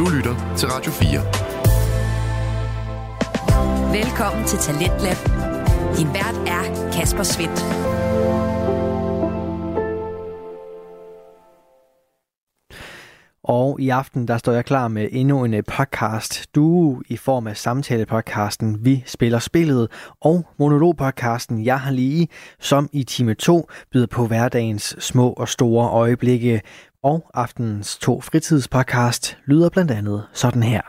Du 0.00 0.08
lytter 0.08 0.54
til 0.56 0.68
Radio 0.68 0.92
4. 0.92 1.20
Velkommen 4.02 4.44
til 4.46 4.58
Talentlab. 4.58 5.16
Din 5.96 6.08
vært 6.14 6.36
er 6.46 6.90
Kasper 6.92 7.22
Svendt. 7.22 7.60
Og 13.44 13.80
i 13.80 13.88
aften, 13.88 14.28
der 14.28 14.38
står 14.38 14.52
jeg 14.52 14.64
klar 14.64 14.88
med 14.88 15.08
endnu 15.12 15.44
en 15.44 15.54
øh, 15.54 15.62
podcast. 15.64 16.54
Du 16.54 17.00
i 17.08 17.16
form 17.16 17.46
af 17.46 17.56
samtalepodcasten 17.56 18.84
Vi 18.84 19.02
Spiller 19.06 19.38
Spillet 19.38 19.88
og 20.20 20.46
monologpodcasten 20.58 21.64
Jeg 21.64 21.80
har 21.80 21.90
lige, 21.90 22.28
som 22.60 22.88
i 22.92 23.04
time 23.04 23.34
2 23.34 23.68
byder 23.92 24.06
på 24.06 24.26
hverdagens 24.26 24.96
små 24.98 25.32
og 25.32 25.48
store 25.48 25.90
øjeblikke. 25.90 26.60
Og 27.02 27.30
aftenens 27.34 27.98
to 27.98 28.20
fritidspodcast 28.20 29.38
lyder 29.46 29.68
blandt 29.68 29.90
andet 29.90 30.26
sådan 30.32 30.62
her. 30.62 30.82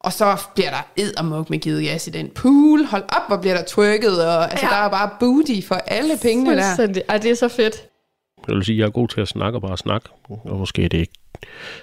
Og 0.00 0.12
så 0.12 0.48
bliver 0.54 0.70
der 0.70 0.82
eddermuk 0.96 1.50
med 1.50 1.58
givet 1.58 1.84
gas 1.84 2.06
i 2.06 2.10
den 2.10 2.30
pool. 2.34 2.84
Hold 2.84 3.02
op, 3.02 3.22
hvor 3.28 3.36
bliver 3.36 3.54
der 3.54 3.64
twerket. 3.68 4.26
Og, 4.26 4.50
altså, 4.50 4.66
ja. 4.66 4.72
der 4.72 4.78
er 4.78 4.90
bare 4.90 5.10
booty 5.20 5.66
for 5.68 5.74
alle 5.74 6.14
pengene 6.22 6.50
der. 6.50 6.62
Fuldstændig. 6.62 7.02
Ej, 7.08 7.18
det 7.18 7.30
er 7.30 7.34
så 7.34 7.48
fedt. 7.48 7.74
Jeg 8.48 8.54
vil 8.54 8.64
sige, 8.64 8.76
at 8.76 8.78
jeg 8.78 8.86
er 8.86 8.90
god 8.90 9.08
til 9.08 9.20
at 9.20 9.28
snakke 9.28 9.56
og 9.56 9.62
bare 9.62 9.78
snakke. 9.78 10.08
Og 10.28 10.58
måske 10.58 10.84
er 10.84 10.88
det 10.88 10.98
ikke 10.98 11.12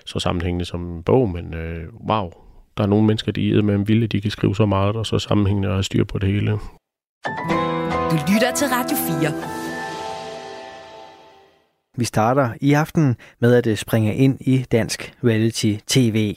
så 0.05 0.19
sammenhængende 0.19 0.65
som 0.65 0.95
en 0.95 1.03
bog, 1.03 1.29
men 1.29 1.53
øh, 1.53 1.87
wow. 2.09 2.31
Der 2.77 2.83
er 2.83 2.87
nogle 2.87 3.05
mennesker, 3.05 3.31
de 3.31 3.57
er 3.57 3.61
med 3.61 3.75
en 3.75 3.87
vilje, 3.87 4.07
de 4.07 4.21
kan 4.21 4.31
skrive 4.31 4.55
så 4.55 4.65
meget, 4.65 4.95
og 4.95 5.05
så 5.05 5.19
sammenhængende 5.19 5.69
og 5.69 5.85
styr 5.85 6.03
på 6.03 6.19
det 6.19 6.29
hele. 6.29 6.51
Du 8.11 8.15
lytter 8.33 8.53
til 8.55 8.67
Radio 8.67 8.97
4. 9.21 9.58
Vi 11.99 12.05
starter 12.05 12.49
i 12.61 12.73
aften 12.73 13.15
med 13.41 13.55
at 13.55 13.67
øh, 13.67 13.77
springe 13.77 14.15
ind 14.15 14.37
i 14.41 14.65
dansk 14.71 15.13
reality 15.23 15.75
tv. 15.87 16.35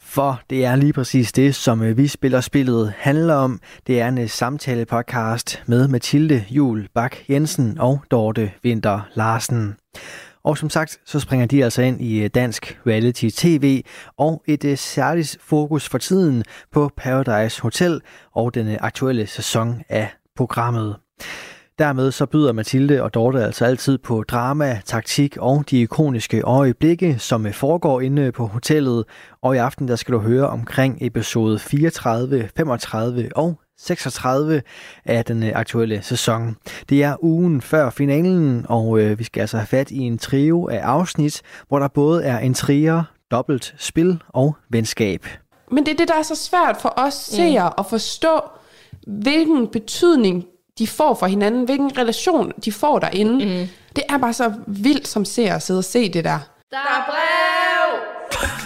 For 0.00 0.40
det 0.50 0.64
er 0.64 0.76
lige 0.76 0.92
præcis 0.92 1.32
det, 1.32 1.54
som 1.54 1.82
øh, 1.82 1.96
vi 1.96 2.06
spiller 2.06 2.40
spillet 2.40 2.92
handler 2.98 3.34
om. 3.34 3.60
Det 3.86 4.00
er 4.00 4.08
en 4.08 4.18
øh, 4.18 4.28
samtale-podcast 4.28 5.62
med 5.66 5.88
Mathilde 5.88 6.44
Jul 6.50 6.88
Bak 6.94 7.16
Jensen 7.28 7.78
og 7.78 8.00
Dorte 8.10 8.52
Vinter 8.62 9.00
Larsen. 9.14 9.76
Og 10.44 10.58
som 10.58 10.70
sagt, 10.70 10.98
så 11.04 11.20
springer 11.20 11.46
de 11.46 11.64
altså 11.64 11.82
ind 11.82 12.00
i 12.00 12.28
dansk 12.28 12.80
reality 12.86 13.28
tv 13.36 13.82
og 14.16 14.42
et 14.46 14.78
særligt 14.78 15.38
fokus 15.40 15.88
for 15.88 15.98
tiden 15.98 16.44
på 16.72 16.90
Paradise 16.96 17.62
Hotel 17.62 18.00
og 18.34 18.54
den 18.54 18.76
aktuelle 18.80 19.26
sæson 19.26 19.82
af 19.88 20.08
programmet. 20.36 20.96
Dermed 21.78 22.12
så 22.12 22.26
byder 22.26 22.52
Mathilde 22.52 23.02
og 23.02 23.14
Dorte 23.14 23.44
altså 23.44 23.64
altid 23.64 23.98
på 23.98 24.22
drama, 24.22 24.80
taktik 24.84 25.36
og 25.36 25.64
de 25.70 25.80
ikoniske 25.80 26.40
øjeblikke, 26.40 27.18
som 27.18 27.52
foregår 27.52 28.00
inde 28.00 28.32
på 28.32 28.46
hotellet. 28.46 29.04
Og 29.42 29.54
i 29.54 29.58
aften 29.58 29.88
der 29.88 29.96
skal 29.96 30.14
du 30.14 30.18
høre 30.18 30.48
omkring 30.48 30.98
episode 31.00 31.58
34, 31.58 32.48
35 32.56 33.30
og 33.36 33.60
36 33.78 34.62
af 35.04 35.24
den 35.24 35.42
aktuelle 35.42 36.02
sæson. 36.02 36.56
Det 36.88 37.02
er 37.02 37.24
ugen 37.24 37.60
før 37.60 37.90
finalen, 37.90 38.66
og 38.68 39.00
øh, 39.00 39.18
vi 39.18 39.24
skal 39.24 39.40
altså 39.40 39.56
have 39.56 39.66
fat 39.66 39.90
i 39.90 39.98
en 39.98 40.18
trio 40.18 40.68
af 40.68 40.78
afsnit, 40.78 41.42
hvor 41.68 41.78
der 41.78 41.88
både 41.88 42.24
er 42.24 42.38
intriger, 42.38 43.02
dobbelt 43.30 43.74
spil 43.78 44.22
og 44.28 44.56
venskab. 44.70 45.26
Men 45.70 45.86
det 45.86 45.92
er 45.92 45.96
det, 45.96 46.08
der 46.08 46.14
er 46.14 46.22
så 46.22 46.34
svært 46.34 46.76
for 46.80 46.94
os 46.96 47.14
seere 47.14 47.68
mm. 47.68 47.74
at 47.78 47.86
forstå, 47.90 48.40
hvilken 49.06 49.68
betydning 49.68 50.44
de 50.78 50.86
får 50.86 51.14
for 51.14 51.26
hinanden, 51.26 51.64
hvilken 51.64 51.98
relation 51.98 52.52
de 52.64 52.72
får 52.72 52.98
derinde. 52.98 53.44
Mm. 53.44 53.68
Det 53.96 54.04
er 54.08 54.18
bare 54.18 54.32
så 54.32 54.52
vildt 54.66 55.08
som 55.08 55.24
ser 55.24 55.54
at 55.54 55.62
sidde 55.62 55.78
og 55.78 55.84
se 55.84 56.12
det 56.12 56.24
der. 56.24 56.38
Der 56.70 56.76
er 56.76 57.04
brev! 57.06 58.65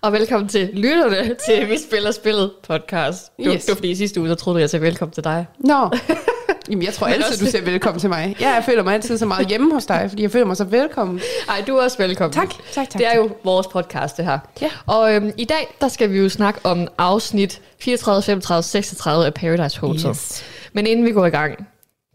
Og 0.00 0.12
velkommen 0.12 0.48
til 0.48 0.70
lytterne 0.72 1.34
til 1.46 1.68
Vi 1.70 1.78
Spiller 1.88 2.10
Spillet 2.10 2.50
podcast. 2.68 3.32
Var, 3.38 3.54
Yes. 3.54 3.68
var 3.68 3.74
fordi 3.74 3.90
i 3.90 3.94
sidste 3.94 4.20
uge, 4.20 4.28
der 4.28 4.34
troede 4.34 4.58
jeg, 4.58 4.60
jeg 4.62 4.70
sagde 4.70 4.82
velkommen 4.84 5.12
til 5.12 5.24
dig. 5.24 5.46
Nå, 5.58 5.90
Jamen, 6.70 6.82
jeg 6.84 6.94
tror 6.94 7.06
altid, 7.06 7.36
du 7.46 7.50
siger 7.50 7.62
velkommen 7.64 8.00
til 8.00 8.08
mig. 8.08 8.36
Ja, 8.40 8.48
jeg 8.54 8.64
føler 8.64 8.82
mig 8.82 8.94
altid 8.94 9.18
så 9.18 9.26
meget 9.26 9.46
hjemme 9.46 9.74
hos 9.74 9.86
dig, 9.86 10.06
fordi 10.08 10.22
jeg 10.22 10.30
føler 10.30 10.46
mig 10.46 10.56
så 10.56 10.64
velkommen. 10.64 11.20
Ej, 11.48 11.64
du 11.66 11.76
er 11.76 11.82
også 11.82 11.98
velkommen. 11.98 12.32
Tak, 12.32 12.48
tak, 12.48 12.90
tak, 12.90 12.92
Det 12.92 13.06
er 13.06 13.10
tak. 13.10 13.16
jo 13.18 13.30
vores 13.44 13.66
podcast, 13.66 14.16
det 14.16 14.24
her. 14.24 14.38
Ja. 14.62 14.70
Og 14.86 15.14
øhm, 15.14 15.30
i 15.36 15.44
dag, 15.44 15.76
der 15.80 15.88
skal 15.88 16.10
vi 16.12 16.18
jo 16.18 16.28
snakke 16.28 16.60
om 16.64 16.88
afsnit 16.98 17.60
34, 17.80 18.22
35, 18.22 18.62
36 18.62 19.26
af 19.26 19.34
Paradise 19.34 19.80
Hotel. 19.80 20.10
Yes. 20.10 20.44
Men 20.72 20.86
inden 20.86 21.06
vi 21.06 21.12
går 21.12 21.26
i 21.26 21.30
gang, 21.30 21.66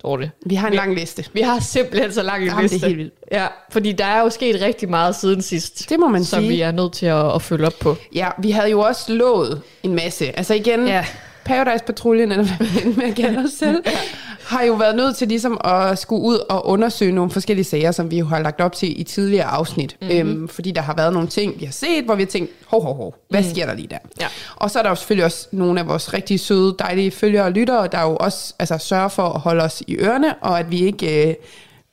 Dorte, 0.03 0.31
Vi 0.45 0.55
har 0.55 0.67
en 0.67 0.71
Vi- 0.71 0.77
lang 0.77 0.95
liste. 0.95 1.25
vi 1.33 1.41
har 1.41 1.59
simpelthen 1.59 2.13
så 2.13 2.23
lang 2.23 2.41
en 2.43 2.47
Jamen, 2.47 2.63
det 2.63 2.69
er 2.69 2.73
liste. 2.73 2.87
helt 2.87 2.97
vildt. 2.97 3.13
Ja, 3.31 3.47
fordi 3.71 3.91
der 3.91 4.05
er 4.05 4.21
jo 4.21 4.29
sket 4.29 4.61
rigtig 4.61 4.89
meget 4.89 5.15
siden 5.15 5.41
sidst. 5.41 5.89
Det 5.89 5.99
må 5.99 6.07
man 6.07 6.23
som 6.25 6.39
sige. 6.39 6.49
vi 6.49 6.61
er 6.61 6.71
nødt 6.71 6.93
til 6.93 7.05
at, 7.05 7.35
at 7.35 7.41
følge 7.41 7.67
op 7.67 7.73
på. 7.81 7.95
Ja, 8.15 8.27
vi 8.39 8.51
havde 8.51 8.69
jo 8.69 8.79
også 8.79 9.13
lovet 9.13 9.61
en 9.83 9.95
masse. 9.95 10.37
Altså 10.37 10.53
igen, 10.53 10.87
Ja. 10.87 11.05
Paradise 11.45 11.83
Patruljen, 11.85 12.31
eller 12.31 12.45
hvad 12.45 12.67
vi 12.67 12.87
end 12.87 12.95
med 12.95 13.05
at 13.05 13.15
kalde 13.15 13.39
os 13.39 13.51
selv, 13.51 13.83
har 14.51 14.63
jo 14.63 14.73
været 14.73 14.95
nødt 14.95 15.15
til 15.15 15.27
ligesom 15.27 15.61
at 15.63 15.99
skulle 15.99 16.21
ud 16.21 16.37
og 16.49 16.67
undersøge 16.67 17.11
nogle 17.11 17.31
forskellige 17.31 17.65
sager, 17.65 17.91
som 17.91 18.11
vi 18.11 18.19
jo 18.19 18.25
har 18.25 18.39
lagt 18.39 18.61
op 18.61 18.73
til 18.73 19.01
i 19.01 19.03
tidligere 19.03 19.45
afsnit. 19.45 19.97
Mhm. 20.01 20.11
Mm-hmm. 20.11 20.29
Øhm, 20.29 20.47
fordi 20.47 20.71
der 20.71 20.81
har 20.81 20.95
været 20.95 21.13
nogle 21.13 21.27
ting, 21.27 21.59
vi 21.59 21.65
har 21.65 21.71
set, 21.71 22.05
hvor 22.05 22.15
vi 22.15 22.21
har 22.21 22.27
tænkt, 22.27 22.51
hov, 22.67 22.83
hov, 22.83 22.95
hov, 22.95 23.15
hvad 23.29 23.43
sker 23.43 23.65
der 23.65 23.73
lige 23.73 23.87
der? 23.87 23.97
Ja. 24.21 24.27
Og 24.55 24.71
så 24.71 24.79
er 24.79 24.83
der 24.83 24.89
jo 24.89 24.95
selvfølgelig 24.95 25.25
også 25.25 25.47
nogle 25.51 25.79
af 25.79 25.87
vores 25.87 26.13
rigtig 26.13 26.39
søde, 26.39 26.75
dejlige 26.79 27.11
følgere 27.11 27.43
og 27.43 27.51
lyttere, 27.51 27.87
der 27.87 28.01
jo 28.01 28.15
også 28.15 28.53
altså, 28.59 28.77
sørger 28.77 29.07
for 29.07 29.23
at 29.23 29.39
holde 29.39 29.63
os 29.63 29.83
i 29.87 29.95
ørerne, 29.95 30.35
og 30.41 30.59
at 30.59 30.71
vi 30.71 30.81
ikke 30.85 31.29
øh, 31.29 31.35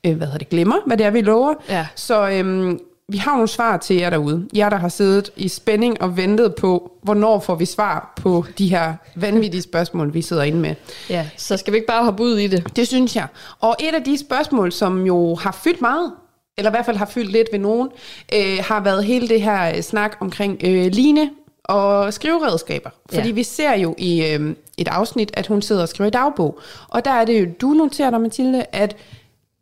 øh, 0.06 0.16
hvad 0.16 0.26
hedder 0.26 0.38
det, 0.38 0.48
glemmer, 0.48 0.76
hvad 0.86 0.96
det 0.96 1.06
er, 1.06 1.10
vi 1.10 1.20
lover. 1.20 1.54
Ja. 1.68 1.86
Så 1.94 2.28
øhm, 2.28 2.80
vi 3.08 3.16
har 3.18 3.32
nogle 3.32 3.48
svar 3.48 3.76
til 3.76 3.96
jer 3.96 4.10
derude. 4.10 4.48
Jer, 4.56 4.68
der 4.68 4.76
har 4.76 4.88
siddet 4.88 5.30
i 5.36 5.48
spænding 5.48 6.02
og 6.02 6.16
ventet 6.16 6.54
på, 6.54 6.92
hvornår 7.02 7.40
får 7.40 7.54
vi 7.54 7.64
svar 7.64 8.12
på 8.16 8.44
de 8.58 8.68
her 8.68 8.94
vanvittige 9.16 9.62
spørgsmål, 9.62 10.14
vi 10.14 10.22
sidder 10.22 10.42
inde 10.42 10.58
med. 10.58 10.74
Ja, 11.10 11.28
så 11.36 11.56
skal 11.56 11.72
vi 11.72 11.76
ikke 11.76 11.86
bare 11.86 12.04
hoppe 12.04 12.22
ud 12.22 12.38
i 12.38 12.46
det? 12.46 12.76
Det 12.76 12.86
synes 12.88 13.16
jeg. 13.16 13.26
Og 13.60 13.76
et 13.80 13.94
af 13.94 14.04
de 14.04 14.18
spørgsmål, 14.18 14.72
som 14.72 15.06
jo 15.06 15.34
har 15.34 15.52
fyldt 15.64 15.80
meget, 15.80 16.12
eller 16.58 16.70
i 16.70 16.72
hvert 16.72 16.86
fald 16.86 16.96
har 16.96 17.06
fyldt 17.06 17.32
lidt 17.32 17.48
ved 17.52 17.58
nogen, 17.58 17.88
øh, 18.34 18.58
har 18.68 18.80
været 18.80 19.04
hele 19.04 19.28
det 19.28 19.42
her 19.42 19.76
øh, 19.76 19.82
snak 19.82 20.16
omkring 20.20 20.58
øh, 20.64 20.86
line 20.86 21.30
og 21.64 22.12
skriveredskaber. 22.14 22.90
Fordi 23.14 23.28
Ja. 23.28 23.34
vi 23.34 23.42
ser 23.42 23.74
jo 23.76 23.94
i 23.98 24.26
øh, 24.26 24.54
et 24.78 24.88
afsnit, 24.88 25.30
at 25.34 25.46
hun 25.46 25.62
sidder 25.62 25.82
og 25.82 25.88
skriver 25.88 26.08
i 26.08 26.10
dagbog. 26.10 26.58
Og 26.88 27.04
der 27.04 27.10
er 27.10 27.24
det 27.24 27.40
jo, 27.40 27.46
du 27.60 27.66
noterer 27.68 28.10
dig, 28.10 28.20
Mathilde, 28.20 28.64
at 28.72 28.96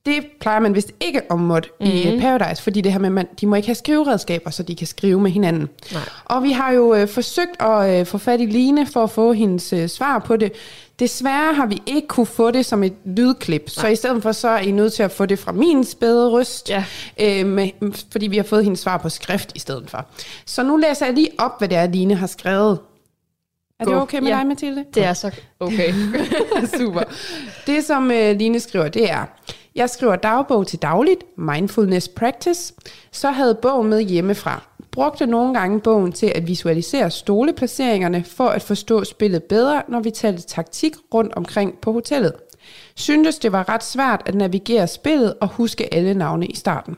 det 0.06 0.26
plejer 0.40 0.60
man 0.60 0.74
vist 0.74 0.92
ikke 1.00 1.32
at 1.32 1.38
måtte 1.38 1.68
mm-hmm. 1.80 1.96
i 1.96 2.12
øh, 2.14 2.20
Paradise, 2.20 2.62
fordi 2.62 2.80
det 2.80 2.92
her 2.92 2.98
med, 2.98 3.10
man, 3.10 3.28
de 3.40 3.46
må 3.46 3.56
ikke 3.56 3.68
have 3.68 3.74
skriveredskaber, 3.74 4.50
så 4.50 4.62
de 4.62 4.76
kan 4.76 4.86
skrive 4.86 5.20
med 5.20 5.30
hinanden. 5.30 5.68
Nej. 5.92 6.02
Og 6.24 6.42
vi 6.42 6.52
har 6.52 6.72
jo 6.72 6.94
øh, 6.94 7.08
forsøgt 7.08 7.62
at 7.62 8.00
øh, 8.00 8.06
få 8.06 8.18
fat 8.18 8.40
i 8.40 8.46
Line 8.46 8.86
for 8.86 9.02
at 9.04 9.10
få 9.10 9.32
hendes 9.32 9.72
øh, 9.72 9.88
svar 9.88 10.18
på 10.18 10.36
det. 10.36 10.52
Desværre 10.98 11.54
har 11.54 11.66
vi 11.66 11.82
ikke 11.86 12.08
kunne 12.08 12.26
få 12.26 12.50
det 12.50 12.66
som 12.66 12.82
et 12.82 12.94
lydklip, 13.04 13.70
så 13.70 13.86
i 13.86 13.96
stedet 13.96 14.22
for 14.22 14.32
så 14.32 14.48
er 14.48 14.58
I 14.58 14.70
nødt 14.70 14.92
til 14.92 15.02
at 15.02 15.10
få 15.10 15.26
det 15.26 15.38
fra 15.38 15.52
min 15.52 15.84
spæde 15.84 16.30
røst, 16.30 16.70
Ja. 16.70 16.84
øh, 17.20 17.46
med, 17.46 17.68
fordi 18.12 18.26
vi 18.26 18.36
har 18.36 18.44
fået 18.44 18.64
hendes 18.64 18.80
svar 18.80 18.96
på 18.98 19.08
skrift 19.08 19.52
i 19.54 19.58
stedet 19.58 19.90
for. 19.90 20.06
Så 20.46 20.62
nu 20.62 20.76
læser 20.76 21.06
jeg 21.06 21.14
lige 21.14 21.28
op, 21.38 21.58
hvad 21.58 21.68
det 21.68 21.78
er, 21.78 21.86
Line 21.86 22.14
har 22.14 22.26
skrevet. 22.26 22.78
Er 23.80 23.84
det 23.84 23.94
okay 23.94 24.18
med 24.18 24.28
Ja. 24.28 24.36
dig, 24.38 24.46
Mathilde? 24.46 24.84
Det 24.94 25.04
er 25.04 25.12
så 25.12 25.30
okay. 25.60 25.92
Super. 26.78 27.02
Det, 27.66 27.84
som 27.84 28.10
øh, 28.10 28.36
Line 28.36 28.60
skriver, 28.60 28.88
det 28.88 29.10
er, 29.10 29.24
jeg 29.76 29.90
skriver 29.90 30.16
dagbog 30.16 30.66
til 30.66 30.82
dagligt, 30.82 31.38
mindfulness 31.38 32.08
practice, 32.08 32.74
så 33.12 33.30
havde 33.30 33.54
bogen 33.54 33.88
med 33.88 34.02
hjemmefra. 34.02 34.62
Brugte 34.90 35.26
nogle 35.26 35.58
gange 35.58 35.80
bogen 35.80 36.12
til 36.12 36.32
at 36.34 36.46
visualisere 36.46 37.10
stoleplaceringerne 37.10 38.24
for 38.24 38.48
at 38.48 38.62
forstå 38.62 39.04
spillet 39.04 39.42
bedre, 39.42 39.82
når 39.88 40.00
vi 40.00 40.10
talte 40.10 40.42
taktik 40.42 40.92
rundt 41.14 41.34
omkring 41.34 41.78
på 41.78 41.92
hotellet. 41.92 42.32
Syntes 42.94 43.38
det 43.38 43.52
var 43.52 43.68
ret 43.68 43.84
svært 43.84 44.22
at 44.26 44.34
navigere 44.34 44.86
spillet 44.86 45.34
og 45.40 45.48
huske 45.48 45.94
alle 45.94 46.14
navne 46.14 46.46
i 46.46 46.54
starten. 46.56 46.96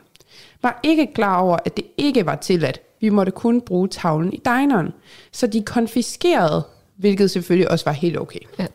Var 0.61 0.79
ikke 0.83 1.13
klar 1.13 1.41
over, 1.41 1.57
at 1.65 1.77
det 1.77 1.85
ikke 1.97 2.25
var 2.25 2.35
tilladt. 2.35 2.81
Vi 3.01 3.09
måtte 3.09 3.31
kun 3.31 3.61
bruge 3.61 3.87
tavlen 3.87 4.33
i 4.33 4.41
dineren. 4.45 4.93
Så 5.31 5.47
de 5.47 5.63
konfiskerede, 5.63 6.63
hvilket 6.97 7.31
selvfølgelig 7.31 7.71
også 7.71 7.85
var 7.85 7.91
helt 7.91 8.19
okay. 8.19 8.39
Ja. 8.59 8.65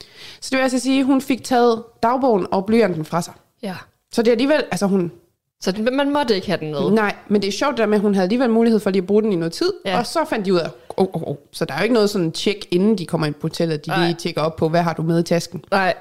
Så 0.40 0.48
det 0.50 0.56
vil 0.56 0.62
altså 0.62 0.78
sige, 0.78 1.00
at 1.00 1.06
hun 1.06 1.20
fik 1.20 1.44
taget 1.44 1.82
dagbogen 2.02 2.46
og 2.50 2.66
blyanten 2.66 3.04
fra 3.04 3.22
sig. 3.22 3.34
ja. 3.62 3.74
Så 4.14 4.22
det 4.22 4.28
er 4.28 4.32
alligevel, 4.32 4.64
altså 4.70 4.86
hun 4.86 5.12
Så 5.60 5.72
den- 5.72 5.96
man 5.96 6.12
måtte 6.12 6.34
ikke 6.34 6.46
have 6.46 6.58
den 6.60 6.70
med. 6.70 6.90
Nej, 6.90 7.14
men 7.28 7.42
det 7.42 7.48
er 7.48 7.52
sjovt 7.52 7.78
der 7.78 7.86
med, 7.86 7.94
at 7.94 8.00
hun 8.02 8.14
havde 8.14 8.24
alligevel 8.24 8.50
mulighed 8.50 8.80
for 8.80 8.90
lige 8.90 9.02
at 9.02 9.06
bruge 9.06 9.22
den 9.22 9.32
i 9.32 9.36
noget 9.36 9.52
tid, 9.52 9.72
Ja. 9.86 9.98
og 9.98 10.06
så 10.06 10.18
fandt 10.28 10.46
de 10.46 10.52
ud 10.54 10.58
af, 10.58 10.68
oh, 10.96 11.06
oh, 11.12 11.22
oh. 11.28 11.36
så 11.52 11.64
der 11.64 11.74
er 11.74 11.78
jo 11.78 11.82
ikke 11.82 11.94
noget 11.94 12.10
sådan 12.10 12.32
tjek, 12.32 12.66
inden 12.70 12.98
de 12.98 13.06
kommer 13.06 13.26
ind 13.26 13.34
på 13.34 13.40
hotellet, 13.42 13.84
de 13.86 13.90
Nej. 13.90 14.04
lige 14.06 14.14
tjekker 14.14 14.42
op 14.42 14.56
på, 14.56 14.68
hvad 14.68 14.82
har 14.82 14.92
du 14.92 15.02
med 15.02 15.20
i 15.20 15.22
tasken. 15.22 15.64
Nej, 15.70 15.94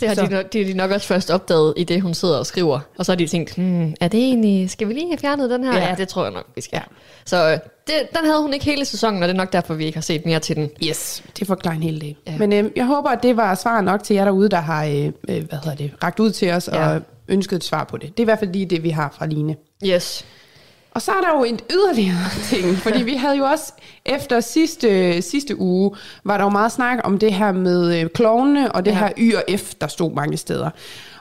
det 0.00 0.08
har 0.08 0.14
Så. 0.14 0.22
de, 0.26 0.30
nok, 0.30 0.52
det 0.52 0.66
de 0.66 0.74
nok 0.74 0.90
også 0.90 1.06
først 1.06 1.30
opdaget 1.30 1.74
i 1.76 1.84
det, 1.84 2.02
hun 2.02 2.14
sidder 2.14 2.38
og 2.38 2.46
skriver. 2.46 2.80
Og 2.98 3.06
så 3.06 3.12
har 3.12 3.16
de 3.16 3.26
tænkt, 3.26 3.54
hmm, 3.54 3.94
er 4.00 4.08
det 4.08 4.20
egentlig, 4.20 4.70
skal 4.70 4.88
vi 4.88 4.92
lige 4.92 5.06
have 5.08 5.18
fjernet 5.18 5.50
den 5.50 5.64
her? 5.64 5.72
Ja, 5.78 5.88
Ja. 5.88 5.94
det 5.98 6.08
tror 6.08 6.22
jeg 6.24 6.32
nok, 6.32 6.46
vi 6.54 6.60
skal. 6.60 6.76
Ja. 6.76 6.82
Så 7.24 7.36
øh, 7.50 7.58
det, 7.86 7.94
den 8.16 8.24
havde 8.30 8.42
hun 8.42 8.52
ikke 8.52 8.64
hele 8.64 8.84
sæsonen, 8.84 9.22
og 9.22 9.28
det 9.28 9.34
er 9.34 9.38
nok 9.38 9.52
derfor, 9.52 9.74
vi 9.74 9.84
ikke 9.84 9.96
har 9.96 10.02
set 10.02 10.26
mere 10.26 10.38
til 10.40 10.56
den. 10.56 10.70
Yes, 10.84 11.24
det 11.38 11.46
forklarer 11.46 11.74
en 11.76 11.82
hel 11.82 12.00
del. 12.00 12.16
Ja. 12.26 12.32
Ja. 12.32 12.38
Men 12.38 12.52
øh, 12.52 12.70
jeg 12.76 12.84
håber, 12.86 13.08
at 13.10 13.22
det 13.22 13.36
var 13.36 13.54
svar 13.54 13.80
nok 13.80 14.02
til 14.02 14.16
jer 14.16 14.24
derude, 14.24 14.48
der 14.48 14.60
har 14.60 14.84
øh, 14.84 15.04
øh, 15.06 15.12
hvad 15.28 15.36
hedder 15.64 15.74
det, 15.74 15.92
ragt 16.04 16.20
ud 16.20 16.30
til 16.30 16.50
os 16.52 16.68
Ja. 16.72 16.88
og 16.94 17.00
ønsket 17.28 17.56
et 17.56 17.64
svar 17.64 17.84
på 17.84 17.96
det. 17.96 18.08
Det 18.08 18.18
er 18.18 18.22
i 18.22 18.24
hvert 18.24 18.38
fald 18.38 18.52
lige 18.52 18.66
det, 18.66 18.82
vi 18.82 18.90
har 18.90 19.14
fra 19.18 19.26
Line. 19.26 19.56
Yes. 19.86 20.24
Og 20.90 21.02
så 21.02 21.10
er 21.12 21.20
der 21.20 21.38
jo 21.38 21.44
en 21.44 21.60
yderligere 21.72 22.30
ting, 22.50 22.76
fordi 22.76 23.02
vi 23.02 23.14
havde 23.14 23.36
jo 23.36 23.44
også 23.44 23.72
efter 24.06 24.40
sidste, 24.40 25.22
sidste 25.22 25.60
uge, 25.60 25.90
var 26.24 26.36
der 26.36 26.44
jo 26.44 26.50
meget 26.50 26.72
snak 26.72 26.98
om 27.04 27.18
det 27.18 27.32
her 27.34 27.52
med 27.52 28.00
øh, 28.00 28.10
klovnene 28.10 28.72
og 28.72 28.84
det 28.84 28.90
Ja. 28.90 28.96
her 28.98 29.08
Y 29.18 29.34
og 29.34 29.42
F, 29.58 29.74
der 29.80 29.86
stod 29.86 30.12
mange 30.14 30.36
steder. 30.36 30.70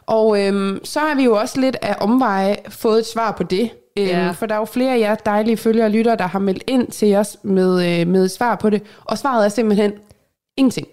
Og 0.06 0.42
øhm, 0.42 0.80
så 0.84 1.00
har 1.00 1.16
vi 1.16 1.24
jo 1.24 1.36
også 1.40 1.60
lidt 1.62 1.78
af 1.82 1.96
omveje 2.00 2.56
fået 2.70 3.00
et 3.00 3.06
svar 3.06 3.32
på 3.32 3.44
det. 3.44 3.70
Øhm, 3.98 4.08
Ja. 4.08 4.32
For 4.32 4.46
der 4.46 4.56
er 4.56 4.60
jo 4.60 4.66
flere 4.66 4.94
af 4.96 5.00
jer 5.00 5.16
dejlige 5.16 5.58
følgere 5.58 5.86
og 5.86 5.92
lyttere, 5.92 6.16
der 6.16 6.28
har 6.28 6.40
meldt 6.40 6.64
ind 6.68 6.88
til 6.92 7.16
os 7.16 7.38
med, 7.44 8.00
øh, 8.02 8.08
med 8.08 8.30
svar 8.30 8.56
på 8.56 8.70
det. 8.70 8.84
Og 9.06 9.18
svaret 9.18 9.46
er 9.46 9.50
simpelthen 9.50 9.92
ingenting. 10.58 10.88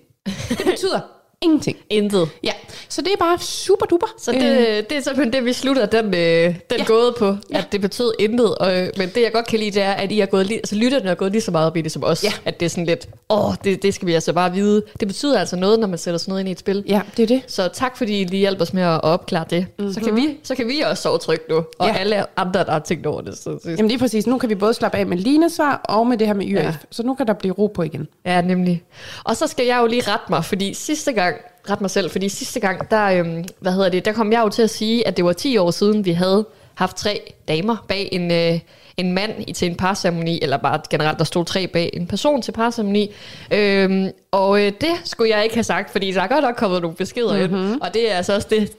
Det 0.48 0.62
betyder 0.64 1.00
ingenting. 1.42 1.76
Intet. 1.90 2.28
Ja, 2.44 2.52
så 2.88 3.02
det 3.02 3.12
er 3.12 3.16
bare 3.16 3.38
super 3.38 3.86
duper. 3.86 4.06
Så 4.18 4.32
det, 4.32 4.90
det 4.90 4.98
er 4.98 5.02
simpelthen 5.02 5.32
det, 5.32 5.44
vi 5.44 5.52
slutter 5.52 5.86
den, 5.86 6.04
øh, 6.06 6.12
den 6.14 6.54
ja. 6.78 6.84
gåde 6.84 7.14
på, 7.18 7.36
Ja. 7.52 7.58
at 7.58 7.68
det 7.72 7.80
betød 7.80 8.12
intet. 8.18 8.54
Og, 8.54 8.80
øh, 8.80 8.88
men 8.96 9.08
det, 9.14 9.22
jeg 9.22 9.32
godt 9.32 9.46
kan 9.46 9.58
lide, 9.58 9.70
det 9.70 9.82
er, 9.82 9.92
at 9.92 10.12
I 10.12 10.20
er 10.20 10.26
gået, 10.26 10.50
altså, 10.52 10.74
lytterne 10.74 11.10
er 11.10 11.14
gået 11.14 11.32
lige 11.32 11.42
så 11.42 11.50
meget 11.50 11.66
op 11.66 11.76
i 11.76 11.80
det 11.80 11.92
som 11.92 12.04
os. 12.04 12.24
Ja. 12.24 12.32
At 12.44 12.60
det 12.60 12.66
er 12.66 12.70
sådan 12.70 12.84
lidt, 12.86 13.08
åh, 13.30 13.54
det, 13.64 13.82
det 13.82 13.94
skal 13.94 14.06
vi 14.08 14.14
altså 14.14 14.32
bare 14.32 14.52
vide. 14.52 14.82
Det 15.00 15.08
betyder 15.08 15.40
altså 15.40 15.56
noget, 15.56 15.80
når 15.80 15.86
man 15.86 15.98
sætter 15.98 16.18
sådan 16.18 16.30
noget 16.30 16.40
ind 16.40 16.48
i 16.48 16.52
et 16.52 16.58
spil. 16.58 16.84
Ja, 16.88 17.00
det 17.16 17.22
er 17.22 17.26
det. 17.26 17.42
Så 17.46 17.68
tak, 17.68 17.96
fordi 17.96 18.20
I 18.20 18.24
lige 18.24 18.40
hjælper 18.40 18.62
os 18.62 18.72
med 18.72 18.82
at 18.82 19.00
opklare 19.04 19.44
det. 19.50 19.66
Mm-hmm. 19.78 19.92
Så, 19.94 20.00
kan 20.00 20.16
vi, 20.16 20.36
så 20.42 20.54
kan 20.54 20.68
vi 20.68 20.80
også 20.80 21.02
sove 21.02 21.18
trygt 21.18 21.48
nu. 21.48 21.56
Og 21.56 21.88
ja. 21.88 21.96
Alle 21.96 22.38
andre, 22.40 22.64
der 22.64 22.72
har 22.72 22.78
tænkt 22.78 23.06
over 23.06 23.20
det. 23.20 23.36
Så, 23.38 23.42
så, 23.42 23.70
Jamen 23.70 23.90
er 23.90 23.98
præcis. 23.98 24.26
Nu 24.26 24.38
kan 24.38 24.48
vi 24.48 24.54
både 24.54 24.74
slappe 24.74 24.98
af 24.98 25.06
med 25.06 25.16
Lines 25.16 25.52
svar 25.52 25.80
og 25.84 26.06
med 26.06 26.18
det 26.18 26.26
her 26.26 26.34
med 26.34 26.46
YF. 26.46 26.54
Ja. 26.54 26.74
Så 26.90 27.02
nu 27.02 27.14
kan 27.14 27.26
der 27.26 27.32
blive 27.32 27.54
ro 27.54 27.66
på 27.66 27.82
igen. 27.82 28.08
Ja, 28.26 28.40
nemlig. 28.40 28.82
Og 29.24 29.36
så 29.36 29.46
skal 29.46 29.66
jeg 29.66 29.78
jo 29.82 29.86
lige 29.86 30.02
rette 30.06 30.24
mig, 30.30 30.44
fordi 30.44 30.74
sidste 30.74 31.12
gang, 31.12 31.31
ret 31.70 31.80
mig 31.80 31.90
selv, 31.90 32.10
fordi 32.10 32.28
sidste 32.28 32.60
gang, 32.60 32.90
der, 32.90 33.04
øhm, 33.04 33.44
hvad 33.60 33.72
hedder 33.72 33.88
det, 33.88 34.04
der 34.04 34.12
kom 34.12 34.32
jeg 34.32 34.40
jo 34.40 34.48
til 34.48 34.62
at 34.62 34.70
sige, 34.70 35.06
at 35.06 35.16
det 35.16 35.24
var 35.24 35.32
10 35.32 35.56
år 35.56 35.70
siden, 35.70 36.04
vi 36.04 36.12
havde 36.12 36.46
haft 36.74 36.96
tre 36.96 37.32
damer 37.48 37.84
bag 37.88 38.08
en, 38.12 38.30
øh, 38.30 38.60
en 38.96 39.12
mand 39.12 39.32
i 39.46 39.52
til 39.52 39.70
en 39.70 39.76
parceremoni, 39.76 40.38
eller 40.42 40.56
bare 40.56 40.80
generelt, 40.90 41.18
der 41.18 41.24
stod 41.24 41.44
tre 41.44 41.66
bag 41.66 41.90
en 41.92 42.06
person 42.06 42.42
til 42.42 42.52
parceremoni. 42.52 43.10
Øhm, 43.50 44.10
og 44.30 44.60
øh, 44.62 44.72
det 44.80 44.92
skulle 45.04 45.30
jeg 45.30 45.44
ikke 45.44 45.56
have 45.56 45.64
sagt, 45.64 45.90
fordi 45.90 46.12
der 46.12 46.22
er 46.22 46.26
godt 46.26 46.44
nok 46.44 46.54
kommet 46.56 46.82
nogle 46.82 46.96
beskeder 46.96 47.46
mm-hmm. 47.46 47.72
ind, 47.72 47.80
og 47.80 47.94
det 47.94 48.12
er 48.12 48.16
altså 48.16 48.34
også 48.34 48.48
det, 48.50 48.76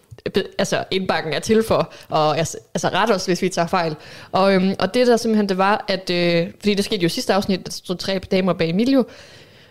altså 0.57 0.83
indbakken 0.91 1.33
er 1.33 1.39
til 1.39 1.63
for, 1.63 1.94
og 2.09 2.38
altså, 2.38 2.57
ret 2.75 3.12
os, 3.15 3.25
hvis 3.25 3.41
vi 3.41 3.50
tager 3.50 3.68
fejl. 3.68 3.95
Og, 4.31 4.56
øhm, 4.56 4.75
og 4.80 4.94
det 4.94 5.07
der 5.07 5.18
simpelthen, 5.18 5.50
det 5.50 5.57
var, 5.57 5.85
at, 5.88 6.09
øh, 6.09 6.47
fordi 6.59 6.74
det 6.74 6.85
skete 6.85 7.03
jo 7.03 7.09
sidste 7.09 7.33
afsnit, 7.33 7.65
der 7.65 7.71
stod 7.71 7.95
tre 7.95 8.19
damer 8.31 8.53
bag 8.53 8.69
Emilio, 8.69 9.06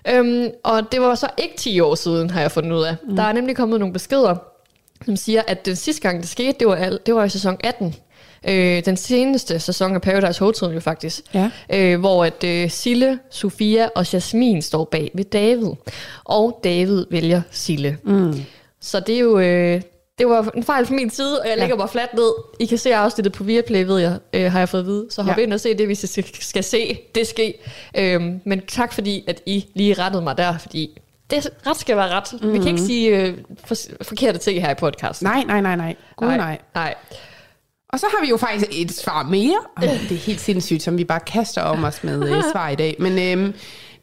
øhm, 0.08 0.50
og 0.64 0.92
det 0.92 1.00
var 1.00 1.14
så 1.14 1.28
ikke 1.38 1.56
10 1.56 1.80
år 1.80 1.94
siden, 1.94 2.30
har 2.30 2.40
jeg 2.40 2.50
fundet 2.50 2.72
ud 2.72 2.82
af. 2.82 2.96
Mm. 3.08 3.16
Der 3.16 3.22
er 3.22 3.32
nemlig 3.32 3.56
kommet 3.56 3.80
nogle 3.80 3.92
beskeder, 3.92 4.36
som 5.04 5.16
siger, 5.16 5.42
at 5.46 5.66
den 5.66 5.76
sidste 5.76 6.02
gang, 6.02 6.20
det 6.20 6.28
skete, 6.28 6.58
det 6.58 6.66
var, 6.66 6.98
det 7.06 7.14
var 7.14 7.24
i 7.24 7.28
sæson 7.28 7.56
18. 7.64 7.94
Øh, 8.48 8.84
den 8.84 8.96
seneste 8.96 9.58
sæson 9.58 9.94
af 9.94 10.02
Paradise 10.02 10.40
Hotel 10.40 10.68
jo 10.68 10.80
faktisk. 10.80 11.20
Ja. 11.34 11.50
Øh, 11.72 12.00
hvor 12.00 12.24
at 12.24 12.44
øh, 12.44 12.70
Sille, 12.70 13.18
Sofia 13.30 13.88
og 13.96 14.12
Jasmin 14.12 14.62
står 14.62 14.84
bag 14.84 15.10
ved 15.14 15.24
David. 15.24 15.70
Og 16.24 16.60
David 16.64 17.06
vælger 17.10 17.42
Sille. 17.50 17.98
Mm. 18.04 18.34
Så 18.80 19.00
det 19.00 19.14
er 19.14 19.20
jo... 19.20 19.38
Øh, 19.38 19.80
det 20.18 20.26
var 20.26 20.50
en 20.56 20.62
fejl 20.64 20.86
fra 20.86 20.94
min 20.94 21.10
side, 21.10 21.40
og 21.40 21.48
jeg 21.48 21.58
lægger 21.58 21.76
mig 21.76 21.90
fladt 21.90 22.14
ned. 22.14 22.32
I 22.60 22.66
kan 22.66 22.78
se 22.78 22.94
afsnittet 22.94 23.32
på 23.32 23.44
Viaplay, 23.44 23.84
ved 23.84 23.98
jeg, 23.98 24.18
øh, 24.32 24.52
har 24.52 24.58
jeg 24.58 24.68
fået 24.68 24.80
at 24.80 24.86
vide. 24.86 25.06
Så 25.10 25.22
hop 25.22 25.38
Ja. 25.38 25.42
ind 25.42 25.52
og 25.52 25.60
se 25.60 25.74
det, 25.78 25.86
hvis 25.86 26.04
I 26.04 26.06
skal- 26.06 26.24
skal 26.40 26.64
se 26.64 26.98
det 27.14 27.26
ske. 27.26 27.54
Øhm, 27.98 28.40
men 28.44 28.60
tak 28.68 28.92
fordi, 28.92 29.24
at 29.28 29.42
I 29.46 29.64
lige 29.74 29.94
rettede 29.94 30.22
mig 30.22 30.36
der, 30.38 30.58
fordi 30.58 31.00
det 31.30 31.48
ret 31.66 31.76
skal 31.80 31.96
være 31.96 32.08
ret. 32.08 32.28
Mm-hmm. 32.32 32.52
Vi 32.52 32.58
kan 32.58 32.68
ikke 32.68 32.80
sige 32.82 33.08
øh, 33.18 33.34
for, 33.64 33.74
forkerte 34.02 34.38
ting 34.38 34.60
her 34.62 34.70
i 34.70 34.74
podcasten. 34.74 35.26
Nej, 35.26 35.44
nej, 35.46 35.60
nej, 35.60 35.76
nej. 35.76 35.96
Gud 36.16 36.28
nej. 36.28 36.36
nej. 36.36 36.58
nej. 36.74 36.94
Og 37.92 38.00
så 38.00 38.06
har 38.16 38.24
vi 38.24 38.28
jo 38.30 38.36
faktisk 38.36 38.66
et 38.72 38.92
svar 38.92 39.22
mere. 39.22 39.58
Ej, 39.76 39.98
det 40.08 40.12
er 40.12 40.18
helt 40.20 40.40
sindssygt, 40.40 40.82
som 40.82 40.98
vi 40.98 41.04
bare 41.04 41.20
kaster 41.20 41.62
om 41.62 41.84
os 41.84 42.04
med 42.04 42.28
øh, 42.36 42.42
svar 42.52 42.68
i 42.68 42.74
dag. 42.74 42.96
Men 42.98 43.38
øhm, 43.38 43.54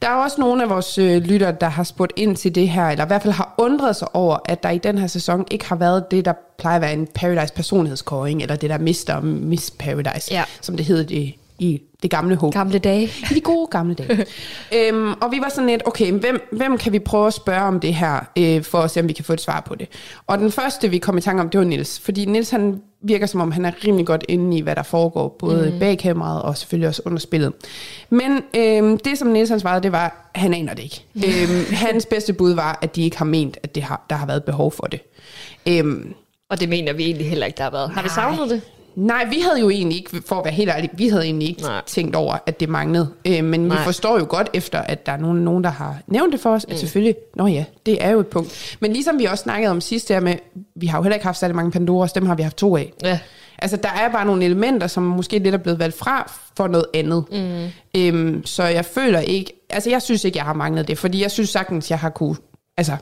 der 0.02 0.08
er 0.10 0.16
også 0.16 0.42
nogle 0.42 0.64
af 0.64 0.70
vores 0.70 0.98
øh, 0.98 1.22
lyttere, 1.22 1.56
der 1.62 1.68
har 1.70 1.84
spurgt 1.84 2.14
ind 2.16 2.36
til 2.36 2.56
det 2.56 2.70
her, 2.70 2.88
eller 2.90 3.06
i 3.06 3.08
hvert 3.08 3.22
fald 3.22 3.34
har 3.34 3.54
undret 3.58 3.96
sig 3.96 4.16
over, 4.16 4.38
at 4.46 4.64
der 4.64 4.70
i 4.70 4.78
den 4.78 4.98
her 4.98 5.08
sæson 5.08 5.46
ikke 5.52 5.66
har 5.66 5.76
været 5.76 6.12
det, 6.12 6.26
der 6.26 6.34
plejer 6.60 6.76
at 6.76 6.82
være 6.82 6.94
en 6.94 7.08
Paradise 7.16 7.54
personlighedskåring, 7.54 8.42
eller 8.42 8.56
det 8.56 8.70
der 8.70 8.78
Mr. 8.78 9.22
Miss 9.22 9.72
Paradise, 9.72 10.28
Ja. 10.34 10.44
som 10.62 10.78
det 10.78 10.86
hedder 10.86 11.04
det, 11.04 11.34
i 11.60 11.82
det 12.02 12.12
gamle 12.12 12.36
håb. 12.36 12.54
Gamle 12.54 12.80
dage. 12.80 13.12
I 13.32 13.34
de 13.34 13.42
gode 13.42 13.68
gamle 13.68 13.94
dage. 13.96 14.26
øhm, 14.78 15.14
og 15.22 15.32
vi 15.32 15.40
var 15.42 15.50
sådan 15.50 15.70
lidt, 15.70 15.82
okay, 15.86 16.12
hvem, 16.12 16.48
hvem 16.52 16.78
kan 16.78 16.94
vi 16.94 17.00
prøve 17.00 17.28
at 17.28 17.34
spørge 17.34 17.62
om 17.62 17.80
det 17.80 17.94
her, 17.94 18.20
øh, 18.38 18.64
for 18.64 18.78
at 18.78 18.92
se, 18.92 19.00
om 19.00 19.08
vi 19.08 19.14
kan 19.14 19.26
få 19.26 19.34
et 19.34 19.42
svar 19.42 19.60
på 19.68 19.76
det. 19.76 19.88
Og 20.28 20.38
den 20.38 20.52
første, 20.52 20.90
vi 20.90 20.98
kom 20.98 21.18
i 21.18 21.22
tanke 21.22 21.42
om, 21.42 21.50
det 21.50 21.60
var 21.60 21.66
Nils. 21.66 22.00
Fordi 22.00 22.26
Nils, 22.26 22.50
han 22.50 22.82
virker 23.02 23.26
som 23.26 23.42
om, 23.42 23.52
han 23.52 23.66
er 23.66 23.72
rimelig 23.86 24.06
godt 24.06 24.26
inde 24.28 24.58
i, 24.58 24.62
hvad 24.62 24.76
der 24.76 24.84
foregår, 24.84 25.36
både 25.40 25.72
mm. 25.74 25.80
bag 25.80 25.98
kameraet 25.98 26.42
og 26.42 26.58
selvfølgelig 26.58 26.88
også 26.88 27.02
under 27.06 27.20
spillet. 27.20 27.54
Men 28.10 28.42
øhm, 28.56 28.98
det, 28.98 29.18
som 29.18 29.28
Nils 29.28 29.50
han 29.50 29.60
svarede, 29.60 29.84
det 29.84 29.92
var, 29.92 30.30
han 30.36 30.54
aner 30.54 30.74
det 30.74 30.84
ikke. 30.84 31.06
øhm, 31.28 31.74
hans 31.74 32.06
bedste 32.06 32.34
bud 32.34 32.54
var, 32.54 32.80
at 32.82 32.96
de 32.96 33.04
ikke 33.04 33.18
har 33.18 33.26
ment, 33.26 33.58
at 33.64 33.76
det 33.76 33.84
har, 33.84 34.06
der 34.10 34.16
har 34.16 34.26
været 34.26 34.44
behov 34.44 34.72
for 34.72 34.88
det. 34.88 35.00
Øhm, 35.68 36.14
Og 36.50 36.60
det 36.60 36.70
mener 36.70 36.94
vi 36.94 37.04
egentlig 37.04 37.30
heller 37.30 37.46
ikke, 37.46 37.58
der 37.58 37.64
har 37.64 37.72
været. 37.72 37.90
Har 37.90 38.04
vi 38.04 38.10
savnet 38.10 38.50
det? 38.50 38.62
Nej, 38.96 39.26
vi 39.30 39.40
havde 39.40 39.60
jo 39.60 39.70
egentlig 39.70 39.98
ikke, 39.98 40.22
for 40.26 40.36
at 40.36 40.46
være 40.46 40.54
helt 40.54 40.70
ærlig, 40.70 40.90
vi 40.94 41.08
havde 41.08 41.24
egentlig 41.24 41.50
ikke 41.50 41.62
Nej. 41.62 41.82
Tænkt 41.86 42.16
over, 42.16 42.38
at 42.46 42.60
det 42.60 42.70
manglede. 42.70 43.10
Øh, 43.26 43.44
men 43.44 43.60
Nej. 43.60 43.78
Vi 43.78 43.84
forstår 43.84 44.20
jo 44.20 44.26
godt 44.30 44.50
efter, 44.54 44.80
at 44.80 45.06
der 45.06 45.12
er 45.12 45.18
nogen, 45.18 45.38
nogen 45.38 45.64
der 45.64 45.70
har 45.70 45.98
nævnt 46.08 46.34
det 46.34 46.40
for 46.40 46.50
os, 46.54 46.66
at 46.70 46.80
selvfølgelig, 46.80 47.16
nå 47.36 47.48
ja, 47.48 47.66
det 47.86 48.04
er 48.04 48.10
jo 48.10 48.20
et 48.20 48.28
punkt. 48.28 48.78
Men 48.80 48.94
ligesom 48.94 49.20
vi 49.20 49.26
også 49.26 49.42
snakkede 49.42 49.72
om 49.72 49.82
sidst 49.82 50.10
der 50.10 50.20
med, 50.20 50.36
vi 50.76 50.88
har 50.88 50.98
jo 50.98 51.04
heller 51.04 51.16
ikke 51.16 51.26
haft 51.26 51.40
særlig 51.40 51.56
mange 51.56 51.72
Pandoras, 51.72 52.14
dem 52.14 52.26
har 52.26 52.36
vi 52.36 52.44
haft 52.44 52.58
to 52.58 52.78
af. 52.78 52.94
Ja. 53.04 53.20
Altså, 53.62 53.78
der 53.78 53.90
er 53.90 54.12
bare 54.12 54.26
nogle 54.26 54.46
elementer, 54.46 54.88
som 54.88 55.04
måske 55.04 55.40
lidt 55.40 55.56
er 55.56 55.60
blevet 55.60 55.80
valgt 55.80 55.98
fra 55.98 56.32
for 56.58 56.68
noget 56.68 56.86
andet. 56.94 57.24
Mm. 57.32 57.68
Øhm, 57.98 58.46
så 58.46 58.64
jeg 58.64 58.86
føler 58.86 59.20
ikke, 59.20 59.66
altså 59.70 59.90
jeg 59.90 60.02
synes 60.02 60.24
ikke, 60.24 60.38
jeg 60.38 60.46
har 60.46 60.54
manglet 60.54 60.88
det, 60.88 60.98
fordi 60.98 61.22
jeg 61.22 61.32
synes 61.32 61.50
sagtens, 61.50 61.92
jeg 61.92 62.00
har 62.00 62.10
kunne, 62.10 62.36
altså, 62.78 62.98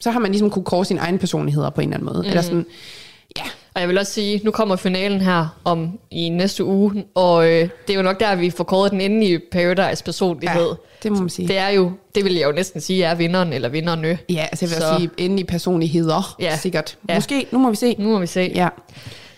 så 0.00 0.10
har 0.10 0.20
man 0.20 0.30
ligesom 0.30 0.50
kunne 0.50 0.64
kåre 0.64 0.84
sine 0.84 1.00
egne 1.00 1.18
personligheder 1.18 1.70
på 1.70 1.80
en 1.80 1.88
eller 1.88 1.96
anden 1.96 2.06
måde. 2.12 2.22
Mm. 2.22 2.28
Eller 2.28 2.42
sådan, 2.42 2.66
ja, 3.38 3.42
Og 3.78 3.82
jeg 3.82 3.88
vil 3.88 3.98
også 3.98 4.12
sige, 4.12 4.40
nu 4.44 4.50
kommer 4.50 4.76
finalen 4.76 5.20
her 5.20 5.58
om 5.64 5.98
i 6.10 6.28
næste 6.28 6.64
uge, 6.64 7.04
og 7.14 7.46
øh, 7.48 7.68
det 7.86 7.92
er 7.92 7.94
jo 7.94 8.02
nok 8.02 8.20
der, 8.20 8.34
vi 8.36 8.50
får 8.50 8.64
kåret 8.64 8.90
den 8.92 9.00
endelige 9.00 9.40
Paradise 9.52 10.04
personlighed. 10.04 10.66
ja, 10.68 10.74
det 11.02 11.12
må 11.12 11.18
man 11.20 11.28
sige. 11.28 11.48
Det 11.48 11.56
er 11.58 11.68
jo, 11.68 11.92
det 12.14 12.24
vil 12.24 12.34
jeg 12.34 12.46
jo 12.46 12.52
næsten 12.52 12.80
sige, 12.80 13.04
er 13.04 13.14
vinderen 13.14 13.52
eller 13.52 13.68
vinderne. 13.68 14.18
Ja, 14.28 14.46
altså 14.50 14.64
jeg 14.64 14.70
vil 14.70 14.76
Så- 14.82 14.94
sige, 14.98 15.10
endelig 15.26 15.46
personligheder, 15.46 16.36
Ja. 16.40 16.56
sikkert. 16.56 16.98
Ja. 17.08 17.14
Måske, 17.14 17.46
nu 17.50 17.58
må 17.58 17.70
vi 17.70 17.76
se. 17.76 17.94
Nu 17.98 18.08
må 18.08 18.18
vi 18.18 18.26
se. 18.26 18.52
Ja. 18.54 18.68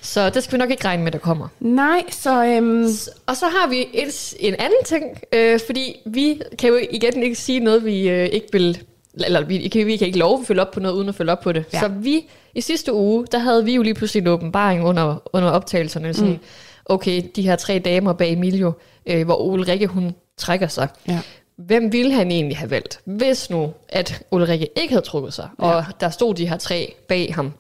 Så 0.01 0.31
det 0.31 0.43
skal 0.45 0.53
vi 0.53 0.59
nok 0.59 0.71
ikke 0.71 0.85
regne 0.85 1.03
med, 1.05 1.13
der 1.13 1.19
kommer. 1.19 1.49
Nej, 1.61 2.03
så 2.11 2.45
øhm, 2.45 2.85
Og 3.27 3.37
så 3.37 3.47
har 3.47 3.69
vi 3.69 3.77
et, 3.95 4.35
en 4.41 4.55
anden 4.55 4.85
ting, 4.87 5.05
øh, 5.33 5.61
fordi 5.67 5.97
vi 6.07 6.41
kan 6.59 6.69
jo 6.69 6.79
igen 6.91 7.23
ikke 7.23 7.37
sige 7.37 7.61
noget, 7.61 7.85
vi 7.85 8.09
øh, 8.09 8.29
ikke 8.33 8.47
vil, 8.53 8.79
eller 9.15 9.45
vi 9.45 9.69
kan, 9.69 9.87
vi 9.87 9.97
kan 9.97 10.07
ikke 10.07 10.19
love 10.19 10.41
at 10.41 10.47
følge 10.47 10.61
op 10.61 10.71
på 10.71 10.81
noget, 10.81 10.95
uden 10.95 11.09
at 11.09 11.15
følge 11.15 11.33
op 11.33 11.41
på 11.41 11.53
det. 11.53 11.65
Ja. 11.73 11.81
Så 11.81 11.89
vi, 11.89 12.29
i 12.55 12.61
sidste 12.61 12.93
uge, 12.93 13.27
der 13.33 13.39
havde 13.39 13.65
vi 13.65 13.75
jo 13.75 13.83
lige 13.83 13.95
pludselig 13.95 14.21
en 14.21 14.27
åbenbaring 14.27 14.85
under, 14.85 15.23
under 15.33 15.51
optagelserne, 15.51 16.15
sådan, 16.15 16.33
mm. 16.33 16.39
okay, 16.85 17.23
de 17.37 17.43
her 17.43 17.57
tre 17.57 17.79
damer 17.79 18.13
bag 18.13 18.33
Emilio, 18.33 18.73
øh, 19.07 19.25
hvor 19.25 19.37
Ulrikke, 19.37 19.87
hun 19.87 20.15
trækker 20.37 20.69
sig. 20.69 20.89
ja. 21.09 21.21
Hvem 21.67 21.93
ville 21.93 22.13
han 22.13 22.31
egentlig 22.31 22.57
have 22.59 22.71
valgt, 22.71 23.01
hvis 23.05 23.51
nu, 23.51 23.73
at 23.89 24.23
Ulrikke 24.31 24.69
ikke 24.77 24.95
havde 24.95 25.05
trukket 25.05 25.35
sig, 25.35 25.49
ja. 25.61 25.65
og 25.65 25.85
der 26.01 26.11
stod 26.11 26.35
de 26.35 26.49
her 26.49 26.57
tre 26.57 26.95
bag 27.09 27.35
ham? 27.35 27.53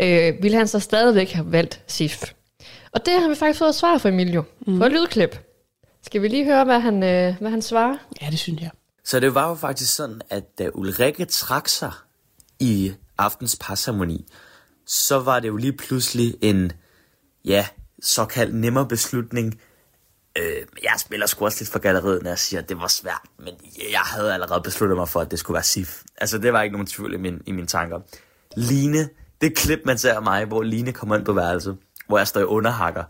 Øh, 0.00 0.42
ville 0.42 0.58
han 0.58 0.68
så 0.68 0.78
stadigvæk 0.78 1.30
have 1.30 1.52
valgt 1.52 1.82
Sif? 1.86 2.22
Og 2.92 3.06
det 3.06 3.14
har 3.20 3.28
vi 3.28 3.34
faktisk 3.34 3.58
fået 3.58 3.68
et 3.68 3.74
svar 3.74 3.98
fra 3.98 4.08
Emilio, 4.08 4.42
mm. 4.66 4.78
på 4.78 4.84
et 4.84 4.92
lydklip. 4.92 5.38
Skal 6.02 6.22
vi 6.22 6.28
lige 6.28 6.44
høre, 6.44 6.64
hvad 6.64 6.80
han, 6.80 7.02
øh, 7.02 7.34
hvad 7.40 7.50
han 7.50 7.62
svarer? 7.62 7.96
ja, 8.22 8.26
det 8.30 8.38
synes 8.38 8.62
jeg. 8.62 8.70
Så 9.04 9.20
det 9.20 9.34
var 9.34 9.48
jo 9.48 9.54
faktisk 9.54 9.94
sådan, 9.94 10.20
at 10.30 10.58
da 10.58 10.70
Ulrikke 10.74 11.24
trak 11.24 11.68
sig 11.68 11.92
i 12.58 12.94
aftens 13.18 13.56
parceremoni, 13.60 14.32
så 14.86 15.18
var 15.18 15.40
det 15.40 15.48
jo 15.48 15.56
lige 15.56 15.72
pludselig 15.72 16.34
en, 16.40 16.72
ja, 17.44 17.66
såkaldt 18.02 18.54
nemmere 18.54 18.88
beslutning. 18.88 19.60
Øh, 20.38 20.66
jeg 20.82 20.94
spiller 20.98 21.26
sgu 21.26 21.44
også 21.44 21.58
lidt 21.60 21.70
for 21.70 21.78
galleriet, 21.78 22.22
når 22.22 22.30
jeg 22.30 22.38
siger, 22.38 22.62
at 22.62 22.68
det 22.68 22.78
var 22.78 22.86
svært, 22.88 23.22
men 23.38 23.54
jeg 23.92 24.00
havde 24.00 24.34
allerede 24.34 24.60
besluttet 24.60 24.98
mig 24.98 25.08
for, 25.08 25.20
at 25.20 25.30
det 25.30 25.38
skulle 25.38 25.54
være 25.54 25.62
Sif. 25.62 26.02
Altså, 26.16 26.38
det 26.38 26.52
var 26.52 26.62
ikke 26.62 26.72
nogen 26.72 26.86
tvivl 26.86 27.14
i, 27.14 27.16
min, 27.16 27.42
i 27.46 27.52
mine 27.52 27.66
tanker. 27.66 28.00
Line, 28.56 29.08
det 29.40 29.56
klip, 29.56 29.80
man 29.84 29.98
ser 29.98 30.14
af 30.14 30.22
mig, 30.22 30.44
hvor 30.44 30.62
Line 30.62 30.92
kommer 30.92 31.16
ind 31.16 31.24
på 31.24 31.32
værelset, 31.32 31.78
hvor 32.06 32.18
jeg 32.18 32.28
står 32.28 32.40
i 32.40 32.44
underhakker, 32.44 33.04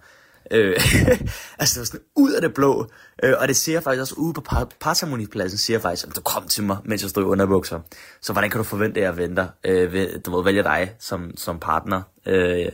Øh, 0.50 0.74
altså, 1.60 1.74
det 1.74 1.78
var 1.78 1.84
sådan 1.84 2.00
ud 2.16 2.32
af 2.32 2.40
det 2.40 2.54
blå. 2.54 2.86
Øh, 3.22 3.34
og 3.40 3.48
det 3.48 3.56
siger 3.56 3.80
faktisk 3.80 4.00
også 4.00 4.14
ude 4.14 4.32
på 4.32 4.40
par- 4.40 4.68
parceremonipladsen, 4.80 5.58
siger 5.58 5.78
faktisk, 5.78 6.06
at 6.06 6.16
du 6.16 6.20
kom 6.20 6.48
til 6.48 6.64
mig, 6.64 6.76
mens 6.84 7.02
jeg 7.02 7.10
stod 7.10 7.22
i 7.22 7.26
underbukser. 7.26 7.80
Så 8.20 8.32
hvordan 8.32 8.50
kan 8.50 8.58
du 8.58 8.64
forvente, 8.64 9.00
at 9.00 9.04
jeg 9.04 9.16
venter? 9.16 9.46
Øh, 9.64 9.92
ved, 9.92 10.18
du 10.18 10.30
må 10.30 10.42
vælge 10.42 10.62
dig 10.62 10.92
som, 10.98 11.30
som 11.36 11.58
partner. 11.58 12.02
Øh, 12.26 12.68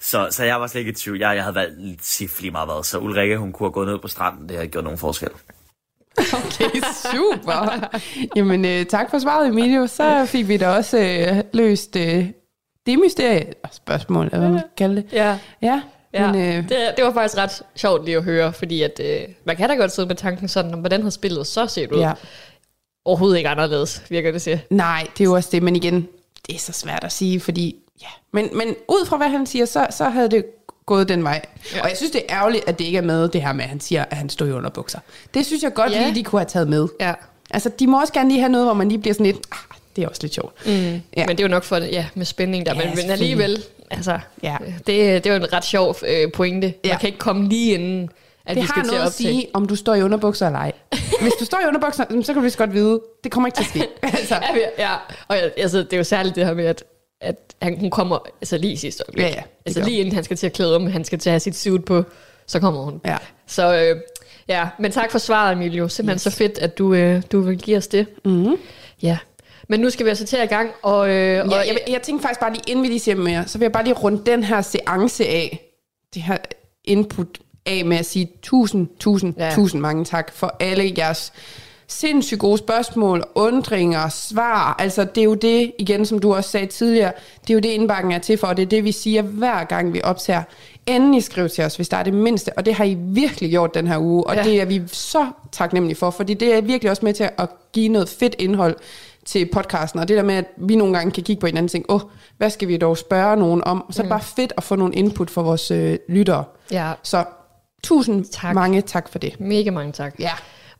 så, 0.00 0.28
så 0.30 0.44
jeg 0.44 0.60
var 0.60 0.66
slet 0.66 0.78
ikke 0.78 0.90
i 0.90 0.94
tvivl. 0.94 1.18
Jeg, 1.18 1.36
jeg 1.36 1.44
havde 1.44 1.54
valgt 1.54 2.04
Sif 2.04 2.40
lige 2.40 2.50
meget 2.50 2.68
hvad. 2.68 2.84
Så 2.84 2.98
Ulrikke, 2.98 3.38
hun 3.38 3.52
kunne 3.52 3.66
have 3.66 3.72
gået 3.72 3.88
ned 3.88 3.98
på 3.98 4.08
stranden. 4.08 4.48
Det 4.48 4.56
havde 4.56 4.68
gjort 4.68 4.84
nogen 4.84 4.98
forskel. 4.98 5.30
Okay, 6.18 6.80
super. 7.12 7.88
Jamen, 8.36 8.64
øh, 8.64 8.86
tak 8.86 9.10
for 9.10 9.18
svaret, 9.18 9.48
Emilio. 9.48 9.86
Så 9.86 10.26
fik 10.26 10.48
vi 10.48 10.56
da 10.56 10.68
også 10.68 10.98
øh, 10.98 11.42
løst 11.52 11.96
øh, 11.96 12.26
det 12.86 12.98
mysterie, 12.98 13.52
spørgsmål, 13.72 14.26
eller 14.26 14.38
hvad 14.38 14.48
man 14.48 14.58
skal 14.58 14.70
kalde 14.76 14.96
det. 14.96 15.12
Ja. 15.12 15.38
Ja, 15.62 15.82
Ja, 16.12 16.32
men, 16.32 16.40
øh, 16.40 16.68
det, 16.68 16.78
det 16.96 17.04
var 17.04 17.12
faktisk 17.12 17.38
ret 17.38 17.62
sjovt 17.76 18.04
lige 18.04 18.16
at 18.16 18.24
høre, 18.24 18.52
fordi 18.52 18.82
at, 18.82 19.00
øh, 19.04 19.20
man 19.44 19.56
kan 19.56 19.68
da 19.68 19.74
godt 19.74 19.92
sidde 19.92 20.08
med 20.08 20.16
tanken 20.16 20.48
sådan, 20.48 20.74
om 20.74 20.80
hvordan 20.80 21.02
har 21.02 21.10
spillet 21.10 21.46
så 21.46 21.66
set 21.66 21.92
ud. 21.92 21.98
ja. 22.00 22.12
Overhovedet 23.04 23.36
ikke 23.36 23.48
anderledes, 23.48 24.02
virker 24.08 24.32
det 24.32 24.42
til. 24.42 24.60
Nej, 24.70 25.06
det 25.18 25.20
er 25.20 25.24
jo 25.24 25.32
også 25.34 25.48
det, 25.52 25.62
men 25.62 25.76
igen, 25.76 26.08
det 26.46 26.54
er 26.54 26.58
så 26.58 26.72
svært 26.72 27.04
at 27.04 27.12
sige, 27.12 27.40
fordi, 27.40 27.76
ja, 28.02 28.06
men, 28.32 28.48
men 28.52 28.68
ud 28.88 29.06
fra 29.06 29.16
hvad 29.16 29.28
han 29.28 29.46
siger, 29.46 29.64
så, 29.64 29.86
så 29.90 30.08
havde 30.08 30.30
det 30.30 30.44
gået 30.86 31.08
den 31.08 31.24
vej. 31.24 31.44
Ja. 31.74 31.82
Og 31.82 31.88
jeg 31.88 31.96
synes, 31.96 32.10
det 32.10 32.22
er 32.28 32.36
ærgerligt, 32.36 32.68
at 32.68 32.78
det 32.78 32.84
ikke 32.84 32.98
er 32.98 33.02
med, 33.02 33.28
det 33.28 33.42
her 33.42 33.52
med, 33.52 33.64
at 33.64 33.68
han 33.70 33.80
siger, 33.80 34.04
at 34.10 34.16
han 34.16 34.28
stod 34.28 34.48
i 34.48 34.52
underbukser. 34.52 34.98
Det 35.34 35.46
synes 35.46 35.62
jeg 35.62 35.74
godt 35.74 35.92
ja. 35.92 36.04
lige, 36.04 36.14
de 36.14 36.24
kunne 36.24 36.40
have 36.40 36.48
taget 36.48 36.68
med. 36.68 36.88
Ja. 37.00 37.14
Altså, 37.50 37.70
de 37.78 37.86
må 37.86 38.00
også 38.00 38.12
gerne 38.12 38.28
lige 38.28 38.40
have 38.40 38.52
noget, 38.52 38.66
hvor 38.66 38.74
man 38.74 38.88
lige 38.88 38.98
bliver 38.98 39.14
sådan 39.14 39.26
lidt, 39.26 39.38
ah, 39.52 39.71
det 39.96 40.04
er 40.04 40.08
også 40.08 40.22
lidt 40.22 40.34
sjovt. 40.34 40.66
Mm. 40.66 40.72
Ja. 40.72 41.26
Men 41.26 41.28
det 41.28 41.40
er 41.40 41.44
jo 41.44 41.48
nok 41.48 41.62
for 41.64 41.78
det, 41.78 41.88
ja, 41.92 42.06
med 42.14 42.24
spænding 42.26 42.66
der. 42.66 42.74
Ja, 42.74 42.90
men, 42.94 43.10
alligevel, 43.10 43.62
altså, 43.90 44.18
Ja. 44.42 44.56
det, 44.68 44.86
det 44.86 45.26
er 45.26 45.30
jo 45.30 45.36
en 45.44 45.52
ret 45.52 45.64
sjov 45.64 45.96
øh, 46.08 46.32
pointe. 46.32 46.74
Ja. 46.84 46.88
Man 46.90 46.98
kan 46.98 47.06
ikke 47.06 47.18
komme 47.18 47.48
lige 47.48 47.74
inden, 47.74 48.10
at 48.46 48.56
det 48.56 48.62
vi 48.62 48.66
skal 48.68 48.74
har 48.76 48.82
til 48.82 48.86
noget 48.92 49.00
at 49.00 49.06
at 49.06 49.12
optage. 49.12 49.32
sige, 49.32 49.46
om 49.54 49.66
du 49.66 49.76
står 49.76 49.94
i 49.94 50.02
underbukser 50.02 50.46
eller 50.46 50.58
ej. 50.58 50.72
Hvis 51.22 51.32
du 51.40 51.44
står 51.44 51.58
i 51.64 51.66
underbukser, 51.68 52.04
så 52.22 52.26
kan 52.26 52.34
du 52.34 52.40
vist 52.40 52.58
godt 52.58 52.72
vide, 52.74 53.00
det 53.24 53.32
kommer 53.32 53.46
ikke 53.46 53.56
til 53.56 53.62
at 53.64 53.68
ske. 53.68 53.88
altså, 54.18 54.34
Ja, 54.34 54.52
vi- 54.54 54.60
ja, 54.78 54.94
og 55.28 55.36
altså, 55.56 55.78
det 55.78 55.92
er 55.92 55.96
jo 55.96 56.04
særligt 56.04 56.34
det 56.36 56.46
her 56.46 56.54
med, 56.54 56.64
at, 56.64 56.84
at 57.20 57.36
han, 57.62 57.78
hun 57.80 57.90
kommer 57.90 58.18
altså 58.40 58.58
lige 58.58 58.72
i 58.72 58.76
sidste 58.76 59.04
øjeblik. 59.08 59.22
Ja, 59.24 59.28
ja, 59.28 59.34
det 59.34 59.42
altså 59.66 59.84
lige 59.84 59.98
inden 59.98 60.14
han 60.14 60.24
skal 60.24 60.36
til 60.36 60.46
at 60.46 60.52
klæde 60.52 60.76
om, 60.76 60.86
han 60.86 61.04
skal 61.04 61.18
til 61.18 61.30
at 61.30 61.32
have 61.32 61.40
sit 61.40 61.56
suit 61.56 61.84
på, 61.84 62.04
så 62.46 62.60
kommer 62.60 62.80
hun. 62.82 63.00
Ja. 63.04 63.16
Så 63.46 63.74
øh, 63.76 64.00
ja, 64.48 64.68
men 64.78 64.92
tak 64.92 65.10
for 65.10 65.18
svaret, 65.18 65.52
Emilio. 65.52 65.88
Simpelthen 65.88 66.14
yes. 66.16 66.22
så 66.22 66.30
fedt, 66.30 66.58
at 66.58 66.78
du, 66.78 66.94
øh, 66.94 67.22
du 67.32 67.40
vil 67.40 67.58
give 67.58 67.76
os 67.76 67.86
det. 67.86 68.06
mm-hmm. 68.24 68.56
Ja. 69.02 69.18
Men 69.68 69.80
nu 69.80 69.90
skal 69.90 70.04
vi 70.06 70.08
altså 70.08 70.26
til 70.26 70.38
i 70.42 70.46
gang. 70.46 70.70
Og, 70.82 71.08
øh, 71.08 71.14
Ja, 71.14 71.42
og, 71.42 71.50
jeg, 71.50 71.78
jeg 71.88 72.02
tænkte 72.02 72.22
faktisk 72.22 72.40
bare 72.40 72.52
lige, 72.52 72.62
inden 72.66 72.82
vi 72.82 72.88
lige 72.88 73.00
siger 73.00 73.14
mere, 73.16 73.44
så 73.46 73.58
vil 73.58 73.64
jeg 73.64 73.72
bare 73.72 73.84
lige 73.84 73.94
runde 73.94 74.22
den 74.26 74.44
her 74.44 74.62
seance 74.62 75.26
af, 75.26 75.68
det 76.14 76.22
her 76.22 76.36
input 76.84 77.38
af 77.66 77.84
med 77.84 77.96
at 77.96 78.06
sige 78.06 78.30
tusind, 78.42 78.88
tusind, 79.00 79.34
Ja. 79.38 79.50
tusind 79.54 79.80
mange 79.80 80.04
tak 80.04 80.32
for 80.32 80.56
alle 80.60 80.92
jeres 80.98 81.32
sindssygt 81.88 82.40
gode 82.40 82.58
spørgsmål, 82.58 83.24
undringer, 83.34 84.08
svar. 84.08 84.76
Altså, 84.78 85.04
det 85.04 85.20
er 85.20 85.24
jo 85.24 85.34
det, 85.34 85.72
igen, 85.78 86.06
som 86.06 86.18
du 86.18 86.34
også 86.34 86.50
sagde 86.50 86.66
tidligere, 86.66 87.12
det 87.42 87.50
er 87.50 87.54
jo 87.54 87.60
det, 87.60 87.68
indbakken 87.68 88.12
er 88.12 88.18
til 88.18 88.38
for, 88.38 88.46
og 88.46 88.56
det 88.56 88.62
er 88.62 88.66
det, 88.66 88.84
vi 88.84 88.92
siger 88.92 89.22
hver 89.22 89.64
gang, 89.64 89.92
vi 89.92 90.00
optager. 90.04 90.42
Endelig 90.86 91.22
skriv 91.24 91.48
til 91.48 91.64
os, 91.64 91.76
hvis 91.76 91.88
der 91.88 91.96
er 91.96 92.02
det 92.02 92.14
mindste, 92.14 92.52
og 92.58 92.66
det 92.66 92.74
har 92.74 92.84
I 92.84 92.96
virkelig 93.00 93.50
gjort 93.50 93.74
den 93.74 93.86
her 93.86 93.98
uge, 93.98 94.26
og 94.26 94.36
ja. 94.36 94.42
det 94.42 94.60
er 94.60 94.64
vi 94.64 94.82
så 94.86 95.26
taknemmelige 95.52 95.96
for, 95.96 96.10
fordi 96.10 96.34
det 96.34 96.54
er 96.54 96.60
virkelig 96.60 96.90
også 96.90 97.04
med 97.04 97.14
til 97.14 97.28
at 97.38 97.48
give 97.72 97.88
noget 97.88 98.08
fedt 98.08 98.36
indhold 98.38 98.76
til 99.26 99.48
podcasten, 99.52 100.00
og 100.00 100.08
det 100.08 100.16
der 100.16 100.22
med, 100.22 100.34
at 100.34 100.44
vi 100.56 100.76
nogle 100.76 100.94
gange 100.94 101.12
kan 101.12 101.22
kigge 101.22 101.40
på 101.40 101.46
hinanden 101.46 101.64
og 101.66 101.70
tænke, 101.70 101.90
åh, 101.90 102.00
hvad 102.36 102.50
skal 102.50 102.68
vi 102.68 102.76
dog 102.76 102.98
spørge 102.98 103.36
nogen 103.36 103.64
om? 103.64 103.84
Så 103.90 104.00
er 104.00 104.04
det 104.04 104.08
bare 104.10 104.20
fedt 104.20 104.52
at 104.56 104.62
få 104.62 104.76
nogle 104.76 104.94
input 104.94 105.30
fra 105.30 105.42
vores 105.42 105.70
øh, 105.70 105.98
lyttere. 106.08 106.44
ja, 106.70 106.92
Så 107.02 107.24
tusind 107.84 108.24
Tak. 108.24 108.54
mange 108.54 108.80
tak 108.82 109.08
for 109.08 109.18
det. 109.18 109.40
mega 109.40 109.70
mange 109.70 109.92
tak. 109.92 110.14
Ja. 110.18 110.30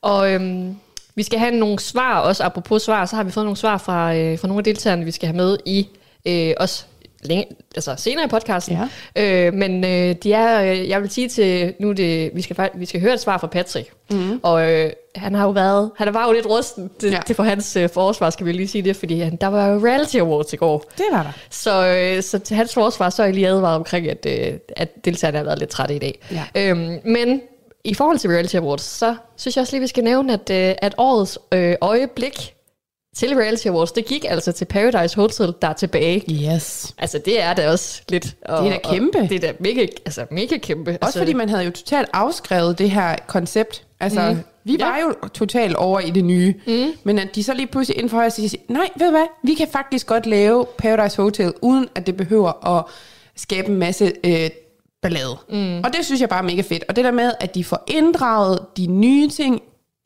Og 0.02 0.32
øhm, 0.32 0.76
vi 1.14 1.22
skal 1.22 1.38
have 1.38 1.54
nogle 1.54 1.78
svar, 1.78 2.18
også 2.20 2.44
apropos 2.44 2.82
svar, 2.82 3.06
så 3.06 3.16
har 3.16 3.22
vi 3.24 3.30
fået 3.30 3.46
nogle 3.46 3.56
svar 3.56 3.78
fra, 3.78 4.14
øh, 4.16 4.38
fra 4.38 4.48
nogle 4.48 4.60
af 4.60 4.64
deltagerne, 4.64 5.04
vi 5.04 5.10
skal 5.10 5.26
have 5.26 5.36
med 5.36 5.58
i 5.66 5.88
øh, 6.26 6.54
os 6.56 6.86
længe, 7.22 7.46
altså 7.74 7.94
senere 7.96 8.24
i 8.24 8.28
podcasten. 8.28 8.78
Ja. 9.16 9.46
Øh, 9.46 9.54
men 9.54 9.84
øh, 9.84 10.14
de 10.22 10.32
er, 10.32 10.62
øh, 10.62 10.88
jeg 10.88 11.02
vil 11.02 11.10
sige 11.10 11.28
til, 11.28 11.74
nu 11.80 11.92
det, 11.92 12.30
vi 12.34 12.42
skal, 12.42 12.70
vi 12.74 12.86
skal 12.86 13.00
høre 13.00 13.14
et 13.14 13.20
svar 13.20 13.38
fra 13.38 13.46
Patrick. 13.46 13.90
Mm. 14.10 14.40
Og 14.42 14.70
øh, 14.70 14.90
han 15.14 15.34
har 15.34 15.44
jo 15.44 15.50
været, 15.50 15.90
han 15.96 16.14
var 16.14 16.26
jo 16.26 16.32
lidt 16.32 16.46
rusten 16.46 16.90
til. 16.98 17.10
Ja. 17.10 17.20
til 17.26 17.36
for 17.36 17.42
hans 17.42 17.76
øh, 17.76 17.88
forsvar, 17.88 18.30
skal 18.30 18.46
vi 18.46 18.52
lige 18.52 18.68
sige 18.68 18.82
det, 18.82 18.96
fordi 18.96 19.20
han, 19.20 19.36
der 19.36 19.46
var 19.46 19.68
jo 19.68 19.86
Reality 19.86 20.16
Awards 20.16 20.52
i 20.52 20.56
går. 20.56 20.84
Det 20.98 21.04
var 21.12 21.22
der. 21.22 21.32
Så, 21.50 21.86
øh, 21.86 22.22
så 22.22 22.38
til 22.38 22.56
hans 22.56 22.74
forsvar, 22.74 23.10
så 23.10 23.22
er 23.22 23.26
jeg 23.26 23.34
lige 23.34 23.48
advaret 23.48 23.76
omkring, 23.76 24.08
at, 24.08 24.26
øh, 24.26 24.58
at 24.76 25.04
deltagerne 25.04 25.38
har 25.38 25.44
været 25.44 25.58
lidt 25.58 25.70
trætte 25.70 25.96
i 25.96 25.98
dag. 25.98 26.18
Ja. 26.30 26.70
Øhm, 26.70 26.98
men 27.04 27.40
i 27.84 27.94
forhold 27.94 28.18
til 28.18 28.30
Reality 28.30 28.56
Awards, 28.56 28.82
så 28.82 29.14
synes 29.36 29.56
jeg 29.56 29.60
også 29.60 29.72
lige, 29.72 29.80
vi 29.80 29.86
skal 29.86 30.04
nævne, 30.04 30.32
at, 30.32 30.50
øh, 30.50 30.74
at 30.82 30.94
årets 30.98 31.38
øh, 31.52 31.74
øjeblik 31.80 32.54
til 33.16 33.34
Reality 33.34 33.66
Awards, 33.66 33.92
det 33.92 34.04
gik 34.06 34.24
altså 34.28 34.52
til 34.52 34.64
Paradise 34.64 35.16
Hotel, 35.16 35.54
der 35.62 35.68
er 35.68 35.72
tilbage. 35.72 36.24
Yes. 36.54 36.94
Altså, 36.98 37.18
det 37.24 37.42
er 37.42 37.54
da 37.54 37.70
også 37.70 38.02
lidt... 38.08 38.36
Og, 38.44 38.64
Det 38.64 38.72
er 38.72 38.78
da 38.78 38.90
kæmpe. 38.94 39.18
Og, 39.18 39.28
det 39.28 39.36
er 39.36 39.40
da 39.40 39.52
mega, 39.60 39.86
altså, 40.06 40.24
mega 40.30 40.56
kæmpe. 40.58 40.90
Også 40.90 40.98
altså, 41.02 41.18
fordi 41.18 41.32
man 41.32 41.48
havde 41.48 41.64
jo 41.64 41.70
totalt 41.70 42.08
afskrevet 42.12 42.78
det 42.78 42.90
her 42.90 43.16
koncept. 43.26 43.84
Altså, 44.00 44.30
Mm. 44.32 44.38
vi 44.64 44.76
Ja. 44.80 44.86
var 44.86 44.98
jo 44.98 45.28
totalt 45.28 45.76
over 45.76 46.00
i 46.00 46.10
det 46.10 46.24
nye. 46.24 46.54
Mm. 46.66 46.92
Men 47.04 47.18
at 47.18 47.34
de 47.34 47.42
så 47.42 47.54
lige 47.54 47.66
pludselig 47.66 47.96
inden 47.98 48.10
for 48.10 48.22
os 48.22 48.32
siger, 48.32 48.58
nej, 48.68 48.88
ved 48.96 49.06
du 49.06 49.10
hvad, 49.12 49.26
vi 49.44 49.54
kan 49.54 49.68
faktisk 49.72 50.06
godt 50.06 50.26
lave 50.26 50.66
Paradise 50.78 51.22
Hotel, 51.22 51.52
uden 51.62 51.88
at 51.94 52.06
det 52.06 52.16
behøver 52.16 52.78
at 52.78 52.84
skabe 53.36 53.68
en 53.68 53.76
masse 53.76 54.12
øh, 54.24 54.50
ballade. 55.02 55.36
Mm. 55.50 55.78
Og 55.78 55.92
det 55.96 56.04
synes 56.04 56.20
jeg 56.20 56.28
bare 56.28 56.38
er 56.38 56.42
mega 56.44 56.62
fedt. 56.62 56.84
Og 56.88 56.96
det 56.96 57.04
der 57.04 57.10
med, 57.10 57.32
at 57.40 57.54
de 57.54 57.64
får 57.64 57.84
inddraget 57.88 58.58
de 58.76 58.86
nye 58.86 59.28
ting 59.28 59.62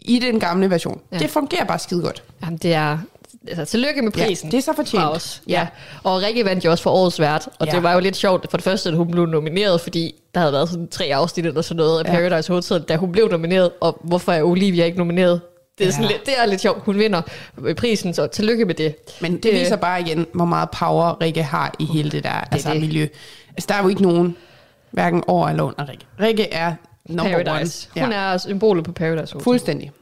i 0.07 0.19
den 0.19 0.41
gamle 0.41 0.71
version, 0.71 1.01
Ja. 1.13 1.17
ja. 1.17 1.23
det 1.23 1.31
fungerer 1.31 1.65
bare 1.65 1.79
skide 1.79 2.03
godt. 2.03 2.23
Jamen, 2.43 2.59
det 2.59 2.75
er... 2.75 2.99
Altså, 3.49 3.65
tillykke 3.65 4.03
med 4.03 4.13
Ja, 4.17 4.27
prisen. 4.27 4.51
det 4.51 4.57
er 4.59 4.63
så 4.63 4.73
fortjent. 4.77 5.03
Fra 5.03 5.13
os. 5.13 5.43
Ja. 5.49 5.53
Ja. 5.61 5.67
Og 6.05 6.23
Rikke 6.23 6.45
vandt 6.45 6.65
jo 6.65 6.71
også 6.71 6.83
for 6.83 6.91
årets 6.91 7.21
vært, 7.21 7.47
og 7.47 7.53
ja. 7.61 7.67
Ja. 7.67 7.77
det 7.77 7.83
var 7.83 7.93
jo 7.93 8.01
lidt 8.01 8.17
sjovt 8.17 8.47
for 8.51 8.57
det 8.57 8.65
første, 8.65 8.89
at 8.91 8.97
hun 8.97 9.11
blev 9.11 9.27
nomineret, 9.27 9.81
fordi 9.81 10.15
der 10.35 10.41
havde 10.41 10.53
været 10.53 10.69
sådan 10.69 10.89
tre 10.89 11.05
afsnit 11.05 11.47
eller 11.47 11.63
sådan 11.63 11.77
noget 11.77 12.01
af 12.05 12.13
Ja. 12.13 12.19
Paradise 12.29 12.53
Hotel, 12.53 12.81
da 12.83 12.97
hun 12.97 13.13
blev 13.13 13.29
nomineret, 13.31 13.71
og 13.81 13.99
hvorfor 14.05 14.33
er 14.33 14.43
Olivia 14.43 14.85
ikke 14.85 14.99
nomineret? 14.99 15.41
Det 15.79 15.85
er, 15.85 15.89
Ja. 15.89 15.93
sådan 15.93 16.07
lidt, 16.09 16.27
det 16.27 16.35
er 16.39 16.47
lidt 16.47 16.61
sjovt. 16.61 16.83
Hun 16.85 16.99
vinder 16.99 17.23
prisen, 17.77 18.15
så 18.15 18.27
tillykke 18.27 18.65
med 18.65 18.75
det. 18.75 18.95
Men 19.21 19.37
det 19.37 19.47
Øh. 19.53 19.61
viser 19.61 19.77
bare 19.77 20.01
igen, 20.01 20.27
hvor 20.35 20.45
meget 20.45 20.71
power 20.71 21.21
Rikke 21.23 21.43
har 21.43 21.75
i 21.79 21.85
hele 21.85 22.11
det 22.11 22.25
der 22.25 22.31
altså, 22.31 22.71
det. 22.73 22.81
miljø. 22.81 23.07
Altså, 23.49 23.67
der 23.69 23.75
er 23.75 23.83
jo 23.83 23.89
ikke 23.89 24.03
nogen, 24.03 24.37
hverken 24.91 25.25
over 25.27 25.49
eller 25.49 25.63
under 25.63 25.89
Rikke. 25.89 26.05
Rikke 26.21 26.53
er 26.53 26.75
number 27.09 27.43
Paradise. 27.45 27.89
one. 27.97 28.05
Hun 28.05 28.13
er 28.13 28.39
symbolet 28.39 28.85
på 28.85 28.93
Paradise 28.93 29.33
Hotel. 29.33 29.45
Fuldstændig. 29.45 29.93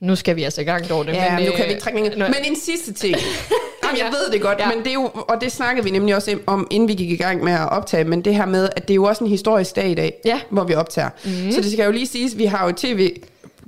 Nu 0.00 0.16
skal 0.16 0.36
vi 0.36 0.42
altså 0.42 0.60
i 0.60 0.64
gang, 0.64 0.88
Dorte. 0.88 1.12
Ja, 1.12 1.34
men, 1.36 1.44
nu 1.44 1.50
øh, 1.50 1.56
kan 1.56 1.64
vi 1.64 1.70
ikke 1.70 1.82
trække 1.82 2.00
længere. 2.02 2.28
Men 2.28 2.36
en 2.44 2.56
sidste 2.60 2.92
ting. 2.92 3.16
Jamen, 3.84 3.98
jeg 3.98 4.06
ved 4.12 4.32
det 4.32 4.40
godt, 4.42 4.58
Ja. 4.58 4.68
ja. 4.68 4.74
men 4.74 4.84
det 4.84 4.90
er 4.90 4.94
jo, 4.94 5.10
og 5.14 5.40
det 5.40 5.52
snakkede 5.52 5.84
vi 5.84 5.90
nemlig 5.90 6.14
også 6.16 6.38
om, 6.46 6.66
inden 6.70 6.88
vi 6.88 6.94
gik 6.94 7.10
i 7.10 7.16
gang 7.16 7.44
med 7.44 7.52
at 7.52 7.68
optage, 7.72 8.04
men 8.04 8.22
det 8.22 8.34
her 8.34 8.46
med, 8.46 8.68
at 8.76 8.88
det 8.88 8.90
er 8.90 8.94
jo 8.94 9.04
også 9.04 9.24
en 9.24 9.30
historisk 9.30 9.76
dag 9.76 9.90
i 9.90 9.94
dag, 9.94 10.14
Ja. 10.24 10.40
hvor 10.50 10.64
vi 10.64 10.74
optager. 10.74 11.08
Mm. 11.24 11.52
Så 11.52 11.60
det 11.60 11.72
skal 11.72 11.84
jo 11.84 11.90
lige 11.90 12.06
siges, 12.06 12.38
vi 12.38 12.44
har 12.44 12.66
jo 12.66 12.72
tv 12.76 13.10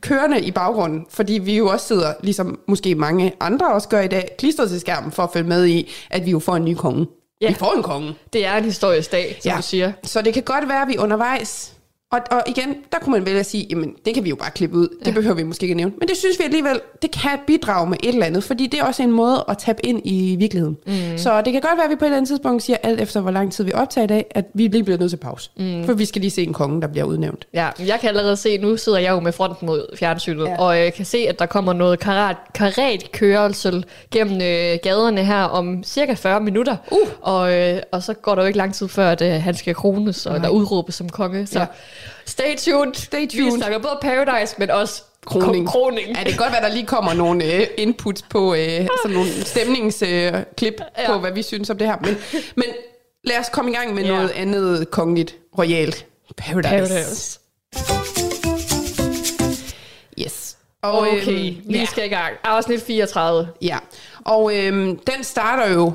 kørende 0.00 0.40
i 0.40 0.50
baggrunden, 0.50 1.06
fordi 1.10 1.32
vi 1.32 1.56
jo 1.56 1.66
også 1.68 1.86
sidder, 1.86 2.12
ligesom 2.22 2.58
måske 2.68 2.94
mange 2.94 3.32
andre 3.40 3.72
også 3.72 3.88
gør 3.88 4.00
i 4.00 4.08
dag, 4.08 4.28
klistret 4.38 4.70
til 4.70 4.80
skærmen 4.80 5.12
for 5.12 5.22
at 5.22 5.30
følge 5.32 5.48
med 5.48 5.66
i, 5.66 5.92
at 6.10 6.26
vi 6.26 6.30
jo 6.30 6.38
får 6.38 6.56
en 6.56 6.64
ny 6.64 6.74
konge. 6.74 7.06
Ja. 7.40 7.46
Ja. 7.46 7.48
Vi 7.52 7.54
får 7.58 7.72
en 7.76 7.82
konge. 7.82 8.14
Det 8.32 8.46
er 8.46 8.54
en 8.56 8.64
historisk 8.64 9.12
dag, 9.12 9.38
som 9.42 9.50
Ja. 9.50 9.56
du 9.56 9.62
siger. 9.62 9.92
Så 10.02 10.22
det 10.22 10.34
kan 10.34 10.42
godt 10.42 10.68
være, 10.68 10.82
at 10.82 10.88
vi 10.88 10.94
er 10.94 11.00
undervejs. 11.00 11.72
Og, 12.14 12.20
og 12.30 12.42
igen, 12.46 12.74
der 12.92 12.98
kunne 12.98 13.12
man 13.12 13.26
vælge 13.26 13.40
at 13.40 13.46
sige, 13.46 13.66
jamen 13.70 13.94
det 14.04 14.14
kan 14.14 14.24
vi 14.24 14.28
jo 14.28 14.36
bare 14.36 14.50
klippe 14.50 14.76
ud. 14.76 14.88
Det 15.00 15.06
Ja. 15.06 15.12
behøver 15.12 15.34
vi 15.36 15.42
måske 15.42 15.62
ikke 15.62 15.74
nævne. 15.74 15.92
Men 15.98 16.08
det 16.08 16.16
synes 16.16 16.38
vi 16.38 16.44
alligevel, 16.44 16.80
det 17.02 17.10
kan 17.10 17.38
bidrage 17.46 17.86
med 17.90 17.96
et 18.02 18.08
eller 18.08 18.26
andet, 18.26 18.44
fordi 18.44 18.66
det 18.66 18.80
er 18.80 18.84
også 18.84 19.02
en 19.02 19.12
måde 19.12 19.44
at 19.48 19.58
tabe 19.58 19.86
ind 19.86 20.00
i 20.04 20.36
virkeligheden. 20.38 20.76
Mm. 20.86 21.18
Så 21.18 21.42
det 21.42 21.52
kan 21.52 21.62
godt 21.62 21.76
være, 21.76 21.84
at 21.84 21.90
vi 21.90 21.96
på 21.96 22.04
et 22.04 22.06
eller 22.06 22.16
andet 22.16 22.28
tidspunkt 22.28 22.62
siger, 22.62 22.76
alt 22.82 23.00
efter 23.00 23.20
hvor 23.20 23.30
lang 23.30 23.52
tid 23.52 23.64
vi 23.64 23.72
optager 23.72 24.04
i 24.04 24.08
dag, 24.08 24.26
at 24.30 24.44
vi 24.54 24.66
lige 24.68 24.84
bliver 24.84 24.98
nødt 24.98 25.10
til 25.10 25.16
pause. 25.16 25.50
Mm. 25.56 25.84
For 25.84 25.92
vi 25.92 26.04
skal 26.04 26.20
lige 26.20 26.30
se 26.30 26.42
en 26.42 26.52
konge, 26.52 26.80
der 26.82 26.86
bliver 26.88 27.04
udnævnt. 27.04 27.46
Ja, 27.54 27.68
jeg 27.86 27.98
kan 28.00 28.08
allerede 28.08 28.36
se, 28.36 28.58
nu 28.58 28.76
sidder 28.76 28.98
jeg 28.98 29.10
jo 29.10 29.20
med 29.20 29.32
fronten 29.32 29.66
mod 29.66 29.96
fjernsynet, 29.98 30.44
ja. 30.46 30.56
Og 30.58 30.78
jeg 30.78 30.94
kan 30.94 31.04
se, 31.04 31.18
at 31.28 31.38
der 31.38 31.46
kommer 31.46 31.72
noget 31.72 31.98
karat, 32.00 32.36
karatkørelse 32.54 33.82
gennem 34.10 34.34
øh, 34.34 34.78
gaderne 34.82 35.24
her 35.24 35.42
om 35.42 35.84
cirka 35.84 36.14
40 36.14 36.40
minutter. 36.40 36.76
Uh. 36.90 36.98
Og, 37.20 37.54
øh, 37.54 37.78
og 37.92 38.02
så 38.02 38.14
går 38.14 38.34
der 38.34 38.42
jo 38.42 38.46
ikke 38.46 38.58
lang 38.58 38.74
tid 38.74 38.88
før, 38.88 39.10
at 39.10 39.22
øh, 39.22 39.42
han 39.42 39.54
skal 39.54 39.74
krones, 39.74 40.26
og, 40.26 40.34
eller 40.34 40.48
udråbes 40.48 40.94
som 40.94 41.08
konge. 41.08 41.46
Så 41.46 41.58
Ja. 41.58 41.66
Stay 42.26 42.56
tuned. 42.56 42.94
Stay 42.94 43.20
Vi 43.20 43.26
tuned. 43.26 43.56
snakker 43.58 43.78
både 43.78 43.98
Paradise, 44.02 44.54
men 44.58 44.70
også 44.70 45.02
Kroning. 45.26 45.68
kroning. 45.68 46.06
Ja, 46.08 46.24
det 46.24 46.28
kan 46.28 46.36
godt 46.36 46.52
være, 46.52 46.62
der 46.62 46.68
lige 46.68 46.86
kommer 46.86 47.12
nogle 47.14 47.54
øh, 47.54 47.66
inputs 47.78 48.22
på, 48.22 48.54
øh, 48.54 48.60
sådan 49.02 49.14
nogle 49.16 49.30
stemningsklip 49.44 50.34
øh, 50.34 50.42
klip 50.56 50.74
Ja. 50.98 51.12
på, 51.12 51.18
hvad 51.18 51.32
vi 51.32 51.42
synes 51.42 51.70
om 51.70 51.78
det 51.78 51.86
her. 51.86 51.96
Men, 52.00 52.16
men 52.56 52.66
lad 53.24 53.38
os 53.38 53.46
komme 53.52 53.70
i 53.70 53.74
gang 53.74 53.94
med 53.94 54.02
Ja. 54.04 54.08
noget 54.08 54.30
andet 54.30 54.90
kongeligt, 54.90 55.36
royalt. 55.58 56.06
Paradise. 56.36 56.68
Paradise. 56.94 57.38
Yes. 60.20 60.56
Okay, 60.82 61.16
øhm, 61.28 61.56
vi 61.68 61.78
ja. 61.78 61.84
skal 61.84 62.04
i 62.04 62.08
gang. 62.08 62.34
Afsnit 62.44 62.82
34. 62.82 63.48
Ja, 63.62 63.78
og 64.24 64.56
øhm, 64.56 64.96
den 64.98 65.24
starter 65.24 65.72
jo 65.72 65.92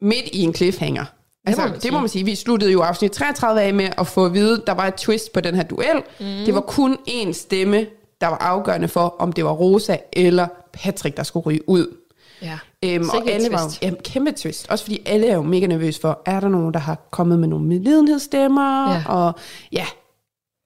midt 0.00 0.28
i 0.32 0.40
en 0.42 0.54
cliffhanger. 0.54 1.04
Altså, 1.46 1.62
det, 1.82 1.92
må 1.92 2.00
man 2.00 2.08
sige. 2.08 2.24
Vi 2.24 2.34
sluttede 2.34 2.72
jo 2.72 2.80
afsnit 2.80 3.12
33 3.12 3.62
af 3.62 3.74
med 3.74 3.88
at 3.98 4.06
få 4.06 4.24
at 4.24 4.34
vide, 4.34 4.62
der 4.66 4.72
var 4.74 4.86
et 4.86 4.94
twist 4.94 5.32
på 5.32 5.40
den 5.40 5.54
her 5.54 5.62
duel. 5.62 5.96
Mm. 6.20 6.26
Det 6.26 6.54
var 6.54 6.60
kun 6.60 6.96
én 7.08 7.32
stemme, 7.32 7.86
der 8.20 8.26
var 8.26 8.36
afgørende 8.36 8.88
for, 8.88 9.16
om 9.18 9.32
det 9.32 9.44
var 9.44 9.50
Rosa 9.52 9.96
eller 10.12 10.46
Patrick, 10.72 11.16
der 11.16 11.22
skulle 11.22 11.46
ryge 11.46 11.68
ud. 11.68 11.96
Ja. 12.42 12.58
Øhm, 12.84 13.04
og 13.08 13.14
Sikke 13.16 13.32
alle 13.32 13.52
var 13.52 13.58
jo, 13.62 13.64
twist. 13.68 13.82
jamen, 13.82 14.00
kæmpe 14.04 14.32
twist. 14.32 14.70
Også 14.70 14.84
fordi 14.84 15.02
alle 15.06 15.26
er 15.28 15.34
jo 15.34 15.42
mega 15.42 15.66
nervøse 15.66 16.00
for, 16.00 16.22
er 16.26 16.40
der 16.40 16.48
nogen, 16.48 16.74
der 16.74 16.80
har 16.80 16.96
kommet 17.10 17.38
med 17.38 17.48
nogle 17.48 17.66
medlidenhedsstemmer? 17.66 18.92
Ja. 18.92 19.02
Og 19.06 19.32
ja, 19.72 19.86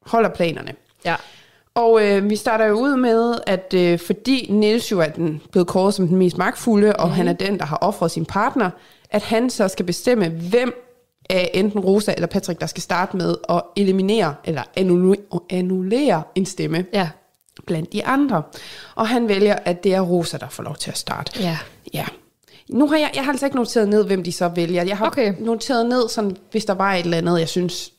holder 0.06 0.28
planerne. 0.28 0.72
Ja. 1.04 1.14
Og 1.74 2.06
øh, 2.06 2.30
vi 2.30 2.36
starter 2.36 2.64
jo 2.66 2.74
ud 2.74 2.96
med, 2.96 3.34
at 3.46 3.74
øh, 3.76 3.98
fordi 3.98 4.46
Niels 4.50 4.90
jo 4.92 5.00
er 5.00 5.08
den, 5.08 5.42
blevet 5.52 5.68
kåret 5.68 5.94
som 5.94 6.08
den 6.08 6.16
mest 6.16 6.38
magtfulde, 6.38 6.96
og 6.96 7.06
Mhm. 7.08 7.14
han 7.16 7.28
er 7.28 7.32
den, 7.32 7.58
der 7.58 7.64
har 7.64 7.76
offret 7.76 8.10
sin 8.10 8.24
partner, 8.26 8.70
at 9.14 9.22
han 9.22 9.50
så 9.50 9.68
skal 9.68 9.84
bestemme, 9.86 10.28
hvem 10.28 10.72
af 11.30 11.50
enten 11.54 11.80
Rosa 11.80 12.12
eller 12.14 12.26
Patrick, 12.26 12.60
der 12.60 12.66
skal 12.66 12.82
starte 12.82 13.16
med 13.16 13.34
at 13.48 13.62
eliminere 13.76 14.34
eller 14.44 14.62
annu- 14.78 15.46
annullere 15.50 16.22
en 16.34 16.46
stemme 16.46 16.84
Ja. 16.92 17.08
blandt 17.66 17.92
de 17.92 18.04
andre. 18.04 18.42
Og 18.94 19.08
han 19.08 19.28
vælger, 19.28 19.56
at 19.64 19.84
det 19.84 19.94
er 19.94 20.00
Rosa, 20.00 20.36
der 20.38 20.48
får 20.48 20.62
lov 20.62 20.76
til 20.76 20.90
at 20.90 20.98
starte. 20.98 21.42
Ja. 21.42 21.58
Ja. 21.94 22.04
Nu 22.68 22.86
har 22.88 22.96
jeg, 22.96 23.10
jeg 23.14 23.24
har 23.24 23.32
altså 23.32 23.46
ikke 23.46 23.56
noteret 23.56 23.88
ned, 23.88 24.04
hvem 24.04 24.22
de 24.24 24.32
så 24.32 24.48
vælger. 24.48 24.82
Jeg 24.84 24.96
har 24.98 25.06
Okay. 25.06 25.34
noteret 25.40 25.86
ned, 25.86 26.08
sådan, 26.08 26.36
hvis 26.50 26.64
der 26.64 26.74
var 26.74 26.94
et 26.94 27.04
eller 27.04 27.18
andet, 27.18 27.38
jeg 27.40 27.48
synes, 27.48 27.92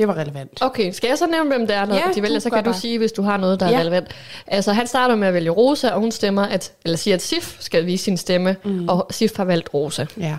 det 0.00 0.08
var 0.08 0.14
relevant. 0.18 0.58
Okay, 0.62 0.92
skal 0.92 1.08
jeg 1.08 1.18
så 1.18 1.26
nævne, 1.26 1.48
hvem 1.56 1.66
det 1.66 1.76
er, 1.76 1.86
når 1.86 1.94
Ja, 1.94 2.02
de 2.14 2.22
vælger? 2.22 2.38
Så 2.38 2.50
kan 2.50 2.64
du 2.64 2.70
bare. 2.70 2.80
sige, 2.80 2.98
hvis 2.98 3.12
du 3.12 3.22
har 3.22 3.36
noget, 3.36 3.60
der 3.60 3.66
er 3.66 3.70
Ja. 3.70 3.78
relevant. 3.80 4.08
Altså, 4.46 4.72
han 4.72 4.86
starter 4.86 5.14
med 5.14 5.28
at 5.28 5.34
vælge 5.34 5.50
Rosa, 5.50 5.90
og 5.90 6.00
hun 6.00 6.12
stemmer, 6.12 6.42
at, 6.42 6.72
eller 6.84 6.96
siger, 6.96 7.14
at 7.14 7.22
Sif 7.22 7.56
skal 7.60 7.86
vise 7.86 8.04
sin 8.04 8.16
stemme, 8.16 8.56
mm. 8.64 8.88
og 8.88 9.06
Sif 9.10 9.36
har 9.36 9.44
valgt 9.44 9.74
Rosa. 9.74 10.06
Ja. 10.20 10.36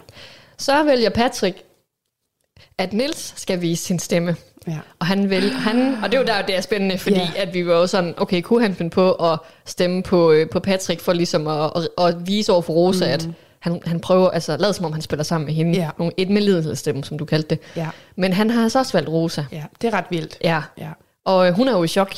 Så 0.57 0.83
vælger 0.83 1.09
Patrick, 1.09 1.57
at 2.77 2.93
Nils 2.93 3.33
skal 3.37 3.61
vise 3.61 3.83
sin 3.83 3.99
stemme. 3.99 4.35
Ja. 4.67 4.77
Og 4.99 5.05
han 5.05 5.29
vil, 5.29 5.51
han, 5.51 5.95
og 6.03 6.11
det 6.11 6.17
er 6.17 6.21
jo 6.21 6.27
der, 6.27 6.41
det 6.41 6.55
er 6.57 6.61
spændende, 6.61 6.97
fordi 6.97 7.15
Ja. 7.15 7.29
at 7.35 7.53
vi 7.53 7.67
var 7.67 7.73
jo 7.73 7.87
sådan, 7.87 8.13
okay, 8.17 8.41
kunne 8.41 8.61
han 8.61 8.75
finde 8.75 8.91
på 8.91 9.11
at 9.11 9.39
stemme 9.65 10.03
på, 10.03 10.31
øh, 10.31 10.49
på 10.49 10.59
Patrick 10.59 11.01
for 11.01 11.13
ligesom 11.13 11.47
at, 11.47 11.71
at, 11.75 12.05
at 12.05 12.27
vise 12.27 12.51
over 12.51 12.61
for 12.61 12.73
Rosa, 12.73 13.05
mm. 13.05 13.11
at 13.11 13.27
han, 13.61 13.81
han 13.85 13.99
prøver, 13.99 14.29
altså 14.29 14.57
lad 14.57 14.73
som 14.73 14.85
om 14.85 14.93
han 14.93 15.01
spiller 15.01 15.23
sammen 15.23 15.45
med 15.45 15.53
hende. 15.53 15.79
Ja. 15.79 15.89
Nogle, 15.97 16.13
et 16.17 16.29
medlidenhedsstemme, 16.29 17.03
som 17.03 17.17
du 17.17 17.25
kaldte 17.25 17.49
det. 17.55 17.59
Ja. 17.75 17.89
Men 18.15 18.33
han 18.33 18.49
har 18.49 18.63
altså 18.63 18.79
også 18.79 18.93
valgt 18.93 19.09
Rosa. 19.09 19.43
ja, 19.51 19.63
det 19.81 19.87
er 19.93 19.97
ret 19.97 20.05
vildt. 20.09 20.37
Ja. 20.43 20.61
Ja. 20.77 20.89
Og 21.25 21.47
øh, 21.47 21.53
hun 21.53 21.67
er 21.67 21.71
jo 21.71 21.83
i 21.83 21.87
chok. 21.87 22.13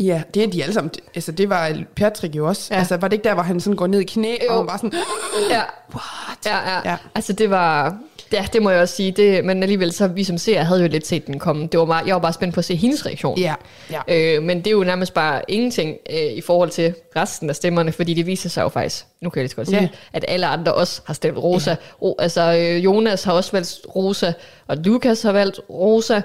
Ja, 0.00 0.22
det 0.34 0.44
er 0.44 0.46
de 0.50 0.62
alle 0.62 0.74
sammen. 0.74 0.90
Altså, 1.14 1.32
det 1.32 1.48
var 1.48 1.82
Patrick 1.96 2.36
jo 2.36 2.48
også. 2.48 2.74
Ja. 2.74 2.78
Altså, 2.78 2.96
var 2.96 3.08
det 3.08 3.16
ikke 3.16 3.24
der, 3.28 3.34
hvor 3.34 3.42
han 3.42 3.60
sådan 3.60 3.76
går 3.76 3.86
ned 3.86 4.00
i 4.00 4.04
knæ, 4.04 4.36
Jo. 4.50 4.54
og 4.58 4.66
bare 4.66 4.78
sådan, 4.78 4.92
Ja. 5.50 5.62
what? 5.94 6.46
Ja. 6.46 6.70
Ja. 6.70 6.90
ja. 6.90 6.96
Altså 7.14 7.32
det 7.32 7.50
var, 7.50 7.98
ja, 8.32 8.46
det 8.52 8.62
må 8.62 8.70
jeg 8.70 8.80
også 8.80 8.94
sige, 8.96 9.10
det, 9.12 9.44
men 9.44 9.62
alligevel 9.62 9.92
så 9.92 10.06
vi 10.06 10.24
som 10.24 10.38
ser 10.38 10.62
havde 10.62 10.80
jo 10.82 10.88
lidt 10.88 11.06
set 11.06 11.26
den 11.26 11.38
komme. 11.38 11.66
Det 11.72 11.80
var 11.80 11.86
bare, 11.86 12.02
jeg 12.06 12.14
var 12.14 12.20
bare 12.20 12.32
spændt 12.32 12.54
på 12.54 12.60
at 12.60 12.64
se 12.64 12.74
hendes 12.76 13.06
reaktion. 13.06 13.38
Ja, 13.38 13.54
ja. 13.90 14.00
Øh, 14.36 14.42
men 14.42 14.58
det 14.58 14.66
er 14.66 14.70
jo 14.70 14.84
nærmest 14.84 15.14
bare 15.14 15.42
ingenting 15.48 15.96
øh, 16.10 16.32
i 16.32 16.40
forhold 16.40 16.70
til 16.70 16.94
resten 17.16 17.50
af 17.50 17.56
stemmerne, 17.56 17.92
fordi 17.92 18.14
det 18.14 18.26
viser 18.26 18.48
sig 18.48 18.62
jo 18.62 18.68
faktisk, 18.68 19.04
nu 19.20 19.30
kan 19.30 19.38
jeg 19.40 19.42
lige 19.44 19.50
så 19.50 19.56
godt 19.56 19.68
sige, 19.68 19.80
Ja. 19.80 19.88
at 20.12 20.24
alle 20.28 20.46
andre 20.46 20.74
også 20.74 21.00
har 21.04 21.14
stemt 21.14 21.38
Rosa. 21.38 21.70
Ja. 21.70 21.76
Ro, 22.02 22.16
altså 22.18 22.56
øh, 22.60 22.84
Jonas 22.84 23.24
har 23.24 23.32
også 23.32 23.52
valgt 23.52 23.80
Rosa, 23.96 24.32
og 24.66 24.76
Lukas 24.76 25.22
har 25.22 25.32
valgt 25.32 25.60
Rosa, 25.70 26.20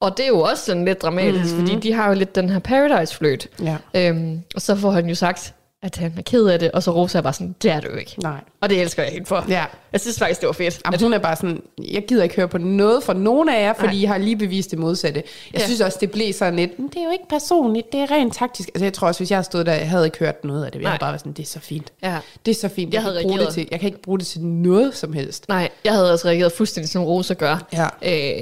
og 0.00 0.16
det 0.16 0.24
er 0.24 0.28
jo 0.28 0.40
også 0.40 0.64
sådan 0.64 0.84
lidt 0.84 1.02
dramatisk, 1.02 1.54
mm-hmm. 1.54 1.66
fordi 1.68 1.80
de 1.88 1.92
har 1.92 2.08
jo 2.08 2.14
lidt 2.14 2.34
den 2.34 2.50
her 2.50 2.58
Paradise-fløjt. 2.58 3.48
Ja. 3.62 3.76
Øhm, 3.94 4.40
og 4.54 4.62
så 4.62 4.76
får 4.76 4.90
han 4.90 5.06
jo 5.08 5.14
sagt, 5.14 5.54
at 5.84 5.96
han 5.96 6.12
er 6.18 6.22
ked 6.22 6.46
af 6.46 6.58
det, 6.58 6.70
og 6.70 6.82
så 6.82 6.90
Rosa 6.90 7.18
er 7.18 7.22
bare 7.22 7.32
sådan, 7.32 7.54
det 7.62 7.70
er 7.70 7.80
du 7.80 7.88
ikke. 7.88 8.14
Nej. 8.22 8.40
Og 8.60 8.70
det 8.70 8.80
elsker 8.80 9.02
jeg 9.02 9.12
helt 9.12 9.28
for. 9.28 9.44
Ja. 9.48 9.64
Jeg 9.92 10.00
synes 10.00 10.18
faktisk, 10.18 10.40
det 10.40 10.46
var 10.46 10.52
fedt. 10.52 10.80
Jamen, 10.86 11.00
hun 11.00 11.12
er 11.12 11.18
bare 11.18 11.36
sådan, 11.36 11.62
jeg 11.92 12.04
gider 12.08 12.22
ikke 12.22 12.36
høre 12.36 12.48
på 12.48 12.58
noget 12.58 13.02
fra 13.02 13.12
nogen 13.14 13.48
af 13.48 13.62
jer, 13.62 13.72
fordi 13.74 13.86
Nej. 13.94 14.02
I 14.02 14.04
har 14.04 14.18
lige 14.18 14.36
bevist 14.36 14.70
det 14.70 14.78
modsatte. 14.78 15.22
Jeg 15.52 15.60
Ja. 15.60 15.66
synes 15.66 15.80
også, 15.80 15.98
det 16.00 16.10
blev 16.10 16.32
sådan 16.32 16.56
lidt, 16.56 16.78
"Men 16.78 16.88
det 16.88 16.96
er 16.96 17.04
jo 17.04 17.10
ikke 17.10 17.24
personligt, 17.28 17.92
det 17.92 18.00
er 18.00 18.10
rent 18.10 18.34
taktisk. 18.36 18.68
Altså 18.74 18.84
jeg 18.84 18.92
tror 18.92 19.08
også, 19.08 19.20
hvis 19.20 19.30
jeg 19.30 19.44
stod 19.44 19.64
der, 19.64 19.72
jeg 19.74 19.88
havde 19.90 20.04
ikke 20.04 20.18
hørt 20.18 20.44
noget 20.44 20.64
af 20.64 20.72
det. 20.72 20.80
Jeg 20.80 20.88
havde 20.88 20.98
bare 21.00 21.10
været 21.12 21.20
sådan, 21.20 21.32
det 21.32 21.42
er 21.42 21.46
så 21.46 21.60
fint. 21.60 21.92
Ja. 22.02 22.16
Det 22.46 22.50
er 22.56 22.60
så 22.60 22.68
fint. 22.68 22.94
Jeg 22.94 22.94
Jeg, 22.94 23.02
havde 23.02 23.20
bruge 23.22 23.38
det 23.38 23.48
til, 23.48 23.68
jeg 23.70 23.80
kan 23.80 23.86
ikke 23.86 24.02
bruge 24.02 24.18
det 24.18 24.26
til 24.26 24.40
noget 24.40 24.96
som 24.96 25.12
helst. 25.12 25.48
Nej, 25.48 25.68
jeg 25.84 25.92
havde 25.92 26.12
også 26.12 26.28
reageret 26.28 26.52
fuldstændig 26.52 26.90
som 26.90 27.04
Rosa 27.04 27.34
gør. 27.34 27.66
Ja. 27.72 27.84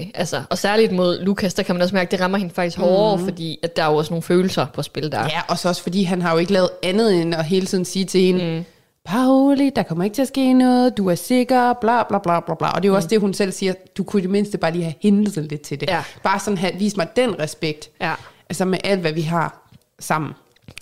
Øh, 0.00 0.06
altså, 0.14 0.42
og 0.50 0.58
særligt 0.58 0.92
mod 0.92 1.20
Lukas, 1.20 1.54
der 1.54 1.62
kan 1.62 1.74
man 1.74 1.82
også 1.82 1.94
mærke, 1.94 2.10
det 2.10 2.20
rammer 2.20 2.38
hende 2.38 2.54
faktisk 2.54 2.78
hårdere, 2.78 3.16
mm. 3.16 3.24
fordi 3.24 3.58
at 3.62 3.76
der 3.76 3.82
er 3.84 3.90
jo 3.90 3.96
også 3.96 4.10
nogle 4.12 4.22
følelser 4.22 4.66
på 4.74 4.82
spil 4.82 5.12
der. 5.12 5.20
Ja, 5.22 5.40
og 5.48 5.58
så 5.58 5.68
også 5.68 5.82
fordi 5.82 6.02
han 6.02 6.22
har 6.22 6.32
jo 6.32 6.38
ikke 6.38 6.52
lavet 6.52 6.68
andet 6.82 7.14
end 7.22 7.31
at 7.34 7.44
hele 7.44 7.66
tiden 7.66 7.84
sige 7.84 8.04
til 8.04 8.20
hende, 8.20 8.56
mm. 8.58 8.64
Pauli, 9.04 9.70
der 9.76 9.82
kommer 9.82 10.04
ikke 10.04 10.14
til 10.14 10.22
at 10.22 10.28
ske 10.28 10.52
noget, 10.52 10.96
du 10.96 11.08
er 11.08 11.14
sikker, 11.14 11.72
bla 11.72 12.02
bla 12.02 12.18
bla 12.18 12.40
bla 12.40 12.54
bla. 12.54 12.68
Og 12.68 12.82
det 12.82 12.84
er 12.84 12.88
jo 12.88 12.92
mm. 12.92 12.96
også 12.96 13.08
det, 13.08 13.20
hun 13.20 13.34
selv 13.34 13.52
siger, 13.52 13.72
du 13.98 14.02
kunne 14.04 14.20
i 14.20 14.22
det 14.22 14.30
mindste 14.30 14.58
bare 14.58 14.72
lige 14.72 14.84
have 14.84 14.94
hentet 15.00 15.44
lidt 15.50 15.60
til 15.62 15.80
det. 15.80 15.88
Ja. 15.90 16.02
Bare 16.22 16.38
sådan 16.40 16.58
have, 16.58 16.74
vis 16.78 16.96
mig 16.96 17.06
den 17.16 17.38
respekt, 17.38 17.90
Ja. 18.00 18.12
altså 18.48 18.64
med 18.64 18.78
alt, 18.84 19.00
hvad 19.00 19.12
vi 19.12 19.20
har 19.22 19.68
sammen. 19.98 20.32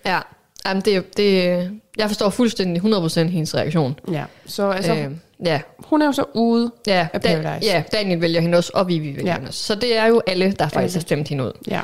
ja. 0.05 0.19
Jamen, 0.67 0.83
det, 0.85 1.17
det, 1.17 1.71
jeg 1.99 2.09
forstår 2.09 2.31
fuldstændig 2.31 2.83
100% 2.83 3.21
hendes 3.21 3.55
reaktion. 3.55 3.99
Ja, 4.13 4.25
så 4.47 4.71
altså, 4.71 4.95
øh, 4.95 5.11
ja, 5.47 5.61
hun 5.79 6.03
er 6.03 6.07
jo 6.07 6.13
så 6.13 6.25
ude 6.35 6.71
ja, 6.87 7.07
af 7.13 7.21
da, 7.21 7.43
Paradise. 7.43 7.71
ja, 7.73 7.83
Daniel 7.93 8.21
vælger 8.21 8.41
hende 8.41 8.59
også, 8.59 8.71
og 8.75 8.89
Vivi 8.89 9.09
vælger 9.17 9.23
Ja. 9.31 9.35
hende 9.35 9.49
også. 9.49 9.63
Så 9.63 9.75
det 9.75 9.97
er 9.99 10.07
jo 10.07 10.23
alle, 10.27 10.53
der 10.53 10.65
faktisk 10.69 10.77
Alle. 10.77 10.93
har 10.95 11.01
stemt 11.01 11.29
hende 11.29 11.45
ud. 11.45 11.53
ja. 11.69 11.81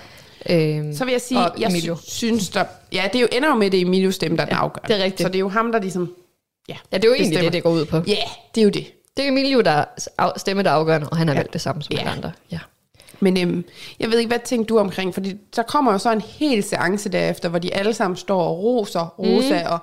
Øh, 0.51 0.95
Så 0.95 1.05
vil 1.05 1.13
jeg 1.13 1.21
sige, 1.21 1.41
jeg 1.59 1.69
Emilio. 1.71 1.97
sy- 1.97 2.09
synes, 2.11 2.49
der, 2.49 2.65
ja, 2.93 3.03
det 3.13 3.17
er 3.17 3.21
jo, 3.23 3.29
ender 3.33 3.49
jo 3.49 3.55
med, 3.55 3.67
at 3.67 3.73
det 3.73 3.81
er 3.81 3.85
Emilios 3.87 4.15
stemme, 4.15 4.37
der 4.37 4.43
er 4.43 4.49
Ja, 4.51 4.57
afgørende. 4.63 4.95
det 4.95 5.01
er 5.01 5.05
rigtigt. 5.05 5.21
Så 5.23 5.29
det 5.29 5.35
er 5.35 5.41
jo 5.41 5.49
ham, 5.49 5.73
der 5.73 5.81
ligesom, 5.81 6.15
ja, 6.69 6.77
Ja, 6.93 6.97
det 6.97 7.05
er 7.05 7.09
jo 7.09 7.15
egentlig 7.15 7.31
bestemmer. 7.31 7.51
det, 7.51 7.53
det 7.53 7.63
går 7.63 7.71
ud 7.71 7.85
på. 7.85 7.97
Ja, 7.97 8.17
det 8.55 8.61
er 8.61 8.65
jo 8.65 8.71
det. 8.71 8.87
Det 9.17 9.25
er 9.25 9.29
Emilio, 9.29 9.61
der 9.61 9.85
er 10.19 10.33
stemme, 10.37 10.63
der 10.63 10.71
er 10.71 10.75
afgørende, 10.75 11.09
og 11.09 11.17
han 11.17 11.29
har 11.29 11.35
Ja. 11.35 11.39
valgt 11.41 11.53
det 11.53 11.61
samme 11.61 11.83
som 11.83 11.93
Ja. 11.93 11.99
alle 11.99 12.11
andre. 12.11 12.33
Ja. 12.53 12.59
Men 13.21 13.37
øhm, 13.43 13.65
jeg 14.01 14.11
ved 14.11 14.19
ikke, 14.19 14.29
hvad 14.29 14.39
tænker 14.45 14.67
du 14.67 14.79
omkring? 14.79 15.15
Fordi 15.15 15.35
der 15.57 15.63
kommer 15.63 15.93
jo 15.93 15.99
så 15.99 16.13
en 16.13 16.21
hel 16.21 16.63
seance 16.63 17.09
derefter, 17.09 17.49
hvor 17.49 17.59
de 17.59 17.75
alle 17.75 17.95
sammen 17.95 18.17
står 18.17 18.43
og 18.43 18.59
roser 18.59 19.15
Rosa, 19.19 19.61
mm. 19.63 19.73
og 19.73 19.79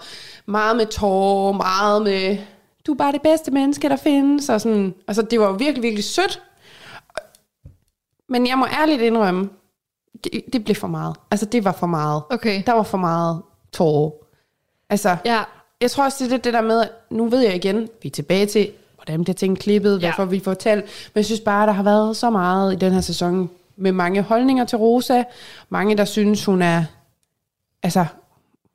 meget 0.46 0.78
med 0.78 0.86
tårer, 0.86 1.52
meget 1.54 2.02
med, 2.02 2.38
du 2.88 2.92
er 2.94 2.98
bare 2.98 3.12
det 3.12 3.22
bedste 3.22 3.52
menneske, 3.52 3.90
der 3.90 3.96
findes, 3.96 4.50
og 4.50 4.62
sådan. 4.62 4.94
Altså, 5.08 5.22
det 5.22 5.40
var 5.40 5.46
jo 5.48 5.54
virkelig, 5.54 5.84
virkelig 5.84 6.04
sødt. 6.04 6.42
Men 8.30 8.48
jeg 8.48 8.58
må 8.58 8.66
ærligt 8.82 9.02
indrømme, 9.02 9.50
det, 10.24 10.42
det 10.54 10.64
blev 10.64 10.76
for 10.76 10.88
meget. 10.88 11.16
Altså, 11.32 11.46
det 11.46 11.64
var 11.64 11.72
for 11.72 11.88
meget. 11.88 12.24
Okay. 12.30 12.64
Der 12.66 12.74
var 12.74 12.84
for 12.84 12.98
meget 12.98 13.42
tårer. 13.74 14.12
Altså, 14.90 15.18
Ja, 15.26 15.42
jeg 15.82 15.92
tror 15.92 16.04
også, 16.04 16.24
det 16.24 16.34
er 16.34 16.38
det 16.38 16.54
der 16.54 16.62
med, 16.62 16.82
at 16.82 16.90
nu 17.10 17.30
ved 17.30 17.40
jeg 17.40 17.56
igen, 17.56 17.90
vi 18.02 18.08
er 18.08 18.12
tilbage 18.12 18.46
til, 18.46 18.72
hvordan 18.96 19.24
bliver 19.24 19.36
ting 19.36 19.60
klippet, 19.60 20.02
Ja. 20.02 20.08
ja. 20.08 20.14
hvorfor 20.16 20.30
vi 20.30 20.40
får 20.40 20.54
talt. 20.54 20.84
Men 20.86 21.20
jeg 21.20 21.26
synes 21.26 21.42
bare, 21.42 21.68
der 21.68 21.74
har 21.74 21.84
været 21.84 22.18
så 22.18 22.30
meget 22.30 22.74
i 22.74 22.76
den 22.76 22.92
her 22.94 23.02
sæson, 23.02 23.50
med 23.76 23.92
mange 23.92 24.22
holdninger 24.22 24.66
til 24.66 24.78
Rosa. 24.78 25.24
Mange, 25.70 25.98
der 25.98 26.06
synes, 26.06 26.46
hun 26.46 26.62
er, 26.62 26.84
altså, 27.84 28.06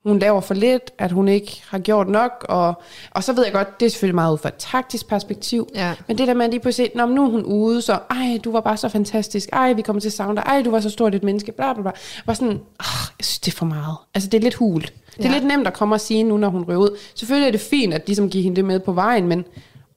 hun 0.07 0.19
laver 0.19 0.41
for 0.41 0.55
lidt, 0.55 0.91
at 0.99 1.13
hun 1.13 1.29
ikke 1.29 1.63
har 1.69 1.79
gjort 1.79 2.09
nok. 2.09 2.47
Og, 2.49 2.75
og 3.11 3.25
så 3.25 3.33
ved 3.33 3.45
jeg 3.45 3.53
godt, 3.53 3.81
det 3.81 3.87
er 3.87 3.91
selvfølgelig 3.91 4.15
meget 4.15 4.33
ud 4.33 4.39
fra 4.39 4.49
et 4.49 4.55
taktisk 4.59 5.09
perspektiv. 5.09 5.69
Ja. 5.75 5.95
Men 6.09 6.19
det 6.19 6.29
der 6.29 6.35
med 6.35 6.45
at 6.45 6.51
lige 6.51 6.61
pludselig, 6.61 6.91
når 6.95 7.07
nu 7.07 7.25
er 7.27 7.31
hun 7.31 7.43
ude, 7.43 7.83
så, 7.83 7.99
ej, 8.11 8.39
du 8.45 8.53
var 8.53 8.61
bare 8.61 8.77
så 8.77 8.89
fantastisk. 8.89 9.49
Ej, 9.53 9.73
vi 9.73 9.83
kommer 9.83 10.01
til 10.01 10.09
at 10.09 10.13
savne 10.13 10.37
dig. 10.37 10.43
Ej, 10.47 10.63
du 10.63 10.71
var 10.71 10.81
så 10.81 10.91
stort 10.91 11.15
et 11.15 11.23
menneske. 11.23 11.53
Bla, 11.53 11.73
bla, 11.73 11.83
bla. 11.83 11.91
Var 12.27 12.35
sådan, 12.35 12.53
oh, 12.81 12.87
jeg 13.19 13.25
synes, 13.25 13.39
det 13.39 13.53
er 13.53 13.57
for 13.57 13.67
meget. 13.67 13.97
Altså, 14.15 14.29
det 14.31 14.39
er 14.39 14.43
lidt 14.43 14.55
hult. 14.55 14.93
Det 15.17 15.25
er 15.25 15.29
Ja. 15.29 15.35
lidt 15.35 15.47
nemt 15.47 15.67
at 15.67 15.75
komme 15.75 15.95
og 15.95 16.01
sige 16.01 16.23
nu, 16.23 16.37
når 16.37 16.49
hun 16.49 16.65
ryger 16.65 16.79
ud. 16.81 16.97
Selvfølgelig 17.15 17.47
er 17.47 17.53
det 17.53 17.61
fint, 17.61 17.95
at 17.95 18.03
ligesom 18.07 18.31
give 18.31 18.43
hende 18.43 18.57
det 18.57 18.65
med 18.65 18.81
på 18.81 18.93
vejen, 18.93 19.27
men 19.27 19.45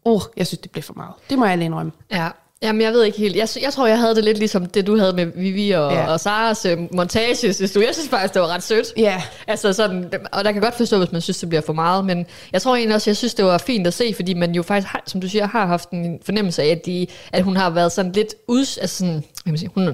åh, 0.05 0.13
oh, 0.15 0.21
jeg 0.37 0.47
synes, 0.47 0.59
det 0.59 0.71
blev 0.71 0.83
for 0.83 0.93
meget. 0.93 1.13
Det 1.29 1.39
må 1.39 1.45
jeg 1.45 1.51
alene 1.53 1.65
indrømme. 1.65 1.91
Ja, 2.11 2.27
Jamen, 2.63 2.81
jeg 2.81 2.93
ved 2.93 3.03
ikke 3.03 3.17
helt. 3.17 3.35
Jeg, 3.35 3.47
jeg 3.61 3.73
tror, 3.73 3.87
jeg 3.87 3.99
havde 3.99 4.15
det 4.15 4.23
lidt 4.23 4.37
ligesom 4.37 4.65
det, 4.65 4.87
du 4.87 4.97
havde 4.97 5.13
med 5.13 5.25
Vivi 5.25 5.71
og, 5.71 5.91
Ja. 5.91 6.11
og 6.11 6.19
Saras 6.19 6.65
øh, 6.65 6.77
montage, 6.93 7.35
synes 7.35 7.71
du. 7.71 7.79
Jeg 7.79 7.89
synes 7.93 8.09
faktisk, 8.09 8.33
det 8.33 8.41
var 8.41 8.47
ret 8.47 8.63
sødt. 8.63 8.87
Ja. 8.97 9.21
Altså 9.47 9.73
sådan, 9.73 10.13
og 10.31 10.43
der 10.43 10.51
kan 10.51 10.61
godt 10.61 10.75
forstå, 10.75 10.97
hvis 10.97 11.11
man 11.11 11.21
synes, 11.21 11.37
det 11.39 11.49
bliver 11.49 11.61
for 11.61 11.73
meget, 11.73 12.05
men 12.05 12.25
jeg 12.53 12.61
tror 12.61 12.75
egentlig 12.75 12.95
også, 12.95 13.09
jeg 13.09 13.17
synes, 13.17 13.33
det 13.33 13.45
var 13.45 13.57
fint 13.57 13.87
at 13.87 13.93
se, 13.93 14.13
fordi 14.15 14.33
man 14.33 14.51
jo 14.55 14.63
faktisk, 14.63 14.87
har, 14.87 15.03
som 15.07 15.21
du 15.21 15.29
siger, 15.29 15.47
har 15.47 15.65
haft 15.65 15.89
en 15.89 16.19
fornemmelse 16.25 16.63
af, 16.63 16.67
at, 16.67 16.85
de, 16.85 17.07
at 17.33 17.43
hun 17.43 17.57
har 17.57 17.69
været 17.69 17.91
sådan 17.91 18.11
lidt 18.11 18.35
ud, 18.47 18.59
altså 18.81 18.97
sådan, 18.97 19.23
hvad 19.43 19.51
man 19.51 19.57
sige, 19.57 19.69
hun, 19.75 19.87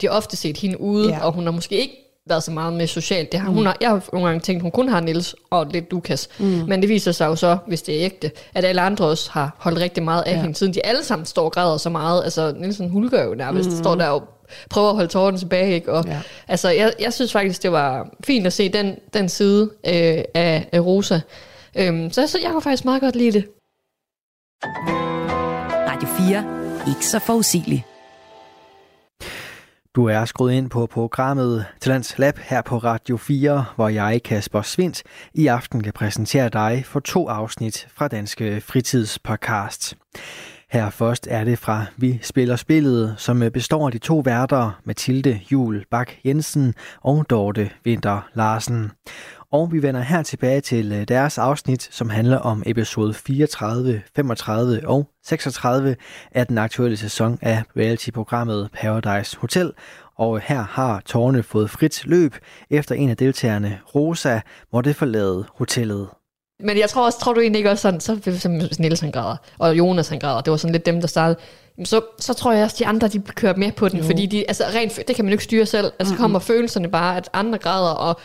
de 0.00 0.06
har 0.06 0.10
ofte 0.10 0.36
set 0.36 0.56
hende 0.56 0.80
ude, 0.80 1.08
ja. 1.08 1.24
og 1.24 1.32
hun 1.32 1.44
har 1.44 1.52
måske 1.52 1.76
ikke 1.80 2.05
været 2.28 2.42
så 2.42 2.50
meget 2.50 2.72
med 2.72 2.86
socialt. 2.86 3.32
Det 3.32 3.40
har, 3.40 3.48
mm. 3.50 3.54
hun 3.56 3.66
har, 3.66 3.76
jeg 3.80 3.88
har 3.88 4.04
nogle 4.12 4.26
gange 4.28 4.40
tænkt, 4.40 4.62
hun 4.62 4.70
kun 4.70 4.88
har 4.88 5.00
Nils 5.00 5.34
og 5.50 5.66
lidt 5.70 5.90
Lukas. 5.90 6.28
Mm. 6.38 6.44
Men 6.44 6.80
det 6.80 6.88
viser 6.88 7.12
sig 7.12 7.26
jo 7.26 7.36
så, 7.36 7.58
hvis 7.66 7.82
det 7.82 7.96
er 8.00 8.04
ægte, 8.04 8.30
at 8.54 8.64
alle 8.64 8.80
andre 8.80 9.04
også 9.04 9.30
har 9.30 9.56
holdt 9.58 9.78
rigtig 9.80 10.02
meget 10.02 10.22
af 10.22 10.32
Ja. 10.32 10.40
hende, 10.40 10.54
siden 10.54 10.74
de 10.74 10.86
alle 10.86 11.04
sammen 11.04 11.26
står 11.26 11.44
og 11.44 11.52
græder 11.52 11.76
så 11.76 11.90
meget. 11.90 12.24
Altså, 12.24 12.54
Nielsen 12.58 12.90
hulker 12.90 13.24
jo 13.24 13.34
nærmest, 13.34 13.70
mm. 13.70 13.76
står 13.76 13.94
der 13.94 14.06
og 14.08 14.22
prøver 14.70 14.88
at 14.88 14.94
holde 14.94 15.08
tårerne 15.08 15.38
tilbage. 15.38 15.74
Ikke? 15.74 15.92
Og, 15.92 16.04
Ja. 16.06 16.20
Altså, 16.48 16.68
jeg, 16.70 16.92
jeg 17.00 17.12
synes 17.12 17.32
faktisk, 17.32 17.62
det 17.62 17.72
var 17.72 18.08
fint 18.24 18.46
at 18.46 18.52
se 18.52 18.68
den, 18.68 18.94
den 19.14 19.28
side 19.28 19.62
øh, 19.86 20.24
af, 20.34 20.68
af 20.72 20.80
Rosa. 20.80 21.20
Øhm, 21.76 22.10
så, 22.12 22.26
så 22.26 22.38
jeg 22.42 22.50
kunne 22.50 22.62
faktisk 22.62 22.84
meget 22.84 23.00
godt 23.00 23.16
lide 23.16 23.32
det. 23.32 23.44
Radio 25.88 26.08
4. 26.08 26.90
Ikke 26.92 27.06
så 27.06 27.18
forudsigelig. 27.18 27.84
Du 29.96 30.04
er 30.04 30.24
skruet 30.24 30.52
ind 30.52 30.70
på 30.70 30.86
programmet 30.86 31.66
Talents 31.80 32.18
Lab 32.18 32.38
her 32.38 32.62
på 32.62 32.78
Radio 32.78 33.16
4, 33.16 33.64
hvor 33.76 33.88
jeg, 33.88 34.20
Kasper 34.24 34.62
Svindt, 34.62 35.02
i 35.34 35.46
aften 35.46 35.82
kan 35.82 35.92
præsentere 35.92 36.48
dig 36.48 36.82
for 36.86 37.00
to 37.00 37.28
afsnit 37.28 37.88
fra 37.94 38.08
Danske 38.08 38.60
Fritidspodcast. 38.60 39.96
Her 40.70 40.90
først 40.90 41.28
er 41.30 41.44
det 41.44 41.58
fra 41.58 41.84
Vi 41.96 42.18
spiller 42.22 42.56
spillet, 42.56 43.14
som 43.18 43.42
består 43.52 43.86
af 43.86 43.92
de 43.92 43.98
to 43.98 44.18
værter, 44.18 44.80
Mathilde 44.84 45.40
Jul 45.52 45.84
Bak 45.90 46.12
Jensen 46.24 46.74
og 47.00 47.26
Dorte 47.30 47.70
Vinter 47.84 48.28
Larsen. 48.34 48.92
Og 49.52 49.72
vi 49.72 49.82
vender 49.82 50.00
her 50.00 50.22
tilbage 50.22 50.60
til 50.60 50.92
øh, 50.92 51.08
deres 51.08 51.38
afsnit, 51.38 51.88
som 51.90 52.10
handler 52.10 52.38
om 52.38 52.62
episode 52.66 53.14
34, 53.14 54.02
35 54.16 54.88
og 54.88 55.08
36 55.24 55.96
af 56.32 56.46
den 56.46 56.58
aktuelle 56.58 56.96
sæson 56.96 57.38
af 57.42 57.62
reality-programmet 57.76 58.68
Paradise 58.72 59.36
Hotel. 59.36 59.72
Og 60.18 60.40
her 60.40 60.62
har 60.62 61.02
tårne 61.06 61.42
fået 61.42 61.70
frit 61.70 62.06
løb, 62.06 62.34
efter 62.70 62.94
en 62.94 63.10
af 63.10 63.16
deltagerne, 63.16 63.78
Rosa, 63.94 64.40
måtte 64.72 64.94
forlade 64.94 65.44
hotellet. 65.54 66.08
Men 66.60 66.78
jeg 66.78 66.88
tror 66.88 67.04
også, 67.06 67.18
tror 67.18 67.32
du 67.32 67.40
egentlig 67.40 67.58
ikke 67.58 67.70
også 67.70 67.82
sådan, 67.82 68.00
så 68.00 68.38
som 68.38 68.52
Niels 68.78 69.00
han 69.00 69.10
græder, 69.10 69.36
og 69.58 69.78
Jonas 69.78 70.08
han 70.08 70.18
græder, 70.18 70.40
det 70.40 70.50
var 70.50 70.56
sådan 70.56 70.72
lidt 70.72 70.86
dem, 70.86 71.00
der 71.00 71.08
startede. 71.08 71.38
Så, 71.84 72.00
så 72.18 72.34
tror 72.34 72.52
jeg 72.52 72.64
også, 72.64 72.76
de 72.78 72.86
andre, 72.86 73.08
de 73.08 73.20
kører 73.20 73.56
med 73.56 73.72
på 73.72 73.88
den, 73.88 73.98
jo. 73.98 74.04
fordi 74.04 74.26
de, 74.26 74.44
altså 74.48 74.64
rent, 74.74 75.00
det 75.08 75.16
kan 75.16 75.24
man 75.24 75.32
jo 75.32 75.34
ikke 75.34 75.44
styre 75.44 75.66
selv. 75.66 75.92
Altså 75.98 76.14
mm-hmm. 76.14 76.22
kommer 76.22 76.38
følelserne 76.38 76.88
bare, 76.88 77.16
at 77.16 77.28
andre 77.32 77.58
græder, 77.58 77.90
og 77.90 78.20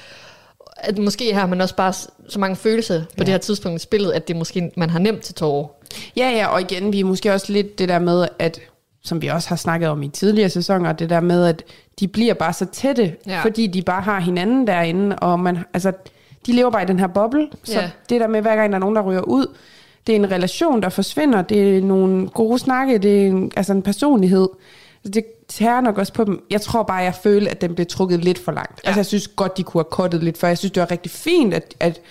at 0.84 0.98
måske 0.98 1.34
har 1.34 1.48
man 1.48 1.62
også 1.62 1.76
bare 1.76 1.94
så 2.30 2.40
mange 2.40 2.56
følelser 2.56 3.00
på 3.02 3.08
ja. 3.18 3.24
det 3.24 3.30
her 3.30 3.38
tidspunkt 3.38 3.82
i 3.82 3.84
spillet, 3.84 4.12
at 4.12 4.28
det 4.28 4.36
måske, 4.36 4.72
man 4.78 4.90
har 4.90 5.00
nemt 5.00 5.22
til 5.22 5.36
tårer. 5.36 5.68
Ja, 6.18 6.30
ja, 6.30 6.48
og 6.48 6.62
igen, 6.62 6.94
vi 6.94 7.00
er 7.00 7.06
måske 7.06 7.34
også 7.34 7.54
lidt 7.54 7.80
det 7.80 7.90
der 7.90 8.00
med, 8.00 8.28
at 8.40 8.60
som 9.04 9.22
vi 9.22 9.28
også 9.28 9.50
har 9.50 9.56
snakket 9.56 9.90
om 9.90 10.04
i 10.04 10.08
tidligere 10.10 10.50
sæsoner, 10.50 10.94
det 10.94 11.10
der 11.10 11.20
med, 11.20 11.46
at 11.46 11.64
de 12.00 12.08
bliver 12.08 12.34
bare 12.34 12.54
så 12.54 12.66
tætte, 12.66 13.16
Ja. 13.28 13.42
fordi 13.44 13.68
de 13.68 13.82
bare 13.82 14.02
har 14.02 14.20
hinanden 14.20 14.68
derinde, 14.68 15.16
og 15.16 15.40
man, 15.40 15.58
altså, 15.74 15.92
de 16.46 16.52
lever 16.52 16.70
bare 16.70 16.84
i 16.84 16.86
den 16.86 17.00
her 17.00 17.08
boble, 17.08 17.48
så 17.64 17.80
Ja. 17.80 17.90
det 18.10 18.22
der 18.22 18.28
med, 18.28 18.42
hver 18.42 18.56
gang 18.56 18.72
der 18.72 18.76
er 18.76 18.80
nogen, 18.80 18.96
der 18.96 19.02
ryger 19.02 19.22
ud, 19.22 19.46
det 20.08 20.14
er 20.16 20.20
en 20.20 20.32
relation, 20.32 20.82
der 20.82 20.90
forsvinder, 20.90 21.42
det 21.42 21.78
er 21.78 21.82
nogle 21.82 22.30
gode 22.30 22.60
snakke, 22.60 22.98
det 22.98 23.22
er 23.22 23.28
en, 23.28 23.52
altså 23.56 23.74
en 23.74 23.82
personlighed. 23.82 24.48
Så 25.04 25.10
Det 25.12 25.24
tærer 25.52 25.82
nok 25.82 25.98
også 25.98 26.14
på 26.14 26.24
dem. 26.24 26.44
Jeg 26.50 26.62
tror 26.62 26.84
bare, 26.84 26.98
jeg 26.98 27.16
følte, 27.24 27.52
at 27.52 27.62
den 27.62 27.76
blev 27.76 27.86
trukket 27.86 28.26
lidt 28.26 28.40
for 28.40 28.52
langt. 28.52 28.82
Ja. 28.84 28.88
Altså, 28.90 29.00
jeg 29.00 29.06
synes 29.06 29.28
godt, 29.28 29.58
de 29.58 29.64
kunne 29.64 29.80
have 29.80 29.92
kottet 29.92 30.24
lidt, 30.24 30.38
for 30.38 30.48
jeg 30.48 30.58
synes, 30.58 30.72
det 30.72 30.82
var 30.82 30.92
rigtig 30.92 31.12
fint, 31.12 31.54
at, 31.54 31.76
at 31.80 32.02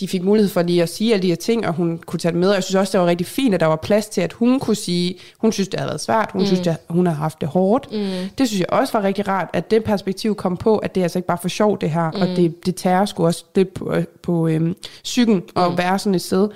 de 0.00 0.08
fik 0.08 0.22
mulighed 0.22 0.50
for 0.50 0.62
lige 0.62 0.82
at 0.82 0.88
sige 0.88 1.12
alle 1.12 1.22
de 1.22 1.28
her 1.28 1.36
ting, 1.36 1.66
og 1.66 1.74
hun 1.74 1.98
kunne 1.98 2.20
tage 2.20 2.32
det 2.32 2.40
med. 2.40 2.48
Og 2.48 2.54
jeg 2.54 2.64
synes 2.64 2.74
også, 2.74 2.92
det 2.92 3.00
var 3.00 3.06
rigtig 3.06 3.26
fint, 3.26 3.54
at 3.54 3.60
der 3.60 3.66
var 3.66 3.76
plads 3.76 4.06
til, 4.06 4.20
at 4.20 4.32
hun 4.32 4.60
kunne 4.60 4.76
sige, 4.76 5.14
hun 5.38 5.52
synes, 5.52 5.68
det 5.68 5.80
havde 5.80 5.88
været 5.88 6.00
svært, 6.00 6.30
hun 6.32 6.42
mm. 6.42 6.46
synes, 6.46 6.66
at 6.66 6.76
hun 6.88 7.06
har 7.06 7.14
haft 7.14 7.40
det 7.40 7.48
hårdt. 7.48 7.92
Mm. 7.92 8.28
Det 8.38 8.48
synes 8.48 8.60
jeg 8.60 8.70
også 8.70 8.98
var 8.98 9.04
rigtig 9.04 9.28
rart, 9.28 9.50
at 9.52 9.70
det 9.70 9.84
perspektiv 9.84 10.34
kom 10.34 10.56
på, 10.56 10.78
at 10.78 10.94
det 10.94 11.00
er 11.00 11.04
altså 11.04 11.18
ikke 11.18 11.26
bare 11.26 11.38
for 11.42 11.48
sjov, 11.48 11.80
det 11.80 11.90
her, 11.90 12.10
mm. 12.10 12.20
og 12.20 12.26
det, 12.26 12.66
det 12.66 12.74
tager 12.74 13.04
sgu 13.04 13.26
også 13.26 13.44
lidt 13.54 13.74
på, 13.74 13.94
på 14.22 14.48
øhm, 14.48 14.76
psyken 15.04 15.42
at 15.56 15.70
mm. 15.70 15.78
være 15.78 15.98
sådan 15.98 16.14
et 16.14 16.22
sted. 16.22 16.48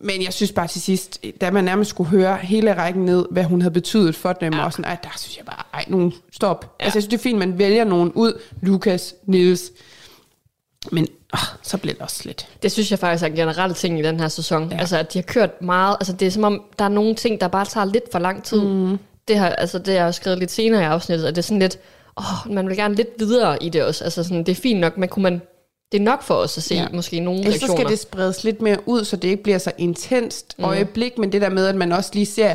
Men 0.00 0.22
jeg 0.22 0.32
synes 0.32 0.52
bare 0.52 0.66
til 0.66 0.80
sidst, 0.80 1.24
da 1.40 1.50
man 1.50 1.64
nærmest 1.64 1.90
skulle 1.90 2.10
høre 2.10 2.36
hele 2.36 2.74
rækken 2.74 3.04
ned, 3.04 3.26
hvad 3.30 3.44
hun 3.44 3.60
havde 3.60 3.72
betydet 3.72 4.14
for 4.14 4.32
dem, 4.32 4.52
ja. 4.52 4.64
og 4.64 4.72
sådan, 4.72 4.84
ej, 4.84 4.96
der 5.02 5.08
synes 5.16 5.36
jeg 5.36 5.46
bare, 5.46 5.62
ej, 5.74 5.84
nogen 5.88 6.12
stop. 6.32 6.76
Ja. 6.80 6.84
Altså, 6.84 6.96
jeg 6.96 7.02
synes, 7.02 7.10
det 7.10 7.18
er 7.18 7.22
fint, 7.22 7.38
man 7.38 7.58
vælger 7.58 7.84
nogen 7.84 8.12
ud, 8.12 8.40
Lukas, 8.62 9.14
Niels, 9.26 9.72
men 10.92 11.06
åh, 11.34 11.38
så 11.62 11.78
bliver 11.78 11.94
det 11.94 12.02
også 12.02 12.22
lidt. 12.24 12.48
Det 12.62 12.72
synes 12.72 12.90
jeg 12.90 12.98
faktisk 12.98 13.22
er 13.22 13.26
en 13.26 13.34
generel 13.34 13.74
ting 13.74 13.98
i 13.98 14.02
den 14.02 14.20
her 14.20 14.28
sæson. 14.28 14.70
Ja. 14.70 14.78
Altså, 14.78 14.98
at 14.98 15.12
de 15.12 15.18
har 15.18 15.22
kørt 15.22 15.62
meget. 15.62 15.96
Altså, 16.00 16.12
det 16.12 16.26
er 16.26 16.30
som 16.30 16.44
om, 16.44 16.62
der 16.78 16.84
er 16.84 16.88
nogle 16.88 17.14
ting, 17.14 17.40
der 17.40 17.48
bare 17.48 17.64
tager 17.64 17.84
lidt 17.84 18.04
for 18.12 18.18
lang 18.18 18.44
tid. 18.44 18.60
Mm. 18.60 18.98
Det, 19.28 19.38
har, 19.38 19.48
altså, 19.48 19.78
det 19.78 19.88
har 19.88 19.94
jeg 19.94 20.06
også 20.06 20.18
skrevet 20.20 20.38
lidt 20.38 20.50
senere 20.50 20.82
i 20.82 20.84
afsnittet, 20.84 21.26
at 21.26 21.36
det 21.36 21.42
er 21.42 21.46
sådan 21.46 21.58
lidt, 21.58 21.78
åh, 22.18 22.52
man 22.52 22.68
vil 22.68 22.76
gerne 22.76 22.94
lidt 22.94 23.08
videre 23.18 23.62
i 23.62 23.68
det 23.68 23.84
også. 23.84 24.04
Altså, 24.04 24.22
sådan, 24.22 24.38
det 24.38 24.48
er 24.48 24.60
fint 24.62 24.80
nok, 24.80 24.98
men 24.98 25.08
kunne 25.08 25.22
man, 25.22 25.42
det 25.92 25.98
er 26.00 26.02
nok 26.04 26.22
for 26.22 26.34
os 26.34 26.56
at 26.56 26.62
se 26.62 26.74
ja. 26.74 26.86
Måske 26.92 27.20
nogle 27.20 27.40
Ellers 27.40 27.54
så 27.54 27.60
reaktioner. 27.60 27.80
skal 27.80 27.90
det 27.90 27.98
spredes 27.98 28.44
lidt 28.44 28.62
mere 28.62 28.78
ud, 28.88 29.04
så 29.04 29.16
det 29.16 29.28
ikke 29.28 29.42
bliver 29.42 29.58
så 29.58 29.72
intenst 29.78 30.54
mm. 30.58 30.64
øjeblik, 30.64 31.18
men 31.18 31.32
det 31.32 31.40
der 31.42 31.48
med, 31.48 31.66
at 31.66 31.74
man 31.74 31.92
også 31.92 32.10
lige 32.14 32.26
ser, 32.26 32.54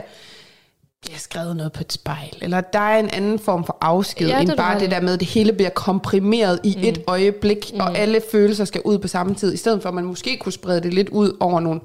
bliver 1.01 1.17
skrevet 1.19 1.55
noget 1.55 1.71
på 1.71 1.81
et 1.81 1.93
spejl, 1.93 2.37
eller 2.41 2.61
der 2.61 2.79
er 2.79 2.99
en 2.99 3.09
anden 3.09 3.39
form 3.39 3.65
for 3.65 3.77
afsked, 3.81 4.27
Ja, 4.27 4.39
det 4.39 4.49
end 4.49 4.57
bare 4.57 4.75
ret 4.75 4.81
i. 4.81 4.83
det 4.83 4.91
der 4.91 5.01
med, 5.01 5.13
at 5.13 5.19
det 5.19 5.27
hele 5.27 5.53
bliver 5.53 5.69
komprimeret 5.69 6.59
i 6.63 6.75
mm. 6.77 6.83
et 6.87 7.03
øjeblik, 7.07 7.71
mm. 7.73 7.79
og 7.79 7.97
alle 7.97 8.21
følelser 8.31 8.65
skal 8.65 8.81
ud 8.85 8.97
på 8.97 9.07
samme 9.07 9.35
tid, 9.35 9.53
i 9.53 9.57
stedet 9.57 9.81
for 9.81 9.89
at 9.89 9.95
man 9.95 10.05
måske 10.05 10.37
kunne 10.37 10.51
sprede 10.51 10.81
det 10.81 10.93
lidt 10.93 11.09
ud 11.09 11.37
over 11.39 11.59
nogle, 11.59 11.79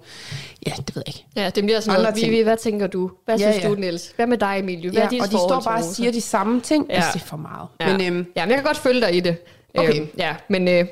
ja, 0.67 0.73
det 0.87 0.97
ved 0.97 1.03
jeg 1.07 1.15
ikke. 1.17 1.27
Ja, 1.37 1.51
det 1.55 1.65
bliver 1.65 1.81
sådan 1.81 2.01
noget. 2.03 2.17
Vivi, 2.17 2.41
hvad 2.41 2.57
tænker 2.57 2.87
du? 2.87 3.11
Hvad 3.25 3.39
Ja, 3.39 3.53
synes 3.53 3.65
ja. 3.65 3.69
du, 3.69 3.75
Niels? 3.75 4.13
Hvad 4.17 4.27
med 4.27 4.39
dig, 4.39 4.59
Emilie? 4.59 4.91
Hvad 4.91 5.01
Ja, 5.01 5.07
er 5.07 5.11
dit 5.11 5.21
og 5.21 5.27
de 5.27 5.31
står 5.33 5.61
bare 5.65 5.79
og 5.79 5.85
siger 5.85 6.13
de 6.13 6.21
samme 6.21 6.61
ting, 6.61 6.87
Ja. 6.91 6.95
ja. 6.95 7.05
det 7.15 7.23
er 7.23 7.27
for 7.27 7.37
meget. 7.37 7.69
Ja. 7.81 7.97
Men 7.97 8.07
øhm, 8.07 8.27
ja, 8.37 8.45
men 8.45 8.51
jeg 8.51 8.59
kan 8.59 8.65
godt 8.65 8.77
følge 8.77 9.01
dig 9.01 9.15
i 9.15 9.21
det. 9.21 9.37
Okay. 9.79 10.01
Øhm, 10.01 10.09
ja, 10.19 10.35
men, 10.49 10.69
øh, 10.69 10.85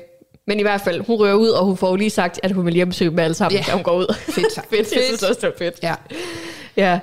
men 0.47 0.59
i 0.59 0.61
hvert 0.61 0.81
fald, 0.81 1.01
hun 1.01 1.15
rører 1.19 1.33
ud, 1.33 1.49
og 1.49 1.65
hun 1.65 1.77
får 1.77 1.89
jo 1.89 1.95
lige 1.95 2.09
sagt, 2.09 2.39
at 2.43 2.51
hun 2.51 2.65
vil 2.65 2.73
hjem 2.73 2.87
besøge 2.89 3.09
dem 3.11 3.19
alle 3.19 3.33
sammen, 3.33 3.57
Ja. 3.59 3.63
da 3.67 3.71
hun 3.71 3.83
går 3.83 3.95
ud. 3.97 4.15
Fedt 4.19 4.53
sagt. 4.53 4.69
fedt. 4.69 4.79
Jeg 4.91 4.99
Fedt. 5.01 5.05
synes 5.05 5.23
også, 5.23 5.39
det 5.41 5.49
var 5.49 5.55
fedt. 5.57 5.75
ja. 5.83 5.95
Ja. 6.77 6.99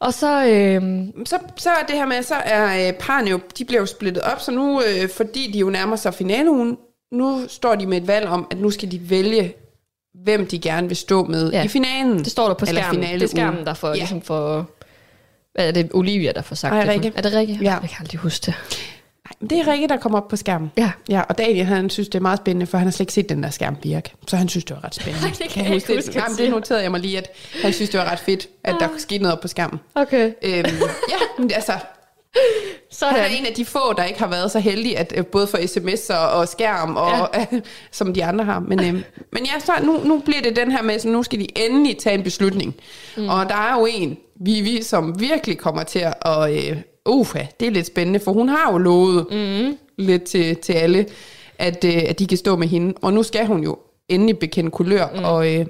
Og 0.00 0.14
så, 0.14 0.46
øh, 0.46 0.82
så, 1.24 1.38
så 1.56 1.70
er 1.70 1.86
det 1.88 1.96
her 1.96 2.06
med, 2.06 2.22
så 2.22 2.34
er 2.34 2.88
øh, 2.88 2.94
parne 2.94 3.30
jo, 3.30 3.40
de 3.58 3.64
bliver 3.64 3.80
jo 3.80 3.86
splittet 3.86 4.22
op, 4.22 4.40
så 4.40 4.50
nu, 4.52 4.82
øh, 4.82 5.08
fordi 5.08 5.50
de 5.52 5.58
jo 5.58 5.70
nærmer 5.70 5.96
sig 5.96 6.14
finaleugen, 6.14 6.76
nu 7.12 7.40
står 7.48 7.74
de 7.74 7.86
med 7.86 7.96
et 7.98 8.06
valg 8.06 8.26
om, 8.28 8.46
at 8.50 8.58
nu 8.58 8.70
skal 8.70 8.90
de 8.90 9.10
vælge, 9.10 9.54
hvem 10.24 10.46
de 10.46 10.58
gerne 10.58 10.88
vil 10.88 10.96
stå 10.96 11.24
med 11.24 11.50
Ja. 11.52 11.62
i 11.64 11.68
finalen. 11.68 12.18
det 12.18 12.26
står 12.26 12.46
der 12.46 12.54
på 12.54 12.64
Eller 12.68 12.82
skærmen. 12.82 13.02
Det 13.02 13.22
er 13.22 13.26
skærmen, 13.28 13.66
der 13.66 13.74
får, 13.74 13.88
ja. 13.88 13.92
Ja. 13.94 13.98
ligesom 13.98 14.22
for, 14.22 14.70
hvad 15.54 15.68
er 15.68 15.72
det, 15.72 15.90
Olivia, 15.94 16.32
der 16.32 16.42
får 16.42 16.54
sagt 16.56 16.72
Ej, 16.74 16.80
det. 16.80 16.88
Rikke. 16.90 17.12
Er 17.16 17.22
det 17.22 17.32
Rikke? 17.34 17.58
Ja. 17.62 17.70
Jeg 17.72 17.80
kan 17.90 17.96
aldrig 18.00 18.20
huske 18.20 18.46
det. 18.46 18.54
Men 19.40 19.50
det 19.50 19.58
er 19.58 19.72
Rikke, 19.72 19.88
der 19.88 19.96
kommer 19.96 20.18
op 20.18 20.28
på 20.28 20.36
skærmen. 20.36 20.72
Ja. 20.76 20.90
Ja, 21.08 21.20
og 21.20 21.38
Daniel, 21.38 21.66
han 21.66 21.90
synes, 21.90 22.08
det 22.08 22.18
er 22.18 22.22
meget 22.22 22.38
spændende, 22.38 22.66
for 22.66 22.78
han 22.78 22.86
har 22.86 22.92
slet 22.92 23.00
ikke 23.00 23.12
set 23.12 23.28
den 23.28 23.42
der 23.42 23.50
skærm 23.50 23.76
virke. 23.82 24.12
Så 24.28 24.36
han 24.36 24.48
synes, 24.48 24.64
det 24.64 24.76
var 24.76 24.84
ret 24.84 24.94
spændende. 25.00 25.28
Det 25.28 25.48
kan 25.50 25.64
jeg 25.64 25.74
ikke 25.74 25.94
huske, 25.94 26.08
det. 26.08 26.16
Jamen, 26.16 26.36
siger. 26.36 26.46
det 26.46 26.54
noterede 26.54 26.82
jeg 26.82 26.90
mig 26.90 27.00
lige, 27.00 27.18
at 27.18 27.30
han 27.62 27.72
synes, 27.72 27.90
det 27.90 28.00
var 28.00 28.12
ret 28.12 28.18
fedt, 28.18 28.48
at 28.64 28.76
der 28.80 28.88
skete 28.98 29.22
noget 29.22 29.36
op 29.36 29.40
på 29.40 29.48
skærmen. 29.48 29.80
Okay. 29.94 30.32
Øhm, 30.42 30.66
ja, 31.10 31.18
men 31.38 31.50
altså, 31.54 31.72
Så 32.90 33.06
han 33.06 33.20
er 33.20 33.26
en 33.38 33.46
af 33.46 33.52
de 33.52 33.64
få, 33.64 33.92
der 33.96 34.04
ikke 34.04 34.18
har 34.18 34.28
været 34.28 34.50
så 34.50 34.58
heldig, 34.58 34.98
at 34.98 35.12
øh, 35.16 35.26
både 35.26 35.46
for 35.46 35.66
sms 35.66 36.10
og, 36.10 36.48
skærm, 36.48 36.96
og, 36.96 37.30
ja. 37.34 37.46
som 37.92 38.14
de 38.14 38.24
andre 38.24 38.44
har. 38.44 38.60
Men, 38.60 38.84
øhm, 38.84 39.04
men 39.32 39.44
ja, 39.44 39.58
så 39.58 39.72
nu, 39.82 40.00
nu 40.04 40.18
bliver 40.18 40.42
det 40.42 40.56
den 40.56 40.72
her 40.72 40.82
med, 40.82 40.98
så 40.98 41.08
nu 41.08 41.22
skal 41.22 41.38
de 41.38 41.46
endelig 41.58 41.98
tage 41.98 42.14
en 42.14 42.22
beslutning. 42.22 42.74
Mm. 43.16 43.28
Og 43.28 43.48
der 43.48 43.54
er 43.54 43.80
jo 43.80 43.86
en, 43.90 44.16
Vivi, 44.40 44.82
som 44.82 45.20
virkelig 45.20 45.58
kommer 45.58 45.82
til 45.82 46.06
at, 46.22 46.70
øh, 46.70 46.76
uh, 47.06 47.36
det 47.60 47.66
er 47.66 47.70
lidt 47.70 47.86
spændende, 47.86 48.20
for 48.20 48.32
hun 48.32 48.48
har 48.48 48.72
jo 48.72 48.78
lovet 48.78 49.26
mm. 49.30 49.76
lidt 49.98 50.22
til, 50.24 50.56
til 50.56 50.72
alle, 50.72 51.06
at, 51.58 51.84
øh, 51.84 52.02
at 52.08 52.18
de 52.18 52.26
kan 52.26 52.38
stå 52.38 52.56
med 52.56 52.68
hende. 52.68 52.94
Og 53.02 53.12
nu 53.12 53.22
skal 53.22 53.46
hun 53.46 53.62
jo 53.62 53.78
endelig 54.08 54.38
bekende 54.38 54.70
kulør 54.70 55.06
mm. 55.14 55.24
og, 55.24 55.54
øh, 55.54 55.66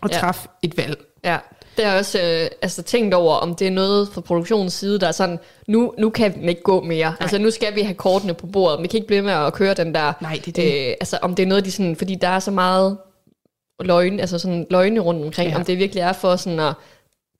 og 0.00 0.10
Ja. 0.10 0.18
træffe 0.18 0.48
et 0.62 0.76
valg. 0.76 0.98
Ja, 1.24 1.38
det 1.76 1.84
har 1.84 1.92
jeg 1.92 2.00
også 2.00 2.18
øh, 2.18 2.50
altså, 2.62 2.82
tænkt 2.82 3.14
over, 3.14 3.34
om 3.34 3.54
det 3.54 3.66
er 3.66 3.70
noget 3.70 4.08
fra 4.08 4.20
produktionens 4.20 4.72
side, 4.72 5.00
der 5.00 5.08
er 5.08 5.12
sådan, 5.12 5.38
nu, 5.68 5.94
nu 5.98 6.10
kan 6.10 6.34
den 6.34 6.48
ikke 6.48 6.62
gå 6.62 6.80
mere. 6.80 7.08
Nej. 7.08 7.16
Altså 7.20 7.38
nu 7.38 7.50
skal 7.50 7.74
vi 7.74 7.80
have 7.80 7.94
kortene 7.94 8.34
på 8.34 8.46
bordet. 8.46 8.82
Vi 8.82 8.86
kan 8.86 8.96
ikke 8.96 9.06
blive 9.06 9.22
med 9.22 9.32
at 9.32 9.52
køre 9.52 9.74
den 9.74 9.94
der. 9.94 10.12
Nej, 10.20 10.40
det 10.44 10.58
er 10.58 10.62
det. 10.62 10.88
Øh, 10.88 10.94
altså 11.00 11.18
om 11.22 11.34
det 11.34 11.42
er 11.42 11.46
noget, 11.46 11.64
de 11.64 11.70
sådan, 11.70 11.96
fordi 11.96 12.14
der 12.14 12.28
er 12.28 12.38
så 12.38 12.50
meget 12.50 12.98
løgne, 13.80 14.20
altså 14.20 14.38
sådan 14.38 14.66
løgne 14.70 15.00
rundt 15.00 15.24
omkring. 15.24 15.50
Ja. 15.50 15.56
om 15.56 15.64
det 15.64 15.78
virkelig 15.78 16.00
er 16.00 16.12
for 16.12 16.36
sådan 16.36 16.60
at 16.60 16.74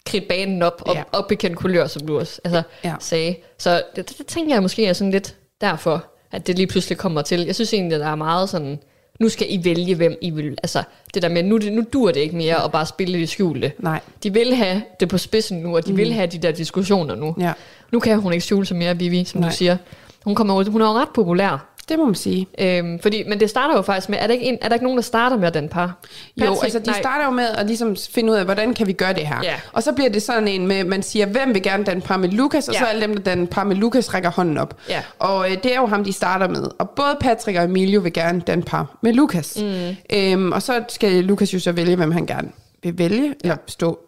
kridte 0.06 0.26
banen 0.28 0.62
op 0.62 0.82
og 0.86 0.94
Ja. 0.94 0.98
ja. 0.98 1.04
opbekende 1.18 1.56
kulør, 1.56 1.86
som 1.86 2.06
du 2.06 2.18
også 2.18 2.40
altså, 2.44 2.62
ja. 2.84 2.94
Sagde. 3.00 3.34
Så 3.58 3.82
det, 3.96 4.08
det, 4.08 4.18
det, 4.18 4.26
tænker 4.26 4.54
jeg 4.54 4.62
måske 4.62 4.86
er 4.86 4.92
sådan 4.92 5.10
lidt 5.10 5.36
derfor, 5.60 6.04
at 6.32 6.46
det 6.46 6.56
lige 6.56 6.66
pludselig 6.66 6.98
kommer 6.98 7.22
til. 7.22 7.40
Jeg 7.46 7.54
synes 7.54 7.72
egentlig, 7.72 7.94
at 7.94 8.00
der 8.00 8.06
er 8.08 8.14
meget 8.14 8.48
sådan, 8.48 8.78
nu 9.20 9.28
skal 9.28 9.46
I 9.50 9.64
vælge, 9.64 9.94
hvem 9.94 10.16
I 10.20 10.30
vil. 10.30 10.56
Altså 10.62 10.82
det 11.14 11.22
der 11.22 11.28
med, 11.28 11.42
nu, 11.42 11.58
nu 11.70 11.84
dur 11.92 12.06
det 12.10 12.20
ikke 12.20 12.36
mere 12.36 12.64
at 12.64 12.72
bare 12.72 12.86
spille 12.86 13.18
det 13.18 13.28
skjulte. 13.28 13.72
Nej. 13.78 14.00
De 14.22 14.32
vil 14.32 14.54
have 14.54 14.82
det 15.00 15.08
på 15.08 15.18
spidsen 15.18 15.58
nu, 15.58 15.76
og 15.76 15.86
de 15.86 15.90
mm. 15.92 15.96
vil 15.98 16.12
have 16.12 16.26
de 16.26 16.38
der 16.38 16.50
diskussioner 16.52 17.14
nu. 17.14 17.34
Ja. 17.40 17.52
Nu 17.92 18.00
kan 18.00 18.18
hun 18.20 18.32
ikke 18.32 18.44
skjule 18.44 18.66
sig 18.66 18.76
mere, 18.76 18.98
Vivi, 18.98 19.24
som 19.24 19.40
Nej. 19.40 19.50
Du 19.50 19.56
siger. 19.56 19.76
Hun, 20.24 20.34
kommer, 20.34 20.54
ud- 20.54 20.64
hun 20.70 20.80
er 20.82 20.86
jo 20.86 20.92
ret 20.92 21.08
populær. 21.14 21.71
Det 21.92 21.98
må 22.00 22.04
man 22.06 22.14
sige. 22.14 22.46
Øhm, 22.58 22.98
fordi, 22.98 23.24
men 23.28 23.40
det 23.40 23.50
starter 23.50 23.76
jo 23.76 23.82
faktisk 23.82 24.08
med, 24.08 24.18
er 24.20 24.26
der, 24.26 24.34
ikke 24.34 24.44
en, 24.46 24.58
er 24.60 24.68
der 24.68 24.74
ikke 24.74 24.84
nogen, 24.84 24.96
der 24.98 25.02
starter 25.02 25.36
med 25.38 25.50
den 25.52 25.68
par? 25.68 25.98
Jo, 26.36 26.44
Patrick- 26.54 26.64
altså 26.64 26.78
de 26.78 26.86
nej. 26.90 26.98
starter 27.00 27.24
jo 27.24 27.30
med 27.30 27.44
at 27.48 27.66
ligesom 27.66 27.96
finde 28.10 28.32
ud 28.32 28.36
af, 28.36 28.44
hvordan 28.44 28.74
kan 28.74 28.86
vi 28.86 28.92
gøre 28.92 29.12
det 29.12 29.26
her. 29.26 29.40
Ja. 29.42 29.54
Og 29.72 29.82
så 29.82 29.92
bliver 29.92 30.10
det 30.10 30.22
sådan 30.22 30.48
en 30.48 30.66
med, 30.66 30.84
man 30.84 31.02
siger, 31.02 31.26
hvem 31.26 31.54
vil 31.54 31.62
gerne 31.62 31.84
danne 31.84 32.02
par 32.02 32.16
med 32.16 32.28
Lukas, 32.28 32.68
og 32.68 32.74
Ja. 32.74 32.80
så 32.80 32.84
alle 32.86 33.02
dem, 33.02 33.14
der 33.16 33.22
danne 33.22 33.46
par 33.46 33.64
med 33.64 33.76
Lukas, 33.76 34.14
rækker 34.14 34.30
hånden 34.30 34.58
op. 34.58 34.76
Ja. 34.88 35.02
Og 35.18 35.50
øh, 35.50 35.56
det 35.62 35.74
er 35.74 35.80
jo 35.80 35.86
ham, 35.86 36.04
de 36.04 36.12
starter 36.12 36.48
med. 36.48 36.68
Og 36.78 36.90
både 36.90 37.16
Patrick 37.20 37.58
og 37.58 37.64
Emilio 37.64 38.00
vil 38.00 38.12
gerne 38.12 38.40
danne 38.40 38.62
par 38.64 38.96
med 39.02 39.12
Lukas. 39.12 39.58
Mm. 39.62 39.96
Øhm, 40.16 40.52
og 40.52 40.62
så 40.62 40.84
skal 40.88 41.12
Lukas 41.24 41.54
jo 41.54 41.58
så 41.60 41.72
vælge, 41.72 41.96
hvem 41.96 42.10
han 42.12 42.26
gerne 42.26 42.48
vil 42.82 42.98
vælge, 42.98 43.34
eller 43.42 43.56
stå 43.66 43.98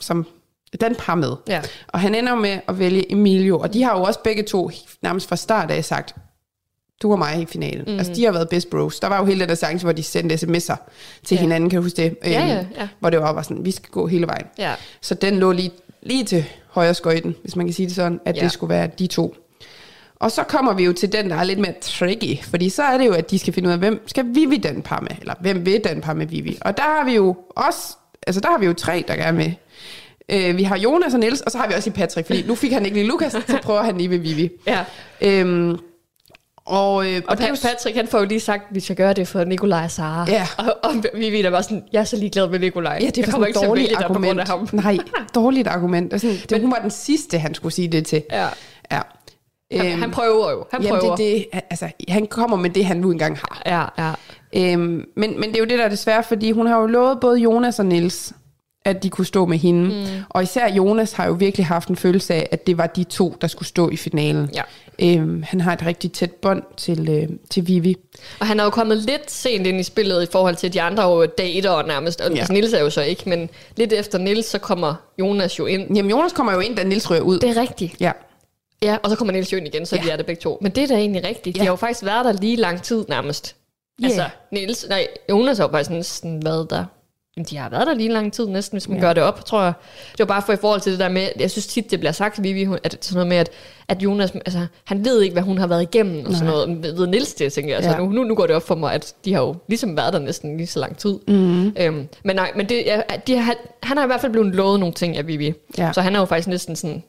som 0.00 0.26
den 0.80 0.94
par 0.94 1.14
med. 1.14 1.32
Ja. 1.48 1.60
Og 1.88 2.00
han 2.00 2.14
ender 2.14 2.34
med 2.34 2.58
at 2.68 2.78
vælge 2.78 3.12
Emilio, 3.12 3.58
og 3.58 3.74
de 3.74 3.82
har 3.82 3.98
jo 3.98 4.02
også 4.02 4.20
begge 4.24 4.42
to 4.42 4.70
nærmest 5.02 5.28
fra 5.28 5.36
start 5.36 5.70
af 5.70 5.84
sagt, 5.84 6.14
du 7.02 7.12
og 7.12 7.18
mig 7.18 7.40
i 7.42 7.46
finalen. 7.46 7.84
Mm. 7.86 7.98
Altså, 7.98 8.12
de 8.14 8.24
har 8.24 8.32
været 8.32 8.48
best 8.48 8.70
bros. 8.70 9.00
Der 9.00 9.08
var 9.08 9.18
jo 9.18 9.24
hele 9.24 9.40
den 9.40 9.48
der 9.48 9.54
seance, 9.54 9.84
hvor 9.84 9.92
de 9.92 10.02
sendte 10.02 10.34
sms'er 10.34 10.76
til 11.24 11.34
Ja. 11.34 11.36
ja. 11.36 11.40
hinanden, 11.40 11.70
kan 11.70 11.76
du 11.76 11.82
huske 11.82 11.96
det? 11.96 12.16
Ja, 12.24 12.40
Øhm, 12.40 12.48
ja, 12.48 12.54
ja. 12.80 12.88
Hvor 13.00 13.10
det 13.10 13.20
var 13.20 13.32
bare 13.32 13.44
sådan, 13.44 13.64
vi 13.64 13.70
skal 13.70 13.90
gå 13.90 14.06
hele 14.06 14.26
vejen. 14.26 14.46
Ja. 14.58 14.72
Så 15.00 15.14
den 15.14 15.38
lå 15.38 15.52
lige, 15.52 15.70
lige 16.02 16.24
til 16.24 16.44
højre 16.70 16.94
skøjten, 16.94 17.34
hvis 17.42 17.56
man 17.56 17.66
kan 17.66 17.74
sige 17.74 17.86
det 17.86 17.94
sådan, 17.94 18.20
at 18.24 18.36
Ja. 18.36 18.40
ja. 18.40 18.44
det 18.44 18.52
skulle 18.52 18.70
være 18.74 18.90
de 18.98 19.06
to. 19.06 19.34
Og 20.20 20.30
så 20.30 20.42
kommer 20.42 20.72
vi 20.74 20.84
jo 20.84 20.92
til 20.92 21.12
den, 21.12 21.30
der 21.30 21.36
er 21.36 21.44
lidt 21.44 21.58
mere 21.58 21.74
tricky, 21.80 22.42
fordi 22.44 22.68
så 22.68 22.82
er 22.82 22.98
det 22.98 23.06
jo, 23.06 23.12
at 23.12 23.30
de 23.30 23.38
skal 23.38 23.52
finde 23.52 23.68
ud 23.68 23.72
af, 23.72 23.78
hvem 23.78 24.02
skal 24.06 24.24
Vivi 24.34 24.56
den 24.56 24.82
par 24.82 25.00
med, 25.00 25.10
eller 25.20 25.34
hvem 25.40 25.66
vil 25.66 25.80
den 25.84 26.00
par 26.00 26.14
med 26.14 26.26
Vivi. 26.26 26.58
Og 26.60 26.76
der 26.76 26.82
har 26.82 27.04
vi 27.04 27.14
jo 27.14 27.36
også, 27.50 27.96
altså 28.26 28.40
der 28.40 28.48
har 28.50 28.58
vi 28.58 28.66
jo 28.66 28.72
tre, 28.72 29.04
der 29.08 29.16
gerne 29.16 29.36
vil 29.38 29.54
Øh, 30.32 30.56
vi 30.56 30.62
har 30.62 30.76
Jonas 30.78 31.14
og 31.14 31.20
Niels, 31.20 31.40
og 31.40 31.50
så 31.50 31.58
har 31.58 31.68
vi 31.68 31.74
også 31.74 31.90
i 31.90 31.92
Patrick, 31.92 32.26
fordi 32.26 32.42
nu 32.46 32.54
fik 32.54 32.72
han 32.72 32.84
ikke 32.84 32.96
lige 32.96 33.06
Lukas, 33.08 33.32
så 33.32 33.58
prøver 33.62 33.82
han 33.82 33.96
lige 33.98 34.10
ved 34.10 34.18
Vivi. 34.18 34.50
Ja. 34.66 34.84
Øhm, 35.20 35.78
og, 36.68 37.06
øh, 37.06 37.16
Og, 37.16 37.22
og 37.30 37.38
det 37.38 37.48
jo 37.48 37.56
Patrick, 37.62 37.96
han 37.96 38.08
får 38.08 38.18
jo 38.18 38.24
lige 38.24 38.40
sagt, 38.40 38.62
at 38.68 38.74
vi 38.74 38.80
skal 38.80 38.96
gøre 38.96 39.12
det 39.12 39.28
for 39.28 39.44
Nikolaj 39.44 39.84
og 39.84 39.90
Sara. 39.90 40.26
Ja. 40.28 40.46
Og, 40.58 40.64
og 40.82 40.90
vi 41.14 41.30
ved 41.30 41.42
da 41.42 41.50
bare 41.50 41.62
sådan, 41.62 41.82
jeg 41.92 42.00
er 42.00 42.04
så 42.04 42.16
ligeglad 42.16 42.48
med 42.48 42.58
Nikolaj. 42.58 42.98
Ja, 43.00 43.06
det 43.06 43.18
er 43.18 43.22
jeg 43.22 43.30
kommer 43.30 43.46
ikke 43.46 43.58
til 43.58 43.64
at 43.64 43.68
dårligt 43.68 43.88
vælge 43.88 43.98
dig 44.00 44.06
på 44.06 44.20
grund 44.22 44.40
af 44.40 44.46
ham. 44.48 44.68
Nej, 44.72 44.98
dårligt 45.34 45.68
argument. 45.68 46.12
Og 46.12 46.20
sådan, 46.20 46.36
det, 46.48 46.60
hun 46.60 46.70
var 46.70 46.78
den 46.78 46.90
sidste, 46.90 47.38
han 47.38 47.54
skulle 47.54 47.74
sige 47.74 47.88
det 47.88 48.06
til. 48.06 48.22
Ja. 48.32 48.46
Ja. 48.92 49.00
Han, 49.72 49.86
Øhm, 49.86 50.00
han 50.00 50.10
prøver 50.10 50.50
jo. 50.50 50.64
Han 50.72 50.82
Jamen, 50.82 51.00
prøver. 51.00 51.16
det, 51.16 51.38
er 51.38 51.44
det, 51.52 51.60
altså, 51.70 51.88
han 52.08 52.26
kommer 52.26 52.56
med 52.56 52.70
det, 52.70 52.84
han 52.86 52.96
nu 52.96 53.10
engang 53.10 53.36
har. 53.38 53.62
Ja, 53.66 53.84
ja. 54.04 54.12
Øhm, 54.72 55.04
men, 55.16 55.40
men 55.40 55.42
det 55.42 55.54
er 55.54 55.58
jo 55.58 55.64
det, 55.64 55.78
der 55.78 55.84
er 55.84 55.88
desværre, 55.88 56.22
fordi 56.22 56.50
hun 56.50 56.66
har 56.66 56.80
jo 56.80 56.86
lovet 56.86 57.20
både 57.20 57.38
Jonas 57.38 57.78
og 57.78 57.86
Nils 57.86 58.32
at 58.90 59.02
de 59.02 59.10
kunne 59.10 59.26
stå 59.26 59.46
med 59.46 59.58
hende. 59.58 59.84
Mm. 59.84 60.22
Og 60.28 60.42
især 60.42 60.68
Jonas 60.72 61.12
har 61.12 61.26
jo 61.26 61.32
virkelig 61.32 61.66
haft 61.66 61.88
en 61.88 61.96
følelse 61.96 62.34
af, 62.34 62.48
at 62.50 62.66
det 62.66 62.78
var 62.78 62.86
de 62.86 63.04
to, 63.04 63.36
der 63.40 63.46
skulle 63.46 63.68
stå 63.68 63.88
i 63.90 63.96
finalen. 63.96 64.50
Ja. 64.54 64.62
Øhm, 65.02 65.42
han 65.42 65.60
har 65.60 65.72
et 65.72 65.86
rigtig 65.86 66.12
tæt 66.12 66.30
bånd 66.32 66.62
til, 66.76 67.08
øh, 67.08 67.28
til 67.50 67.66
Vivi. 67.68 67.96
Og 68.40 68.46
han 68.46 68.60
er 68.60 68.64
jo 68.64 68.70
kommet 68.70 68.96
lidt 68.98 69.30
sent 69.30 69.66
ind 69.66 69.80
i 69.80 69.82
spillet 69.82 70.22
i 70.22 70.26
forhold 70.32 70.56
til 70.56 70.72
de 70.72 70.82
andre 70.82 71.02
jo 71.10 71.26
dater 71.26 71.86
nærmest. 71.86 72.20
Og 72.20 72.34
Ja. 72.36 72.46
Nils 72.50 72.72
er 72.72 72.80
jo 72.80 72.90
så 72.90 73.02
ikke, 73.02 73.28
men 73.28 73.50
lidt 73.76 73.92
efter 73.92 74.18
Nils, 74.18 74.46
så 74.46 74.58
kommer 74.58 74.94
Jonas 75.20 75.58
jo 75.58 75.66
ind. 75.66 75.96
Jamen, 75.96 76.10
Jonas 76.10 76.32
kommer 76.32 76.52
jo 76.52 76.60
ind, 76.60 76.76
da 76.76 76.84
Nils 76.84 77.10
ryger 77.10 77.22
ud. 77.22 77.38
Det 77.38 77.56
er 77.56 77.60
rigtigt. 77.60 77.94
Ja. 78.00 78.12
Ja, 78.82 78.96
og 79.02 79.10
så 79.10 79.16
kommer 79.16 79.32
Niels 79.32 79.52
jo 79.52 79.56
ind 79.56 79.66
igen, 79.66 79.86
så 79.86 79.96
Ja. 79.96 80.02
de 80.02 80.10
er 80.10 80.16
det 80.16 80.26
begge 80.26 80.40
to. 80.40 80.58
Men 80.60 80.72
det 80.72 80.82
er 80.82 80.86
da 80.86 80.94
egentlig 80.94 81.24
rigtigt. 81.24 81.56
Ja. 81.56 81.60
De 81.62 81.66
har 81.66 81.72
jo 81.72 81.76
faktisk 81.76 82.04
været 82.04 82.24
der 82.24 82.32
lige 82.32 82.56
lang 82.56 82.82
tid 82.82 83.04
nærmest. 83.08 83.56
Ja. 84.02 84.06
Altså, 84.06 84.24
Niels, 84.52 84.86
nej, 84.88 85.06
Jonas 85.30 85.58
har 85.58 85.64
jo 85.66 85.70
faktisk 85.72 85.90
næsten 85.90 86.44
været 86.44 86.70
der. 86.70 86.84
Jamen, 87.38 87.46
de 87.50 87.56
har 87.56 87.68
været 87.70 87.86
der 87.86 87.94
lige 87.94 88.08
lang 88.08 88.32
tid 88.32 88.46
næsten, 88.46 88.76
hvis 88.76 88.88
man 88.88 88.98
Ja. 88.98 89.04
gør 89.04 89.12
det 89.12 89.22
op, 89.22 89.44
tror 89.44 89.62
jeg. 89.62 89.72
Det 90.12 90.18
var 90.18 90.24
bare 90.24 90.42
for 90.46 90.52
i 90.52 90.56
forhold 90.56 90.80
til 90.80 90.92
det 90.92 91.00
der 91.00 91.08
med, 91.08 91.28
jeg 91.40 91.50
synes 91.50 91.66
tit, 91.66 91.90
det 91.90 91.98
bliver 91.98 92.12
sagt, 92.12 92.42
Vivi, 92.42 92.64
hun- 92.64 92.78
at 92.84 92.98
sådan 93.00 93.14
noget 93.16 93.28
med, 93.28 93.36
at, 93.36 93.50
at 93.88 94.02
Jonas, 94.02 94.30
altså, 94.30 94.66
han 94.84 95.04
ved 95.04 95.22
ikke, 95.22 95.32
hvad 95.32 95.42
hun 95.42 95.58
har 95.58 95.66
været 95.66 95.82
igennem, 95.82 96.26
og 96.26 96.32
sådan 96.32 96.44
Nej. 96.46 96.52
noget. 96.54 96.68
Men 96.68 96.82
Ved 96.82 97.06
Niels 97.06 97.34
det, 97.34 97.52
tænker 97.52 97.70
jeg. 97.70 97.76
Altså, 97.76 97.90
Ja. 97.90 97.96
nu, 97.98 98.06
nu, 98.12 98.24
nu 98.24 98.34
går 98.34 98.46
det 98.46 98.56
op 98.56 98.62
for 98.62 98.74
mig, 98.74 98.92
at 98.92 99.14
de 99.24 99.32
har 99.34 99.40
jo 99.40 99.56
ligesom 99.68 99.96
været 99.96 100.12
der 100.12 100.18
næsten 100.18 100.56
lige 100.56 100.66
så 100.66 100.78
lang 100.80 100.96
tid. 100.98 101.18
Mm-hmm. 101.28 101.72
Øhm, 101.80 102.08
men 102.24 102.36
nej, 102.36 102.52
men 102.56 102.68
det, 102.68 102.82
ja, 102.86 103.00
de 103.26 103.36
har, 103.36 103.54
han 103.82 103.96
har 103.96 104.04
i 104.04 104.06
hvert 104.06 104.20
fald 104.20 104.32
blevet 104.32 104.54
lovet 104.54 104.80
nogle 104.80 104.94
ting 104.94 105.16
af 105.16 105.26
Vivi. 105.26 105.54
Ja. 105.78 105.92
Så 105.92 106.00
han 106.00 106.14
er 106.14 106.18
jo 106.18 106.24
faktisk 106.24 106.48
næsten 106.48 106.76
sådan, 106.76 107.02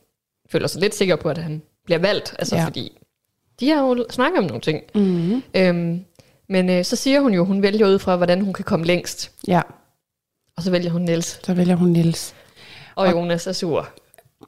føler 0.52 0.68
sig 0.68 0.82
lidt 0.82 0.96
sikker 0.96 1.16
på, 1.16 1.30
at 1.30 1.38
han 1.38 1.62
bliver 1.86 2.00
valgt. 2.00 2.36
Altså 2.40 2.56
Ja. 2.56 2.66
fordi, 2.66 2.98
de 3.60 3.70
har 3.70 3.82
jo 3.88 4.06
snakket 4.10 4.38
om 4.38 4.44
nogle 4.46 4.62
ting. 4.62 4.82
Mm-hmm. 4.96 5.44
Øhm, 5.54 6.02
men 6.50 6.70
øh, 6.70 6.86
så 6.86 6.96
siger 6.96 7.20
hun 7.22 7.34
jo, 7.34 7.46
hun 7.46 7.62
vælger 7.62 7.88
ud 7.88 8.00
fra, 8.00 8.16
hvordan 8.16 8.42
hun 8.42 8.54
kan 8.54 8.66
komme 8.66 8.86
længst. 8.86 9.32
Ja, 9.48 9.62
Og 10.60 10.64
så 10.64 10.72
vælger 10.72 10.92
hun 10.92 11.02
Niels. 11.02 11.40
så 11.44 11.54
vælger 11.54 11.76
hun 11.76 11.90
Nils. 11.90 12.34
Og, 12.96 13.06
og 13.08 13.12
Jonas 13.12 13.48
er 13.48 13.52
sur. 13.52 13.90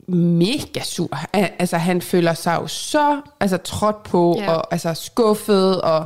Mega 0.08 0.80
sur. 0.84 1.10
Al- 1.34 1.50
Altså, 1.60 1.78
han 1.78 2.02
føler 2.02 2.34
sig 2.34 2.58
jo 2.62 2.68
så 2.68 3.22
altså, 3.40 3.58
trådt 3.58 4.04
på. 4.04 4.36
Ja. 4.40 4.52
og 4.52 4.68
altså, 4.74 4.94
skuffet, 4.94 5.82
og 5.82 6.06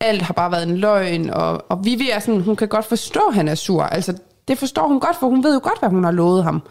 alt 0.00 0.22
har 0.22 0.34
bare 0.34 0.52
været 0.52 0.68
en 0.68 0.76
løgn. 0.76 1.30
Og, 1.30 1.64
og 1.70 1.84
Vivi 1.84 2.10
er 2.10 2.18
sådan, 2.18 2.40
hun 2.40 2.56
kan 2.56 2.68
godt 2.68 2.84
forstå, 2.84 3.20
at 3.28 3.34
han 3.34 3.48
er 3.48 3.54
sur. 3.54 3.82
Altså, 3.82 4.14
det 4.48 4.58
forstår 4.58 4.88
hun 4.88 5.00
godt, 5.00 5.16
for 5.20 5.26
hun 5.26 5.44
ved 5.44 5.54
jo 5.54 5.60
godt, 5.62 5.78
hvad 5.78 5.88
hun 5.88 6.04
har 6.04 6.10
lovet 6.10 6.44
ham. 6.44 6.62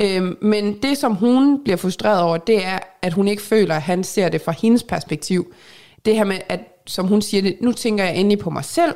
Øhm, 0.00 0.36
men 0.42 0.82
det, 0.82 0.98
som 0.98 1.14
hun 1.14 1.60
bliver 1.64 1.76
frustreret 1.76 2.22
over, 2.22 2.36
det 2.36 2.66
er, 2.66 2.78
at 3.02 3.12
hun 3.12 3.28
ikke 3.28 3.42
føler, 3.42 3.74
at 3.74 3.82
han 3.82 4.04
ser 4.04 4.28
det 4.28 4.40
fra 4.42 4.52
hendes 4.62 4.82
perspektiv. 4.82 5.52
Det 6.04 6.14
her 6.16 6.24
med, 6.24 6.38
at 6.48 6.60
som 6.86 7.06
hun 7.06 7.22
siger 7.22 7.42
det, 7.42 7.56
nu 7.60 7.72
tænker 7.72 8.04
jeg 8.04 8.16
endelig 8.16 8.38
på 8.38 8.50
mig 8.50 8.64
selv, 8.64 8.94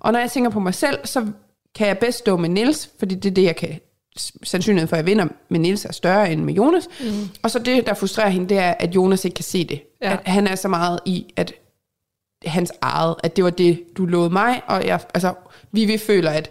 og 0.00 0.12
når 0.12 0.18
jeg 0.20 0.30
tænker 0.30 0.50
på 0.50 0.60
mig 0.60 0.74
selv, 0.74 0.98
så 1.04 1.26
kan 1.74 1.86
jeg 1.86 1.98
bedst 1.98 2.18
stå 2.18 2.36
med 2.36 2.48
Nils, 2.48 2.90
fordi 2.98 3.14
det 3.14 3.30
er 3.30 3.34
det, 3.34 3.42
jeg 3.44 3.56
kan 3.56 3.80
sandsynligheden 4.42 4.88
for, 4.88 4.96
at 4.96 4.98
jeg 4.98 5.06
vinder 5.06 5.26
med 5.48 5.60
Nils 5.60 5.84
er 5.84 5.92
større 5.92 6.32
end 6.32 6.40
med 6.44 6.54
Jonas. 6.54 6.88
Mm. 7.00 7.28
Og 7.42 7.50
så 7.50 7.58
det, 7.58 7.86
der 7.86 7.94
frustrerer 7.94 8.28
hende, 8.28 8.48
det 8.48 8.58
er, 8.58 8.70
at 8.78 8.94
Jonas 8.94 9.24
ikke 9.24 9.34
kan 9.34 9.44
se 9.44 9.64
det. 9.64 9.80
Ja. 10.02 10.12
At 10.12 10.18
han 10.24 10.46
er 10.46 10.54
så 10.54 10.68
meget 10.68 11.00
i, 11.06 11.26
at 11.36 11.52
hans 12.46 12.72
eget, 12.80 13.14
at 13.22 13.36
det 13.36 13.44
var 13.44 13.50
det, 13.50 13.80
du 13.96 14.06
lovede 14.06 14.30
mig, 14.30 14.60
og 14.66 14.86
jeg, 14.86 15.00
altså, 15.14 15.32
Vivi 15.72 15.98
føler, 15.98 16.30
at 16.30 16.50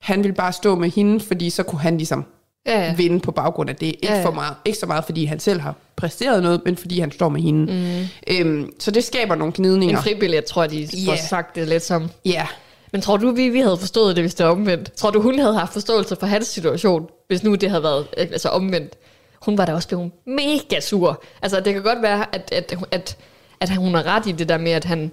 han 0.00 0.24
vil 0.24 0.32
bare 0.32 0.52
stå 0.52 0.74
med 0.74 0.90
hende, 0.90 1.20
fordi 1.20 1.50
så 1.50 1.62
kunne 1.62 1.80
han 1.80 1.96
ligesom 1.96 2.24
Ja, 2.66 2.80
ja. 2.86 2.94
vinde 2.94 3.20
på 3.20 3.32
baggrund 3.32 3.70
af 3.70 3.76
det. 3.76 3.86
Ikke, 3.86 3.98
Ja, 4.06 4.16
ja. 4.18 4.24
for 4.24 4.30
meget, 4.30 4.54
ikke 4.64 4.78
så 4.78 4.86
meget, 4.86 5.04
fordi 5.04 5.24
han 5.24 5.40
selv 5.40 5.60
har 5.60 5.74
præsteret 5.96 6.42
noget, 6.42 6.60
men 6.64 6.76
fordi 6.76 7.00
han 7.00 7.10
står 7.12 7.28
med 7.28 7.40
hende. 7.40 7.72
Mm. 7.72 8.34
Øhm, 8.36 8.70
så 8.78 8.90
det 8.90 9.04
skaber 9.04 9.34
nogle 9.34 9.52
En 9.58 9.62
gnidninger. 9.64 10.00
fribillet, 10.02 10.44
tror 10.44 10.62
jeg, 10.62 10.70
de 10.70 10.88
får 11.06 11.12
Ja. 11.12 11.26
sagt 11.26 11.54
det 11.56 11.68
lidt 11.68 11.82
som. 11.82 12.10
Ja, 12.24 12.46
Men 12.92 13.00
tror 13.00 13.16
du, 13.16 13.30
vi, 13.30 13.48
vi 13.48 13.60
havde 13.60 13.76
forstået 13.76 14.16
det, 14.16 14.22
hvis 14.22 14.34
det 14.34 14.46
var 14.46 14.52
omvendt? 14.52 14.92
Tror 14.92 15.10
du, 15.10 15.20
hun 15.20 15.38
havde 15.38 15.54
haft 15.54 15.72
forståelse 15.72 16.16
for 16.16 16.26
hans 16.26 16.46
situation, 16.46 17.08
hvis 17.28 17.42
nu 17.42 17.54
det 17.54 17.70
havde 17.70 17.82
været 17.82 18.06
øh, 18.16 18.22
altså 18.32 18.48
omvendt? 18.48 18.98
Hun 19.42 19.58
var 19.58 19.64
da 19.64 19.74
også 19.74 19.88
blevet 19.88 20.10
mega 20.26 20.80
sur. 20.80 21.22
Altså, 21.42 21.60
det 21.60 21.72
kan 21.74 21.82
godt 21.82 22.02
være, 22.02 22.34
at, 22.34 22.52
at, 22.52 22.74
at, 22.90 23.16
at 23.60 23.76
hun 23.76 23.94
har 23.94 24.06
ret 24.06 24.26
i 24.26 24.32
det 24.32 24.48
der 24.48 24.58
med, 24.58 24.72
at 24.72 24.84
han 24.84 25.10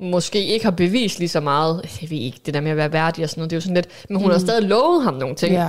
måske 0.00 0.46
ikke 0.46 0.64
har 0.64 0.72
bevist 0.72 1.18
lige 1.18 1.28
så 1.28 1.40
meget. 1.40 1.98
Jeg 2.02 2.10
ved 2.10 2.18
ikke, 2.18 2.40
det 2.46 2.54
der 2.54 2.60
med 2.60 2.70
at 2.70 2.76
være 2.76 2.92
værdig 2.92 3.24
og 3.24 3.30
sådan 3.30 3.40
noget, 3.40 3.50
det 3.50 3.56
er 3.56 3.58
jo 3.58 3.60
sådan 3.60 3.74
lidt... 3.74 3.88
Men 4.08 4.16
hun 4.16 4.26
mm. 4.26 4.32
har 4.32 4.38
stadig 4.38 4.68
lovet 4.68 5.04
ham 5.04 5.14
nogle 5.14 5.34
ting. 5.34 5.54
ja. 5.54 5.68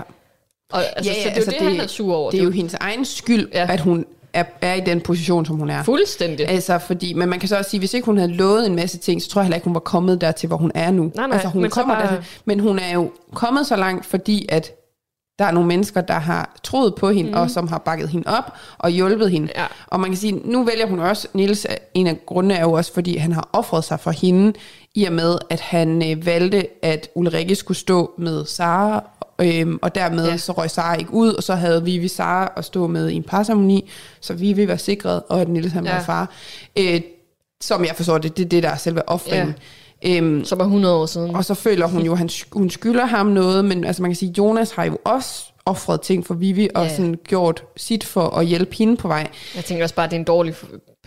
Og, 0.72 0.84
altså, 0.98 1.12
ja, 1.12 1.18
så 1.18 1.24
det 1.24 1.32
er 1.32 1.36
altså, 1.36 1.52
det, 1.52 1.60
det, 1.60 1.68
han 1.68 1.80
er 1.80 1.88
sur 1.88 2.16
over. 2.16 2.32
Det 2.32 2.40
er 2.40 2.44
jo 2.44 2.52
hendes 2.52 2.74
egen 2.74 3.06
skyld, 3.06 3.50
ja. 3.54 3.60
Ja. 3.60 3.74
at 3.74 3.80
hun 3.80 4.06
er, 4.34 4.44
er 4.62 4.74
i 4.74 4.80
den 4.80 5.02
position, 5.02 5.46
som 5.46 5.56
hun 5.56 5.70
er. 5.70 5.84
fuldstændig. 5.84 6.48
Altså, 6.50 6.78
fordi, 6.80 7.14
men 7.14 7.30
man 7.30 7.40
kan 7.40 7.50
så 7.50 7.58
også 7.58 7.70
sige, 7.70 7.80
hvis 7.80 7.94
ikke 7.94 8.06
hun 8.06 8.18
havde 8.18 8.32
lovet 8.34 8.66
en 8.68 8.76
masse 8.76 8.98
ting, 8.98 9.22
så 9.22 9.30
tror 9.30 9.42
jeg 9.42 9.46
heller 9.46 9.56
ikke, 9.56 9.66
hun 9.66 9.74
var 9.74 9.80
kommet 9.80 10.22
dertil, 10.22 10.48
hvor 10.48 10.58
hun 10.58 10.72
er 10.76 10.92
nu. 10.92 11.12
Nej, 11.16 11.28
nej, 11.28 11.34
altså, 11.34 11.48
hun 11.48 11.62
men 11.62 11.72
kommer 11.72 11.96
bare- 11.96 12.08
dertil, 12.08 12.26
men 12.46 12.60
hun 12.60 12.80
er 12.80 12.94
jo 12.94 13.12
kommet 13.34 13.68
så 13.68 13.76
langt, 13.76 14.06
fordi 14.06 14.46
at 14.50 14.72
der 15.40 15.46
er 15.48 15.52
nogle 15.52 15.68
mennesker, 15.68 16.02
der 16.02 16.14
har 16.20 16.60
troet 16.64 16.96
på 16.96 17.10
hende, 17.10 17.30
mm. 17.32 17.38
og 17.38 17.50
som 17.50 17.68
har 17.68 17.78
bakket 17.78 18.10
hende 18.10 18.28
op 18.38 18.52
og 18.78 18.90
hjulpet 18.90 19.32
hende. 19.32 19.50
Ja. 19.56 19.66
Og 19.88 20.00
man 20.00 20.10
kan 20.10 20.18
sige, 20.18 20.32
nu 20.46 20.64
vælger 20.64 20.88
hun 20.88 21.00
også, 21.00 21.28
Niels, 21.34 21.66
er- 21.70 21.76
en 21.94 22.08
af 22.08 22.18
grundene 22.26 22.54
er 22.56 22.62
jo 22.62 22.72
også, 22.72 22.94
fordi 22.94 23.18
han 23.18 23.32
har 23.32 23.50
offret 23.54 23.84
sig 23.84 24.00
for 24.00 24.12
hende, 24.12 24.54
i 24.96 25.06
og 25.06 25.14
med, 25.14 25.38
at 25.50 25.60
han 25.60 26.12
øh, 26.12 26.26
valgte, 26.26 26.86
at 26.86 27.10
Ulrikke 27.16 27.56
skulle 27.56 27.78
stå 27.78 28.12
med 28.18 28.46
Sara, 28.46 29.04
øhm, 29.48 29.80
og 29.82 29.96
dermed 29.96 30.26
ja. 30.28 30.38
Så 30.38 30.52
røg 30.52 30.72
Sara 30.72 30.96
ikke 30.96 31.14
ud, 31.14 31.34
og 31.34 31.44
så 31.44 31.56
havde 31.56 31.84
Vivi 31.84 32.08
Sara 32.08 32.52
at 32.58 32.66
stå 32.66 32.88
med 32.88 33.10
i 33.10 33.14
en 33.14 33.24
parceremoni, 33.24 33.90
så 34.22 34.34
Vivi 34.34 34.68
var 34.68 34.76
sikret, 34.76 35.22
og 35.30 35.42
at 35.42 35.48
Niels 35.50 35.74
han 35.74 35.86
ja. 35.86 35.94
Var 35.96 36.04
far. 36.04 36.30
Øh, 36.78 37.02
som 37.62 37.86
jeg 37.86 37.96
forstår 37.96 38.18
det, 38.18 38.38
det 38.38 38.46
er 38.46 38.50
det, 38.50 38.64
der 38.64 38.70
er 38.70 38.78
selve 38.78 39.10
offringen. 39.10 39.56
Ja. 40.04 40.18
Øhm, 40.18 40.46
Som 40.46 40.60
er 40.60 40.64
100 40.64 40.96
år 40.96 41.06
siden. 41.06 41.36
og 41.36 41.46
så 41.46 41.54
føler 41.54 41.88
hun 41.88 42.02
jo, 42.02 42.14
at 42.14 42.44
hun 42.52 42.70
skylder 42.70 43.06
ham 43.06 43.26
noget, 43.26 43.66
men 43.66 43.84
altså 43.84 44.02
man 44.02 44.12
kan 44.12 44.16
sige, 44.16 44.34
Jonas 44.38 44.72
har 44.72 44.84
jo 44.86 44.98
også 45.06 45.51
offret 45.66 46.02
ting 46.02 46.26
for 46.28 46.34
Vivi, 46.34 46.70
og 46.76 46.84
Ja. 46.84 46.96
sådan 46.96 47.16
gjort 47.28 47.64
sit 47.78 48.04
for 48.04 48.30
at 48.30 48.46
hjælpe 48.46 48.76
hende 48.76 48.98
på 48.98 49.08
vej. 49.08 49.28
Jeg 49.56 49.66
tænker 49.66 49.84
også 49.84 49.96
bare, 49.96 50.04
at 50.06 50.12
det 50.12 50.16
er 50.16 50.20
en 50.20 50.26
dårlig 50.26 50.56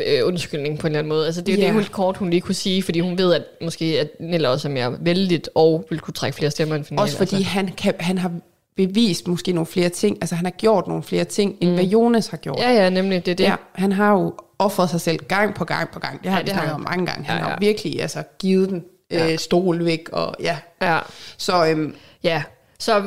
øh, 0.06 0.26
undskyldning 0.26 0.78
på 0.78 0.86
en 0.86 0.90
eller 0.90 0.98
anden 0.98 1.08
måde. 1.08 1.26
Altså, 1.26 1.40
det 1.40 1.48
er 1.48 1.56
jo 1.56 1.60
Ja. 1.62 1.66
det 1.66 1.74
helt 1.74 1.92
kort, 1.92 2.16
hun 2.16 2.30
lige 2.30 2.40
kunne 2.40 2.54
sige, 2.54 2.82
fordi 2.82 3.00
hun 3.00 3.18
ved, 3.18 3.34
at 3.34 3.42
måske 3.62 3.84
at 4.00 4.08
Nella 4.20 4.48
også 4.48 4.68
er 4.68 4.72
mere 4.72 4.96
vældigt 5.00 5.48
og 5.54 5.86
vil 5.90 6.00
kunne 6.00 6.14
trække 6.14 6.36
flere 6.36 6.50
stemmer 6.50 6.74
end 6.76 6.84
finalen. 6.84 7.02
Også 7.02 7.16
fordi 7.16 7.36
altså. 7.36 7.50
han, 7.50 7.68
kan, 7.76 7.94
han 8.00 8.18
har 8.18 8.30
bevist 8.76 9.28
måske 9.28 9.52
nogle 9.52 9.66
flere 9.66 9.88
ting, 9.88 10.18
altså 10.20 10.34
han 10.34 10.46
har 10.46 10.50
gjort 10.50 10.86
nogle 10.88 11.02
flere 11.02 11.24
ting, 11.24 11.56
end 11.60 11.70
hvad 11.74 11.84
Jonas 11.84 12.26
har 12.26 12.36
gjort. 12.36 12.58
Ja, 12.58 12.70
ja, 12.72 12.90
nemlig, 12.90 13.26
det 13.26 13.32
er 13.32 13.36
det. 13.36 13.44
Ja, 13.44 13.54
han 13.74 13.92
har 13.92 14.12
jo 14.12 14.34
offret 14.58 14.90
sig 14.90 15.00
selv 15.00 15.18
gang 15.18 15.54
på 15.54 15.64
gang 15.64 15.90
på 15.90 15.98
gang. 15.98 16.22
Det 16.22 16.30
har 16.30 16.38
Ja, 16.38 16.42
vi 16.42 16.46
det 16.46 16.52
har 16.54 16.60
snakket 16.62 16.74
om 16.74 16.80
mange 16.80 17.06
gange. 17.06 17.24
Han 17.24 17.36
Ja, 17.36 17.42
har 17.42 17.48
ja. 17.50 17.54
jo 17.54 17.58
virkelig 17.60 18.02
altså, 18.02 18.22
givet 18.38 18.68
den 18.68 18.84
øh, 19.10 19.38
stol 19.38 19.84
væk, 19.84 20.08
og 20.12 20.34
ja. 20.40 20.58
ja. 20.82 20.98
Så 21.36 21.66
øhm, 21.66 21.94
ja. 22.24 22.42
Så 22.78 23.02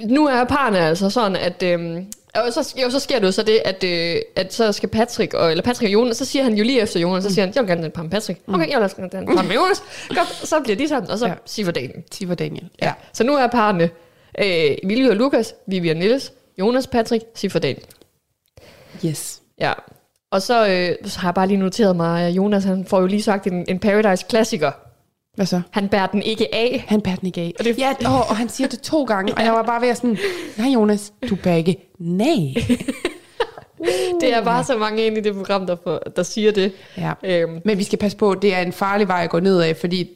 nu 0.00 0.26
er 0.26 0.44
parerne 0.44 0.78
altså 0.78 1.10
sådan, 1.10 1.36
at... 1.36 1.62
Øhm, 1.62 2.06
og 2.34 2.52
så, 2.52 2.74
jo, 2.82 2.90
så 2.90 3.00
sker 3.00 3.18
det 3.18 3.26
jo 3.26 3.32
så 3.32 3.42
det, 3.42 3.60
at, 3.64 3.84
øh, 3.84 4.16
at 4.36 4.54
så 4.54 4.72
skal 4.72 4.88
Patrick, 4.88 5.34
og, 5.34 5.50
eller 5.50 5.64
Patrick 5.64 5.88
og 5.88 5.92
Jonas, 5.92 6.16
så 6.16 6.24
siger 6.24 6.42
han 6.44 6.54
jo 6.54 6.64
lige 6.64 6.80
efter 6.80 7.00
Jonas, 7.00 7.24
så 7.24 7.30
siger 7.34 7.44
han, 7.46 7.52
jeg 7.54 7.62
vil 7.62 7.68
gerne 7.70 7.86
et 7.86 7.92
par 7.92 8.02
med 8.02 8.10
Patrick. 8.10 8.40
Okay, 8.48 8.68
jeg 8.68 8.76
vil 8.76 8.84
også 8.84 8.96
gerne 8.96 9.30
et 9.30 9.36
par 9.36 9.42
med 9.42 9.54
Jonas. 9.54 9.82
Godt, 10.08 10.28
så 10.48 10.60
bliver 10.60 10.76
de 10.76 10.88
sammen, 10.88 11.10
og 11.10 11.18
så 11.18 11.26
Ja. 11.26 11.34
ja. 11.58 11.64
fordelingen. 11.64 12.02
Tiv 12.10 12.30
og 12.30 12.38
Daniel. 12.38 12.68
Ja. 12.82 12.92
Så 13.12 13.24
nu 13.24 13.34
er 13.34 13.46
parerne 13.46 13.84
øh, 14.38 14.76
Emilie 14.82 15.10
og 15.10 15.16
Lukas, 15.16 15.54
Vivian 15.66 15.96
Niels, 15.96 16.32
Jonas, 16.58 16.86
Patrick, 16.86 17.24
Siffer 17.34 17.58
Daniel. 17.58 17.84
Yes. 19.06 19.40
Ja. 19.60 19.72
Og 20.30 20.42
så, 20.42 20.66
øh, 20.68 21.08
så 21.08 21.18
har 21.20 21.28
jeg 21.28 21.34
bare 21.34 21.46
lige 21.46 21.58
noteret 21.58 21.96
mig, 21.96 22.22
at 22.26 22.32
Jonas 22.32 22.64
han 22.64 22.84
får 22.84 23.00
jo 23.00 23.06
lige 23.06 23.22
sagt 23.22 23.46
en, 23.46 23.64
en 23.68 23.78
Paradise-klassiker. 23.78 24.70
Hvad 25.34 25.46
så? 25.46 25.60
Han 25.70 25.88
bærer 25.88 26.06
den 26.06 26.22
ikke 26.22 26.54
af. 26.54 26.84
Han 26.88 27.00
bærer 27.00 27.16
den 27.16 27.26
ikke 27.26 27.40
af. 27.40 27.52
Og 27.58 27.64
det- 27.64 27.78
Ja, 27.78 27.92
og, 28.06 28.14
og 28.28 28.36
han 28.36 28.48
siger 28.48 28.68
det 28.68 28.80
to 28.80 29.04
gange, 29.04 29.34
og 29.34 29.42
jeg 29.44 29.52
var 29.52 29.62
bare 29.62 29.80
ved 29.82 29.88
at 29.88 29.96
sådan, 29.96 30.18
nej 30.58 30.68
Jonas, 30.68 31.12
du 31.30 31.36
bærer 31.36 31.56
ikke 31.56 31.90
nej. 31.98 32.54
Det 34.20 34.34
er 34.34 34.44
bare 34.44 34.64
så 34.64 34.76
mange 34.78 35.06
ind 35.06 35.18
i 35.18 35.20
det 35.20 35.34
program, 35.34 35.66
der, 35.66 35.76
får, 35.84 35.98
der 36.16 36.22
siger 36.22 36.52
det. 36.52 36.72
Ja. 36.98 37.12
Øhm, 37.24 37.60
Men 37.64 37.78
vi 37.78 37.84
skal 37.84 37.98
passe 37.98 38.16
på, 38.16 38.34
det 38.34 38.54
er 38.54 38.58
en 38.60 38.72
farlig 38.72 39.08
vej 39.08 39.24
at 39.24 39.30
gå 39.30 39.40
ned 39.40 39.60
af, 39.60 39.76
fordi 39.76 40.08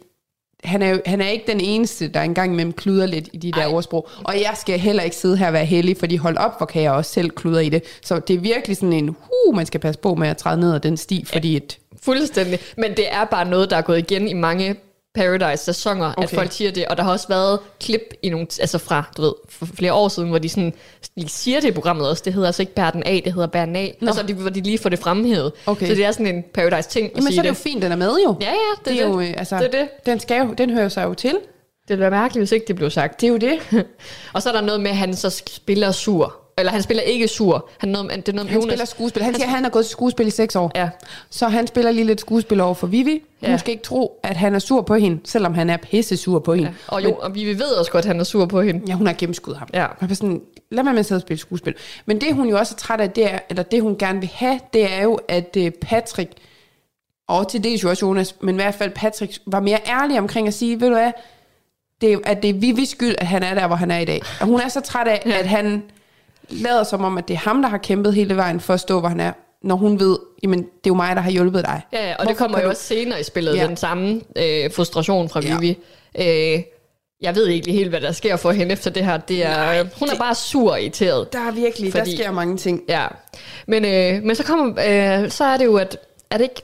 han 0.64 0.82
er, 0.82 0.88
jo, 0.90 1.00
han 1.06 1.20
er 1.20 1.28
ikke 1.28 1.44
den 1.46 1.60
eneste, 1.60 2.08
der 2.08 2.20
engang 2.20 2.52
imellem 2.52 2.72
kluder 2.72 3.06
lidt 3.06 3.28
i 3.32 3.36
de 3.36 3.52
der 3.52 3.58
Ej. 3.66 3.66
ordsprog. 3.72 4.08
Og 4.24 4.34
jeg 4.34 4.52
skal 4.56 4.78
heller 4.78 5.02
ikke 5.02 5.16
sidde 5.16 5.36
her 5.36 5.46
og 5.46 5.52
være 5.52 5.64
heldig, 5.64 5.96
fordi 5.96 6.16
hold 6.16 6.36
op, 6.36 6.56
hvor 6.58 6.66
kan 6.66 6.82
jeg 6.82 6.92
også 6.92 7.12
selv 7.12 7.30
kludre 7.30 7.64
i 7.66 7.68
det. 7.68 7.82
Så 8.02 8.18
det 8.18 8.34
er 8.36 8.40
virkelig 8.40 8.76
sådan 8.76 8.92
en, 8.92 9.08
uh, 9.48 9.56
man 9.56 9.66
skal 9.66 9.80
passe 9.80 10.00
på 10.00 10.14
med 10.14 10.28
at 10.28 10.36
træde 10.36 10.60
ned 10.60 10.74
ad 10.74 10.80
den 10.80 10.96
sti, 10.96 11.24
fordi 11.24 11.56
et, 11.56 11.78
fuldstændig. 12.02 12.58
Men 12.76 12.90
det 12.90 13.12
er 13.14 13.24
bare 13.24 13.48
noget, 13.48 13.70
der 13.70 13.76
er 13.76 13.82
gået 13.82 13.98
igen 13.98 14.28
i 14.28 14.32
mange 14.32 14.76
Paradise-sæsoner, 15.16 16.12
okay. 16.16 16.22
at 16.22 16.30
folk 16.30 16.52
siger 16.52 16.70
det, 16.70 16.86
og 16.86 16.96
der 16.96 17.02
har 17.02 17.12
også 17.12 17.28
været 17.28 17.58
klip 17.80 18.14
i 18.22 18.28
nogle, 18.28 18.46
altså 18.60 18.78
fra, 18.78 19.04
du 19.16 19.22
ved, 19.22 19.32
for 19.48 19.66
flere 19.66 19.92
år 19.92 20.08
siden, 20.08 20.28
hvor 20.28 20.38
de 20.38 20.48
sådan 20.48 20.72
lige 21.16 21.28
siger 21.28 21.60
det 21.60 21.68
i 21.68 21.72
programmet 21.72 22.08
også. 22.08 22.22
Det 22.24 22.32
hedder 22.32 22.48
altså 22.48 22.62
ikke 22.62 22.74
bær 22.74 22.90
den 22.90 23.02
af, 23.02 23.20
det 23.24 23.32
hedder 23.32 23.46
bær 23.46 23.64
den 23.64 23.76
af. 23.76 23.96
Nå. 24.00 24.06
Altså, 24.06 24.22
de, 24.22 24.34
hvor 24.34 24.50
de 24.50 24.60
lige 24.60 24.78
får 24.78 24.88
det 24.88 24.98
fremhævet. 24.98 25.52
Okay. 25.66 25.86
Så 25.86 25.94
det 25.94 26.04
er 26.04 26.12
sådan 26.12 26.26
en 26.26 26.44
Paradise-ting 26.54 27.10
Jamen, 27.16 27.32
så 27.32 27.40
er 27.40 27.42
det 27.42 27.48
jo 27.48 27.54
det. 27.54 27.62
fint, 27.62 27.82
den 27.82 27.92
er 27.92 27.96
med 27.96 28.12
jo. 28.24 28.36
Ja, 28.40 28.46
ja, 28.46 28.52
det, 28.84 28.92
det 28.92 29.02
er 29.02 29.06
jo, 29.08 29.20
øh, 29.20 29.34
altså, 29.36 29.56
det 29.56 29.64
er 29.64 29.70
det. 29.70 29.88
Den, 30.06 30.20
skal 30.20 30.46
jo, 30.46 30.54
den 30.58 30.70
hører 30.70 30.88
sig 30.88 31.04
jo 31.04 31.14
til. 31.14 31.30
Det 31.32 31.88
ville 31.88 32.00
være 32.00 32.10
mærkeligt, 32.10 32.40
hvis 32.40 32.52
ikke 32.52 32.66
det 32.66 32.76
blev 32.76 32.90
sagt. 32.90 33.20
Det 33.20 33.26
er 33.26 33.30
jo 33.30 33.36
det. 33.36 33.58
Og 34.34 34.42
så 34.42 34.48
er 34.48 34.52
der 34.52 34.60
noget 34.60 34.80
med, 34.80 34.90
at 34.90 34.96
han 34.96 35.16
så 35.16 35.30
spiller 35.30 35.92
sur. 35.92 36.45
Eller 36.58 36.72
han 36.72 36.82
spiller 36.82 37.02
ikke 37.02 37.28
sur. 37.28 37.68
Han, 37.78 37.88
noget, 37.88 38.10
det 38.10 38.28
er 38.28 38.32
noget 38.32 38.50
Han 38.50 38.60
Jonas. 38.60 38.70
spiller 38.70 38.84
skuespil. 38.84 39.22
Han 39.22 39.34
siger, 39.34 39.46
at 39.46 39.52
han 39.52 39.62
har 39.62 39.70
gået 39.70 39.86
skuespil 39.86 40.26
i 40.26 40.30
seks 40.30 40.56
år. 40.56 40.72
Ja. 40.74 40.88
Så 41.30 41.48
han 41.48 41.66
spiller 41.66 41.90
lige 41.90 42.04
lidt 42.04 42.20
skuespil 42.20 42.60
over 42.60 42.74
for 42.74 42.86
Vivi. 42.86 43.22
Ja. 43.42 43.48
Hun 43.48 43.58
skal 43.58 43.70
ikke 43.72 43.82
tro, 43.82 44.20
at 44.22 44.36
han 44.36 44.54
er 44.54 44.58
sur 44.58 44.82
på 44.82 44.94
hende, 44.94 45.20
selvom 45.24 45.54
han 45.54 45.70
er 45.70 45.76
pisse 45.76 46.16
sur 46.16 46.38
på 46.38 46.54
hende. 46.54 46.68
Ja. 46.68 46.94
Og 46.94 47.04
jo, 47.04 47.14
og 47.14 47.34
vi 47.34 47.58
ved 47.58 47.66
også 47.66 47.90
godt, 47.90 48.04
at 48.04 48.08
han 48.08 48.20
er 48.20 48.24
sur 48.24 48.46
på 48.46 48.62
hende. 48.62 48.82
Ja, 48.88 48.94
hun 48.94 49.06
har 49.06 49.14
gennemskuddet 49.14 49.58
ham. 49.58 49.68
Ja. 49.74 49.86
Han 50.00 50.10
er 50.10 50.14
sådan, 50.14 50.40
lad 50.70 50.84
mig 50.84 50.92
med 50.92 51.00
at 51.00 51.06
sidde 51.06 51.18
og 51.18 51.22
spille 51.22 51.40
skuespil. 51.40 51.74
Men 52.06 52.20
det, 52.20 52.34
hun 52.34 52.48
jo 52.48 52.58
også 52.58 52.74
er 52.74 52.78
træt 52.78 53.00
af, 53.00 53.10
det 53.10 53.32
er, 53.32 53.38
eller 53.50 53.62
det, 53.62 53.82
hun 53.82 53.98
gerne 53.98 54.20
vil 54.20 54.30
have, 54.34 54.60
det 54.72 54.92
er 54.92 55.02
jo, 55.02 55.18
at 55.28 55.56
øh, 55.58 55.70
Patrick, 55.70 56.32
og 57.28 57.48
til 57.48 57.64
dels 57.64 57.82
jo 57.82 57.88
også 57.88 58.06
Jonas, 58.06 58.34
men 58.40 58.54
i 58.54 58.58
hvert 58.58 58.74
fald 58.74 58.90
Patrick, 58.90 59.38
var 59.46 59.60
mere 59.60 59.78
ærlig 59.86 60.18
omkring 60.18 60.48
at 60.48 60.54
sige, 60.54 60.80
ved 60.80 60.88
du 60.88 60.94
hvad, 60.94 61.12
det 62.00 62.12
er, 62.12 62.18
at 62.24 62.42
det 62.42 62.50
er 62.50 62.54
Vivis 62.54 62.88
skyld, 62.88 63.14
at 63.18 63.26
han 63.26 63.42
er 63.42 63.54
der, 63.54 63.66
hvor 63.66 63.76
han 63.76 63.90
er 63.90 63.98
i 63.98 64.04
dag. 64.04 64.22
Og 64.40 64.46
hun 64.46 64.60
er 64.60 64.68
så 64.68 64.80
træt 64.80 65.06
af, 65.06 65.22
ja. 65.26 65.38
at 65.38 65.46
han 65.46 65.82
lader 66.48 66.84
som 66.84 67.04
om, 67.04 67.18
at 67.18 67.28
det 67.28 67.34
er 67.34 67.38
ham, 67.38 67.62
der 67.62 67.68
har 67.68 67.78
kæmpet 67.78 68.14
hele 68.14 68.36
vejen 68.36 68.60
for 68.60 68.74
at 68.74 68.80
stå, 68.80 69.00
hvor 69.00 69.08
han 69.08 69.20
er, 69.20 69.32
når 69.62 69.74
hun 69.76 70.00
ved, 70.00 70.18
jamen, 70.42 70.58
det 70.58 70.68
er 70.68 70.70
jo 70.86 70.94
mig, 70.94 71.16
der 71.16 71.22
har 71.22 71.30
hjulpet 71.30 71.64
dig. 71.64 71.82
Ja, 71.92 72.10
og 72.10 72.16
Hvorfor 72.16 72.28
det 72.28 72.36
kommer 72.38 72.58
jo 72.58 72.64
du- 72.64 72.68
også 72.70 72.82
senere 72.82 73.20
i 73.20 73.22
spillet, 73.22 73.56
Ja. 73.56 73.66
den 73.66 73.76
samme 73.76 74.20
øh, 74.36 74.72
frustration 74.72 75.28
fra 75.28 75.40
Ja. 75.40 75.58
Vivi. 75.58 75.78
Øh, 76.18 76.62
jeg 77.22 77.34
ved 77.34 77.46
ikke 77.46 77.72
helt, 77.72 77.88
hvad 77.90 78.00
der 78.00 78.12
sker 78.12 78.36
for 78.36 78.50
hende 78.52 78.72
efter 78.72 78.90
det 78.90 79.04
her. 79.04 79.16
Det 79.16 79.44
er, 79.44 79.56
Nej, 79.56 79.78
hun 79.98 80.08
er 80.08 80.12
det- 80.12 80.18
bare 80.18 80.34
sur 80.34 80.70
og 80.72 80.80
irriteret. 80.82 81.32
Der 81.32 81.38
er 81.38 81.50
virkelig, 81.50 81.92
Fordi- 81.92 82.10
der 82.10 82.16
sker 82.16 82.30
mange 82.30 82.56
ting. 82.56 82.82
Ja. 82.88 83.06
Men, 83.66 83.84
øh, 83.84 84.22
men 84.22 84.36
så 84.36 84.42
kommer, 84.44 84.66
øh, 85.24 85.30
så 85.30 85.44
er 85.44 85.56
det 85.56 85.64
jo, 85.64 85.76
at 85.76 85.98
er 86.30 86.36
det 86.38 86.44
ikke 86.44 86.62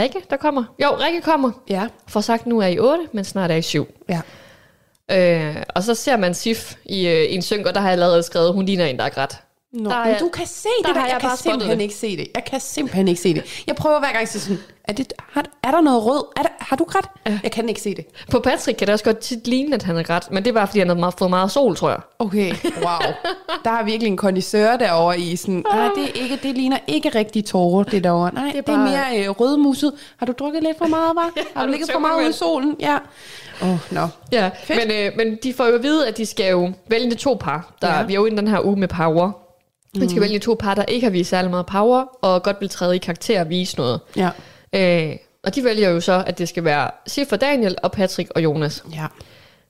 Rikke, 0.00 0.18
der 0.30 0.36
kommer? 0.36 0.64
Jo, 0.82 0.88
Rikke 0.88 1.20
kommer. 1.20 1.50
Ja, 1.68 1.86
For 2.08 2.20
sagt, 2.20 2.46
nu 2.46 2.58
er 2.60 2.66
I 2.66 2.78
8, 2.78 3.04
men 3.12 3.24
snart 3.24 3.50
er 3.50 3.54
I 3.54 3.62
7. 3.62 3.86
ja. 4.08 4.20
Øh, 5.10 5.62
og 5.68 5.82
så 5.82 5.94
ser 5.94 6.16
man 6.16 6.34
Sif 6.34 6.74
i, 6.84 7.08
øh, 7.08 7.34
en 7.34 7.42
synk, 7.42 7.66
og 7.66 7.74
der 7.74 7.80
har 7.80 7.88
jeg 7.88 7.92
allerede 7.92 8.22
skrevet, 8.22 8.54
hun 8.54 8.66
ligner 8.66 8.86
en, 8.86 8.96
der 8.98 9.04
er 9.04 9.08
grædt. 9.08 9.43
Nå, 9.74 9.90
Der 9.90 9.96
er 9.96 10.04
men 10.10 10.18
du 10.20 10.28
kan 10.28 10.46
se 10.46 10.68
der 10.82 10.86
det 10.88 10.94
der. 10.94 11.00
har 11.00 11.06
Jeg, 11.08 11.12
jeg 11.12 11.20
kan 11.30 11.36
simpelthen 11.36 11.78
det. 11.78 11.82
ikke 11.82 11.94
se 11.94 12.16
det. 12.16 12.28
Jeg 12.34 12.44
kan 12.44 12.60
simpelthen 12.60 13.08
ikke 13.08 13.20
se 13.20 13.34
det. 13.34 13.62
Jeg 13.66 13.76
prøver 13.76 13.98
hver 13.98 14.08
gang 14.12 14.22
at 14.22 14.28
sige 14.28 14.40
sådan, 14.42 14.58
er, 14.84 14.92
det, 14.92 15.12
har, 15.32 15.44
er 15.62 15.70
der 15.70 15.80
noget 15.80 16.04
rød? 16.04 16.24
Er 16.36 16.42
der, 16.42 16.48
har 16.58 16.76
du? 16.76 16.86
Ja. 17.26 17.38
Jeg 17.42 17.52
kan 17.52 17.68
ikke 17.68 17.80
se 17.80 17.94
det. 17.94 18.04
På 18.30 18.40
Patrick 18.40 18.78
kan 18.78 18.86
det 18.86 18.92
også 18.92 19.04
godt 19.04 19.18
tit 19.18 19.46
ligne, 19.46 19.74
at 19.74 19.82
han 19.82 19.96
er 19.96 20.02
grædt, 20.02 20.30
men 20.30 20.42
det 20.44 20.50
er 20.50 20.54
bare, 20.54 20.66
fordi 20.66 20.78
han 20.78 20.88
har 21.02 21.14
fået 21.18 21.30
meget 21.30 21.50
sol, 21.50 21.76
tror 21.76 21.88
jeg. 21.90 21.98
Okay, 22.18 22.54
wow. 22.76 23.12
Der 23.64 23.70
er 23.70 23.84
virkelig 23.84 24.06
en 24.10 24.16
kondisør 24.16 24.76
derovre 24.76 25.18
i 25.20 25.36
sådan, 25.36 25.64
nej, 25.72 25.88
det, 25.96 26.04
er 26.04 26.22
ikke, 26.22 26.38
det 26.42 26.54
ligner 26.56 26.78
ikke 26.86 27.08
rigtig 27.08 27.44
tårer, 27.44 27.84
det 27.84 28.04
derovre. 28.04 28.34
Nej, 28.34 28.44
det 28.44 28.58
er, 28.58 28.62
bare- 28.62 28.86
det 28.86 28.94
er 28.96 29.10
mere 29.12 29.24
øh, 29.24 29.30
rødmuset. 29.30 29.92
Har 30.16 30.26
du 30.26 30.32
drukket 30.38 30.62
lidt 30.62 30.78
for 30.78 30.86
meget, 30.86 31.16
var? 31.16 31.30
har 31.56 31.64
du 31.66 31.70
ligget 31.70 31.90
for 31.92 31.98
meget 31.98 32.20
ude 32.20 32.30
i 32.30 32.32
solen? 32.32 32.76
Ja. 32.80 32.98
Åh, 33.62 33.68
oh, 33.70 33.78
nå. 33.90 34.06
Ja, 34.32 34.50
Fedt. 34.64 34.78
men, 34.88 34.96
øh, 35.06 35.12
men 35.16 35.38
de 35.42 35.54
får 35.54 35.66
jo 35.66 35.74
at 35.74 35.82
vide, 35.82 36.08
at 36.08 36.16
de 36.16 36.26
skal 36.26 36.50
jo 36.50 36.72
vælge 36.88 37.14
to 37.14 37.36
par. 37.40 37.74
Der, 37.82 37.96
Ja. 37.98 38.02
Vi 38.02 38.12
er 38.12 38.18
jo 38.20 38.26
i 38.26 38.30
den 38.30 38.48
her 38.48 38.60
uge 38.66 38.76
med 38.76 38.88
power. 38.88 39.32
De 39.94 40.10
skal 40.10 40.22
vælge 40.22 40.38
to 40.38 40.56
par, 40.60 40.74
der 40.74 40.84
ikke 40.84 41.04
har 41.04 41.10
vist 41.10 41.30
særlig 41.30 41.50
meget 41.50 41.66
power, 41.66 42.04
og 42.22 42.42
godt 42.42 42.56
vil 42.60 42.68
træde 42.68 42.96
i 42.96 42.98
karakter 42.98 43.40
og 43.40 43.48
vise 43.50 43.76
noget. 43.76 44.00
Ja. 44.16 44.30
Øh, 44.72 45.16
og 45.44 45.54
de 45.54 45.64
vælger 45.64 45.90
jo 45.90 46.00
så, 46.00 46.24
at 46.26 46.38
det 46.38 46.48
skal 46.48 46.64
være 46.64 46.90
og 47.32 47.40
Daniel 47.40 47.76
og 47.82 47.92
Patrick 47.92 48.30
og 48.34 48.44
Jonas. 48.44 48.84
Ja. 48.94 49.06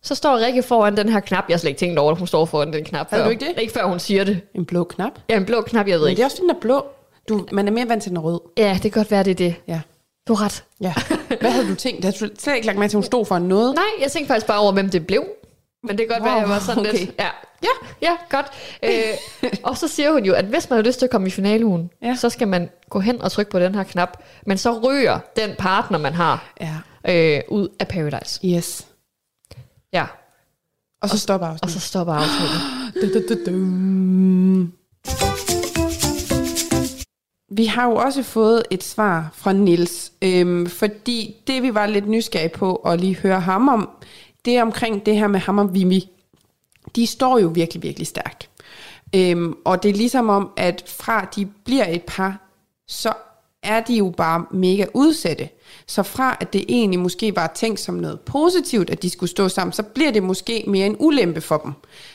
Så 0.02 0.14
står 0.14 0.36
Rikke 0.46 0.62
foran 0.62 0.96
den 0.96 1.08
her 1.08 1.20
knap. 1.20 1.44
Jeg 1.48 1.54
har 1.54 1.58
slet 1.58 1.68
ikke 1.70 1.78
tænkt 1.78 1.98
over, 1.98 2.12
at 2.12 2.18
hun 2.18 2.26
står 2.26 2.44
foran 2.44 2.72
den 2.72 2.84
knap. 2.84 3.10
Havde 3.10 3.20
før. 3.20 3.24
du 3.24 3.30
ikke 3.30 3.44
det? 3.44 3.62
Ikke 3.62 3.72
før 3.72 3.84
hun 3.84 3.98
siger 4.00 4.24
det. 4.24 4.40
En 4.54 4.64
blå 4.64 4.84
knap. 4.84 5.12
Ja, 5.28 5.36
en 5.36 5.44
blå 5.44 5.60
knap, 5.60 5.88
jeg 5.88 5.94
ved 5.94 6.02
Men 6.04 6.10
ikke. 6.10 6.16
det 6.18 6.22
er 6.22 6.26
også 6.26 6.38
den 6.40 6.48
der 6.48 6.54
blå. 6.60 6.84
Du, 7.28 7.46
man 7.52 7.68
er 7.68 7.72
mere 7.72 7.88
vant 7.88 8.02
til 8.02 8.10
den 8.10 8.18
rød. 8.18 8.40
Ja, 8.58 8.72
det 8.82 8.92
kan 8.92 9.00
godt 9.00 9.10
være, 9.10 9.22
det 9.22 9.30
er 9.30 9.34
det. 9.34 9.54
Ja. 9.68 9.80
Du 10.28 10.34
har 10.34 10.44
ret. 10.44 10.64
Ja. 10.80 10.94
Hvad 11.40 11.50
havde 11.50 11.68
du 11.68 11.74
tænkt? 11.74 12.04
Havde 12.04 12.16
du 12.20 12.28
slet 12.38 12.54
ikke 12.54 12.66
lagt 12.66 12.78
mærke 12.78 12.90
til, 12.90 12.96
at 12.96 12.98
hun 12.98 13.04
stod 13.04 13.24
for 13.26 13.38
noget? 13.38 13.74
Nej, 13.74 13.84
jeg 14.00 14.12
tænkte 14.12 14.28
faktisk 14.28 14.46
bare 14.46 14.60
over, 14.60 14.72
hvem 14.72 14.90
det 14.90 15.06
blev. 15.06 15.24
Men 15.84 15.98
det 15.98 16.08
kan 16.08 16.08
godt 16.08 16.20
Wow, 16.22 16.30
være, 16.30 16.40
jeg 16.40 16.48
var 16.48 16.58
sådan 16.58 16.80
okay. 16.86 16.98
lidt... 16.98 17.14
Ja, 17.18 17.28
Ja. 17.62 17.68
ja 18.02 18.16
godt. 18.30 18.46
Øh, 18.82 19.58
og 19.62 19.76
så 19.76 19.88
siger 19.88 20.12
hun 20.12 20.24
jo, 20.24 20.34
at 20.34 20.44
hvis 20.44 20.70
man 20.70 20.76
har 20.76 20.82
lyst 20.82 20.98
til 20.98 21.06
at 21.06 21.10
komme 21.10 21.26
i 21.26 21.30
finaleugen, 21.30 21.90
Ja. 22.02 22.16
så 22.16 22.30
skal 22.30 22.48
man 22.48 22.70
gå 22.90 23.00
hen 23.00 23.22
og 23.22 23.32
trykke 23.32 23.50
på 23.50 23.58
den 23.58 23.74
her 23.74 23.82
knap. 23.82 24.22
Men 24.46 24.58
så 24.58 24.78
ryger 24.78 25.18
den 25.36 25.50
partner, 25.58 25.98
man 25.98 26.12
har, 26.14 26.52
Ja. 26.60 26.74
øh, 27.36 27.42
ud 27.48 27.68
af 27.80 27.88
Paradise. 27.88 28.40
Yes. 28.46 28.86
Ja, 29.92 30.04
Og 31.02 31.08
så 31.08 31.18
stopper 31.18 31.46
og 31.46 31.52
afsnittet. 31.52 31.82
så 31.82 31.88
stopper. 31.88 32.14
Du-du-du-dum. 33.00 34.72
Vi 37.56 37.66
har 37.66 37.84
jo 37.88 37.94
også 37.96 38.22
fået 38.22 38.62
et 38.70 38.82
svar 38.84 39.30
fra 39.34 39.52
Nils, 39.52 40.12
øhm, 40.22 40.66
fordi 40.66 41.36
det 41.46 41.62
vi 41.62 41.74
var 41.74 41.86
lidt 41.86 42.08
nysgerrige 42.08 42.48
på 42.48 42.74
at 42.76 43.00
lige 43.00 43.16
høre 43.16 43.40
ham 43.40 43.68
om, 43.68 43.88
det 44.44 44.56
er 44.56 44.62
omkring 44.62 45.06
det 45.06 45.16
her 45.16 45.26
med 45.26 45.40
ham 45.40 45.58
og 45.58 45.74
Vimi. 45.74 46.10
De 46.96 47.06
står 47.06 47.38
jo 47.38 47.48
virkelig, 47.48 47.82
virkelig 47.82 48.06
stærkt. 48.06 48.50
Øhm, 49.14 49.54
og 49.64 49.82
det 49.82 49.88
er 49.88 49.94
ligesom 49.94 50.28
om, 50.28 50.50
at 50.56 50.84
fra 50.98 51.28
de 51.36 51.46
bliver 51.64 51.86
et 51.88 52.02
par, 52.02 52.40
så 52.88 53.12
er 53.62 53.80
de 53.80 53.94
jo 53.94 54.14
bare 54.16 54.44
mega 54.50 54.86
udsatte. 54.94 55.48
Så 55.86 56.02
fra 56.02 56.36
at 56.40 56.52
det 56.52 56.64
egentlig 56.68 57.00
måske 57.00 57.36
var 57.36 57.52
tænkt 57.54 57.80
som 57.80 57.94
noget 57.94 58.20
positivt, 58.20 58.90
at 58.90 59.02
de 59.02 59.10
skulle 59.10 59.30
stå 59.30 59.48
sammen, 59.48 59.72
så 59.72 59.82
bliver 59.82 60.10
det 60.10 60.22
måske 60.22 60.64
mere 60.66 60.86
en 60.86 60.96
ulempe 60.98 61.40
for 61.40 61.56
dem. 61.56 61.72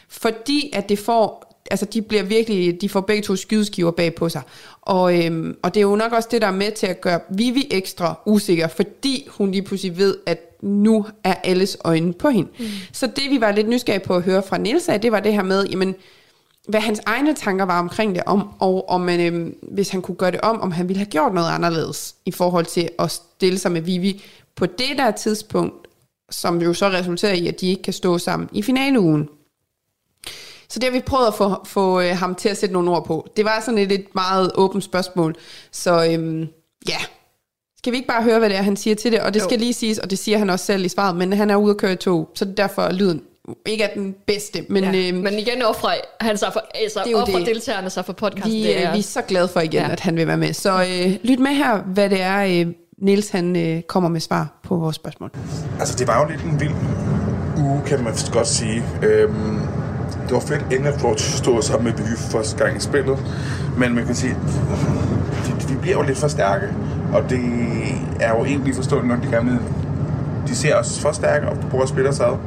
Fordi 0.10 0.70
at 0.74 0.89
det 0.89 1.00
får, 1.00 1.56
altså 1.72 1.86
de 1.86 2.02
bliver 2.02 2.24
virkelig, 2.24 2.82
de 2.82 2.89
får 2.89 3.02
begge 3.02 3.24
to 3.24 3.36
skydeskiver 3.36 3.92
bag 3.92 4.15
på 4.15 4.30
sig. 4.30 4.42
Og, 4.82 5.26
øhm, 5.26 5.58
og 5.63 5.74
det 5.74 5.80
er 5.80 5.86
jo 5.88 5.96
nok 5.96 6.12
også 6.12 6.30
det, 6.32 6.42
der 6.42 6.48
er 6.48 6.52
med 6.52 6.72
til 6.72 6.88
at 6.88 7.02
gøre 7.02 7.20
Vivi 7.30 7.68
ekstra 7.72 8.20
usikker, 8.26 8.68
fordi 8.68 9.28
hun 9.30 9.52
lige 9.52 9.63
pludselig 9.63 9.98
ved, 9.98 10.18
at 10.26 10.49
nu 10.62 11.06
er 11.24 11.34
alles 11.43 11.78
øjne 11.84 12.13
på 12.13 12.30
hende. 12.30 12.50
Mm. 12.60 12.65
Så 12.91 13.08
det 13.08 13.30
vi 13.30 13.41
var 13.41 13.52
lidt 13.52 13.69
nysgerrige 13.69 14.06
på 14.06 14.15
at 14.15 14.24
høre 14.24 14.43
fra 14.43 14.58
Niels 14.58 14.89
af, 14.89 15.02
det 15.02 15.12
var 15.12 15.19
det 15.19 15.34
her 15.34 15.43
med, 15.43 15.67
jamen, 15.67 15.95
hvad 16.67 16.80
hans 16.80 17.02
egne 17.06 17.36
tanker 17.36 17.65
var 17.65 17.80
omkring 17.80 18.15
det, 18.15 18.24
om, 18.26 18.50
og 18.60 18.89
om 18.89 19.02
man, 19.02 19.19
øhm, 19.19 19.56
hvis 19.62 19.89
han 19.89 20.02
kunne 20.02 20.15
gøre 20.15 20.32
det 20.32 20.41
om, 20.41 20.62
om 20.62 20.72
han 20.72 20.88
ville 20.88 20.98
have 20.98 21.10
gjort 21.10 21.34
noget 21.34 21.50
anderledes 21.50 22.15
i 22.26 22.32
forhold 22.32 22.65
til 22.65 22.89
at 23.00 23.12
stille 23.12 23.60
sig 23.60 23.72
med 23.72 23.82
Vivi 23.82 24.24
på 24.56 24.65
det 24.65 24.98
der 24.98 25.12
tidspunkt, 25.12 25.88
som 26.32 26.62
jo 26.62 26.74
så 26.74 26.89
resulterer 26.89 27.34
i, 27.34 27.48
at 27.48 27.62
de 27.62 27.69
ikke 27.69 27.82
kan 27.82 27.93
stå 27.93 28.17
sammen 28.17 28.50
i 28.52 28.62
finaleugen. 28.62 29.30
Så 30.69 30.80
det 30.80 30.84
har 30.84 30.91
vi 30.91 31.00
prøvet 31.00 31.28
at 31.28 31.34
få, 31.34 31.65
få 31.65 32.02
øh, 32.02 32.17
ham 32.17 32.36
til 32.36 32.50
at 32.50 32.58
sætte 32.58 32.74
nogle 32.74 32.91
ord 32.91 33.06
på. 33.06 33.28
Det 33.38 33.45
var 33.45 33.62
sådan 33.65 33.78
et, 33.78 33.91
et 33.91 34.15
meget 34.15 34.52
åbent 34.56 34.84
spørgsmål. 34.84 35.36
Så 35.72 36.06
øhm, 36.12 36.48
ja, 36.89 36.98
skal 37.80 37.92
vi 37.92 37.98
ikke 37.98 38.08
bare 38.08 38.24
høre, 38.24 38.39
hvad 38.39 38.50
det 38.50 38.58
er, 38.58 38.62
han 38.62 38.76
siger 38.78 38.96
til 38.96 39.12
det? 39.12 39.20
Og 39.22 39.34
det 39.34 39.39
Jo. 39.39 39.44
skal 39.46 39.60
lige 39.60 39.74
siges, 39.74 39.98
og 39.98 40.10
det 40.10 40.20
siger 40.20 40.38
han 40.38 40.50
også 40.50 40.65
selv 40.65 40.86
i 40.86 40.89
svaret, 40.89 41.15
men 41.15 41.34
han 41.34 41.50
er 41.50 41.56
ude 41.56 41.70
at 41.72 41.78
køre 41.78 41.94
i 41.94 41.96
tog, 41.96 42.30
så 42.36 42.46
derfor 42.46 42.82
er 42.82 42.94
lyden 42.94 43.22
ikke 43.65 43.84
er 43.84 43.94
den 43.94 44.15
bedste. 44.28 44.65
Men 44.70 44.84
Ja. 44.84 45.08
øhm, 45.10 45.18
Men 45.18 45.34
igen 45.34 45.62
offrer 45.62 45.89
han 46.22 46.38
sig 46.38 46.50
for, 46.54 46.62
altså, 46.76 47.00
Det 47.06 47.12
er 47.13 47.22
offrer 47.22 47.38
det. 47.38 47.48
deltagerne 47.48 47.89
sig 47.89 48.06
for 48.06 48.13
podcasten. 48.13 48.52
vi, 48.52 48.63
det 48.63 48.76
øh, 48.76 48.82
er, 48.82 48.92
vi 48.94 49.00
er 49.00 49.04
så 49.04 49.22
glade 49.28 49.48
for 49.48 49.60
igen, 49.60 49.82
ja. 49.82 49.92
At 49.92 50.00
han 50.00 50.15
vil 50.15 50.28
være 50.28 50.38
med. 50.38 50.54
Så 50.54 50.82
øh, 50.82 51.12
lyt 51.24 51.39
med 51.39 51.52
her, 51.52 51.78
hvad 51.82 52.10
det 52.10 52.22
er, 52.22 52.65
øh, 52.65 52.74
Niels 53.02 53.30
han 53.30 53.56
øh, 53.56 53.82
kommer 53.82 54.10
med 54.10 54.20
svar 54.20 54.60
på 54.63 54.76
vores 54.76 54.96
spørgsmål. 54.96 55.32
Altså, 55.80 55.96
det 56.00 56.08
var 56.08 56.22
jo 56.24 56.30
lidt 56.32 56.42
en 56.44 56.60
vild 56.60 56.72
uge, 57.58 57.82
kan 57.86 58.04
man 58.04 58.13
godt 58.32 58.48
sige. 58.48 58.84
Øhm, 59.04 59.60
det 60.26 60.32
var 60.34 60.39
fedt 60.39 60.62
endelig 60.62 60.94
at 60.94 61.02
få 61.02 61.12
at 61.12 61.20
stå 61.22 61.62
sammen 61.62 61.94
med 61.94 62.04
Vivi 62.04 62.15
for 62.18 62.32
første 62.38 62.63
gang 62.63 62.78
i 62.78 62.80
spillet. 62.80 63.18
Men 63.78 63.96
man 63.96 64.06
kan 64.06 64.15
sige, 64.15 64.36
de, 65.48 65.74
de 65.74 65.80
bliver 65.82 65.98
jo 65.98 66.02
lidt 66.04 66.18
for 66.18 66.28
stærke. 66.28 66.68
Og 67.13 67.30
det 67.30 67.39
er 68.19 68.30
jo 68.38 68.45
egentlig 68.45 68.76
forståeligt 68.76 69.13
nok, 69.13 69.24
de 69.24 69.28
gerne 69.32 69.50
vil. 69.50 69.60
De 70.48 70.56
ser 70.56 70.76
os 70.76 71.00
for 71.02 71.12
stærke 71.12 71.50
og 71.50 71.58
bruger 71.69 71.84
at 71.84 71.89
spille 71.89 72.10
os 72.10 72.19
ad. 72.19 72.38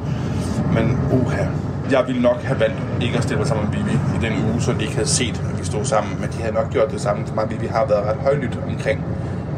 Men 0.73 0.97
uha, 1.11 1.45
jeg 1.91 2.03
ville 2.07 2.21
nok 2.21 2.41
have 2.43 2.59
valgt 2.59 2.77
ikke 3.01 3.17
at 3.17 3.23
stille 3.23 3.37
mig 3.39 3.47
sammen 3.47 3.65
med 3.65 3.73
Bibi 3.73 3.91
i 3.91 4.19
den 4.21 4.51
uge, 4.51 4.61
så 4.61 4.73
de 4.73 4.81
ikke 4.81 4.93
havde 4.93 5.07
set, 5.07 5.43
at 5.53 5.59
vi 5.59 5.65
stod 5.65 5.85
sammen. 5.85 6.13
Men 6.19 6.29
de 6.29 6.41
havde 6.41 6.53
nok 6.53 6.69
gjort 6.69 6.91
det 6.91 7.01
samme 7.01 7.27
for 7.27 7.35
mig. 7.35 7.49
Bibi 7.49 7.65
har 7.65 7.85
været 7.85 8.05
ret 8.05 8.17
højlydt 8.17 8.59
omkring, 8.69 9.03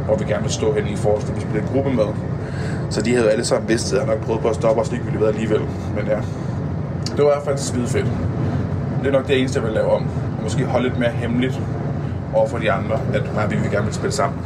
hvor 0.05 0.15
vi 0.15 0.25
gerne 0.25 0.43
vil 0.43 0.51
stå 0.51 0.73
hen 0.73 0.87
i 0.87 0.95
forhold 0.95 1.21
til, 1.21 1.29
at 1.29 1.35
vi 1.35 1.41
spiller 1.41 1.61
en 1.61 1.67
gruppe 1.73 1.91
med. 1.93 2.05
Så 2.89 3.01
de 3.01 3.11
havde 3.11 3.25
jo 3.25 3.31
alle 3.31 3.45
sammen 3.45 3.69
vidst, 3.69 3.93
at 3.93 3.99
jeg 3.99 4.07
nok 4.07 4.25
prøvet 4.25 4.41
på 4.41 4.47
at 4.47 4.55
stoppe 4.55 4.81
os 4.81 4.91
ligegyldigt 4.91 5.21
være 5.21 5.29
alligevel. 5.29 5.61
Men 5.95 6.05
ja, 6.07 6.17
det 7.15 7.17
var 7.17 7.31
i 7.31 7.33
hvert 7.35 7.45
fald 7.45 7.57
skide 7.57 7.87
fedt. 7.87 8.07
Det 8.99 9.07
er 9.07 9.11
nok 9.11 9.27
det 9.27 9.39
eneste, 9.39 9.59
jeg 9.59 9.67
vil 9.67 9.73
lave 9.73 9.91
om. 9.91 10.01
Og 10.37 10.43
måske 10.43 10.65
holde 10.65 10.87
lidt 10.87 10.99
mere 10.99 11.09
hemmeligt 11.09 11.61
over 12.33 12.47
for 12.47 12.57
de 12.57 12.71
andre, 12.71 12.99
at 13.13 13.21
mig 13.35 13.43
og 13.43 13.71
gerne 13.71 13.85
vil 13.85 13.93
spille 13.93 14.11
sammen. 14.11 14.39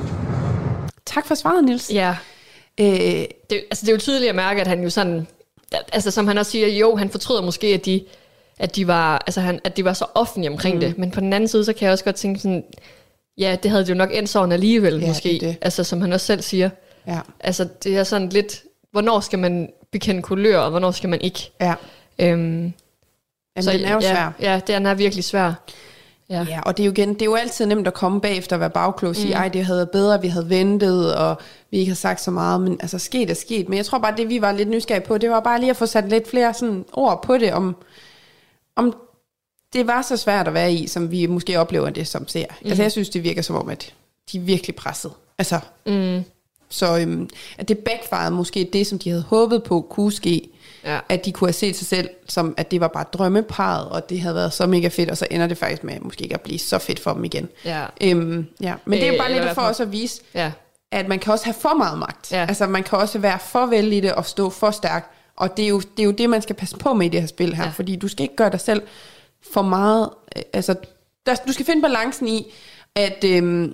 Tak 1.10 1.26
for 1.28 1.36
svaret, 1.36 1.64
Niels. 1.64 1.92
ja, 1.94 2.16
Øh, 2.82 2.86
det, 3.50 3.64
altså, 3.72 3.82
det 3.82 3.88
er 3.88 3.92
jo 3.92 3.98
tydeligt 3.98 4.30
at 4.30 4.36
mærke, 4.36 4.62
at 4.62 4.68
han 4.68 4.84
jo 4.84 4.90
sådan, 4.90 5.28
altså 5.94 6.12
som 6.12 6.28
han 6.28 6.38
også 6.38 6.52
siger, 6.52 6.68
jo, 6.68 6.96
han 6.96 7.10
fortryder 7.10 7.42
måske, 7.42 7.68
at 7.68 7.86
de, 7.86 8.06
at 8.60 8.76
de 8.76 8.88
var, 8.88 9.24
altså 9.28 9.42
han, 9.42 9.60
at 9.64 9.78
de 9.78 9.86
var 9.86 9.94
så 9.94 10.06
offentlige 10.16 10.52
omkring 10.52 10.76
mm. 10.76 10.82
det, 10.82 10.98
men 10.98 11.12
på 11.12 11.20
den 11.20 11.34
anden 11.34 11.48
side, 11.48 11.66
så 11.66 11.74
kan 11.74 11.86
jeg 11.86 11.92
også 11.92 12.04
godt 12.04 12.16
tænke 12.16 12.40
sådan, 12.40 12.64
ja, 13.38 13.58
det 13.64 13.72
havde 13.72 13.84
det 13.84 13.90
jo 13.90 13.96
nok 13.96 14.10
endt 14.14 14.30
sådan 14.30 14.52
alligevel, 14.52 15.00
Ja, 15.00 15.08
måske, 15.08 15.30
det 15.30 15.42
det. 15.42 15.56
altså 15.62 15.84
som 15.84 16.02
han 16.02 16.14
også 16.14 16.26
selv 16.26 16.42
siger. 16.42 16.70
ja. 17.08 17.20
Altså, 17.40 17.68
det 17.84 17.98
er 17.98 18.04
sådan 18.04 18.30
lidt, 18.30 18.64
hvornår 18.92 19.20
skal 19.20 19.40
man 19.40 19.70
bekende 19.92 20.22
kulør, 20.22 20.60
og 20.60 20.70
hvornår 20.70 20.92
skal 20.92 21.10
man 21.10 21.22
ikke. 21.22 21.52
Ja. 21.62 21.74
Øhm, 22.20 22.40
Jamen, 22.40 22.74
så, 23.62 23.72
den 23.72 23.86
er 23.86 23.94
jo 23.94 24.00
ja, 24.02 24.14
svær. 24.14 24.32
Ja, 24.42 24.62
den 24.68 24.86
er 24.86 24.94
virkelig 24.94 25.24
svær. 25.24 25.54
Ja. 26.30 26.46
Ja, 26.50 26.62
og 26.62 26.78
det 26.78 26.84
er 26.84 26.86
jo 26.86 26.92
igen, 26.92 27.14
det 27.14 27.22
er 27.22 27.26
jo 27.26 27.36
altid 27.36 27.66
nemt 27.66 27.88
at 27.88 27.94
komme 27.94 28.22
bagefter 28.22 28.56
og 28.56 28.60
være 28.60 28.70
bagklog 28.70 29.10
og 29.10 29.16
sige, 29.16 29.34
mm. 29.34 29.40
ej, 29.40 29.50
det 29.50 29.66
havde 29.66 29.78
været 29.78 29.90
bedre, 29.90 30.22
vi 30.22 30.28
havde 30.28 30.50
ventet, 30.50 31.16
og 31.16 31.38
vi 31.72 31.78
ikke 31.78 31.90
har 31.90 31.96
sagt 31.96 32.22
så 32.22 32.32
meget, 32.32 32.62
men 32.62 32.78
altså 32.82 33.00
sket 33.00 33.30
er 33.30 33.34
sket. 33.34 33.70
Men 33.70 33.78
jeg 33.78 33.86
tror 33.86 33.98
bare, 34.00 34.18
det 34.18 34.30
vi 34.30 34.42
var 34.42 34.52
lidt 34.52 34.70
nysgerrige 34.70 35.08
på, 35.08 35.18
det 35.18 35.30
var 35.30 35.40
bare 35.40 35.60
lige 35.60 35.70
at 35.70 35.78
få 35.78 35.86
sat 35.86 36.10
lidt 36.10 36.30
flere 36.30 36.54
sådan 36.54 36.86
ord 36.94 37.24
på 37.24 37.38
det, 37.38 37.54
om, 37.54 37.76
om 38.76 38.96
det 39.74 39.88
var 39.88 40.02
så 40.02 40.18
svært 40.18 40.48
at 40.48 40.54
være 40.54 40.74
i, 40.74 40.88
som 40.88 41.12
vi 41.12 41.26
måske 41.26 41.60
oplever 41.60 41.90
det 41.90 42.08
som 42.08 42.28
ser. 42.28 42.46
Mm. 42.62 42.68
Altså 42.70 42.84
jeg 42.84 42.92
synes, 42.92 43.10
det 43.10 43.24
virker 43.24 43.42
som 43.42 43.56
om, 43.56 43.70
at 43.70 43.94
de 44.32 44.38
er 44.38 44.42
virkelig 44.42 44.76
presset. 44.76 45.12
Altså, 45.38 45.60
Mm, 45.86 46.24
så 46.70 47.00
øhm, 47.00 47.30
at 47.58 47.68
det 47.68 47.78
backfired 47.78 48.32
måske 48.32 48.70
det, 48.74 48.88
som 48.88 49.00
de 49.00 49.10
havde 49.10 49.24
håbet 49.24 49.64
på 49.64 49.82
kunne 49.82 50.12
ske, 50.12 50.49
ja. 50.84 51.00
at 51.10 51.26
de 51.26 51.32
kunne 51.32 51.48
have 51.48 51.54
set 51.54 51.76
sig 51.76 51.88
selv 51.88 52.10
som, 52.28 52.54
at 52.58 52.72
det 52.72 52.82
var 52.82 52.88
bare 52.88 53.06
drømmeparet, 53.14 53.90
og 53.90 54.10
det 54.10 54.22
havde 54.22 54.36
været 54.36 54.54
så 54.54 54.68
mega 54.68 54.88
fedt, 54.88 55.10
og 55.10 55.18
så 55.18 55.28
ender 55.32 55.48
det 55.48 55.58
faktisk 55.58 55.84
med 55.84 56.00
måske 56.00 56.24
ikke 56.24 56.36
at 56.36 56.42
blive 56.42 56.60
så 56.60 56.78
fedt 56.78 57.00
for 57.00 57.14
dem 57.14 57.24
igen. 57.24 57.50
Ja. 57.66 57.86
Øhm, 58.04 58.46
ja. 58.62 58.74
Men 58.86 59.00
det 59.00 59.04
er 59.04 59.08
jo 59.08 59.14
Øh, 59.14 59.20
bare 59.20 59.30
eller 59.30 59.44
lidt 59.44 59.56
for 59.56 59.62
os 59.62 59.80
at 59.80 59.92
vise, 59.92 60.22
ja. 60.34 60.52
at 60.92 61.08
man 61.08 61.20
kan 61.20 61.34
også 61.34 61.46
have 61.46 61.54
for 61.54 61.74
meget 61.74 62.00
magt. 62.00 62.32
Ja. 62.32 62.46
Altså 62.50 62.68
man 62.68 62.84
kan 62.84 62.98
også 62.98 63.20
være 63.20 63.40
for 63.40 63.72
i 63.74 64.00
det 64.00 64.14
og 64.14 64.26
stå 64.26 64.50
for 64.50 64.72
stærk. 64.72 65.12
Og 65.36 65.58
det 65.58 65.66
er, 65.66 65.70
jo, 65.70 65.80
det 65.80 66.00
er 66.00 66.04
jo 66.04 66.12
det, 66.12 66.30
man 66.30 66.42
skal 66.42 66.56
passe 66.56 66.78
på 66.78 66.94
med 66.94 67.06
i 67.06 67.10
det 67.10 67.20
her 67.22 67.28
spil 67.28 67.56
her. 67.56 67.64
Ja. 67.64 67.68
Ja. 67.68 67.74
Fordi 67.76 67.96
du 67.96 68.08
skal 68.08 68.24
ikke 68.24 68.36
gøre 68.36 68.50
dig 68.50 68.60
selv 68.60 68.82
for 69.54 69.62
meget... 69.62 70.10
øh, 70.36 70.42
Altså, 70.54 70.76
der, 71.26 71.36
du 71.48 71.54
skal 71.54 71.66
finde 71.66 71.82
balancen 71.82 72.28
i, 72.28 72.54
at, 72.96 73.24
øhm, 73.26 73.74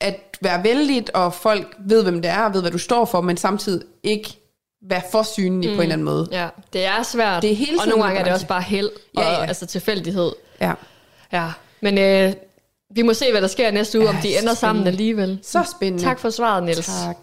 at 0.00 0.36
være 0.40 0.64
vældigt, 0.64 1.10
og 1.10 1.34
folk 1.34 1.76
ved, 1.86 2.02
hvem 2.02 2.22
det 2.22 2.30
er, 2.30 2.40
og 2.42 2.54
ved, 2.54 2.60
hvad 2.60 2.70
du 2.70 2.78
står 2.78 3.04
for, 3.04 3.20
men 3.20 3.36
samtidig 3.36 3.86
ikke 4.02 4.40
være 4.88 5.02
for 5.12 5.22
synlig 5.22 5.70
mm. 5.70 5.76
på 5.76 5.80
en 5.80 5.82
eller 5.82 5.92
anden 5.92 6.04
måde. 6.04 6.28
ja, 6.32 6.48
det 6.72 6.84
er 6.84 7.02
svært. 7.02 7.42
Det 7.42 7.52
er 7.52 7.56
hele 7.56 7.80
og 7.80 7.86
nogle 7.88 8.04
gange 8.04 8.20
er 8.20 8.24
det 8.24 8.32
også 8.32 8.46
bare 8.46 8.62
held, 8.62 8.88
og 9.16 9.22
Ja, 9.22 9.30
ja. 9.32 9.44
altså 9.46 9.66
tilfældighed. 9.66 10.32
Ja. 10.60 10.72
Ja, 11.32 11.52
men 11.80 11.98
øh, 11.98 12.32
vi 12.94 13.02
må 13.02 13.14
se, 13.14 13.30
hvad 13.30 13.42
der 13.42 13.48
sker 13.48 13.70
næste 13.70 13.98
uge, 13.98 14.08
Ja, 14.08 14.14
om 14.16 14.22
de 14.22 14.38
ender 14.38 14.54
sammen 14.54 14.86
alligevel. 14.86 15.38
Så 15.42 15.62
spændende. 15.76 16.04
Tak 16.04 16.18
for 16.18 16.30
svaret, 16.30 16.62
Niels. 16.64 16.86
Tak. 16.86 17.16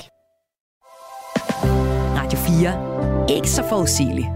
Radio 2.15 2.39
4. 2.39 3.35
Ikke 3.35 3.49
så 3.49 3.63
forudsigeligt. 3.69 4.27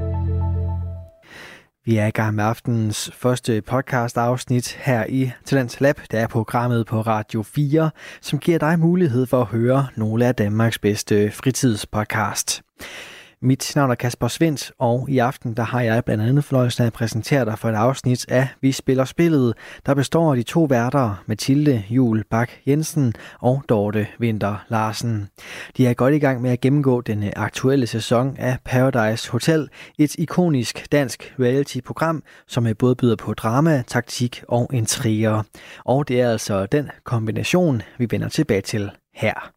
Vi 1.85 1.97
er 1.97 2.05
i 2.05 2.11
gang 2.11 2.35
med 2.35 2.43
aftenens 2.43 3.11
første 3.13 3.61
podcast 3.61 4.17
afsnit 4.17 4.77
her 4.81 5.05
i 5.09 5.31
Talents 5.45 5.81
Lab. 5.81 5.99
Det 6.11 6.19
er 6.19 6.27
programmet 6.27 6.87
på 6.87 7.01
Radio 7.01 7.43
4, 7.43 7.89
som 8.21 8.39
giver 8.39 8.57
dig 8.57 8.79
mulighed 8.79 9.25
for 9.25 9.41
at 9.41 9.47
høre 9.47 9.87
nogle 9.95 10.25
af 10.25 10.35
Danmarks 10.35 10.79
bedste 10.79 11.31
fritidspodcast. 11.31 12.61
Mit 13.45 13.71
navn 13.75 13.91
er 13.91 13.95
Kasper 13.95 14.27
Svendt, 14.27 14.71
og 14.79 15.09
i 15.09 15.17
aften 15.17 15.53
der 15.53 15.63
har 15.63 15.81
jeg 15.81 16.05
blandt 16.05 16.23
andet 16.23 16.43
fornøjelsen 16.43 16.83
af 16.83 16.87
at 16.87 16.93
præsentere 16.93 17.45
dig 17.45 17.59
for 17.59 17.69
et 17.69 17.75
afsnit 17.75 18.25
af 18.29 18.47
Vi 18.61 18.71
Spiller 18.71 19.05
Spillet, 19.05 19.53
der 19.85 19.93
består 19.93 20.31
af 20.31 20.37
de 20.37 20.43
to 20.43 20.63
værter, 20.63 21.23
Mathilde 21.25 21.83
Jul 21.89 22.23
Bak 22.29 22.51
Jensen 22.67 23.13
og 23.39 23.63
Dorte 23.69 24.07
Vinter 24.19 24.65
Larsen. 24.69 25.29
De 25.77 25.87
er 25.87 25.93
godt 25.93 26.13
i 26.13 26.19
gang 26.19 26.41
med 26.41 26.51
at 26.51 26.61
gennemgå 26.61 27.01
den 27.01 27.23
øh, 27.23 27.31
aktuelle 27.35 27.87
sæson 27.87 28.35
af 28.37 28.57
Paradise 28.65 29.31
Hotel, 29.31 29.69
et 29.97 30.15
ikonisk 30.15 30.91
dansk 30.91 31.35
reality-program, 31.39 32.23
som 32.47 32.67
øh, 32.67 32.75
både 32.79 32.95
byder 32.95 33.15
på 33.15 33.33
drama, 33.33 33.83
taktik 33.87 34.43
og 34.47 34.69
intriger. 34.73 35.43
Og 35.85 36.07
det 36.07 36.21
er 36.21 36.31
altså 36.31 36.65
den 36.65 36.89
kombination, 37.03 37.81
vi 37.97 38.07
vender 38.11 38.29
tilbage 38.29 38.61
til 38.61 38.91
her. 39.13 39.51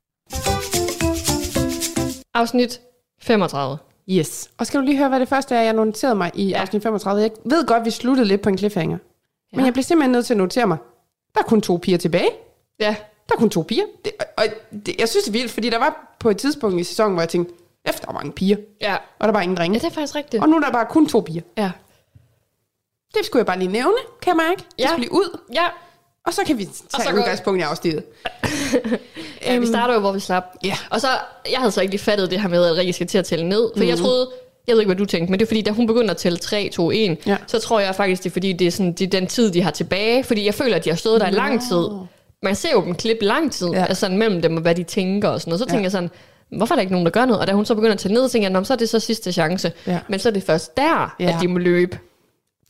Afsnit 2.35 2.81
35. 3.23 3.79
Yes. 4.11 4.51
Og 4.59 4.67
skal 4.67 4.81
du 4.81 4.85
lige 4.85 4.99
høre, 4.99 5.09
hvad 5.09 5.21
det 5.21 5.29
første 5.29 5.55
er, 5.55 5.63
jeg 5.63 5.73
noterede 5.73 6.15
mig 6.15 6.31
i 6.35 6.49
ja. 6.49 6.59
afsnit 6.61 6.83
35. 6.83 7.23
Jeg 7.23 7.31
ved 7.45 7.67
godt, 7.67 7.85
vi 7.85 7.91
sluttede 7.91 8.29
lidt 8.29 8.41
på 8.43 8.49
en 8.49 8.59
cliffhanger. 8.59 8.99
Ja. 9.53 9.57
Men 9.57 9.65
jeg 9.65 9.73
blev 9.73 9.83
simpelthen 9.83 10.13
nødt 10.13 10.27
til 10.27 10.35
at 10.35 10.39
notere 10.39 10.67
mig, 10.67 10.79
der 11.35 11.41
er 11.41 11.45
kun 11.45 11.61
to 11.61 11.77
piger 11.77 11.99
tilbage. 11.99 12.31
Ja, 12.81 12.97
Der 13.29 13.35
er 13.35 13.39
kun 13.39 13.51
to 13.51 13.63
piger. 13.63 13.85
Det, 14.05 14.13
og 14.37 14.45
det, 14.87 14.97
jeg 15.01 15.09
synes 15.09 15.25
det 15.25 15.31
er 15.35 15.39
vildt, 15.39 15.51
fordi 15.53 15.71
der 15.71 15.79
var 15.79 16.17
på 16.21 16.31
et 16.31 16.37
tidspunkt 16.37 16.81
i 16.81 16.85
sæsonen, 16.85 17.13
hvor 17.13 17.23
jeg 17.23 17.29
tænkte, 17.29 17.55
efter 17.85 18.05
der 18.05 18.09
er 18.09 18.15
mange 18.15 18.33
piger, 18.33 18.57
ja. 18.81 18.95
og 18.95 19.01
der 19.21 19.27
er 19.29 19.33
bare 19.33 19.43
ingen 19.43 19.57
drenge. 19.57 19.75
Ja, 19.75 19.79
det 19.79 19.87
er 19.87 19.95
faktisk 19.95 20.15
rigtigt. 20.15 20.43
Og 20.43 20.49
nu 20.49 20.57
er 20.57 20.61
der 20.61 20.71
bare 20.73 20.87
kun 20.87 21.07
to 21.09 21.21
piger. 21.21 21.43
Ja. 21.57 21.71
Det 23.15 23.27
skulle 23.27 23.41
jeg 23.41 23.47
bare 23.47 23.59
lige 23.59 23.73
nævne, 23.73 23.97
kan 24.23 24.31
jeg 24.31 24.37
mærke. 24.49 24.57
Det 24.59 24.67
Ja. 24.79 24.87
skulle 24.87 25.01
lige 25.01 25.13
ud. 25.13 25.39
Ja, 25.55 25.65
Og 26.29 26.35
så 26.35 26.41
kan 26.47 26.59
vi 26.59 26.69
tage 27.05 27.15
udgangspunkt 27.17 27.61
i 27.61 27.63
afsnittet. 27.63 28.03
ja 29.47 29.59
vi 29.61 29.67
starter 29.67 29.95
jo, 29.95 30.01
hvor 30.01 30.13
vi 30.13 30.21
slap. 30.21 30.45
Ja. 30.65 30.75
Og 30.91 31.01
så, 31.01 31.07
jeg 31.53 31.59
havde 31.59 31.71
så 31.73 31.81
ikke 31.81 31.93
lige 31.93 32.01
fattet 32.03 32.31
det 32.31 32.41
her 32.41 32.49
med, 32.49 32.65
at 32.67 32.77
Rikke 32.77 32.93
skal 32.93 33.07
til 33.07 33.19
at 33.19 33.25
tælle 33.25 33.49
ned. 33.49 33.71
For 33.77 33.83
mm. 33.85 33.89
jeg 33.89 33.99
troede, 33.99 34.29
jeg 34.67 34.75
ved 34.75 34.81
ikke, 34.81 34.89
hvad 34.89 34.97
du 34.97 35.05
tænkte, 35.05 35.31
men 35.31 35.41
det 35.41 35.45
er 35.45 35.49
fordi, 35.49 35.63
da 35.63 35.71
hun 35.71 35.87
begynder 35.87 36.11
at 36.11 36.17
tælle 36.17 36.39
3, 36.39 36.69
2, 36.73 36.91
1, 36.91 37.19
Ja. 37.27 37.37
så 37.47 37.59
tror 37.59 37.81
jeg 37.81 37.95
faktisk, 37.95 38.23
det 38.23 38.31
er 38.31 38.33
fordi, 38.33 38.53
det 38.53 38.67
er, 38.67 38.71
sådan, 38.71 38.93
det 38.93 39.03
er 39.07 39.21
den 39.21 39.27
tid, 39.27 39.51
de 39.51 39.63
har 39.63 39.71
tilbage. 39.71 40.25
Fordi 40.25 40.47
jeg 40.47 40.55
føler, 40.55 40.77
at 40.77 40.85
de 40.85 40.91
har 40.91 40.97
stået 40.97 41.21
der 41.21 41.27
i 41.29 41.31
lang 41.31 41.61
tid. 41.69 41.89
Man 42.43 42.55
ser 42.55 42.69
jo 42.73 42.85
dem 42.85 42.95
klippe 42.95 43.25
lang 43.25 43.53
tid, 43.53 43.67
Ja. 43.69 43.79
ja. 43.79 43.85
altså 43.85 44.01
sådan 44.01 44.19
mellem 44.19 44.43
dem 44.43 44.57
og 44.57 44.63
hvad 44.63 44.75
de 44.75 44.83
tænker 44.83 45.29
og 45.29 45.41
sådan 45.41 45.51
noget. 45.51 45.61
Så 45.61 45.67
tænker 45.67 45.83
jeg 45.85 45.93
sådan, 45.93 46.11
hvorfor 46.57 46.75
er 46.75 46.77
der 46.77 46.81
ikke 46.81 46.93
nogen, 46.93 47.07
der 47.07 47.13
gør 47.13 47.25
noget? 47.25 47.41
Og 47.41 47.47
da 47.47 47.53
hun 47.53 47.65
så 47.67 47.75
begynder 47.75 47.93
at 47.93 47.99
tælle 47.99 48.15
ned, 48.15 48.29
så 48.29 48.33
tænker 48.33 48.49
jeg, 48.49 48.53
"Nå, 48.53 48.59
men 48.59 48.65
så 48.65 48.73
er 48.73 48.77
det 48.77 48.89
så 48.89 49.01
sidste 49.01 49.33
chance. 49.33 49.73
Ja. 49.87 49.99
Men 50.09 50.19
så 50.21 50.29
er 50.29 50.33
det 50.33 50.43
først 50.43 50.77
der, 50.77 51.15
Ja. 51.21 51.25
at 51.29 51.35
de 51.43 51.49
må 51.49 51.59
løbe. 51.59 51.99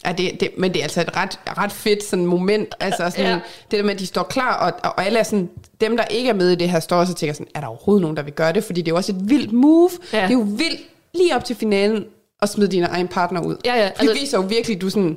Ja, 0.06 0.12
det, 0.12 0.40
det, 0.40 0.50
men 0.58 0.72
det 0.74 0.78
er 0.78 0.82
altså 0.82 1.00
et 1.00 1.16
ret, 1.16 1.40
ret 1.58 1.72
fedt 1.72 2.04
sådan 2.04 2.26
moment. 2.26 2.74
Altså 2.80 3.10
sådan, 3.10 3.24
Ja. 3.26 3.40
det 3.70 3.78
der 3.78 3.82
med, 3.82 3.94
at 3.94 3.98
de 4.00 4.06
står 4.06 4.22
klar, 4.22 4.54
og, 4.54 4.90
og 4.90 5.04
alle 5.06 5.18
er 5.18 5.22
sådan, 5.22 5.50
dem 5.80 5.96
der 5.96 6.04
ikke 6.04 6.28
er 6.30 6.34
med 6.34 6.50
i 6.50 6.54
det 6.54 6.70
her, 6.70 6.80
står 6.80 6.96
også 6.96 7.12
og 7.12 7.16
tænker 7.16 7.34
sådan, 7.34 7.46
er 7.54 7.60
der 7.60 7.66
overhovedet 7.66 8.02
nogen, 8.02 8.16
der 8.16 8.22
vil 8.22 8.32
gøre 8.32 8.52
det? 8.52 8.64
Fordi 8.64 8.80
det 8.82 8.88
er 8.88 8.92
jo 8.92 8.96
også 8.96 9.12
et 9.12 9.28
vildt 9.30 9.52
move. 9.52 9.90
Ja. 10.12 10.18
Det 10.22 10.24
er 10.28 10.32
jo 10.32 10.46
vildt 10.48 10.80
lige 11.14 11.36
op 11.36 11.44
til 11.44 11.56
finalen 11.56 12.04
at 12.42 12.48
smide 12.48 12.68
din 12.70 12.82
egen 12.84 13.08
partner 13.08 13.40
ud. 13.40 13.56
Ja, 13.64 13.74
ja, 13.74 13.84
Det 13.84 13.92
altså- 13.98 14.14
viser 14.14 14.38
jo 14.38 14.44
virkelig, 14.48 14.80
du 14.80 14.90
sådan, 14.90 15.16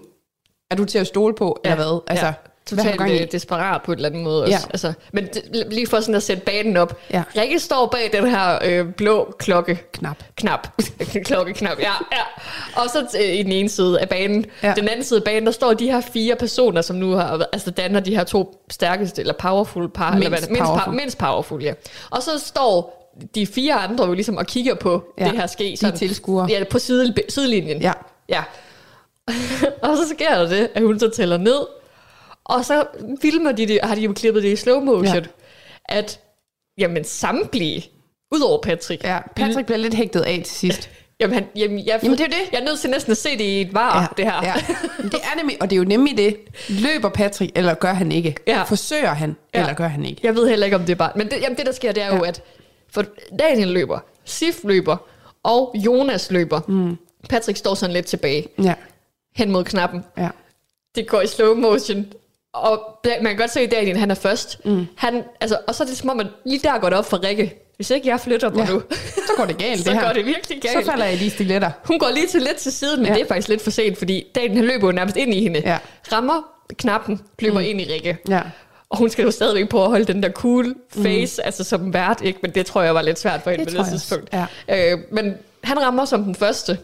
er 0.72 0.76
du 0.76 0.86
til 0.86 0.98
at 1.00 1.08
stole 1.08 1.34
på, 1.36 1.60
ja. 1.66 1.72
eller 1.72 1.84
hvad? 1.86 2.00
Altså, 2.08 2.26
ja. 2.26 2.34
Totalt 2.66 3.02
øh, 3.02 3.28
desperat 3.32 3.82
på 3.82 3.92
et 3.92 3.96
eller 3.96 4.10
andet 4.10 4.24
måde 4.24 4.44
også. 4.44 4.54
Ja. 4.54 4.58
Altså, 4.70 4.94
men 5.14 5.26
det, 5.26 5.66
lige 5.72 5.88
for 5.88 6.00
sådan 6.00 6.16
at 6.16 6.24
sætte 6.24 6.44
banen 6.44 6.78
op. 6.78 6.98
Ja. 7.14 7.24
Rikke 7.38 7.60
står 7.60 7.88
bag 7.88 8.10
den 8.14 8.30
her 8.30 8.60
øh, 8.66 8.94
blå 8.94 9.36
klokke. 9.40 9.84
Knap. 9.94 10.24
Knap. 10.36 10.68
Klokkeknap, 11.26 11.80
ja, 11.80 11.92
ja. 12.12 12.22
Og 12.82 12.90
så 12.90 13.18
øh, 13.20 13.36
i 13.36 13.44
den 13.44 13.52
ene 13.52 13.70
side 13.70 14.00
af 14.00 14.10
banen. 14.10 14.46
Ja. 14.64 14.74
Den 14.76 14.88
anden 14.88 15.04
side 15.04 15.20
af 15.20 15.24
banen, 15.24 15.46
der 15.46 15.52
står 15.52 15.74
de 15.74 15.86
her 15.92 16.02
fire 16.02 16.36
personer, 16.36 16.82
som 16.82 16.96
nu 16.96 17.12
har, 17.12 17.48
altså 17.54 17.72
danner 17.72 18.00
de 18.00 18.16
her 18.16 18.24
to 18.24 18.64
stærkeste, 18.70 19.22
eller 19.22 19.34
powerful 19.34 19.90
par. 19.90 20.12
Mindst 20.12 20.26
eller 20.26 20.40
hvad, 20.40 20.48
mindst, 20.50 20.60
powerful. 20.60 20.76
powerful. 20.84 20.94
mindst 20.96 21.18
powerful, 21.18 21.64
ja. 21.64 21.74
Og 22.10 22.24
så 22.24 22.40
står 22.40 22.98
de 23.36 23.48
fire 23.48 23.74
andre 23.74 24.06
jo 24.06 24.14
ligesom 24.14 24.38
og 24.38 24.46
kigger 24.46 24.76
på 24.76 25.04
Ja. 25.20 25.26
det 25.26 25.32
her 25.32 25.48
ske. 25.48 25.78
De 25.82 25.88
er 25.88 25.92
tilskuere. 25.92 26.48
Ja, 26.50 26.64
på 26.70 26.80
side, 26.80 27.14
sidelinjen. 27.30 27.82
Ja. 27.82 27.92
Ja. 28.30 28.44
og 29.84 29.98
så 29.98 30.04
sker 30.16 30.36
der 30.36 30.48
det, 30.50 30.70
at 30.76 30.84
hun 30.84 31.00
så 31.00 31.10
tæller 31.10 31.38
ned, 31.38 31.60
og 32.52 32.66
så 32.66 32.86
filmer 33.22 33.52
de 33.52 33.66
det, 33.66 33.80
har 33.84 33.96
de 33.96 34.02
jo 34.02 34.14
klippet 34.14 34.44
det 34.44 34.50
i 34.50 34.56
slow 34.56 34.80
motion, 34.80 35.16
Ja. 35.16 35.22
at 35.86 36.20
jamen 36.78 37.04
samtlige, 37.04 37.90
udover 38.32 38.62
Patrick, 38.62 39.04
Ja, 39.04 39.20
Patrick 39.36 39.66
bliver 39.66 39.78
lidt 39.80 39.94
hægtet 39.94 40.22
af 40.22 40.42
til 40.46 40.56
sidst. 40.56 40.90
jamen, 41.20 41.34
han, 41.34 41.46
jamen, 41.56 41.80
jeg, 41.86 42.00
Jamen, 42.04 42.18
det 42.18 42.24
er 42.24 42.30
det. 42.30 42.52
jeg 42.52 42.60
er 42.62 42.66
nødt 42.66 42.80
til 42.80 42.90
næsten 42.90 43.12
at 43.12 43.18
se 43.18 43.32
det 43.38 43.44
i 43.44 43.62
et 43.62 43.74
var, 43.74 44.02
ja. 44.02 44.08
det 44.24 44.32
her. 44.32 44.42
Ja. 44.48 44.54
Det 45.12 45.20
er 45.24 45.38
nemlig, 45.38 45.58
og 45.62 45.70
det 45.70 45.76
er 45.76 45.78
jo 45.78 45.84
nemlig 45.84 46.18
det. 46.18 46.38
Løber 46.70 47.10
Patrick, 47.10 47.52
eller 47.56 47.74
gør 47.74 47.94
han 47.94 48.12
ikke? 48.12 48.36
Ja. 48.48 48.64
Forsøger 48.64 49.14
han, 49.14 49.36
Ja. 49.54 49.60
eller 49.60 49.74
gør 49.74 49.88
han 49.88 50.06
ikke? 50.06 50.22
Jeg 50.24 50.36
ved 50.36 50.50
heller 50.50 50.66
ikke, 50.66 50.76
om 50.76 50.82
det 50.82 50.92
er 50.92 50.96
bare... 50.96 51.12
Men 51.16 51.28
det, 51.30 51.38
jamen, 51.42 51.58
det 51.58 51.66
der 51.66 51.72
sker, 51.72 51.92
det 51.92 52.04
er 52.04 52.08
ja. 52.08 52.16
jo, 52.16 52.22
at 52.24 52.42
for 52.92 53.06
Daniel 53.40 53.68
løber, 53.68 54.00
Sif 54.26 54.56
løber, 54.64 54.98
og 55.44 55.76
Jonas 55.76 56.32
løber. 56.32 56.62
Mm. 56.68 56.98
Patrick 57.30 57.58
står 57.58 57.74
sådan 57.74 57.94
lidt 57.94 58.06
tilbage, 58.06 58.48
Ja, 58.64 58.74
hen 59.36 59.52
mod 59.52 59.64
knappen. 59.64 60.04
ja. 60.18 60.30
det 60.96 61.08
går 61.08 61.22
i 61.22 61.28
slow 61.28 61.56
motion. 61.56 62.06
Og 62.54 63.00
man 63.06 63.26
kan 63.32 63.38
godt 63.38 63.52
se, 63.52 63.60
at 63.60 63.72
Daniel 63.72 63.98
han 63.98 64.12
er 64.12 64.16
først. 64.16 64.66
Mm. 64.66 64.88
Han, 64.96 65.24
altså, 65.42 65.58
og 65.68 65.76
så 65.76 65.84
er 65.84 65.88
det 65.88 65.98
som 65.98 66.10
om, 66.10 66.20
at 66.20 66.28
lige 66.46 66.60
der 66.64 66.80
går 66.80 66.90
det 66.90 66.98
op 66.98 67.06
for 67.06 67.24
Rikke. 67.24 67.58
Hvis 67.76 67.90
ikke 67.90 68.08
jeg 68.10 68.20
flytter 68.20 68.50
mig 68.50 68.68
Ja. 68.68 68.74
nu, 68.74 68.82
Så 69.28 69.34
går 69.38 69.46
det 69.46 69.58
galt, 69.58 69.80
så 69.84 69.90
det 69.92 70.00
her. 70.00 70.08
går 70.08 70.14
det 70.14 70.26
virkelig 70.26 70.62
galt. 70.62 70.86
Så 70.86 70.92
falder 70.92 71.06
jeg 71.06 71.18
lige 71.18 71.30
stiletter. 71.32 71.72
Hun 71.86 72.00
går 72.00 72.10
lige 72.14 72.28
til 72.28 72.42
lidt 72.42 72.56
til 72.58 72.72
siden, 72.72 72.98
men 73.00 73.06
Ja. 73.06 73.12
ja. 73.12 73.16
det 73.18 73.24
er 73.24 73.28
faktisk 73.28 73.48
lidt 73.50 73.62
for 73.62 73.72
sent, 73.72 73.98
fordi 73.98 74.24
Daniel 74.36 74.56
han 74.56 74.66
løber 74.66 74.88
jo 74.88 74.92
nærmest 74.92 75.18
ind 75.18 75.34
i 75.34 75.42
hende. 75.42 75.62
Ja. 75.66 75.78
Rammer 76.12 76.42
knappen, 76.78 77.22
løber 77.40 77.60
mm. 77.60 77.66
ind 77.66 77.82
i 77.82 77.94
Rikke. 77.94 78.18
Ja. 78.30 78.42
Og 78.90 78.98
hun 78.98 79.10
skal 79.10 79.24
jo 79.26 79.32
stadigvæk 79.32 79.70
på 79.70 79.84
at 79.84 79.90
holde 79.90 80.06
den 80.06 80.24
der 80.24 80.30
cool 80.32 80.76
face, 81.04 81.42
mm. 81.42 81.46
altså 81.46 81.64
som 81.64 81.94
vært, 81.94 82.22
ikke? 82.24 82.40
Men 82.42 82.52
det 82.52 82.66
tror 82.66 82.82
jeg 82.82 82.96
var 82.96 83.02
lidt 83.02 83.20
svært 83.20 83.42
for 83.42 83.52
hende 83.52 83.66
Det 83.66 83.76
på 83.76 83.84
det 83.84 83.90
tidspunkt. 83.92 84.30
Øh, 84.70 84.98
men 85.12 85.34
han 85.64 85.82
rammer 85.82 86.06
som 86.06 86.24
den 86.24 86.36
første. 86.36 86.78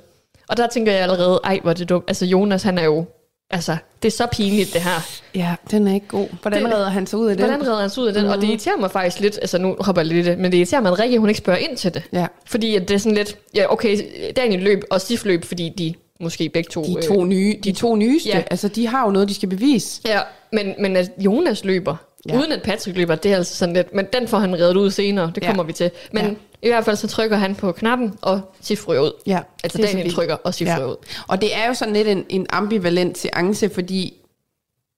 Og 0.49 0.57
der 0.57 0.67
tænker 0.67 0.91
jeg 0.91 1.01
allerede, 1.01 1.39
ej, 1.43 1.59
hvor 1.61 1.71
er 1.71 1.75
det 1.75 1.89
dumt. 1.89 2.05
Altså 2.07 2.25
Jonas, 2.25 2.63
han 2.63 2.77
er 2.77 2.83
jo, 2.83 3.05
altså, 3.51 3.77
det 4.03 4.07
er 4.07 4.11
så 4.11 4.27
pinligt 4.31 4.73
det 4.73 4.81
her. 4.81 5.19
Ja, 5.35 5.55
den 5.71 5.87
er 5.87 5.93
ikke 5.93 6.07
god. 6.07 6.27
Hvordan 6.41 6.65
Det- 6.65 6.73
redder 6.73 6.89
han 6.89 7.07
sig 7.07 7.19
ud 7.19 7.27
af 7.27 7.37
den? 7.37 7.45
Hvordan 7.45 7.67
redder 7.67 7.81
han 7.81 7.89
sig 7.89 8.03
ud 8.03 8.07
af 8.07 8.13
den? 8.13 8.23
Mm. 8.23 8.29
Og 8.29 8.41
det 8.41 8.47
irriterer 8.47 8.77
mig 8.77 8.91
faktisk 8.91 9.19
lidt, 9.21 9.37
altså 9.41 9.57
nu 9.57 9.75
hopper 9.79 10.01
jeg 10.01 10.07
lidt 10.07 10.25
det, 10.25 10.39
men 10.39 10.51
det 10.51 10.57
irriterer 10.57 10.81
mig, 10.81 10.91
at 10.91 10.99
Rikke, 10.99 11.19
hun 11.19 11.29
ikke 11.29 11.37
spørger 11.39 11.59
ind 11.59 11.77
til 11.77 11.93
det. 11.93 12.03
Ja. 12.13 12.27
Fordi 12.45 12.75
at 12.75 12.87
det 12.87 12.93
er 12.95 12.97
sådan 12.97 13.15
lidt, 13.17 13.37
ja 13.55 13.71
okay, 13.73 13.97
Daniel 14.35 14.61
løb 14.63 14.83
og 14.91 15.01
Sif 15.01 15.25
løb, 15.25 15.45
fordi 15.45 15.69
de 15.77 15.93
måske 16.19 16.49
begge 16.49 16.69
to... 16.69 16.83
De 16.83 17.07
to, 17.07 17.23
nye, 17.25 17.55
de 17.63 17.71
to 17.71 17.95
nyeste, 17.95 18.29
Ja. 18.29 18.41
altså 18.51 18.67
de 18.67 18.87
har 18.87 19.05
jo 19.05 19.11
noget, 19.11 19.29
de 19.29 19.33
skal 19.35 19.49
bevise. 19.49 20.01
Ja, 20.05 20.19
men, 20.53 20.73
men 20.79 20.95
at 20.95 21.11
Jonas 21.19 21.63
løber, 21.65 21.95
Ja. 22.29 22.37
Uden 22.39 22.51
at 22.51 22.61
Patrick 22.61 22.97
løber, 22.97 23.15
det 23.15 23.31
er 23.31 23.35
altså 23.35 23.55
sådan 23.55 23.75
lidt, 23.75 23.95
men 23.95 24.05
den 24.13 24.27
får 24.27 24.37
han 24.39 24.55
reddet 24.59 24.75
ud 24.77 24.91
senere, 24.91 25.31
det 25.35 25.41
Ja. 25.43 25.47
kommer 25.47 25.63
vi 25.63 25.73
til. 25.73 25.91
Men. 26.11 26.37
I 26.61 26.67
hvert 26.67 26.85
fald 26.85 26.95
så 26.95 27.07
trykker 27.07 27.37
han 27.37 27.55
på 27.55 27.71
knappen, 27.71 28.13
og 28.21 28.41
Sif 28.61 28.87
ryger 28.87 29.01
ud. 29.01 29.11
Ja, 29.25 29.39
Altså 29.63 29.77
Daniel 29.77 29.97
vildt. 29.97 30.15
trykker, 30.15 30.35
og 30.35 30.53
Sif 30.53 30.67
Ja. 30.67 30.85
ud. 30.85 30.95
Og 31.27 31.41
det 31.41 31.55
er 31.55 31.67
jo 31.67 31.73
sådan 31.73 31.93
lidt 31.93 32.07
en, 32.07 32.25
en 32.29 32.45
ambivalent 32.49 33.17
seance, 33.17 33.69
fordi 33.69 34.13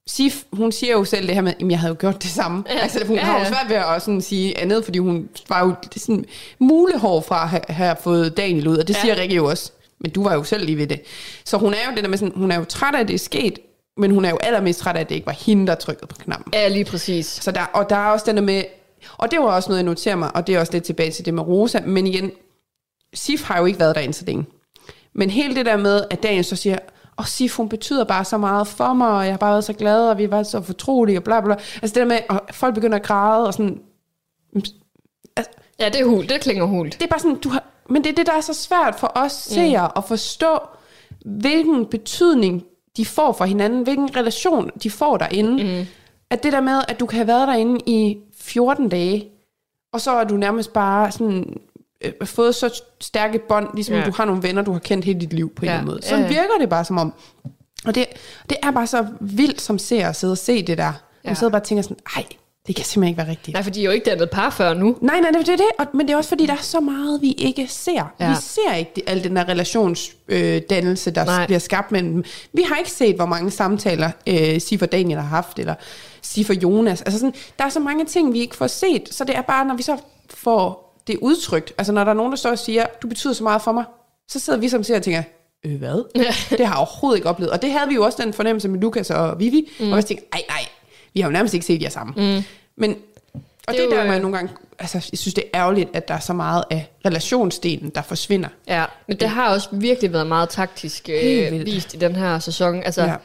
Sif, 0.08 0.44
hun 0.54 0.72
siger 0.72 0.94
jo 0.94 1.04
selv 1.04 1.28
det 1.28 1.36
her 1.36 1.42
med, 1.42 1.54
at 1.60 1.70
jeg 1.72 1.80
havde 1.80 1.92
jo 1.92 1.98
gjort 2.00 2.24
det 2.24 2.32
samme. 2.32 2.64
Ja. 2.70 2.80
Altså, 2.80 3.06
hun 3.06 3.16
Ja, 3.16 3.24
har 3.24 3.40
jo 3.40 3.46
svært 3.46 3.66
ved 3.70 3.76
at 3.76 4.02
sådan 4.02 4.22
sige 4.22 4.60
andet, 4.60 4.84
fordi 4.84 5.00
hun 5.00 5.30
var 5.50 5.66
jo 5.66 5.76
sådan 5.98 6.26
mulehår 6.60 7.22
fra 7.22 7.44
at 7.44 7.50
have, 7.50 7.62
have 7.70 7.96
fået 8.04 8.38
Daniel 8.38 8.68
ud, 8.68 8.78
og 8.78 8.88
det 8.88 8.96
Ja. 8.96 9.02
siger 9.02 9.16
Rikke 9.18 9.36
jo 9.36 9.46
også. 9.46 9.72
Men 10.02 10.12
du 10.12 10.24
var 10.24 10.34
jo 10.34 10.44
selv 10.44 10.66
lige 10.66 10.78
ved 10.78 10.88
det. 10.88 11.02
Så 11.46 11.58
hun 11.58 11.74
er 11.74 11.78
jo 11.90 11.96
det 11.96 12.04
der 12.04 12.10
med 12.10 12.18
sådan, 12.18 12.34
hun 12.36 12.52
er 12.52 12.56
jo 12.56 12.64
træt 12.64 12.96
af, 12.96 13.00
at 13.00 13.08
det 13.08 13.14
er 13.14 13.18
sket, 13.20 13.60
men 13.98 14.12
hun 14.12 14.26
er 14.26 14.30
jo 14.30 14.38
allermest 14.42 14.80
træt 14.80 14.96
af, 14.96 15.00
at 15.02 15.10
det 15.10 15.16
ikke 15.16 15.28
var 15.28 15.34
hende, 15.34 15.68
der 15.68 15.76
trykkede 15.76 16.08
på 16.08 16.16
knappen. 16.24 16.54
Ja, 16.54 16.68
lige 16.68 16.86
præcis. 16.86 17.26
Så 17.26 17.52
der, 17.52 17.62
og 17.74 17.90
der 17.90 17.96
er 17.96 18.10
også 18.12 18.26
den 18.28 18.36
der 18.38 18.44
med, 18.44 18.64
og 19.18 19.32
det 19.32 19.40
var 19.40 19.46
også 19.46 19.70
noget, 19.70 19.80
jeg 19.80 19.86
noterer 19.86 20.16
mig, 20.16 20.36
og 20.36 20.48
det 20.48 20.56
er 20.56 20.60
også 20.60 20.74
lidt 20.74 20.84
tilbage 20.84 21.12
til 21.12 21.26
det 21.26 21.34
med 21.34 21.44
Rosa, 21.44 21.80
men 21.86 22.08
igen, 22.08 22.32
Sif 23.14 23.44
har 23.44 23.60
jo 23.60 23.66
ikke 23.66 23.80
været 23.80 23.96
derinde 23.96 24.14
så 24.14 24.26
længe. 24.26 24.46
Men 25.14 25.30
hele 25.30 25.56
det 25.56 25.66
der 25.66 25.78
med, 25.78 26.04
at 26.10 26.24
Daniel 26.24 26.46
så 26.46 26.56
siger, 26.56 26.78
og 27.16 27.28
Sif, 27.28 27.58
hun 27.58 27.70
betyder 27.70 28.04
bare 28.04 28.26
så 28.26 28.38
meget 28.38 28.68
for 28.68 28.94
mig, 28.94 29.08
og 29.08 29.24
jeg 29.24 29.34
har 29.34 29.38
bare 29.38 29.52
været 29.52 29.64
så 29.64 29.74
glad, 29.74 30.10
og 30.10 30.18
vi 30.18 30.32
var 30.32 30.44
så 30.44 30.62
fortrolige, 30.62 31.20
og 31.20 31.24
bla 31.24 31.42
bla. 31.42 31.54
Altså 31.54 31.80
det 31.82 31.96
der 31.96 32.06
med, 32.06 32.20
at 32.30 32.56
folk 32.56 32.76
begynder 32.76 32.98
at 32.98 33.04
græde, 33.04 33.48
og 33.48 33.54
sådan, 33.54 33.82
Ja, 35.80 35.90
det 35.90 36.02
er 36.02 36.06
hul, 36.06 36.30
det 36.30 36.42
klinger 36.42 36.66
hult. 36.66 36.94
det 36.94 37.04
er 37.04 37.08
bare 37.08 37.20
sådan, 37.20 37.40
du 37.40 37.50
har, 37.50 37.64
men 37.90 38.04
det 38.04 38.10
er 38.10 38.16
det, 38.16 38.26
der 38.26 38.34
er 38.34 38.42
så 38.42 38.54
svært 38.54 38.96
for 38.96 39.12
os 39.16 39.32
seere 39.32 39.88
mm. 39.88 39.94
at 39.96 40.04
forstå, 40.04 40.60
hvilken 41.26 41.86
betydning 41.86 42.64
de 42.98 43.06
får 43.06 43.32
for 43.32 43.46
hinanden, 43.46 43.84
hvilken 43.84 44.16
relation 44.16 44.72
de 44.84 44.90
får 44.90 45.18
derinde. 45.18 45.64
Mm. 45.64 45.86
At 46.30 46.44
det 46.44 46.54
der 46.54 46.62
med, 46.62 46.82
at 46.88 47.00
du 47.00 47.06
kan 47.06 47.18
have 47.18 47.28
været 47.28 47.48
derinde 47.48 47.80
i 47.86 48.18
14 48.40 48.90
dage, 48.90 49.28
og 49.94 50.02
så 50.02 50.12
er 50.12 50.24
du 50.24 50.38
nærmest 50.38 50.74
bare 50.74 51.12
sådan, 51.12 51.58
øh, 52.04 52.12
fået 52.28 52.56
så 52.56 52.82
stærke 53.02 53.40
bånd, 53.50 53.68
ligesom 53.74 53.96
ja. 53.96 54.06
Du 54.06 54.12
har 54.16 54.26
nogle 54.26 54.44
venner, 54.44 54.62
du 54.62 54.72
har 54.72 54.80
kendt 54.80 55.06
hele 55.06 55.20
dit 55.20 55.34
liv 55.34 55.56
på 55.56 55.62
en 55.62 55.66
Ja. 55.66 55.72
eller 55.72 55.80
anden 55.82 55.92
måde. 55.94 56.04
Sådan 56.06 56.20
Ja, 56.26 56.32
ja. 56.34 56.42
virker 56.42 56.54
det 56.60 56.70
bare 56.70 56.86
som 56.86 56.98
om. 56.98 57.14
Og 57.86 57.96
det, 57.96 58.06
det 58.50 58.58
er 58.64 58.72
bare 58.72 58.88
så 58.88 59.08
vildt 59.22 59.62
som 59.62 59.80
ser 59.80 60.08
at 60.08 60.16
sidde 60.16 60.32
og 60.32 60.38
se 60.38 60.64
det 60.64 60.78
der. 60.78 60.84
Ja. 60.84 60.90
Ja. 61.24 61.30
Man 61.30 61.36
sidder 61.36 61.52
bare 61.52 61.62
og 61.62 61.66
tænker 61.68 61.82
sådan, 61.82 61.98
ej, 62.16 62.26
det 62.68 62.76
kan 62.76 62.86
simpelthen 62.86 63.10
ikke 63.10 63.18
være 63.18 63.30
rigtigt. 63.30 63.54
Nej, 63.54 63.64
for 63.64 63.70
de 63.72 63.80
er 63.82 63.86
jo 63.86 63.92
ikke 63.92 64.10
dannet 64.10 64.30
par 64.30 64.50
før 64.50 64.74
nu. 64.74 64.98
Nej, 65.02 65.20
nej, 65.20 65.32
det 65.32 65.50
er 65.50 65.56
det, 65.56 65.66
og, 65.80 65.86
men 65.94 66.08
det 66.08 66.14
er 66.14 66.18
også 66.18 66.30
fordi, 66.30 66.46
der 66.46 66.54
er 66.54 66.58
så 66.62 66.80
meget, 66.80 67.22
vi 67.22 67.32
ikke 67.32 67.68
ser. 67.68 68.14
Ja. 68.20 68.30
Vi 68.30 68.36
ser 68.42 68.74
ikke 68.76 68.92
de, 68.96 69.02
al 69.08 69.24
den 69.24 69.36
der 69.36 69.50
relationsdannelse, 69.50 71.10
øh, 71.10 71.16
der 71.16 71.26
Nej. 71.26 71.46
bliver 71.46 71.60
skabt 71.60 71.92
mellem 71.92 72.12
dem. 72.14 72.24
Vi 72.54 72.62
har 72.70 72.78
ikke 72.78 72.92
set, 72.92 73.16
hvor 73.16 73.26
mange 73.26 73.52
samtaler 73.52 74.12
øh, 74.28 74.62
Sif 74.62 74.82
og 74.82 74.92
Daniel 74.92 75.20
har 75.20 75.28
haft, 75.28 75.60
eller 75.60 75.76
Og 76.38 76.64
Jonas. 76.64 77.02
Altså 77.02 77.20
sådan, 77.20 77.34
der 77.60 77.66
er 77.66 77.70
så 77.70 77.80
mange 77.80 78.06
ting, 78.06 78.34
vi 78.34 78.40
ikke 78.40 78.56
får 78.56 78.68
set, 78.68 79.10
så 79.12 79.24
det 79.24 79.36
er 79.36 79.42
bare, 79.42 79.66
når 79.66 79.76
vi 79.76 79.84
så 79.84 79.98
får 80.30 80.90
det 81.08 81.18
udtrykt, 81.22 81.74
altså 81.78 81.94
når 81.94 82.04
der 82.04 82.12
er 82.12 82.16
nogen, 82.16 82.32
der 82.32 82.38
står 82.38 82.50
og 82.50 82.60
siger, 82.60 82.86
du 83.02 83.08
betyder 83.08 83.34
så 83.34 83.44
meget 83.44 83.62
for 83.62 83.72
mig, 83.72 83.84
så 84.28 84.40
sidder 84.40 84.60
vi 84.60 84.70
som 84.70 84.84
ser 84.84 84.96
og 84.96 85.04
tænker, 85.04 85.24
øh, 85.66 85.76
hvad? 85.76 86.04
det 86.58 86.66
har 86.66 86.74
jeg 86.74 86.78
overhovedet 86.78 87.18
ikke 87.18 87.30
oplevet. 87.30 87.52
Og 87.52 87.62
det 87.62 87.72
havde 87.72 87.90
vi 87.90 87.96
jo 87.96 88.04
også 88.04 88.24
den 88.24 88.34
fornemmelse 88.34 88.68
med 88.68 88.80
Lukas 88.80 89.10
og 89.10 89.40
Vivi, 89.40 89.70
mm. 89.80 89.92
og 89.92 89.98
vi 89.98 90.04
tænkte, 90.04 90.26
ej, 90.34 90.42
nej, 90.50 90.66
vi 91.14 91.22
har 91.22 91.28
jo 91.28 91.34
nærmest 91.34 91.54
ikke 91.54 91.66
set 91.66 91.82
jer 91.82 91.90
sammen. 91.90 92.36
Mm. 92.36 92.44
Men, 92.78 92.96
og 93.68 93.74
det, 93.74 93.76
Det 93.76 93.80
er 93.80 93.84
er 93.84 93.90
der, 93.90 94.04
jeg 94.04 94.16
øh, 94.16 94.22
nogle 94.22 94.38
gange, 94.38 94.54
altså, 94.80 95.08
jeg 95.12 95.20
synes, 95.20 95.34
det 95.34 95.44
er 95.54 95.60
ærgerligt, 95.60 95.90
at 95.94 96.08
der 96.08 96.14
er 96.14 96.20
så 96.20 96.34
meget 96.34 96.64
af 96.70 96.90
relationsdelen, 97.06 97.90
der 97.96 98.02
forsvinder. 98.02 98.50
Ja, 98.68 98.86
men 99.08 99.20
det 99.20 99.30
har 99.30 99.54
også 99.54 99.70
virkelig 99.72 100.14
været 100.14 100.28
meget 100.28 100.50
taktisk 100.50 101.10
øh, 101.10 101.66
vist 101.66 101.94
i 101.94 101.98
den 101.98 102.16
her 102.16 102.40
sæson. 102.40 102.84
Altså, 102.84 103.04
Ja. 103.04 103.16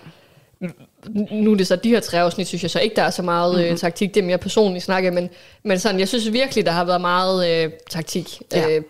Nu 1.30 1.52
er 1.52 1.57
det 1.57 1.66
så 1.66 1.76
de 1.76 1.88
her 1.88 2.00
tre 2.00 2.20
afsnit, 2.20 2.46
synes 2.48 2.62
jeg 2.62 2.70
så 2.70 2.80
ikke, 2.80 2.96
der 2.96 3.02
er 3.02 3.11
så 3.11 3.22
meget 3.22 3.52
Mhm. 3.52 3.61
øh, 3.61 3.64
mm-hmm. 3.66 3.78
taktik. 3.78 4.14
Det 4.14 4.20
er 4.22 4.24
mere 4.26 4.38
personligt 4.38 4.84
snakke, 4.84 5.11
men, 5.11 5.30
men 5.64 5.78
sådan, 5.78 6.00
jeg 6.00 6.09
synes 6.09 6.32
virkelig, 6.32 6.66
der 6.66 6.72
har 6.72 6.84
været 6.84 7.00
meget 7.00 7.64
øh, 7.64 7.70
taktik 7.90 8.42
Ja. 8.52 8.68
øh, 8.76 8.82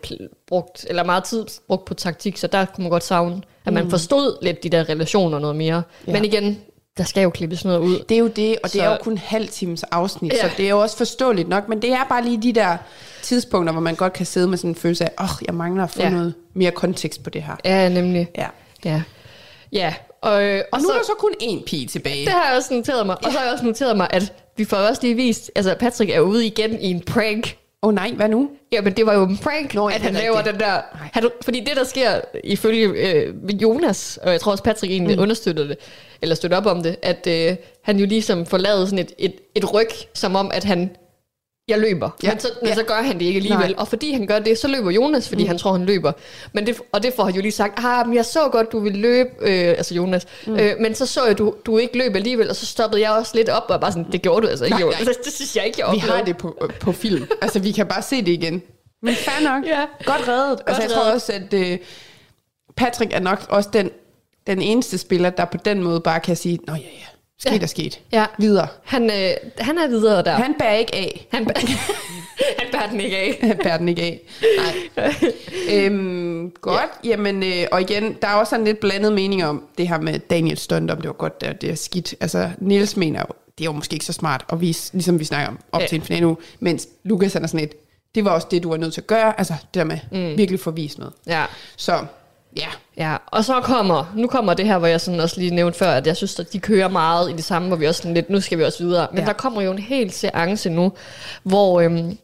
brugt, 0.47 0.87
eller 0.89 1.05
meget 1.05 1.25
tid 1.25 1.45
brugt 1.67 1.85
på 1.85 1.95
taktik, 1.95 2.37
så 2.39 2.47
der 2.47 2.65
kunne 2.65 2.83
man 2.83 2.91
godt 2.91 3.05
savne, 3.05 3.43
at 3.67 3.73
man 3.73 3.91
forstod 3.91 4.37
lidt 4.43 4.63
de 4.63 4.69
der 4.69 4.89
relationer 4.89 5.39
noget 5.39 5.57
mere. 5.57 5.83
Ja. 6.07 6.13
Men 6.13 6.25
igen, 6.25 6.59
der 6.99 7.05
skal 7.05 7.23
jo 7.23 7.31
klippes 7.31 7.65
noget 7.65 7.79
ud. 7.79 7.99
Det 8.09 8.15
er 8.15 8.19
jo 8.19 8.27
det, 8.29 8.57
og 8.57 8.63
det 8.63 8.71
Så- 8.73 8.83
er 8.83 8.91
jo 8.91 8.97
kun 9.03 9.19
halv 9.19 9.49
times 9.49 9.83
afsnit, 9.83 10.33
ja. 10.33 10.41
Så 10.41 10.49
det 10.57 10.65
er 10.67 10.71
jo 10.71 10.81
også 10.83 10.97
forståeligt 10.97 11.49
nok, 11.49 11.69
men 11.69 11.83
det 11.83 11.91
er 11.93 12.05
bare 12.09 12.25
lige 12.25 12.43
de 12.43 12.53
der 12.53 12.77
tidspunkter, 13.23 13.73
hvor 13.73 13.81
man 13.83 13.95
godt 13.95 14.13
kan 14.13 14.27
sidde 14.27 14.49
med 14.49 14.59
sådan 14.59 14.71
en 14.71 14.75
følelse 14.75 15.05
af, 15.05 15.11
åh, 15.21 15.25
oh, 15.25 15.31
jeg 15.47 15.55
mangler 15.55 15.85
at 15.85 15.91
få. 15.91 16.03
Ja. 16.03 16.11
noget 16.11 16.35
mere 16.55 16.71
kontekst 16.71 17.23
på 17.23 17.31
det 17.31 17.43
her. 17.43 17.57
Ja, 17.65 17.89
nemlig. 17.89 18.29
Ja. 18.39 18.47
Ja, 18.85 19.03
ja. 19.73 19.95
Og, 20.25 20.45
øh, 20.45 20.63
Og 20.73 20.81
nu 20.81 20.89
er 20.89 20.93
der 20.93 21.03
så 21.03 21.13
kun 21.19 21.35
én 21.43 21.65
pige 21.65 21.87
tilbage. 21.87 22.25
Det 22.25 22.33
har 22.33 22.49
jeg 22.49 22.57
også 22.57 22.75
noteret 22.75 23.07
mig. 23.07 23.17
Og 23.25 23.33
så 23.33 23.39
har 23.39 23.45
jeg 23.45 23.53
også 23.53 23.65
noteret 23.65 23.97
mig, 23.97 24.09
at 24.11 24.33
vi 24.57 24.65
får 24.65 24.77
også 24.77 25.03
lige 25.03 25.15
vist, 25.15 25.51
altså 25.55 25.75
Patrick 25.81 26.11
er 26.11 26.21
ude 26.21 26.47
igen 26.47 26.81
i 26.81 26.91
en 26.91 27.01
prank. 27.01 27.57
Åh 27.83 27.89
oh, 27.89 27.95
nej, 27.95 28.13
hvad 28.17 28.29
nu? 28.29 28.51
Ja, 28.73 28.81
men 28.81 28.93
det 28.93 29.07
var 29.07 29.15
jo 29.15 29.23
en 29.23 29.39
prank, 29.39 29.75
Nå, 29.75 29.87
at 29.87 29.95
det 29.95 30.03
han 30.03 30.15
laver 30.15 30.39
rigtigt. 30.39 30.53
den 30.55 30.61
der... 30.61 30.81
Han, 30.93 31.31
fordi 31.43 31.61
det, 31.61 31.77
der 31.77 31.85
sker 31.85 32.21
ifølge 32.45 32.87
øh, 32.87 33.35
Jonas, 33.63 34.19
og 34.23 34.33
jeg 34.33 34.41
tror 34.41 34.53
også 34.53 34.65
Patrick 34.65 34.91
egentlig 34.91 35.17
mm. 35.17 35.23
understøtter 35.23 35.65
det, 35.65 35.77
eller 36.23 36.35
støtter 36.35 36.57
op 36.57 36.67
om 36.67 36.83
det, 36.83 36.97
at 37.03 37.27
øh, 37.27 37.57
han 37.83 37.99
jo 37.99 38.07
ligesom 38.07 38.47
får 38.47 38.59
lavet 38.59 38.89
sådan 38.89 38.99
et, 38.99 39.13
et, 39.19 39.35
et 39.55 39.75
ryg, 39.75 39.89
som 40.15 40.37
om, 40.37 40.51
at 40.55 40.65
han 40.65 40.91
jeg 41.69 41.79
løber. 41.79 42.11
Ja. 42.23 42.29
Men, 42.31 42.41
så, 42.41 42.49
men 42.63 42.69
Ja. 42.69 42.75
så 42.75 42.83
gør 42.83 42.95
han 43.03 43.19
det 43.19 43.25
ikke 43.25 43.37
alligevel. 43.37 43.67
Nej. 43.67 43.75
Og 43.79 43.89
fordi 43.89 44.13
han 44.13 44.27
gør 44.27 44.39
det, 44.39 44.59
så 44.59 44.69
løber 44.69 44.91
Jonas, 44.91 45.29
fordi 45.29 45.43
mm. 45.43 45.49
han 45.49 45.59
tror, 45.59 45.73
han 45.73 45.87
løber. 45.87 46.13
Men 46.53 46.67
det, 46.67 46.77
og 46.93 47.03
det 47.03 47.15
får 47.15 47.25
han 47.25 47.35
jo 47.35 47.41
lige 47.43 47.53
sagt, 47.53 47.79
ah, 47.85 48.07
men 48.07 48.17
jeg 48.17 48.25
så 48.25 48.49
godt, 48.49 48.73
du 48.73 48.79
ville 48.81 48.99
løbe, 48.99 49.29
øh, 49.41 49.69
altså 49.69 49.95
Jonas. 49.95 50.27
Mm. 50.47 50.57
Øh, 50.57 50.73
men 50.81 50.95
så 50.95 51.07
så 51.07 51.25
jeg, 51.27 51.39
du, 51.39 51.55
du 51.67 51.79
ikke 51.79 51.99
løb 51.99 52.17
alligevel, 52.17 52.51
og 52.51 52.57
så 52.57 52.67
stoppede 52.67 53.03
jeg 53.03 53.11
også 53.11 53.33
lidt 53.35 53.49
op, 53.49 53.63
og 53.69 53.81
bare 53.81 53.93
sådan, 53.93 54.13
det 54.13 54.23
gjorde 54.23 54.43
du 54.47 54.51
altså 54.51 54.65
ikke, 54.65 54.75
Nej, 54.75 54.83
Jonas. 54.83 55.01
nej. 55.05 55.15
Det, 55.25 55.33
synes 55.33 55.57
jeg 55.57 55.67
ikke, 55.67 55.79
jeg 55.81 55.87
Vi 55.93 55.97
oplevede. 55.97 56.17
har 56.19 56.25
det 56.25 56.37
på, 56.37 56.69
på 56.81 56.93
film. 56.93 57.27
altså, 57.43 57.59
vi 57.59 57.73
kan 57.73 57.87
bare 57.87 58.03
se 58.03 58.17
det 58.17 58.29
igen. 58.29 58.63
Men 59.03 59.15
fair 59.15 59.45
nok. 59.49 59.65
Ja. 59.67 59.85
Godt 60.05 60.29
reddet. 60.29 60.61
altså, 60.67 60.83
jeg 60.83 60.91
tror 60.91 61.01
reddet. 61.03 61.15
også, 61.15 61.33
at 61.33 61.55
øh, 61.55 61.79
Patrick 62.77 63.13
er 63.13 63.21
nok 63.21 63.47
også 63.49 63.69
den, 63.73 63.91
den 64.47 64.63
eneste 64.63 64.99
spiller, 64.99 65.31
der 65.31 65.45
på 65.45 65.57
den 65.65 65.83
måde 65.83 66.01
bare 66.01 66.21
kan 66.21 66.37
sige, 66.37 66.59
nå 66.67 66.73
ja, 66.75 66.79
ja, 66.81 67.07
sket 67.41 67.53
Ja. 67.53 67.59
er 67.63 67.67
sket. 67.67 68.01
Ja. 68.13 68.27
Videre. 68.39 68.69
Han, 68.85 69.03
øh, 69.05 69.31
han 69.59 69.79
er 69.79 69.89
videre 69.89 70.23
der. 70.25 70.33
Han 70.33 70.55
bærer 70.59 70.75
ikke 70.77 70.95
af. 70.95 71.27
Han, 71.33 71.47
han 72.59 72.67
bærer 72.73 72.89
den 72.91 73.01
ikke 73.01 73.17
af. 73.17 73.39
Han 73.43 73.59
bærer 73.63 73.77
den 73.79 73.89
ikke 73.89 74.03
af. 74.03 74.21
Nej. 74.97 75.15
øhm, 75.73 76.51
godt. 76.61 76.81
Ja. 77.05 77.09
Jamen, 77.09 77.43
øh, 77.43 77.67
og 77.73 77.81
igen, 77.81 78.17
der 78.23 78.29
er 78.29 78.35
også 78.35 78.57
en 78.57 78.65
lidt 78.65 78.81
blandet 78.81 79.13
mening 79.13 79.45
om 79.45 79.65
det 79.79 79.89
her 79.89 80.01
med 80.01 80.19
Daniel 80.19 80.59
Stunt, 80.59 80.91
om 80.91 80.97
det 81.01 81.07
var 81.07 81.13
godt, 81.15 81.41
det, 81.41 81.61
det 81.61 81.71
er 81.71 81.75
skidt. 81.75 82.15
Altså, 82.21 82.51
Niels 82.59 82.97
mener 82.97 83.21
jo, 83.21 83.27
det 83.59 83.65
er 83.65 83.69
jo 83.69 83.73
måske 83.73 83.93
ikke 83.95 84.05
så 84.05 84.13
smart 84.13 84.45
at 84.53 84.61
vise, 84.61 84.93
ligesom 84.93 85.19
vi 85.19 85.25
snakker 85.25 85.49
om, 85.49 85.59
op 85.73 85.81
Ja. 85.81 85.87
til 85.87 85.97
en 85.97 86.03
finale 86.03 86.27
nu, 86.27 86.39
mens 86.61 86.89
Lukas 87.05 87.33
han 87.33 87.43
er 87.43 87.47
sådan 87.47 87.65
et, 87.65 87.75
det 88.15 88.25
var 88.25 88.31
også 88.31 88.47
det, 88.51 88.63
du 88.63 88.69
var 88.71 88.77
nødt 88.77 88.95
til 88.95 89.01
at 89.01 89.07
gøre, 89.07 89.39
altså 89.39 89.55
det 89.61 89.75
der 89.75 89.85
med 89.85 89.99
mm. 90.13 90.39
virkelig 90.39 90.61
få 90.61 90.71
vist 90.71 90.99
noget. 90.99 91.13
Ja. 91.27 91.45
Så, 91.77 92.05
ja. 92.57 92.67
Ja, 92.97 93.17
og 93.27 93.45
så 93.45 93.61
kommer, 93.61 94.13
nu 94.17 94.27
kommer 94.27 94.55
det 94.55 94.67
her, 94.67 94.79
hvor 94.79 94.87
jeg 94.87 95.01
sådan 95.01 95.21
også 95.21 95.41
lige 95.41 95.55
nævnte 95.55 95.79
før, 95.79 95.91
at 95.91 96.07
jeg 96.07 96.17
synes, 96.17 96.41
at 96.41 96.53
de 96.53 96.59
kører 96.59 96.89
meget 96.89 97.31
i 97.31 97.33
det 97.33 97.45
samme, 97.45 97.69
hvor 97.69 97.77
vi 97.77 97.87
også 97.87 97.99
sådan 98.03 98.15
lidt, 98.15 98.31
nu 98.31 98.41
skal 98.41 98.59
vi 98.59 98.65
også 98.65 98.85
videre. 98.85 99.07
Men 99.11 99.21
Ja. 99.21 99.25
der 99.27 99.33
kommer 99.33 99.63
jo 99.63 99.71
en 99.73 99.79
hel 99.79 100.11
seance 100.11 100.71
nu, 100.71 100.93
hvor, 101.43 101.81
øhm, 101.81 102.19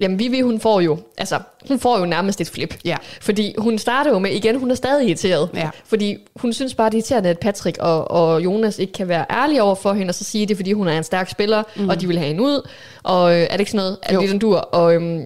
jamen 0.00 0.18
Vivi, 0.18 0.40
hun 0.40 0.60
får 0.60 0.80
jo, 0.80 0.98
altså, 1.18 1.40
hun 1.68 1.78
får 1.78 1.98
jo 1.98 2.04
nærmest 2.06 2.40
et 2.40 2.48
flip. 2.48 2.78
Ja. 2.84 2.96
Fordi 3.20 3.54
hun 3.58 3.78
starter 3.78 4.10
jo 4.10 4.18
med, 4.18 4.30
igen, 4.30 4.58
hun 4.58 4.70
er 4.70 4.74
stadig 4.74 5.06
irriteret. 5.08 5.50
Ja. 5.54 5.70
Fordi 5.84 6.16
hun 6.36 6.52
synes 6.52 6.74
bare, 6.74 6.90
det 6.90 6.94
er 6.94 6.98
irriterende, 6.98 7.28
at 7.30 7.38
Patrick 7.38 7.78
og, 7.80 8.10
og 8.10 8.44
Jonas 8.44 8.78
ikke 8.78 8.92
kan 8.92 9.08
være 9.08 9.26
ærlige 9.30 9.62
over 9.62 9.74
for 9.74 9.92
hende, 9.92 10.10
og 10.10 10.14
så 10.14 10.24
sige 10.24 10.46
det, 10.46 10.56
fordi 10.56 10.72
hun 10.72 10.88
er 10.88 10.96
en 10.98 11.04
stærk 11.04 11.28
spiller, 11.30 11.62
mm. 11.76 11.88
og 11.88 12.00
de 12.00 12.06
vil 12.06 12.18
have 12.18 12.28
hende 12.28 12.42
ud. 12.42 12.68
Og 13.02 13.32
øh, 13.32 13.40
er 13.40 13.46
det 13.48 13.60
ikke 13.60 13.70
sådan 13.70 13.84
noget, 13.84 13.98
Jo. 14.12 14.20
det 14.20 14.30
den 14.30 14.38
dur? 14.38 14.56
Og, 14.56 14.94
øhm, 14.94 15.24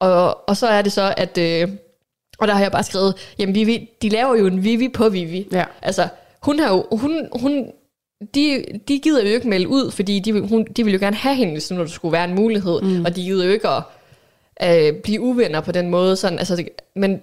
og, 0.00 0.48
og 0.48 0.56
så 0.56 0.66
er 0.66 0.82
det 0.82 0.92
så, 0.92 1.14
at... 1.16 1.38
Øh, 1.38 1.68
og 2.38 2.48
der 2.48 2.54
har 2.54 2.60
jeg 2.60 2.72
bare 2.72 2.82
skrevet, 2.82 3.14
jamen 3.38 3.54
Vivi, 3.54 3.90
de 4.02 4.08
laver 4.08 4.36
jo 4.36 4.46
en 4.46 4.64
Vivi 4.64 4.88
på 4.88 5.08
Vivi. 5.08 5.48
Ja. 5.52 5.64
Altså, 5.82 6.08
hun 6.42 6.58
har 6.58 6.74
jo, 6.74 6.86
hun, 6.92 7.28
hun, 7.40 7.70
de, 8.34 8.64
de 8.88 8.98
gider 8.98 9.22
jo 9.22 9.28
ikke 9.28 9.48
melde 9.48 9.68
ud, 9.68 9.90
fordi 9.90 10.20
de, 10.20 10.40
hun, 10.40 10.64
de 10.76 10.84
vil 10.84 10.92
jo 10.92 11.00
gerne 11.00 11.16
have 11.16 11.34
hende, 11.34 11.52
hvis 11.52 11.70
nu 11.70 11.80
der 11.80 11.86
skulle 11.86 12.12
være 12.12 12.24
en 12.24 12.34
mulighed, 12.34 12.80
mm. 12.80 13.04
og 13.04 13.16
de 13.16 13.22
gider 13.22 13.44
jo 13.44 13.52
ikke 13.52 13.68
at 13.68 13.82
øh, 14.62 15.00
blive 15.02 15.20
uvenner 15.20 15.60
på 15.60 15.72
den 15.72 15.90
måde, 15.90 16.16
sådan, 16.16 16.38
altså, 16.38 16.56
det, 16.56 16.68
men 16.96 17.22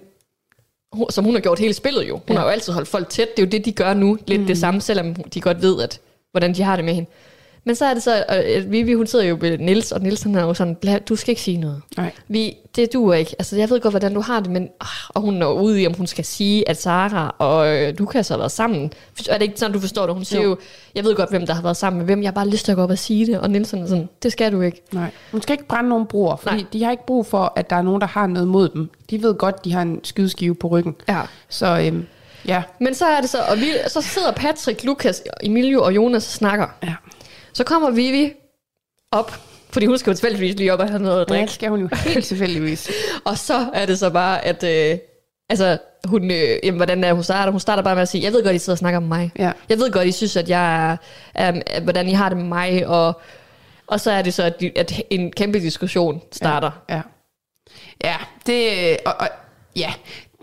som 1.10 1.24
hun 1.24 1.34
har 1.34 1.40
gjort 1.40 1.58
hele 1.58 1.74
spillet 1.74 2.08
jo. 2.08 2.14
Hun 2.14 2.22
ja. 2.34 2.34
har 2.34 2.44
jo 2.44 2.50
altid 2.50 2.72
holdt 2.72 2.88
folk 2.88 3.08
tæt, 3.08 3.36
det 3.36 3.42
er 3.42 3.46
jo 3.46 3.50
det, 3.50 3.64
de 3.64 3.72
gør 3.72 3.94
nu, 3.94 4.18
lidt 4.26 4.40
mm. 4.40 4.46
det 4.46 4.58
samme, 4.58 4.80
selvom 4.80 5.14
de 5.14 5.40
godt 5.40 5.62
ved, 5.62 5.82
at, 5.82 6.00
hvordan 6.30 6.54
de 6.54 6.62
har 6.62 6.76
det 6.76 6.84
med 6.84 6.94
hende. 6.94 7.10
Men 7.66 7.74
så 7.74 7.84
er 7.84 7.94
det 7.94 8.02
så, 8.02 8.24
at 8.28 8.70
Vivi, 8.72 8.94
hun 8.94 9.06
sidder 9.06 9.24
jo 9.24 9.36
ved 9.40 9.58
Nils, 9.58 9.92
og 9.92 10.00
Nils 10.02 10.22
han 10.22 10.34
er 10.34 10.42
jo 10.42 10.54
sådan, 10.54 10.74
"Bla, 10.74 10.98
du 10.98 11.16
skal 11.16 11.30
ikke 11.30 11.42
sige 11.42 11.56
noget. 11.56 11.82
Nej. 11.96 12.10
Vi, 12.28 12.54
det 12.76 12.92
duer 12.92 13.14
ikke. 13.14 13.36
Altså, 13.38 13.56
jeg 13.56 13.70
ved 13.70 13.80
godt, 13.80 13.92
hvordan 13.92 14.14
du 14.14 14.20
har 14.20 14.40
det, 14.40 14.50
men... 14.50 14.62
ah, 14.80 14.86
Og 15.08 15.22
hun 15.22 15.42
er 15.42 15.46
ude 15.52 15.82
i, 15.82 15.86
om 15.86 15.94
hun 15.94 16.06
skal 16.06 16.24
sige, 16.24 16.68
at 16.68 16.82
Sara 16.82 17.34
og 17.38 17.68
øh, 17.76 17.94
Lukas 17.98 18.28
har 18.28 18.36
været 18.36 18.52
sammen. 18.52 18.92
Er 19.28 19.38
det 19.38 19.42
ikke 19.42 19.58
sådan, 19.58 19.72
du 19.72 19.80
forstår 19.80 20.06
det? 20.06 20.14
Hun 20.14 20.24
siger 20.24 20.42
Jo. 20.42 20.48
jo, 20.48 20.56
jeg 20.94 21.04
ved 21.04 21.14
godt, 21.14 21.30
hvem 21.30 21.46
der 21.46 21.54
har 21.54 21.62
været 21.62 21.76
sammen 21.76 21.98
med 21.98 22.06
hvem. 22.06 22.22
Jeg 22.22 22.28
har 22.28 22.32
bare 22.34 22.48
lyst 22.48 22.64
til 22.64 22.72
at 22.72 22.76
gå 22.76 22.82
op 22.82 22.90
og 22.90 22.98
sige 22.98 23.26
det. 23.26 23.40
Og 23.40 23.50
Nielsen 23.50 23.82
er 23.82 23.86
sådan, 23.86 24.08
det 24.22 24.32
skal 24.32 24.52
du 24.52 24.60
ikke. 24.60 24.82
Nej. 24.92 25.10
Hun 25.32 25.42
skal 25.42 25.52
ikke 25.52 25.66
brænde 25.68 25.88
nogen 25.88 26.06
broer, 26.06 26.36
fordi. 26.36 26.56
Nej. 26.56 26.64
de 26.72 26.84
har 26.84 26.90
ikke 26.90 27.06
brug 27.06 27.26
for, 27.26 27.52
at 27.56 27.70
der 27.70 27.76
er 27.76 27.82
nogen, 27.82 28.00
der 28.00 28.06
har 28.06 28.26
noget 28.26 28.48
mod 28.48 28.68
dem. 28.68 28.90
De 29.10 29.22
ved 29.22 29.34
godt, 29.34 29.64
de 29.64 29.72
har 29.72 29.82
en 29.82 30.00
skydeskive 30.04 30.54
på 30.54 30.68
ryggen. 30.68 30.94
Ja. 31.08 31.20
Så 31.48 31.80
øhm, 31.86 32.06
ja. 32.48 32.62
Men 32.80 32.94
så 32.94 33.06
er 33.06 33.20
det 33.20 33.30
så, 33.30 33.38
og 33.50 33.56
vi, 33.56 33.66
så 33.88 34.00
sidder 34.00 34.32
Patrick, 34.32 34.84
Lukas, 34.84 35.22
Emilio 35.42 35.82
og 35.82 35.94
Jonas 35.96 36.26
og 36.26 36.32
snakker. 36.32 36.66
Ja. 36.82 36.94
Så 37.56 37.64
kommer 37.64 37.90
Vivi, 37.90 38.32
op, 39.10 39.32
fordi 39.70 39.86
hun 39.86 39.98
skal 39.98 40.10
jo 40.10 40.14
tilfældigvis 40.14 40.54
lige 40.56 40.72
op 40.72 40.80
og 40.80 40.88
have 40.88 41.02
noget 41.02 41.20
at 41.20 41.28
Ja, 41.30 41.34
drikke. 41.34 41.46
det 41.46 41.54
skal 41.54 41.68
hun 41.70 41.80
jo 41.80 41.88
helt 41.96 42.24
tilfældigvis. 42.32 42.90
Og 43.24 43.38
så 43.38 43.68
er 43.74 43.86
det 43.86 43.98
så 43.98 44.10
bare, 44.10 44.44
at 44.44 44.62
øh, 44.64 44.98
altså, 45.48 45.78
hun, 46.04 46.30
øh, 46.30 46.58
jamen, 46.64 46.76
hvordan 46.76 47.04
er 47.04 47.12
hun 47.12 47.22
starter? 47.22 47.50
Hun 47.50 47.60
starter 47.60 47.82
bare 47.82 47.94
med 47.94 48.02
at 48.02 48.08
sige, 48.08 48.24
jeg 48.24 48.32
ved 48.32 48.44
godt, 48.44 48.54
I 48.54 48.58
sidder 48.58 48.74
og 48.74 48.78
snakker 48.78 48.96
om 48.96 49.02
mig. 49.02 49.32
Ja. 49.38 49.52
Jeg 49.68 49.78
ved 49.78 49.90
godt, 49.92 50.06
I 50.08 50.12
synes, 50.12 50.36
at 50.36 50.48
jeg 50.48 50.90
er, 50.90 50.96
er 51.34 51.80
hvordan 51.80 52.08
I 52.08 52.12
har 52.12 52.28
det 52.28 52.38
med 52.38 52.46
mig. 52.46 52.86
Og, 52.86 53.20
og 53.86 54.00
så 54.00 54.10
er 54.10 54.22
det 54.22 54.34
så, 54.34 54.42
at, 54.42 54.62
at 54.76 55.00
en 55.10 55.32
kæmpe 55.32 55.60
diskussion 55.60 56.22
starter. 56.32 56.70
Ja. 56.88 57.00
Ja, 58.04 58.16
det, 58.46 58.96
og, 59.06 59.14
og, 59.18 59.28
ja, 59.76 59.92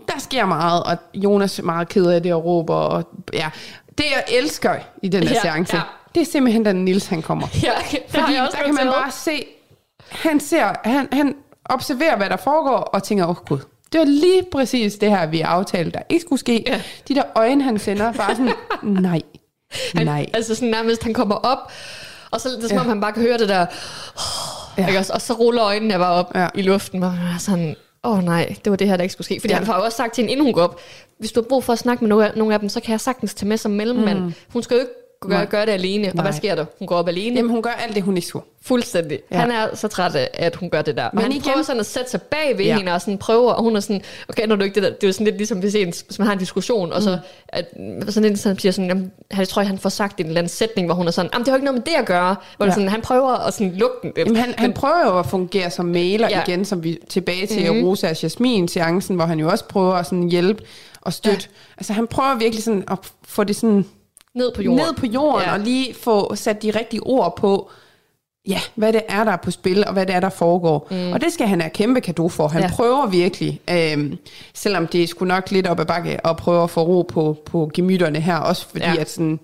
der 0.08 0.18
sker 0.18 0.46
meget, 0.46 0.82
og 0.82 0.96
Jonas 1.14 1.58
er 1.58 1.62
meget 1.62 1.88
ked 1.88 2.06
af 2.06 2.22
det 2.22 2.34
og 2.34 2.44
råber, 2.44 2.74
og 2.74 3.08
ja, 3.32 3.50
det 3.98 4.04
jeg 4.04 4.24
elsker 4.38 4.74
i 5.02 5.08
den 5.08 5.22
her 5.22 5.34
Ja, 5.34 5.40
seance, 5.40 5.76
ja. 5.76 5.82
Det 6.14 6.20
er 6.20 6.24
simpelthen, 6.24 6.62
da 6.64 6.72
Nils 6.72 7.06
han 7.06 7.22
kommer. 7.22 7.46
Ja, 7.62 7.70
det 7.90 8.00
har 8.08 8.20
Fordi 8.20 8.34
der 8.34 8.48
kan 8.64 8.74
man 8.74 8.86
bare 8.86 9.10
se, 9.10 9.44
han 10.10 10.40
ser, 10.40 10.72
han, 10.84 11.08
han 11.12 11.34
observerer, 11.64 12.16
hvad 12.16 12.28
der 12.30 12.36
foregår, 12.36 12.76
og 12.76 13.02
tænker, 13.02 13.24
åh 13.24 13.30
oh, 13.30 13.36
gud, 13.36 13.58
det 13.92 13.98
var 14.00 14.04
lige 14.06 14.42
præcis 14.52 14.94
det 14.94 15.10
her, 15.10 15.26
vi 15.26 15.40
aftalte, 15.40 15.90
der 15.90 16.00
ikke 16.08 16.22
skulle 16.22 16.40
ske. 16.40 16.64
Ja. 16.66 16.80
De 17.08 17.14
der 17.14 17.22
øjne, 17.34 17.64
han 17.64 17.78
sender, 17.78 18.12
bare 18.12 18.36
sådan, 18.36 18.52
nej, 19.02 19.20
Han, 19.94 20.06
nej. 20.06 20.26
Altså 20.34 20.54
sådan 20.54 20.68
nærmest, 20.68 21.02
han 21.02 21.14
kommer 21.14 21.34
op, 21.34 21.72
og 22.30 22.40
så 22.40 22.48
er 22.48 22.60
det 22.60 22.68
som 22.68 22.76
Ja. 22.76 22.80
om, 22.80 22.88
han 22.88 23.00
bare 23.00 23.12
kan 23.12 23.22
høre 23.22 23.38
det 23.38 23.48
der, 23.48 23.66
Ja. 24.78 24.92
ja. 24.92 25.02
og 25.14 25.20
så 25.20 25.32
ruller 25.32 25.64
øjnene 25.64 25.98
bare 25.98 26.12
op 26.12 26.32
Ja. 26.34 26.48
i 26.54 26.62
luften, 26.62 27.02
og 27.02 27.08
er 27.08 27.38
sådan, 27.38 27.76
åh 28.04 28.18
oh, 28.18 28.24
nej, 28.24 28.54
det 28.64 28.70
var 28.70 28.76
det 28.76 28.88
her, 28.88 28.96
der 28.96 29.02
ikke 29.02 29.12
skulle 29.12 29.24
ske. 29.24 29.40
Fordi 29.40 29.52
Ja. 29.52 29.58
han 29.58 29.66
har 29.66 29.76
jo 29.78 29.84
også 29.84 29.96
sagt 29.96 30.14
til 30.14 30.22
hende, 30.22 30.32
inden 30.32 30.46
hun 30.46 30.52
går 30.54 30.62
op, 30.62 30.80
hvis 31.18 31.32
du 31.32 31.40
har 31.42 31.48
brug 31.48 31.64
for 31.64 31.72
at 31.72 31.78
snakke 31.78 32.04
med 32.04 32.08
nogle 32.08 32.26
af, 32.28 32.32
nogle 32.36 32.54
af 32.54 32.60
dem, 32.60 32.68
så 32.68 32.80
kan 32.80 32.90
jeg 32.92 33.00
sagtens 33.00 33.34
tage 33.34 33.48
med 33.48 33.56
som 33.56 33.70
mellemmand. 33.70 34.18
Mm. 34.20 34.34
Hun 34.52 34.62
skal 34.62 34.74
jo 34.74 34.80
ikke 34.80 34.92
gøre, 35.28 35.38
Nej. 35.38 35.46
gøre 35.46 35.66
det 35.66 35.72
alene. 35.72 36.08
Og 36.08 36.14
Nej. 36.14 36.24
hvad 36.24 36.32
sker 36.32 36.54
der? 36.54 36.64
Hun 36.78 36.88
går 36.88 36.96
op 36.96 37.08
alene. 37.08 37.36
Jamen, 37.36 37.50
hun 37.50 37.62
gør 37.62 37.70
alt 37.70 37.94
det, 37.94 38.02
hun 38.02 38.16
ikke 38.16 38.28
skulle. 38.28 38.44
Fuldstændig. 38.62 39.18
Ja. 39.30 39.36
Han 39.38 39.50
er 39.50 39.66
så 39.76 39.88
træt 39.88 40.14
af, 40.14 40.28
at 40.34 40.56
hun 40.56 40.70
gør 40.70 40.82
det 40.82 40.96
der. 40.96 41.04
Og 41.04 41.10
Men 41.14 41.22
han 41.22 41.32
igen- 41.32 41.42
prøver 41.42 41.62
sådan 41.62 41.80
at 41.80 41.86
sætte 41.86 42.10
sig 42.10 42.22
bag 42.22 42.58
ved 42.58 42.64
Ja. 42.64 42.76
hende, 42.76 42.92
og 42.92 43.00
sådan 43.00 43.18
prøver, 43.18 43.52
og 43.52 43.62
hun 43.62 43.76
er 43.76 43.80
sådan, 43.80 44.02
okay, 44.28 44.46
når 44.46 44.56
du 44.56 44.64
ikke 44.64 44.74
det 44.74 44.82
der, 44.82 44.88
det 44.90 45.04
er 45.04 45.08
jo 45.08 45.12
sådan 45.12 45.24
lidt 45.24 45.36
ligesom, 45.36 45.58
hvis, 45.58 45.74
en, 45.74 45.92
hvis 46.06 46.18
man 46.18 46.26
har 46.26 46.32
en 46.32 46.38
diskussion, 46.38 46.92
og 46.92 46.98
Mm. 46.98 47.02
så, 47.02 47.18
at, 47.48 47.66
sådan 48.08 48.30
en, 48.30 48.36
sådan 48.36 48.58
siger 48.58 48.72
sådan, 48.72 48.88
jamen, 48.88 49.12
jeg 49.36 49.48
tror, 49.48 49.62
han 49.62 49.78
får 49.78 49.88
sagt 49.88 50.20
en 50.20 50.26
eller 50.26 50.38
anden 50.38 50.48
sætning, 50.50 50.86
hvor 50.88 50.94
hun 50.94 51.06
er 51.06 51.10
sådan, 51.10 51.30
jamen, 51.32 51.44
det 51.44 51.50
har 51.50 51.56
jo 51.56 51.58
ikke 51.58 51.64
noget 51.64 51.80
med 51.86 51.92
det 51.94 52.00
at 52.00 52.06
gøre, 52.06 52.36
hvor 52.56 52.66
Ja. 52.66 52.72
sådan, 52.72 52.88
han 52.88 53.00
prøver 53.00 53.46
at 53.46 53.54
sådan 53.54 53.72
lukke 53.74 53.96
den. 54.02 54.12
Jamen, 54.16 54.36
han, 54.36 54.54
han 54.58 54.72
prøver 54.72 55.06
jo 55.06 55.18
at 55.18 55.26
fungere 55.26 55.70
som 55.70 55.86
mailer 55.86 56.28
ja. 56.30 56.42
Igen, 56.46 56.64
som 56.64 56.84
vi 56.84 56.98
tilbage 57.08 57.46
til 57.46 57.62
mm-hmm. 57.62 57.76
Mhm. 57.76 57.86
Rosa 57.88 58.08
og 58.10 58.22
Jasmin 58.22 58.68
seancen, 58.68 59.16
hvor 59.16 59.24
han 59.24 59.38
jo 59.40 59.48
også 59.48 59.64
prøver 59.64 59.94
at 59.94 60.06
sådan 60.06 60.28
hjælpe 60.28 60.62
og 61.00 61.12
støtte. 61.12 61.48
Ja. 61.50 61.74
Altså 61.78 61.92
han 61.92 62.06
prøver 62.06 62.34
virkelig 62.38 62.64
sådan 62.64 62.84
at 62.90 62.98
få 63.26 63.44
det 63.44 63.56
sådan 63.56 63.84
ned 64.34 64.52
på 64.54 64.62
jorden. 64.62 64.86
ned 64.86 64.94
på 64.94 65.06
jorden 65.06 65.46
ja. 65.46 65.52
Og 65.52 65.60
lige 65.60 65.94
få 65.94 66.34
sat 66.34 66.62
de 66.62 66.70
rigtige 66.70 67.00
ord 67.02 67.36
på, 67.36 67.70
ja, 68.48 68.60
hvad 68.74 68.92
det 68.92 69.02
er, 69.08 69.24
der 69.24 69.32
er 69.32 69.36
på 69.36 69.50
spil, 69.50 69.86
og 69.86 69.92
hvad 69.92 70.06
det 70.06 70.14
er, 70.14 70.20
der 70.20 70.28
foregår. 70.28 70.88
Mm. 70.90 71.12
Og 71.12 71.20
det 71.20 71.32
skal 71.32 71.46
han 71.46 71.60
have 71.60 71.70
kæmpe 71.70 72.00
kado 72.00 72.28
for. 72.28 72.48
Han 72.48 72.62
ja. 72.62 72.70
Prøver 72.70 73.06
virkelig, 73.06 73.60
øhm, 73.70 74.18
selvom 74.54 74.86
det 74.86 75.08
sgu 75.08 75.24
nok 75.24 75.50
lidt 75.50 75.66
op 75.66 75.80
ad 75.80 75.86
bakke, 75.86 76.26
at 76.26 76.36
prøve 76.36 76.62
at 76.62 76.70
få 76.70 76.82
ro 76.82 77.02
på, 77.02 77.36
på 77.46 77.70
gemytterne 77.74 78.20
her, 78.20 78.36
også 78.36 78.66
fordi. 78.68 78.84
Ja. 78.84 78.96
at 79.00 79.10
sådan, 79.10 79.40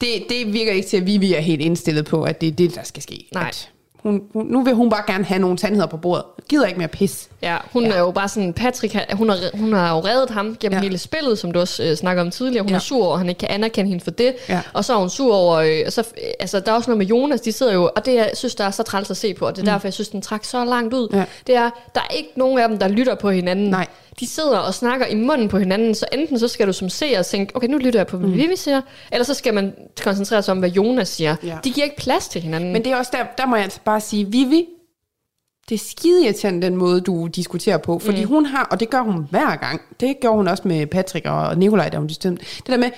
det, 0.00 0.08
det 0.28 0.52
virker 0.52 0.72
ikke 0.72 0.88
til, 0.88 0.96
at 0.96 1.06
vi, 1.06 1.16
vi 1.18 1.34
er 1.34 1.40
helt 1.40 1.60
indstillet 1.60 2.06
på, 2.06 2.22
at 2.22 2.40
det 2.40 2.46
er 2.46 2.52
det, 2.52 2.74
der 2.74 2.82
skal 2.82 3.02
ske. 3.02 3.28
Nej. 3.34 3.48
At 3.48 3.70
hun, 4.04 4.22
hun, 4.32 4.46
nu 4.46 4.62
vil 4.62 4.74
hun 4.74 4.90
bare 4.90 5.02
gerne 5.06 5.24
have 5.24 5.38
nogle 5.40 5.58
sandheder 5.58 5.86
på 5.86 5.96
bordet. 5.96 6.24
Gider 6.48 6.66
ikke 6.66 6.78
mere 6.78 6.88
pis. 6.88 7.28
Ja, 7.42 7.56
hun 7.72 7.84
Ja. 7.84 7.90
er 7.92 7.98
jo 7.98 8.10
bare 8.10 8.28
sådan, 8.28 8.52
Patrick, 8.52 8.96
hun 9.12 9.28
har, 9.28 9.36
hun 9.54 9.72
har 9.72 9.94
jo 9.94 10.00
reddet 10.00 10.30
ham 10.30 10.56
gennem 10.60 10.76
Ja. 10.78 10.82
hele 10.82 10.98
spillet, 10.98 11.38
som 11.38 11.52
du 11.52 11.60
også 11.60 11.82
øh, 11.84 11.96
snakker 11.96 12.22
om 12.22 12.30
tidligere. 12.30 12.62
Hun 12.62 12.68
Ja. 12.70 12.74
er 12.74 12.78
sur 12.80 13.06
over, 13.06 13.16
han 13.16 13.28
ikke 13.28 13.38
kan 13.38 13.48
anerkende 13.50 13.88
hende 13.88 14.04
for 14.04 14.10
det. 14.10 14.34
Ja. 14.48 14.60
Og 14.72 14.84
så 14.84 14.92
er 14.94 14.96
hun 14.98 15.10
sur 15.10 15.34
over, 15.34 15.56
øh, 15.56 15.82
og 15.86 15.92
så, 15.92 16.00
øh, 16.00 16.30
altså 16.40 16.60
der 16.60 16.72
er 16.72 16.76
også 16.76 16.90
noget 16.90 16.98
med 16.98 17.06
Jonas, 17.06 17.40
de 17.40 17.52
sidder 17.52 17.72
jo, 17.74 17.90
og 17.96 18.06
det 18.06 18.14
jeg 18.14 18.30
synes, 18.34 18.54
der 18.54 18.64
er 18.64 18.70
så 18.70 18.82
træls 18.82 19.10
at 19.10 19.16
se 19.16 19.34
på, 19.34 19.46
og 19.46 19.56
det 19.56 19.68
er 19.68 19.72
derfor, 19.72 19.86
jeg 19.88 19.94
synes, 19.94 20.08
den 20.08 20.22
trak 20.22 20.44
så 20.44 20.64
langt 20.64 20.94
ud. 20.94 21.08
Mm. 21.12 21.18
Ja. 21.18 21.24
Det 21.46 21.54
er, 21.56 21.70
der 21.94 22.00
er 22.10 22.14
ikke 22.14 22.30
nogen 22.36 22.58
af 22.58 22.68
dem, 22.68 22.78
der 22.78 22.88
lytter 22.88 23.14
på 23.14 23.30
hinanden. 23.30 23.70
Nej. 23.70 23.86
De 24.20 24.26
sidder 24.26 24.58
og 24.58 24.74
snakker 24.74 25.06
i 25.06 25.14
munden 25.14 25.48
på 25.48 25.58
hinanden, 25.58 25.94
så 25.94 26.06
enten 26.12 26.38
så 26.38 26.48
skal 26.48 26.66
du 26.66 26.72
som 26.72 26.88
seer 26.88 27.22
tænke, 27.22 27.56
okay, 27.56 27.68
nu 27.68 27.78
lytter 27.78 28.00
jeg 28.00 28.06
på, 28.06 28.16
hvad 28.16 28.28
mm. 28.28 28.34
Vivi 28.34 28.56
siger, 28.56 28.80
eller 29.12 29.24
så 29.24 29.34
skal 29.34 29.54
man 29.54 29.74
koncentrere 30.02 30.42
sig 30.42 30.52
om, 30.52 30.58
hvad 30.58 30.70
Jonas 30.70 31.08
siger. 31.08 31.36
Ja. 31.42 31.58
De 31.64 31.70
giver 31.70 31.84
ikke 31.84 31.96
plads 31.96 32.28
til 32.28 32.40
hinanden. 32.40 32.72
Men 32.72 32.84
det 32.84 32.92
er 32.92 32.96
også 32.96 33.10
der, 33.14 33.24
der 33.38 33.46
må 33.46 33.56
jeg 33.56 33.64
altså 33.64 33.80
bare 33.84 34.00
sige, 34.00 34.26
Vivi, 34.26 34.66
det 35.68 35.74
er 35.74 35.78
skide 35.78 36.24
irriterende, 36.24 36.66
den 36.66 36.76
måde, 36.76 37.00
du 37.00 37.26
diskuterer 37.26 37.78
på. 37.78 37.98
Fordi 37.98 38.24
mm. 38.24 38.28
hun 38.28 38.46
har, 38.46 38.68
og 38.70 38.80
det 38.80 38.90
gør 38.90 39.00
hun 39.00 39.26
hver 39.30 39.56
gang, 39.56 39.80
det 40.00 40.16
gjorde 40.20 40.36
hun 40.36 40.48
også 40.48 40.68
med 40.68 40.86
Patrick 40.86 41.26
og 41.26 41.58
Nikolaj, 41.58 41.88
da 41.88 41.96
hun 41.96 42.06
diskuterede. 42.06 42.36
Det 42.36 42.66
der 42.66 42.76
med, 42.76 42.90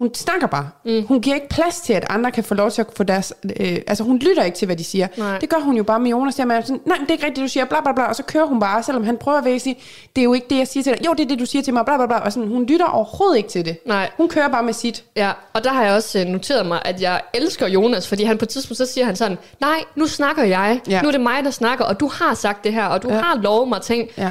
hun 0.00 0.14
snakker 0.14 0.46
bare. 0.46 0.70
Mm. 0.84 1.06
Hun 1.06 1.20
giver 1.20 1.34
ikke 1.34 1.48
plads 1.48 1.80
til, 1.80 1.92
at 1.92 2.04
andre 2.10 2.30
kan 2.30 2.44
få 2.44 2.54
lov 2.54 2.70
til 2.70 2.80
at 2.82 2.86
få 2.96 3.02
deres... 3.02 3.32
Øh, 3.60 3.78
altså, 3.86 4.04
hun 4.04 4.18
lytter 4.18 4.42
ikke 4.42 4.58
til, 4.58 4.66
hvad 4.66 4.76
de 4.76 4.84
siger. 4.84 5.06
Nej. 5.16 5.38
Det 5.38 5.48
gør 5.48 5.56
hun 5.60 5.76
jo 5.76 5.82
bare 5.82 6.00
med 6.00 6.10
Jonas. 6.10 6.34
Der 6.34 6.44
med, 6.44 6.62
sådan, 6.62 6.80
nej, 6.86 6.96
det 7.00 7.08
er 7.08 7.12
ikke 7.12 7.26
rigtigt, 7.26 7.44
du 7.44 7.48
siger, 7.48 7.64
bla 7.64 7.80
bla 7.80 7.92
bla. 7.92 8.04
Og 8.04 8.16
så 8.16 8.22
kører 8.22 8.44
hun 8.44 8.60
bare, 8.60 8.82
selvom 8.82 9.04
han 9.04 9.16
prøver 9.16 9.38
at 9.54 9.60
sige, 9.60 9.78
det 10.16 10.22
er 10.22 10.24
jo 10.24 10.34
ikke 10.34 10.46
det, 10.50 10.58
jeg 10.58 10.68
siger 10.68 10.82
til 10.84 10.92
dig. 10.92 11.06
Jo, 11.06 11.12
det 11.12 11.24
er 11.24 11.28
det, 11.28 11.38
du 11.38 11.46
siger 11.46 11.62
til 11.62 11.74
mig, 11.74 11.84
bla 11.84 11.96
bla 11.96 12.06
bla. 12.06 12.16
Og 12.16 12.32
sådan, 12.32 12.48
hun 12.48 12.64
lytter 12.66 12.86
overhovedet 12.86 13.36
ikke 13.36 13.48
til 13.48 13.64
det. 13.64 13.86
Nej. 13.86 14.10
Hun 14.16 14.28
kører 14.28 14.48
bare 14.48 14.62
med 14.62 14.72
sit. 14.72 15.04
Ja, 15.16 15.32
og 15.52 15.64
der 15.64 15.70
har 15.70 15.84
jeg 15.84 15.94
også 15.94 16.18
øh, 16.20 16.26
noteret 16.26 16.66
mig, 16.66 16.80
at 16.84 17.02
jeg 17.02 17.20
elsker 17.34 17.68
Jonas, 17.68 18.08
fordi 18.08 18.24
han 18.24 18.38
på 18.38 18.44
et 18.44 18.48
tidspunkt, 18.48 18.78
så 18.78 18.86
siger 18.86 19.04
han 19.04 19.16
sådan, 19.16 19.38
nej, 19.60 19.84
nu 19.96 20.06
snakker 20.06 20.44
jeg, 20.44 20.80
Ja. 20.88 21.02
nu 21.02 21.08
er 21.08 21.12
det 21.12 21.20
mig, 21.20 21.44
der 21.44 21.50
snakker, 21.50 21.84
og 21.84 22.00
du 22.00 22.08
har 22.08 22.34
sagt 22.34 22.64
det 22.64 22.72
her, 22.72 22.86
og 22.86 23.02
du 23.02 23.08
ja. 23.08 23.20
har 23.20 23.36
lovet 23.42 23.68
mig 23.68 23.80
ting. 23.82 24.08
Ja. 24.18 24.30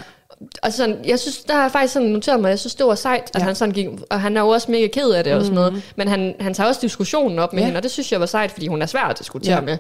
Og 0.64 0.74
sådan, 0.74 0.98
jeg 1.06 1.20
synes, 1.20 1.38
der 1.38 1.54
har 1.54 1.62
jeg 1.62 1.72
faktisk 1.72 1.94
sådan 1.94 2.08
noteret 2.08 2.40
mig, 2.40 2.50
jeg 2.50 2.60
synes, 2.60 2.76
det 2.76 2.86
var 2.86 2.96
sejt, 2.96 3.32
at 3.34 3.40
Ja. 3.40 3.46
han 3.46 3.56
sådan 3.56 3.74
gik, 3.74 3.88
og 4.10 4.22
han 4.22 4.38
er 4.38 4.42
jo 4.42 4.48
også 4.48 4.72
mega 4.72 4.88
ked 4.88 5.10
af 5.12 5.24
det 5.24 5.34
og 5.34 5.42
sådan 5.42 5.56
noget, 5.56 5.94
men 5.96 6.08
han, 6.08 6.36
han 6.40 6.54
tager 6.54 6.68
også 6.68 6.82
diskussionen 6.82 7.40
op 7.40 7.54
med 7.54 7.62
Ja. 7.62 7.66
hende, 7.66 7.78
og 7.78 7.84
det 7.84 7.92
synes 7.92 8.12
jeg 8.12 8.20
var 8.20 8.26
sejt, 8.26 8.52
fordi 8.52 8.68
hun 8.68 8.82
er 8.82 8.86
svær 8.86 9.02
at 9.02 9.20
diskutere 9.20 9.56
Ja. 9.56 9.62
med. 9.62 9.78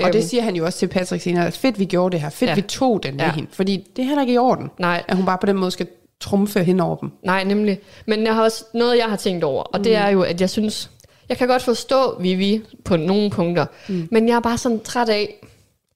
Og 0.00 0.12
det 0.12 0.18
Øhm, 0.18 0.28
siger 0.28 0.42
han 0.42 0.56
jo 0.56 0.64
også 0.64 0.78
til 0.78 0.86
Patrick 0.86 1.22
senere, 1.22 1.46
at 1.46 1.56
fedt 1.56 1.78
vi 1.78 1.84
gjorde 1.84 2.12
det 2.12 2.20
her, 2.20 2.30
fedt 2.30 2.48
ja. 2.50 2.54
Vi 2.54 2.62
tog 2.62 3.02
den 3.02 3.16
med 3.16 3.24
Ja. 3.24 3.32
hende, 3.32 3.48
fordi 3.52 3.86
det 3.96 4.02
er 4.02 4.06
heller 4.06 4.22
ikke 4.22 4.32
i 4.34 4.38
orden, 4.38 4.70
Nej. 4.78 5.02
at 5.08 5.16
hun 5.16 5.26
bare 5.26 5.38
på 5.38 5.46
den 5.46 5.56
måde 5.56 5.70
skal 5.70 5.86
trumfe 6.20 6.64
hen 6.64 6.80
over 6.80 6.96
dem. 6.96 7.10
Nej, 7.22 7.44
nemlig. 7.44 7.78
Men 8.06 8.24
jeg 8.26 8.34
har 8.34 8.42
også 8.42 8.64
noget, 8.74 8.98
jeg 8.98 9.06
har 9.06 9.16
tænkt 9.16 9.44
over, 9.44 9.62
og 9.62 9.84
det 9.84 9.96
er 9.96 10.08
jo, 10.08 10.22
at 10.22 10.40
jeg 10.40 10.50
synes, 10.50 10.90
jeg 11.28 11.36
kan 11.38 11.48
godt 11.48 11.62
forstå 11.62 12.20
Vivi 12.20 12.62
på 12.84 12.96
nogle 12.96 13.30
punkter, 13.30 13.66
mm. 13.88 14.08
men 14.10 14.28
jeg 14.28 14.34
er 14.36 14.40
bare 14.40 14.58
sådan 14.58 14.80
træt 14.80 15.08
af, 15.08 15.34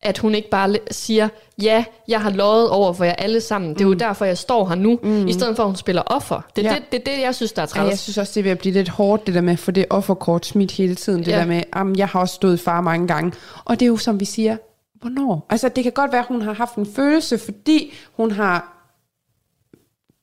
at 0.03 0.19
hun 0.19 0.35
ikke 0.35 0.51
bare 0.51 0.77
siger, 0.91 1.29
ja, 1.63 1.85
jeg 2.09 2.21
har 2.21 2.31
lovet 2.31 2.69
over 2.71 2.93
for 2.93 3.05
jer 3.05 3.13
alle 3.13 3.41
sammen. 3.41 3.75
Det 3.75 3.81
er 3.81 3.85
jo 3.85 3.95
derfor, 3.95 4.25
jeg 4.25 4.39
står 4.39 4.69
her 4.69 4.75
nu, 4.75 4.99
mm. 5.03 5.29
i 5.29 5.33
stedet 5.33 5.57
for, 5.57 5.63
at 5.63 5.69
hun 5.69 5.77
spiller 5.77 6.03
offer. 6.07 6.41
Det 6.57 6.67
er 6.67 6.71
Ja. 6.71 6.77
det, 6.77 6.93
det, 6.93 7.07
det, 7.07 7.21
jeg 7.23 7.35
synes, 7.35 7.53
der 7.53 7.63
er 7.63 7.67
Ja, 7.75 7.81
jeg 7.81 7.89
træls. 7.89 8.01
synes 8.01 8.19
også, 8.19 8.33
det 8.35 8.41
er 8.41 8.43
ved 8.45 8.51
at 8.51 8.59
blive 8.59 8.73
lidt 8.75 8.89
hårdt, 8.89 9.27
det 9.27 9.35
der 9.35 9.41
med, 9.41 9.57
for 9.57 9.73
det 9.73 9.85
offerkort 9.91 10.47
smidt 10.47 10.73
hele 10.73 10.95
tiden, 10.95 11.19
det 11.25 11.29
ja. 11.33 11.39
Der 11.39 11.47
med, 11.47 11.63
jamen, 11.77 11.97
jeg 11.97 12.09
har 12.09 12.21
også 12.21 12.35
stået 12.35 12.61
far 12.61 12.81
mange 12.81 13.07
gange, 13.07 13.33
og 13.65 13.81
det 13.81 13.87
er 13.87 13.91
jo 13.91 13.97
som 13.97 14.21
vi 14.21 14.25
siger, 14.25 14.57
hvornår? 15.01 15.47
Altså 15.51 15.69
det 15.69 15.83
kan 15.85 15.93
godt 15.93 16.13
være, 16.13 16.21
at 16.21 16.27
hun 16.27 16.43
har 16.43 16.53
haft 16.53 16.75
en 16.75 16.87
følelse, 16.95 17.39
fordi 17.39 17.93
hun 18.17 18.31
har 18.31 18.77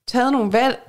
taget 0.07 0.31
nogle 0.31 0.53
valg, 0.53 0.79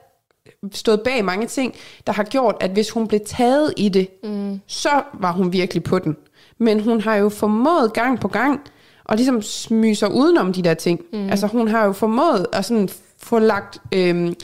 stået 0.72 1.00
bag 1.00 1.24
mange 1.24 1.46
ting, 1.46 1.74
der 2.06 2.12
har 2.12 2.22
gjort, 2.24 2.56
at 2.60 2.70
hvis 2.70 2.90
hun 2.90 3.08
blev 3.08 3.20
taget 3.26 3.74
i 3.76 3.88
det, 3.88 4.08
mm. 4.24 4.60
så 4.66 5.02
var 5.14 5.32
hun 5.32 5.52
virkelig 5.52 5.82
på 5.82 5.98
den. 5.98 6.16
Men 6.58 6.80
hun 6.80 7.00
har 7.00 7.16
jo 7.16 7.28
formået 7.28 7.92
gang 7.92 8.20
på 8.20 8.28
gang, 8.28 8.60
og 9.08 9.16
ligesom 9.16 9.42
smyge 9.42 9.94
sig 9.94 10.14
udenom 10.14 10.52
de 10.52 10.62
der 10.62 10.74
ting. 10.74 11.00
Mm. 11.12 11.30
Altså 11.30 11.46
hun 11.46 11.68
har 11.68 11.84
jo 11.84 11.92
formået 11.92 12.46
at 12.52 12.64
sådan 12.64 12.88
få 13.18 13.38
lagt 13.38 13.78
øhm, 13.92 14.34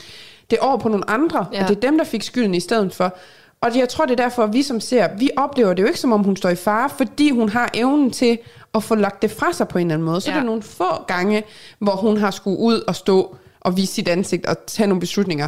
det 0.49 0.59
over 0.59 0.77
på 0.77 0.89
nogle 0.89 1.09
andre, 1.09 1.45
ja. 1.53 1.63
At 1.63 1.69
det 1.69 1.75
er 1.75 1.79
dem, 1.79 1.97
der 1.97 2.05
fik 2.05 2.23
skylden 2.23 2.55
i 2.55 2.59
stedet 2.59 2.93
for. 2.93 3.17
Og 3.61 3.77
jeg 3.77 3.89
tror, 3.89 4.05
det 4.05 4.19
er 4.19 4.23
derfor, 4.23 4.43
at 4.43 4.53
vi 4.53 4.63
som 4.63 4.79
ser, 4.79 5.07
vi 5.17 5.29
oplever 5.37 5.73
det 5.73 5.83
jo 5.83 5.87
ikke, 5.87 5.99
som 5.99 6.11
om 6.11 6.23
hun 6.23 6.35
står 6.35 6.49
i 6.49 6.55
fare, 6.55 6.89
fordi 6.97 7.29
hun 7.29 7.49
har 7.49 7.69
evnen 7.73 8.11
til 8.11 8.37
at 8.73 8.83
få 8.83 8.95
lagt 8.95 9.21
det 9.21 9.31
fra 9.31 9.53
sig 9.53 9.67
på 9.67 9.77
en 9.77 9.87
eller 9.87 9.93
anden 9.93 10.05
måde. 10.05 10.21
Så 10.21 10.29
ja. 10.29 10.35
Er 10.35 10.39
der 10.39 10.45
nogle 10.45 10.61
få 10.61 11.03
gange, 11.07 11.43
hvor 11.79 11.95
hun 11.95 12.17
har 12.17 12.31
skulle 12.31 12.59
ud 12.59 12.83
og 12.87 12.95
stå 12.95 13.35
og 13.59 13.77
vise 13.77 13.93
sit 13.93 14.07
ansigt 14.07 14.45
og 14.45 14.57
tage 14.67 14.87
nogle 14.87 14.99
beslutninger, 14.99 15.47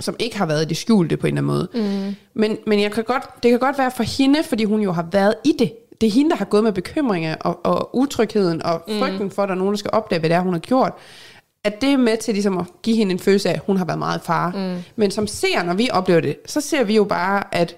som 0.00 0.16
ikke 0.18 0.38
har 0.38 0.46
været 0.46 0.62
i 0.62 0.68
det 0.68 0.76
skjulte 0.76 1.16
på 1.16 1.26
en 1.26 1.38
eller 1.38 1.52
anden 1.52 1.68
måde. 1.74 2.08
Mm. 2.08 2.14
Men, 2.34 2.58
men 2.66 2.80
jeg 2.80 2.92
kan 2.92 3.04
godt, 3.04 3.42
det 3.42 3.50
kan 3.50 3.60
godt 3.60 3.78
være 3.78 3.90
for 3.90 4.02
hende, 4.02 4.44
fordi 4.44 4.64
hun 4.64 4.80
jo 4.80 4.92
har 4.92 5.06
været 5.12 5.34
i 5.44 5.54
det. 5.58 5.72
Det 6.02 6.08
er 6.08 6.12
hende, 6.12 6.30
der 6.30 6.36
har 6.36 6.44
gået 6.44 6.64
med 6.64 6.72
bekymringer 6.72 7.36
og, 7.40 7.60
og 7.64 7.96
utrygheden 7.96 8.62
og 8.62 8.82
frygten 8.98 9.30
for, 9.30 9.42
at 9.42 9.48
der 9.48 9.54
er 9.54 9.58
nogen, 9.58 9.72
der 9.72 9.78
skal 9.78 9.90
opdage, 9.94 10.18
hvad 10.18 10.30
det 10.30 10.36
er, 10.36 10.40
hun 10.40 10.52
har 10.52 10.60
gjort. 10.60 10.92
At 11.64 11.80
det 11.80 11.92
er 11.92 11.96
med 11.96 12.16
til 12.16 12.34
ligesom 12.34 12.58
at 12.58 12.64
give 12.82 12.96
hende 12.96 13.12
en 13.12 13.18
følelse 13.18 13.48
af, 13.48 13.52
at 13.54 13.60
hun 13.66 13.76
har 13.76 13.84
været 13.84 13.98
meget 13.98 14.18
i 14.18 14.22
fare. 14.26 14.52
Mm. 14.74 14.82
Men 14.96 15.10
som 15.10 15.26
ser, 15.26 15.62
når 15.62 15.74
vi 15.74 15.88
oplever 15.92 16.20
det, 16.20 16.36
så 16.46 16.60
ser 16.60 16.84
vi 16.84 16.94
jo 16.96 17.04
bare, 17.04 17.54
at 17.54 17.76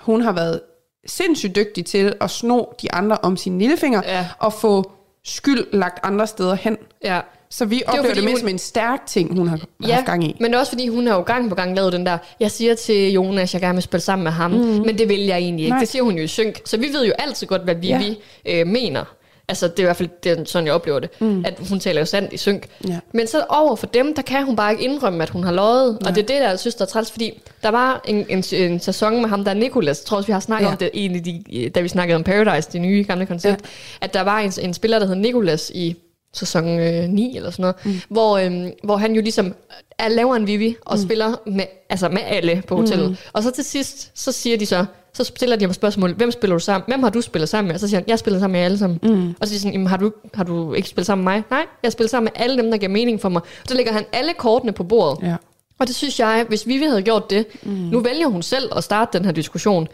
hun 0.00 0.20
har 0.20 0.32
været 0.32 0.60
sindssygt 1.06 1.56
dygtig 1.56 1.86
til 1.86 2.14
at 2.20 2.30
sno 2.30 2.64
de 2.82 2.92
andre 2.92 3.16
om 3.22 3.36
sine 3.36 3.58
lillefinger 3.58 4.02
Ja. 4.04 4.26
og 4.38 4.52
få 4.52 4.90
skyld 5.24 5.64
lagt 5.72 6.00
andre 6.02 6.26
steder 6.26 6.54
hen. 6.54 6.76
Ja. 7.04 7.20
Så 7.50 7.64
vi 7.64 7.82
oplever 7.86 8.02
det, 8.02 8.08
fordi 8.10 8.16
det 8.20 8.24
mere 8.24 8.32
hun- 8.34 8.40
som 8.40 8.48
en 8.48 8.58
stærk 8.58 9.06
ting, 9.06 9.34
hun 9.38 9.48
har 9.48 9.60
ja, 9.86 9.94
haft 9.94 10.06
gang 10.06 10.24
i. 10.24 10.36
men 10.40 10.50
det 10.50 10.60
også 10.60 10.72
fordi, 10.72 10.88
hun 10.88 11.06
har 11.06 11.14
jo 11.14 11.22
gang 11.22 11.48
på 11.48 11.54
gang 11.54 11.76
lavet 11.76 11.92
den 11.92 12.06
der, 12.06 12.18
jeg 12.40 12.50
siger 12.50 12.74
til 12.74 13.12
Jonas, 13.12 13.52
jeg 13.54 13.60
gerne 13.62 13.74
vil 13.74 13.82
spille 13.82 14.02
sammen 14.02 14.24
med 14.24 14.32
ham, 14.32 14.50
mm. 14.50 14.58
men 14.58 14.98
det 14.98 15.08
vil 15.08 15.20
jeg 15.20 15.38
egentlig 15.38 15.64
ikke. 15.64 15.70
Nej. 15.72 15.80
Det 15.80 15.88
siger 15.88 16.02
hun 16.02 16.14
jo 16.16 16.22
i 16.22 16.26
synk. 16.26 16.60
Så 16.64 16.76
vi 16.76 16.86
ved 16.92 17.06
jo 17.06 17.12
altid 17.18 17.46
godt, 17.46 17.62
hvad 17.62 17.74
Vivi 17.74 18.18
ja. 18.46 18.60
øh, 18.60 18.66
mener. 18.66 19.04
Altså, 19.50 19.68
det 19.68 19.78
er 19.78 19.82
i 19.82 19.84
hvert 19.84 19.96
fald 19.96 20.08
det 20.24 20.38
er 20.38 20.44
sådan, 20.44 20.66
jeg 20.66 20.74
oplever 20.74 20.98
det. 20.98 21.10
Mm. 21.20 21.44
At 21.46 21.54
hun 21.68 21.80
taler 21.80 22.00
jo 22.00 22.04
sandt 22.04 22.32
i 22.32 22.36
synk. 22.36 22.66
Ja. 22.88 22.98
Men 23.12 23.26
så 23.26 23.44
over 23.48 23.76
for 23.76 23.86
dem, 23.86 24.14
der 24.14 24.22
kan 24.22 24.44
hun 24.44 24.56
bare 24.56 24.72
ikke 24.72 24.84
indrømme, 24.84 25.22
at 25.22 25.30
hun 25.30 25.44
har 25.44 25.52
løjet. 25.52 25.88
Og 26.06 26.14
det 26.14 26.22
er 26.22 26.26
det, 26.26 26.28
der 26.28 26.48
jeg 26.48 26.58
synes, 26.58 26.74
der 26.74 26.84
er 26.84 26.88
træls, 26.88 27.10
fordi 27.10 27.42
der 27.62 27.68
var 27.68 28.00
en, 28.04 28.26
en, 28.28 28.44
en 28.52 28.80
sæson 28.80 29.20
med 29.20 29.28
ham, 29.28 29.44
der 29.44 29.50
er 29.50 29.54
Nicolas. 29.54 30.00
Jeg 30.00 30.06
tror 30.06 30.16
også, 30.16 30.26
vi 30.26 30.32
har 30.32 30.40
snakket 30.40 30.64
Ja. 30.64 30.68
ja. 30.68 30.72
om 30.72 30.78
det, 30.78 30.90
en 30.92 31.14
af 31.16 31.22
de, 31.22 31.68
da 31.74 31.80
vi 31.80 31.88
snakkede 31.88 32.16
om 32.16 32.24
Paradise, 32.24 32.68
det 32.72 32.80
nye 32.80 33.04
gamle 33.08 33.26
koncept. 33.26 33.62
Ja. 33.62 33.68
At 34.06 34.14
der 34.14 34.20
var 34.22 34.38
en, 34.38 34.52
en 34.62 34.74
spiller, 34.74 34.98
der 34.98 35.06
hed 35.06 35.14
Nicolas 35.16 35.70
i 35.74 35.96
sæson 36.32 36.78
øh, 36.80 37.08
9 37.08 37.36
eller 37.36 37.50
sådan 37.50 37.62
noget, 37.62 37.76
mm. 37.84 38.00
hvor, 38.08 38.38
øhm, 38.38 38.72
hvor 38.84 38.96
han 38.96 39.14
jo 39.14 39.22
ligesom 39.22 39.54
er, 39.98 40.08
laver 40.08 40.36
en 40.36 40.46
Vivi 40.46 40.76
og 40.86 40.96
mm. 40.96 41.04
spiller 41.04 41.34
med, 41.46 41.64
altså 41.90 42.08
med 42.08 42.20
alle 42.24 42.62
på 42.66 42.76
hotellet. 42.76 43.10
Mm. 43.10 43.16
Og 43.32 43.42
så 43.42 43.50
til 43.50 43.64
sidst, 43.64 44.10
så 44.14 44.32
siger 44.32 44.58
de 44.58 44.66
så, 44.66 44.84
så 45.12 45.24
stiller 45.24 45.56
de 45.56 45.64
ham 45.64 45.72
spørgsmål, 45.72 46.14
hvem 46.14 46.30
spiller 46.30 46.56
du 46.56 46.60
sammen 46.60 46.84
Hvem 46.88 47.02
har 47.02 47.10
du 47.10 47.20
spillet 47.20 47.48
sammen 47.48 47.68
med? 47.68 47.74
Og 47.74 47.80
så 47.80 47.88
siger 47.88 48.00
han, 48.00 48.08
jeg 48.08 48.18
spiller 48.18 48.40
sammen 48.40 48.52
med 48.52 48.60
jer 48.60 48.64
alle 48.64 48.78
sammen. 48.78 48.98
Mm. 49.02 49.34
Og 49.40 49.46
så 49.46 49.48
siger 49.48 49.70
de 49.70 49.74
sådan, 49.74 49.86
har, 49.86 49.96
du, 49.96 50.12
har 50.34 50.44
du 50.44 50.74
ikke 50.74 50.88
spillet 50.88 51.06
sammen 51.06 51.24
med 51.24 51.32
mig? 51.32 51.42
Nej, 51.50 51.66
jeg 51.82 51.92
spiller 51.92 52.08
sammen 52.08 52.30
med 52.34 52.42
alle 52.44 52.62
dem, 52.62 52.70
der 52.70 52.78
giver 52.78 52.92
mening 52.92 53.20
for 53.20 53.28
mig. 53.28 53.42
Så 53.68 53.74
lægger 53.74 53.92
han 53.92 54.04
alle 54.12 54.34
kortene 54.34 54.72
på 54.72 54.84
bordet. 54.84 55.28
Ja. 55.28 55.36
Og 55.78 55.86
det 55.86 55.94
synes 55.94 56.20
jeg, 56.20 56.44
hvis 56.48 56.66
Vivi 56.66 56.84
havde 56.84 57.02
gjort 57.02 57.30
det, 57.30 57.46
mm. 57.62 57.70
nu 57.70 58.00
vælger 58.00 58.26
hun 58.26 58.42
selv 58.42 58.72
at 58.76 58.84
starte 58.84 59.18
den 59.18 59.24
her 59.24 59.32
diskussion, 59.32 59.88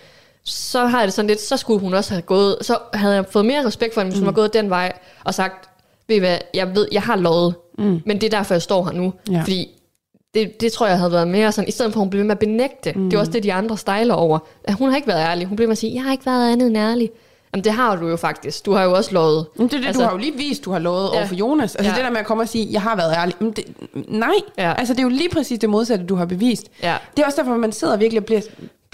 så 0.45 0.87
har 0.87 0.99
jeg 0.99 1.07
det 1.07 1.15
sådan 1.15 1.27
lidt, 1.27 1.41
så 1.41 1.57
skulle 1.57 1.81
hun 1.81 1.95
også 1.95 2.11
have 2.11 2.23
gået, 2.23 2.57
så 2.61 2.79
havde 2.95 3.15
jeg 3.15 3.25
fået 3.31 3.47
mere 3.47 3.67
respekt 3.67 3.95
for 3.95 4.01
hende, 4.01 4.11
hvis 4.11 4.19
hun 4.19 4.27
var 4.27 4.33
gået 4.33 4.55
den 4.55 4.71
vej 4.71 4.93
og 5.25 5.35
sagt, 5.35 5.69
ved 6.09 6.17
I 6.17 6.19
hvad, 6.19 6.39
jeg 6.55 6.75
ved, 6.77 6.89
jeg 6.93 7.03
har 7.03 7.17
lovet, 7.17 7.55
mm. 7.79 8.01
men 8.07 8.21
det 8.21 8.25
er 8.25 8.31
derfor, 8.39 8.55
jeg 8.55 8.63
står 8.63 8.85
her 8.85 8.93
nu. 8.93 9.13
Ja. 9.31 9.41
Fordi 9.41 9.69
det, 10.35 10.61
det 10.61 10.73
tror 10.73 10.87
jeg 10.87 10.99
havde 10.99 11.13
været 11.13 11.29
mere 11.29 11.53
sådan, 11.53 11.69
i 11.69 11.71
stedet 11.71 11.93
for 11.93 12.01
at 12.01 12.03
hun 12.03 12.11
blev 12.11 12.19
ved 12.19 12.27
med 12.27 12.35
at 12.35 12.39
benægte, 12.39 12.93
mm. 12.93 13.11
det 13.11 13.17
er 13.17 13.21
også 13.21 13.33
det, 13.33 13.43
de 13.43 13.53
andre 13.53 13.79
stejler 13.79 14.15
over, 14.15 14.39
at 14.65 14.75
hun 14.75 14.89
har 14.89 14.97
ikke 14.97 15.09
været 15.09 15.21
ærlig. 15.29 15.47
Hun 15.47 15.57
blev 15.57 15.69
med 15.69 15.73
at 15.73 15.79
sige, 15.79 15.95
jeg 15.95 16.03
har 16.03 16.13
ikke 16.13 16.27
været 16.27 16.53
andet 16.53 16.67
end 16.67 16.77
ærlig. 16.77 17.11
Jamen 17.55 17.65
det 17.65 17.73
har 17.73 17.97
du 17.97 18.09
jo 18.09 18.17
faktisk. 18.17 18.67
Du 18.67 18.73
har 18.73 18.85
jo 18.85 18.93
også 18.93 19.13
lovet. 19.15 19.47
Men 19.57 19.69
det 19.69 19.75
er 19.75 19.79
det, 19.81 19.87
altså, 19.87 20.03
du 20.03 20.07
har 20.07 20.13
jo 20.13 20.19
lige 20.19 20.37
vist, 20.37 20.65
du 20.65 20.71
har 20.73 20.79
lovet 20.79 21.11
ja. 21.13 21.17
over 21.17 21.27
for 21.27 21.35
Jonas. 21.35 21.77
Altså 21.77 21.91
Ja. 21.93 21.97
det 21.97 22.05
der 22.05 22.11
med 22.11 22.21
at 22.21 22.27
komme 22.27 22.43
og 22.43 22.49
sige, 22.49 22.69
jeg 22.73 22.83
har 22.83 22.97
været 22.97 23.15
ærlig. 23.17 23.35
Men 23.41 23.53
det, 23.53 23.65
nej, 24.09 24.29
Ja. 24.59 24.75
altså 24.79 24.95
det 24.95 24.99
er 25.01 25.03
jo 25.03 25.09
lige 25.09 25.29
præcis 25.29 25.59
det 25.59 25.71
modsatte, 25.71 26.07
du 26.07 26.15
har 26.15 26.25
bevist. 26.27 26.67
Ja. 26.83 26.97
Det 27.17 27.23
er 27.23 27.27
også 27.27 27.37
derfor, 27.43 27.57
man 27.57 27.73
sidder 27.73 27.97
virkelig 27.97 28.21
og 28.21 28.25
bliver, 28.27 28.41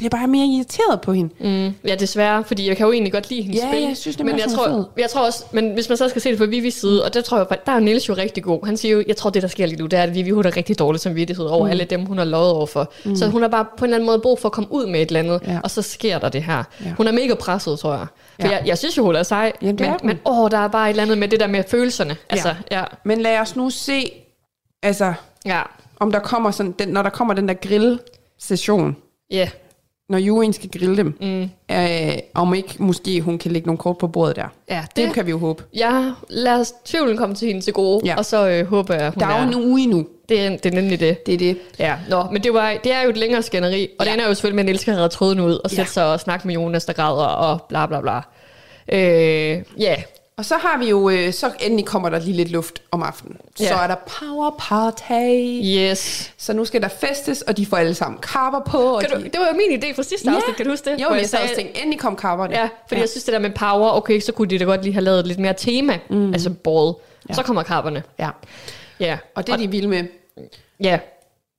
bliver 0.00 0.10
bare 0.10 0.26
mere 0.26 0.46
irriteret 0.46 1.00
på 1.00 1.12
hende. 1.12 1.34
Mm, 1.68 1.74
ja, 1.88 1.94
desværre, 1.94 2.44
fordi 2.44 2.68
jeg 2.68 2.76
kan 2.76 2.86
jo 2.86 2.92
egentlig 2.92 3.12
godt 3.12 3.30
lide 3.30 3.42
hendes 3.42 3.60
Ja, 3.62 3.68
spil. 3.68 3.82
jeg 3.82 3.96
synes 3.96 4.18
nemlig 4.18 4.34
men 4.34 4.40
jeg 4.40 4.46
er 4.52 4.56
tror, 4.56 4.88
jeg 4.98 5.10
tror 5.10 5.26
også, 5.26 5.44
men 5.52 5.70
hvis 5.74 5.88
man 5.88 5.98
så 5.98 6.08
skal 6.08 6.22
se 6.22 6.30
det 6.30 6.38
fra 6.38 6.44
Vivis 6.44 6.74
side, 6.74 7.04
og 7.04 7.14
der 7.14 7.20
tror 7.20 7.36
jeg, 7.38 7.46
der 7.66 7.72
er 7.72 7.80
Niels 7.80 8.08
jo 8.08 8.14
rigtig 8.14 8.42
god. 8.42 8.66
Han 8.66 8.76
siger 8.76 8.92
jo, 8.92 9.04
jeg 9.08 9.16
tror 9.16 9.30
det, 9.30 9.42
der 9.42 9.48
sker 9.48 9.66
lige 9.66 9.78
nu, 9.78 9.86
det 9.86 9.98
er, 9.98 10.02
at 10.02 10.14
Vivi 10.14 10.30
hun 10.30 10.44
har 10.44 10.56
rigtig 10.56 10.78
dårlig 10.78 11.00
samvittighed 11.00 11.44
over 11.46 11.64
mm. 11.64 11.70
alle 11.70 11.84
dem, 11.84 12.04
hun 12.06 12.18
har 12.18 12.24
lovet 12.24 12.50
over 12.50 12.66
for. 12.66 12.92
Mm. 13.04 13.16
Så 13.16 13.28
hun 13.28 13.42
har 13.42 13.48
bare 13.48 13.64
på 13.78 13.84
en 13.84 13.88
eller 13.88 13.96
anden 13.96 14.06
måde 14.06 14.18
brug 14.18 14.38
for 14.38 14.48
at 14.48 14.52
komme 14.52 14.72
ud 14.72 14.86
med 14.86 15.02
et 15.02 15.06
eller 15.06 15.20
andet, 15.20 15.40
Ja. 15.46 15.58
og 15.64 15.70
så 15.70 15.82
sker 15.82 16.18
der 16.18 16.28
det 16.28 16.42
her. 16.42 16.64
Ja. 16.84 16.92
Hun 16.96 17.06
er 17.06 17.12
mega 17.12 17.34
presset, 17.34 17.78
tror 17.78 17.92
jeg. 17.92 18.06
For 18.40 18.48
Ja. 18.48 18.52
jeg, 18.56 18.62
jeg 18.66 18.78
synes 18.78 18.96
jo, 18.98 19.04
hun 19.04 19.14
er 19.16 19.22
sej, 19.22 19.52
Jamen, 19.62 19.78
det 19.78 19.86
men, 19.86 19.94
er 19.94 19.98
men 20.04 20.18
åh, 20.26 20.50
der 20.50 20.58
er 20.58 20.68
bare 20.68 20.86
et 20.86 20.90
eller 20.90 21.02
andet 21.02 21.18
med 21.18 21.28
det 21.28 21.40
der 21.40 21.46
med 21.46 21.64
følelserne. 21.68 22.16
Altså, 22.30 22.54
ja. 22.70 22.84
Men 23.04 23.20
lad 23.20 23.38
os 23.38 23.56
nu 23.56 23.70
se, 23.70 24.12
altså, 24.82 25.12
Ja. 25.46 25.62
om 26.00 26.12
der 26.12 26.18
kommer 26.18 26.50
sådan, 26.50 26.72
den, 26.78 26.88
når 26.88 27.02
der 27.02 27.10
kommer 27.10 27.34
den 27.34 27.48
der 27.48 27.54
grill-session, 27.54 28.96
Ja. 29.30 29.48
Når 30.10 30.18
Jurien 30.18 30.52
skal 30.52 30.70
grille 30.70 30.96
dem, 30.96 31.18
mm. 31.20 31.42
øh, 31.76 32.12
om 32.34 32.54
ikke 32.54 32.74
måske 32.78 33.20
hun 33.20 33.38
kan 33.38 33.50
lægge 33.52 33.66
nogle 33.66 33.78
kort 33.78 33.98
på 33.98 34.06
bordet 34.08 34.36
der. 34.36 34.48
Ja, 34.70 34.82
Det, 34.96 35.04
det, 35.06 35.14
kan 35.14 35.26
vi 35.26 35.30
jo 35.30 35.38
håbe. 35.38 35.62
ja, 35.76 36.10
lad 36.28 36.60
os 36.60 36.72
tvivlen 36.84 37.16
komme 37.16 37.34
til 37.34 37.48
hende 37.48 37.60
til 37.60 37.72
gode, 37.72 38.00
Ja. 38.04 38.14
og 38.16 38.24
så 38.24 38.48
øh, 38.48 38.66
håber 38.66 38.94
jeg, 38.94 39.10
hun 39.10 39.20
Der 39.20 39.26
er 39.26 39.42
jo 39.42 39.44
er, 39.44 39.48
en 39.48 39.70
uge 39.70 39.80
endnu. 39.82 40.06
det, 40.28 40.40
er, 40.46 40.50
det 40.56 40.66
er 40.66 40.70
nemlig 40.80 41.00
det. 41.00 41.26
Det 41.26 41.34
er 41.34 41.38
det. 41.38 41.58
Ja, 41.78 41.96
nå, 42.08 42.24
men 42.32 42.42
det, 42.42 42.54
var, 42.54 42.74
det 42.84 42.92
er 42.92 43.02
jo 43.02 43.10
et 43.10 43.16
længere 43.16 43.42
skænderi, 43.42 43.88
og 43.98 44.04
Ja. 44.04 44.10
ja. 44.10 44.10
det 44.10 44.12
ender 44.14 44.28
jo 44.28 44.34
selvfølgelig 44.34 44.54
med, 44.56 44.62
at 44.62 44.66
Niels 44.66 44.80
skal 44.80 44.94
redde 44.94 45.08
tråden 45.08 45.40
ud, 45.40 45.52
og 45.54 45.70
Ja. 45.70 45.76
sætte 45.76 45.92
sig 45.92 46.12
og 46.12 46.20
snakke 46.20 46.46
med 46.46 46.54
Jonas, 46.54 46.84
der 46.84 46.92
græder, 46.92 47.24
og 47.26 47.62
bla 47.68 47.86
bla 47.86 48.00
bla. 48.00 48.16
Øh, 48.92 49.62
ja, 49.78 49.94
Og 50.40 50.46
så 50.46 50.54
har 50.56 50.78
vi 50.78 50.88
jo, 50.88 51.10
øh, 51.10 51.32
så 51.32 51.52
endelig 51.60 51.86
kommer 51.86 52.08
der 52.08 52.18
lige 52.18 52.32
lidt 52.36 52.50
luft 52.50 52.82
om 52.90 53.02
aftenen. 53.02 53.36
Så 53.56 53.64
Ja. 53.64 53.82
er 53.82 53.86
der 53.86 53.94
power 53.94 54.50
party. 54.58 55.60
yes. 55.64 56.32
Så 56.38 56.52
nu 56.52 56.64
skal 56.64 56.82
der 56.82 56.88
festes, 56.88 57.42
og 57.42 57.56
de 57.56 57.66
får 57.66 57.76
alle 57.76 57.94
sammen 57.94 58.20
kapper 58.20 58.60
på. 58.60 58.78
Og 58.78 59.00
Kan 59.00 59.10
du, 59.10 59.16
de... 59.16 59.24
det 59.24 59.40
var 59.40 59.46
jo 59.46 59.56
min 59.68 59.82
idé 59.82 59.96
fra 59.96 60.02
sidste 60.02 60.30
afsnit, 60.30 60.56
kan 60.56 60.64
du 60.66 60.70
huske 60.72 60.90
det? 60.90 61.00
Jo, 61.02 61.14
jeg 61.14 61.26
sad 61.28 61.38
også 61.42 61.54
tænkte, 61.54 61.78
endelig 61.80 62.00
kom 62.00 62.16
kapperne. 62.16 62.54
Ja, 62.56 62.62
fordi 62.62 62.94
ja. 62.94 63.00
jeg 63.00 63.08
synes, 63.08 63.24
det 63.24 63.32
der 63.32 63.38
med 63.38 63.50
power, 63.50 63.90
okay, 63.96 64.20
så 64.20 64.32
kunne 64.32 64.48
de 64.48 64.58
da 64.58 64.64
godt 64.64 64.82
lige 64.82 64.92
have 64.92 65.04
lavet 65.04 65.26
lidt 65.26 65.38
mere 65.38 65.54
tema, 65.56 65.98
mm. 66.10 66.32
altså 66.32 66.50
ball. 66.50 66.94
Ja. 67.28 67.34
Så 67.34 67.42
kommer 67.42 67.62
kapperne. 67.62 68.02
ja. 68.18 68.28
Ja, 69.00 69.18
Og 69.34 69.46
det 69.46 69.52
er 69.52 69.56
de 69.56 69.68
vilde 69.70 69.88
med. 69.88 70.04
ja. 70.82 70.98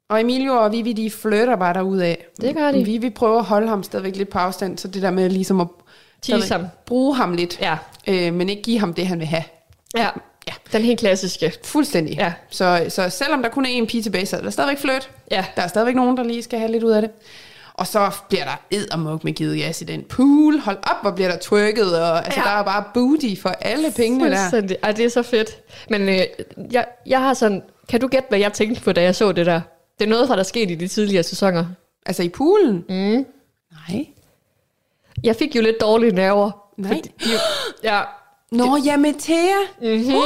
Og 0.10 0.22
Emilio 0.22 0.54
og 0.54 0.72
Vivi, 0.72 0.94
de 0.94 1.12
flytter 1.12 1.56
bare 1.56 1.74
derudad. 1.74 2.16
Det 2.42 2.56
gør 2.56 2.72
de. 2.72 2.84
Vivi 2.86 3.10
prøver 3.10 3.40
at 3.40 3.46
holde 3.46 3.68
ham 3.68 3.84
stadigvæk 3.84 4.16
lidt 4.16 4.30
på 4.30 4.40
afstand, 4.40 4.78
så 4.78 4.88
det 4.88 5.02
der 5.02 5.12
med 5.12 5.30
ligesom 5.30 5.62
at 5.62 5.68
Tease 6.22 6.54
ham. 6.54 6.66
bruge 6.86 7.16
ham 7.16 7.34
lidt, 7.34 7.60
Ja. 7.62 7.78
øh, 8.08 8.34
men 8.34 8.50
ikke 8.50 8.62
give 8.62 8.80
ham 8.80 8.94
det, 8.94 9.08
han 9.08 9.20
vil 9.20 9.28
have. 9.28 9.44
ja, 9.98 10.08
ja. 10.48 10.54
Den 10.74 10.82
helt 10.82 11.00
klassiske. 11.00 11.54
Fuldstændig. 11.64 12.16
Ja. 12.18 12.34
Så, 12.50 12.86
så 12.90 13.10
selvom 13.10 13.42
der 13.42 13.50
kun 13.50 13.66
er 13.66 13.70
en 13.70 13.88
pige 13.88 14.04
tilbage, 14.04 14.26
så 14.26 14.38
er 14.38 14.42
der 14.42 14.50
stadigvæk 14.50 14.78
flyt. 14.80 15.10
Ja. 15.32 15.46
Der 15.56 15.62
er 15.62 15.68
stadigvæk 15.68 15.96
nogen, 15.96 16.18
der 16.18 16.24
lige 16.24 16.44
skal 16.44 16.60
have 16.60 16.72
lidt 16.72 16.84
ud 16.84 16.92
af 16.92 17.02
det. 17.02 17.12
Og 17.74 17.88
så 17.88 18.12
bliver 18.30 18.44
der 18.44 18.62
eddermuk 18.72 19.24
med 19.24 19.34
givet 19.34 19.60
gas 19.60 19.82
i 19.82 19.86
den 19.86 20.04
pool. 20.04 20.60
Hold 20.60 20.78
op, 20.84 21.02
hvor 21.02 21.12
bliver 21.12 21.30
der 21.32 21.38
twerket. 21.42 22.00
Og, 22.02 22.26
altså, 22.26 22.40
Ja. 22.40 22.50
der 22.50 22.56
er 22.56 22.64
bare 22.64 22.84
booty 22.94 23.42
for 23.42 23.50
alle 23.50 23.92
pengene 23.96 24.32
der. 24.32 24.76
Ej, 24.84 24.92
det 24.92 25.06
er 25.06 25.10
så 25.10 25.24
fedt. 25.24 25.50
Men 25.90 26.02
øh, 26.10 26.20
jeg, 26.72 26.86
jeg 27.06 27.20
har 27.20 27.34
sådan... 27.34 27.62
Kan 27.90 28.00
du 28.02 28.08
gætte, 28.08 28.30
hvad 28.30 28.40
jeg 28.40 28.54
tænkte 28.54 28.82
på, 28.82 28.92
da 28.92 29.02
jeg 29.02 29.16
så 29.16 29.32
det 29.32 29.46
der? 29.46 29.62
Det 30.00 30.06
er 30.06 30.10
noget 30.10 30.28
fra, 30.28 30.36
der 30.36 30.44
skete 30.44 30.72
i 30.72 30.76
de 30.76 30.88
tidligere 30.88 31.24
sæsoner. 31.24 31.66
Altså 32.06 32.24
i 32.24 32.30
poolen? 32.30 32.86
Mm. 32.90 33.26
Nej. 33.90 34.06
Jeg 35.24 35.36
fik 35.36 35.56
jo 35.56 35.62
lidt 35.62 35.82
dårlige 35.82 36.12
nerver. 36.16 36.52
Nej. 36.78 36.90
Fordi, 36.90 37.12
ja, 37.84 38.00
Nå 38.52 38.78
ja, 38.86 38.98
med 38.98 39.14
Thea. 39.20 39.56
mm-hmm. 39.82 40.16
Uh, 40.16 40.24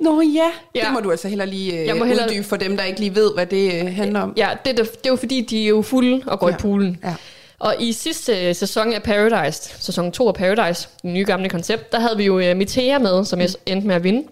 Nå 0.00 0.20
ja. 0.20 0.50
Ja. 0.74 0.80
Det 0.84 0.92
må 0.92 1.00
du 1.00 1.10
altså 1.10 1.28
heller 1.28 1.44
lige 1.44 1.74
Jeg 1.76 1.88
øh, 1.94 1.96
må 1.98 2.04
hellere- 2.04 2.26
uddybe 2.28 2.44
for 2.44 2.56
dem, 2.56 2.76
der 2.76 2.84
ikke 2.84 3.00
lige 3.00 3.14
ved, 3.14 3.34
hvad 3.34 3.46
det 3.46 3.74
øh, 3.86 3.94
handler 3.94 4.20
om. 4.20 4.32
ja 4.36 4.48
det, 4.64 4.76
da- 4.78 4.82
det 4.82 5.06
er 5.06 5.10
jo 5.10 5.16
fordi, 5.16 5.40
de 5.40 5.64
er 5.64 5.68
jo 5.68 5.82
fulde 5.82 6.22
og 6.26 6.40
går 6.40 6.48
Ja. 6.48 6.54
i 6.54 6.58
poolen. 6.58 6.98
Ja. 7.04 7.14
Og 7.58 7.74
i 7.78 7.92
sidste 7.92 8.54
sæson 8.54 8.92
af 8.92 9.02
Paradise, 9.02 9.70
sæson 9.80 10.12
2 10.12 10.28
af 10.28 10.34
Paradise, 10.34 10.88
det 11.02 11.10
nye 11.10 11.24
gamle 11.24 11.48
koncept, 11.48 11.92
der 11.92 12.00
havde 12.00 12.16
vi 12.16 12.24
jo 12.24 12.50
uh, 12.50 12.56
Mitea 12.56 12.98
med, 12.98 13.24
som 13.24 13.40
jeg 13.40 13.48
endte 13.66 13.86
med 13.86 13.94
at 13.96 14.04
vinde. 14.04 14.28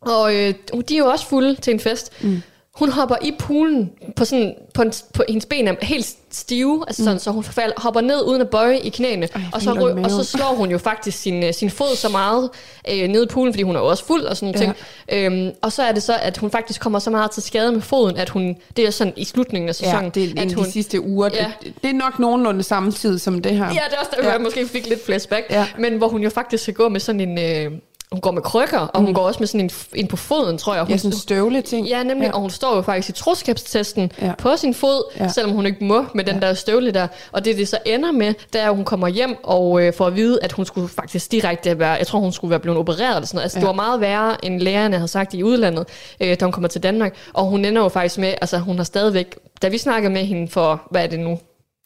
Og 0.00 0.34
øh, 0.34 0.54
de 0.88 0.94
er 0.94 0.98
jo 0.98 1.06
også 1.06 1.26
fulde 1.28 1.54
til 1.54 1.72
en 1.72 1.80
fest. 1.80 2.12
Mm. 2.22 2.42
Hun 2.78 2.90
hopper 2.90 3.16
i 3.22 3.32
poolen 3.38 3.90
på 4.16 4.24
sådan 4.24 4.54
på, 4.74 4.82
en, 4.82 4.92
på 5.14 5.22
hendes 5.28 5.46
ben 5.46 5.68
er 5.68 5.74
helt 5.82 6.16
stive, 6.30 6.84
altså 6.86 7.04
sådan, 7.04 7.18
så 7.18 7.30
hun 7.30 7.44
fald, 7.44 7.72
hopper 7.76 8.00
ned 8.00 8.22
uden 8.26 8.40
at 8.40 8.48
bøje 8.50 8.78
i 8.78 8.88
knæene, 8.88 9.28
Ej, 9.34 9.40
og, 9.52 9.62
så, 9.62 9.70
helt 9.70 9.82
ondt 9.82 9.98
i 9.98 10.02
ry- 10.02 10.04
og 10.04 10.10
så 10.10 10.24
slår 10.24 10.54
hun 10.54 10.70
jo 10.70 10.78
faktisk 10.78 11.18
sin, 11.18 11.44
øh, 11.44 11.54
sin 11.54 11.70
fod 11.70 11.96
så 11.96 12.08
meget 12.08 12.50
øh, 12.92 13.08
ned 13.08 13.24
i 13.24 13.26
poolen, 13.26 13.52
fordi 13.52 13.62
hun 13.62 13.76
er 13.76 13.80
også 13.80 14.04
fuld 14.04 14.22
og 14.22 14.36
sådan 14.36 14.54
nogle 14.54 14.74
Ja. 15.08 15.18
ting. 15.28 15.44
Øhm, 15.48 15.54
og 15.62 15.72
så 15.72 15.82
er 15.82 15.92
det 15.92 16.02
så, 16.02 16.18
at 16.22 16.38
hun 16.38 16.50
faktisk 16.50 16.80
kommer 16.80 16.98
så 16.98 17.10
meget 17.10 17.30
til 17.30 17.42
skade 17.42 17.72
med 17.72 17.80
foden, 17.80 18.16
at 18.16 18.28
hun, 18.28 18.56
det 18.76 18.86
er 18.86 18.90
sådan 18.90 19.12
i 19.16 19.24
slutningen 19.24 19.68
af 19.68 19.74
sæsonen, 19.74 20.04
Ja, 20.04 20.10
det 20.20 20.38
er 20.38 20.42
at 20.42 20.52
hun, 20.52 20.64
de 20.64 20.72
sidste 20.72 21.00
uger. 21.00 21.28
Ja. 21.34 21.52
Det, 21.62 21.72
det 21.82 21.90
er 21.90 21.94
nok 21.94 22.18
nogenlunde 22.18 22.62
samme 22.62 22.92
tid 22.92 23.18
som 23.18 23.42
det 23.42 23.52
her. 23.52 23.64
Ja, 23.64 23.70
det 23.70 23.94
er 23.94 23.98
også 24.00 24.10
der, 24.16 24.24
ja. 24.26 24.32
jeg 24.32 24.40
måske 24.40 24.68
fik 24.68 24.88
lidt 24.88 25.04
flashback. 25.04 25.46
Ja. 25.50 25.66
Men 25.78 25.96
hvor 25.98 26.08
hun 26.08 26.22
jo 26.22 26.30
faktisk 26.30 26.62
skal 26.62 26.74
gå 26.74 26.88
med 26.88 27.00
sådan 27.00 27.20
en... 27.20 27.38
Øh, 27.38 27.78
hun 28.12 28.20
går 28.20 28.30
med 28.30 28.42
krykker, 28.42 28.78
og 28.78 29.00
hun 29.00 29.14
går 29.14 29.22
også 29.22 29.40
med 29.40 29.46
sådan 29.46 29.60
en, 29.60 29.70
en 29.94 30.06
på 30.06 30.16
foden, 30.16 30.58
tror 30.58 30.74
jeg. 30.74 30.82
Hun 30.82 30.90
Ja, 30.90 30.96
sådan 30.96 31.12
en 31.12 31.18
støvle 31.18 31.62
ting. 31.62 31.86
Ja, 31.86 32.02
nemlig, 32.02 32.26
ja. 32.26 32.32
og 32.32 32.40
hun 32.40 32.50
står 32.50 32.76
jo 32.76 32.82
faktisk 32.82 33.08
i 33.08 33.12
troskabstesten 33.12 34.12
Ja. 34.22 34.32
på 34.38 34.56
sin 34.56 34.74
fod, 34.74 35.12
Ja. 35.20 35.28
selvom 35.28 35.52
hun 35.52 35.66
ikke 35.66 35.84
må 35.84 36.04
med 36.14 36.24
den 36.24 36.34
ja. 36.34 36.46
der 36.46 36.54
støvle 36.54 36.90
der. 36.90 37.06
Og 37.32 37.44
det, 37.44 37.56
det 37.56 37.68
så 37.68 37.78
ender 37.86 38.12
med, 38.12 38.34
det 38.52 38.60
er, 38.60 38.68
at 38.70 38.76
hun 38.76 38.84
kommer 38.84 39.08
hjem 39.08 39.36
og 39.44 39.82
øh, 39.82 39.92
får 39.94 40.06
at 40.06 40.16
vide, 40.16 40.38
at 40.42 40.52
hun 40.52 40.64
skulle 40.64 40.88
faktisk 40.88 41.32
direkte 41.32 41.78
være, 41.78 41.90
jeg 41.92 42.06
tror, 42.06 42.18
hun 42.18 42.32
skulle 42.32 42.50
være 42.50 42.60
blevet 42.60 42.78
opereret 42.78 43.16
eller 43.16 43.26
sådan 43.26 43.36
noget. 43.36 43.44
Altså, 43.44 43.58
ja. 43.58 43.60
det 43.60 43.66
var 43.66 43.72
meget 43.74 44.00
værre, 44.00 44.44
end 44.44 44.60
lægerne 44.60 44.96
havde 44.96 45.08
sagt 45.08 45.34
i 45.34 45.42
udlandet, 45.42 45.86
øh, 46.20 46.36
da 46.40 46.44
hun 46.44 46.52
kommer 46.52 46.68
til 46.68 46.82
Danmark. 46.82 47.14
Og 47.32 47.44
hun 47.44 47.64
ender 47.64 47.82
jo 47.82 47.88
faktisk 47.88 48.18
med, 48.18 48.34
altså 48.40 48.58
hun 48.58 48.76
har 48.76 48.84
stadigvæk, 48.84 49.36
da 49.62 49.68
vi 49.68 49.78
snakkede 49.78 50.12
med 50.12 50.24
hende 50.24 50.48
for, 50.50 50.82
hvad 50.90 51.02
er 51.02 51.06
det 51.06 51.20
nu? 51.20 51.38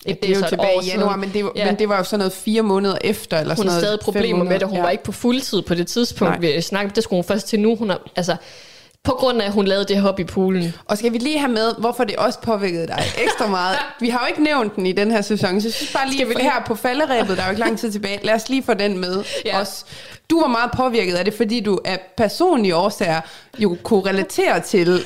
Et, 0.07 0.23
Det 0.23 0.31
er 0.37 0.41
jo 0.41 0.47
tilbage 0.49 0.85
i 0.85 0.87
januar, 0.87 1.17
men 1.17 1.31
det, 1.33 1.45
var, 1.45 1.53
Ja. 1.57 1.67
men 1.67 1.79
det 1.79 1.89
var 1.89 1.97
jo 1.99 2.05
sådan 2.05 2.19
noget 2.19 2.33
fire 2.33 2.63
måneder 2.63 2.99
efter, 3.05 3.39
eller 3.41 3.55
Hun 3.55 3.67
noget. 3.67 3.81
stadig 3.81 4.01
problemer 4.01 4.45
med 4.45 4.59
det. 4.61 4.69
Hun 4.69 4.77
ja. 4.77 4.83
var 4.83 4.91
ikke 4.91 5.05
på 5.05 5.13
fuldtid 5.13 5.63
på 5.63 5.75
det 5.75 5.87
tidspunkt, 5.87 6.41
Nej. 6.41 6.55
vi 6.55 6.61
snakkede. 6.61 6.95
Det 6.95 7.05
skulle 7.05 7.19
hun 7.19 7.25
først 7.25 7.49
til 7.49 7.61
nu. 7.61 7.77
Hun 7.77 7.91
har, 7.91 8.01
altså, 8.17 8.37
på 9.05 9.13
grund 9.13 9.43
af, 9.43 9.47
at 9.47 9.53
hun 9.53 9.65
lavede 9.67 9.85
det 9.85 10.01
hop 10.01 10.21
i 10.21 10.25
poolen. 10.25 10.75
Og 10.87 10.99
skal 10.99 11.13
vi 11.13 11.19
lige 11.19 11.39
have 11.39 11.53
med, 11.53 11.75
hvorfor 11.79 12.05
det 12.05 12.17
også 12.17 12.39
påvirkede 12.41 12.87
dig 12.87 13.03
ekstra 13.25 13.47
meget? 13.47 13.77
Vi 14.01 14.09
har 14.09 14.19
jo 14.21 14.27
ikke 14.27 14.43
nævnt 14.43 14.77
den 14.77 14.87
i 14.87 14.93
den 14.93 15.11
her 15.11 15.21
sæson, 15.21 15.61
så 15.61 15.69
jeg 15.69 15.73
synes 15.75 15.93
bare 15.93 16.07
lige, 16.07 16.17
Skal 16.19 16.29
vi 16.29 16.35
lige- 16.35 16.43
her 16.51 16.63
på 16.67 16.75
falderæbet, 16.75 17.37
der 17.37 17.43
er 17.43 17.47
jo 17.47 17.51
ikke 17.51 17.61
lang 17.61 17.79
tid 17.79 17.93
tilbage, 17.93 18.21
lad 18.23 18.35
os 18.35 18.49
lige 18.49 18.63
få 18.63 18.75
den 18.75 18.99
med 18.99 19.25
Ja. 19.45 19.61
også. 19.61 19.85
Du 20.31 20.41
var 20.41 20.47
meget 20.49 20.71
påvirket 20.77 21.15
af 21.15 21.25
det, 21.25 21.35
fordi 21.35 21.61
du 21.61 21.79
af 21.85 22.01
personlige 22.17 22.77
årsager 22.77 23.21
jo 23.59 23.77
kunne 23.83 24.07
relatere 24.11 24.61
til, 24.61 25.01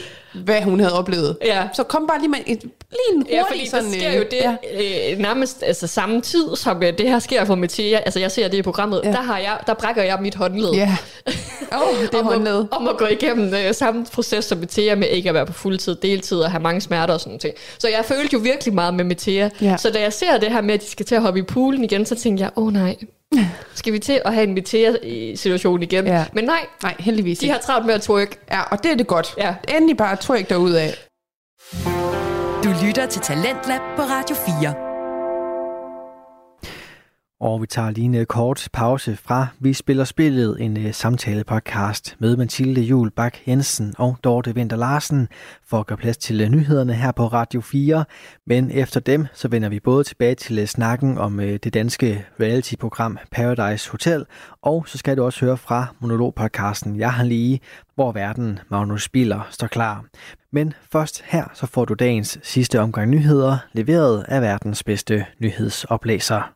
hvad 0.44 0.62
hun 0.62 0.80
havde 0.80 0.94
oplevet. 0.98 1.36
Ja. 1.44 1.68
Så 1.74 1.82
kom 1.82 2.06
bare 2.08 2.18
lige 2.18 2.28
med 2.28 2.38
et 2.46 2.62
lige 2.96 3.16
en 3.16 3.22
hurtig 3.22 3.34
Ja, 3.34 3.42
fordi 3.50 3.68
sådan... 3.68 3.84
der 3.84 3.98
sker 3.98 4.10
øh, 4.10 4.16
jo 4.16 4.22
det 4.22 4.36
ja. 4.36 5.12
øh, 5.12 5.18
nærmest 5.18 5.62
altså, 5.62 5.86
samme 5.86 6.20
tid, 6.20 6.56
som 6.56 6.82
øh, 6.82 6.98
det 6.98 7.08
her 7.08 7.18
sker 7.18 7.44
for 7.44 7.54
Mathia. 7.54 7.98
Altså, 7.98 8.20
jeg 8.20 8.30
ser 8.30 8.48
det 8.48 8.58
i 8.58 8.62
programmet. 8.62 9.00
Ja. 9.04 9.10
Der, 9.10 9.22
har 9.22 9.38
jeg, 9.38 9.58
der 9.66 9.74
brækker 9.74 10.02
jeg 10.02 10.18
mit 10.20 10.34
håndled. 10.34 10.70
Ja. 10.70 10.96
Åh, 11.72 11.80
oh, 11.80 12.02
det 12.02 12.14
er 12.14 12.18
om, 12.18 12.24
håndled. 12.24 12.60
at, 12.60 12.66
om 12.70 12.88
at 12.88 12.96
gå 12.96 13.06
igennem 13.06 13.54
øh, 13.54 13.74
samme 13.74 14.06
proces 14.12 14.44
som 14.44 14.58
Metea 14.58 14.94
med 14.94 15.08
ikke 15.08 15.28
at 15.28 15.34
være 15.34 15.46
på 15.46 15.52
fuldtid, 15.52 15.94
deltid 15.94 16.38
og 16.38 16.50
have 16.50 16.62
mange 16.62 16.80
smerter 16.80 17.14
og 17.14 17.20
sådan 17.20 17.38
noget. 17.42 17.56
Så 17.78 17.88
jeg 17.88 18.04
følte 18.04 18.28
jo 18.32 18.38
virkelig 18.38 18.74
meget 18.74 18.94
med 18.94 19.04
Metea. 19.04 19.50
Ja. 19.60 19.76
Så 19.76 19.90
da 19.90 20.00
jeg 20.00 20.12
ser 20.12 20.38
det 20.38 20.52
her 20.52 20.60
med, 20.60 20.74
at 20.74 20.80
de 20.80 20.86
skal 20.86 21.06
til 21.06 21.14
at 21.14 21.22
hoppe 21.22 21.40
i 21.40 21.42
poolen 21.42 21.84
igen, 21.84 22.06
så 22.06 22.14
tænkte 22.14 22.44
jeg, 22.44 22.50
åh 22.56 22.66
oh, 22.66 22.72
nej, 22.72 22.96
skal 23.74 23.92
vi 23.92 23.98
til 23.98 24.20
at 24.24 24.34
have 24.34 24.44
en 24.44 24.54
Metea-situation 24.54 25.82
igen? 25.82 26.06
Ja. 26.06 26.24
Men 26.32 26.44
nej, 26.44 26.66
Nej, 26.82 26.94
heldigvis 26.98 27.38
de 27.38 27.46
ikke. 27.46 27.52
har 27.52 27.60
travlt 27.60 27.86
med 27.86 27.94
at 27.94 28.02
twerk. 28.02 28.38
Ja, 28.50 28.62
og 28.62 28.82
det 28.82 28.92
er 28.92 28.96
det 28.96 29.06
godt. 29.06 29.34
Ja. 29.38 29.54
Endelig 29.68 29.96
bare 29.96 30.16
tryk 30.16 30.50
derud 30.50 30.72
af. 30.72 30.94
Lytter 32.96 33.10
til 33.10 33.22
Talentlab 33.22 33.80
på 33.96 34.02
Radio 34.02 34.36
4. 34.36 34.85
Og 37.40 37.62
vi 37.62 37.66
tager 37.66 37.90
lige 37.90 38.04
en 38.04 38.14
øh, 38.14 38.26
kort 38.26 38.68
pause 38.72 39.16
fra 39.16 39.46
Vi 39.60 39.72
spiller 39.72 40.04
spillet, 40.04 40.60
en 40.60 40.76
øh, 40.76 40.94
samtale-podcast 40.94 42.16
med 42.18 42.36
Mathilde 42.36 42.80
Jul 42.80 43.10
Bak 43.10 43.36
Jensen 43.48 43.94
og 43.98 44.16
Dorte 44.24 44.54
Vinter 44.54 44.76
Larsen 44.76 45.28
for 45.66 45.80
at 45.80 45.86
gøre 45.86 45.98
plads 45.98 46.16
til 46.16 46.40
øh, 46.40 46.48
nyhederne 46.48 46.94
her 46.94 47.12
på 47.12 47.26
Radio 47.26 47.60
4. 47.60 48.04
Men 48.46 48.70
efter 48.70 49.00
dem, 49.00 49.26
så 49.34 49.48
vender 49.48 49.68
vi 49.68 49.80
både 49.80 50.04
tilbage 50.04 50.34
til 50.34 50.68
snakken 50.68 51.18
om 51.18 51.38
det 51.38 51.74
danske 51.74 52.24
reality-program 52.40 53.18
Paradise 53.32 53.90
Hotel, 53.90 54.24
og 54.62 54.84
så 54.88 54.98
skal 54.98 55.16
du 55.16 55.24
også 55.24 55.44
høre 55.44 55.56
fra 55.56 55.86
monologpodcasten 56.00 56.98
Jeg 56.98 57.12
har 57.12 57.24
lige, 57.24 57.60
hvor 57.94 58.12
verden 58.12 58.58
Magnus 58.70 59.08
Biller 59.08 59.40
står 59.50 59.66
klar. 59.66 60.04
Men 60.52 60.72
først 60.92 61.22
her, 61.26 61.44
så 61.54 61.66
får 61.66 61.84
du 61.84 61.94
dagens 61.94 62.38
sidste 62.42 62.80
omgang 62.80 63.10
nyheder, 63.10 63.58
leveret 63.72 64.24
af 64.28 64.42
verdens 64.42 64.84
bedste 64.84 65.26
nyhedsoplæser. 65.40 66.55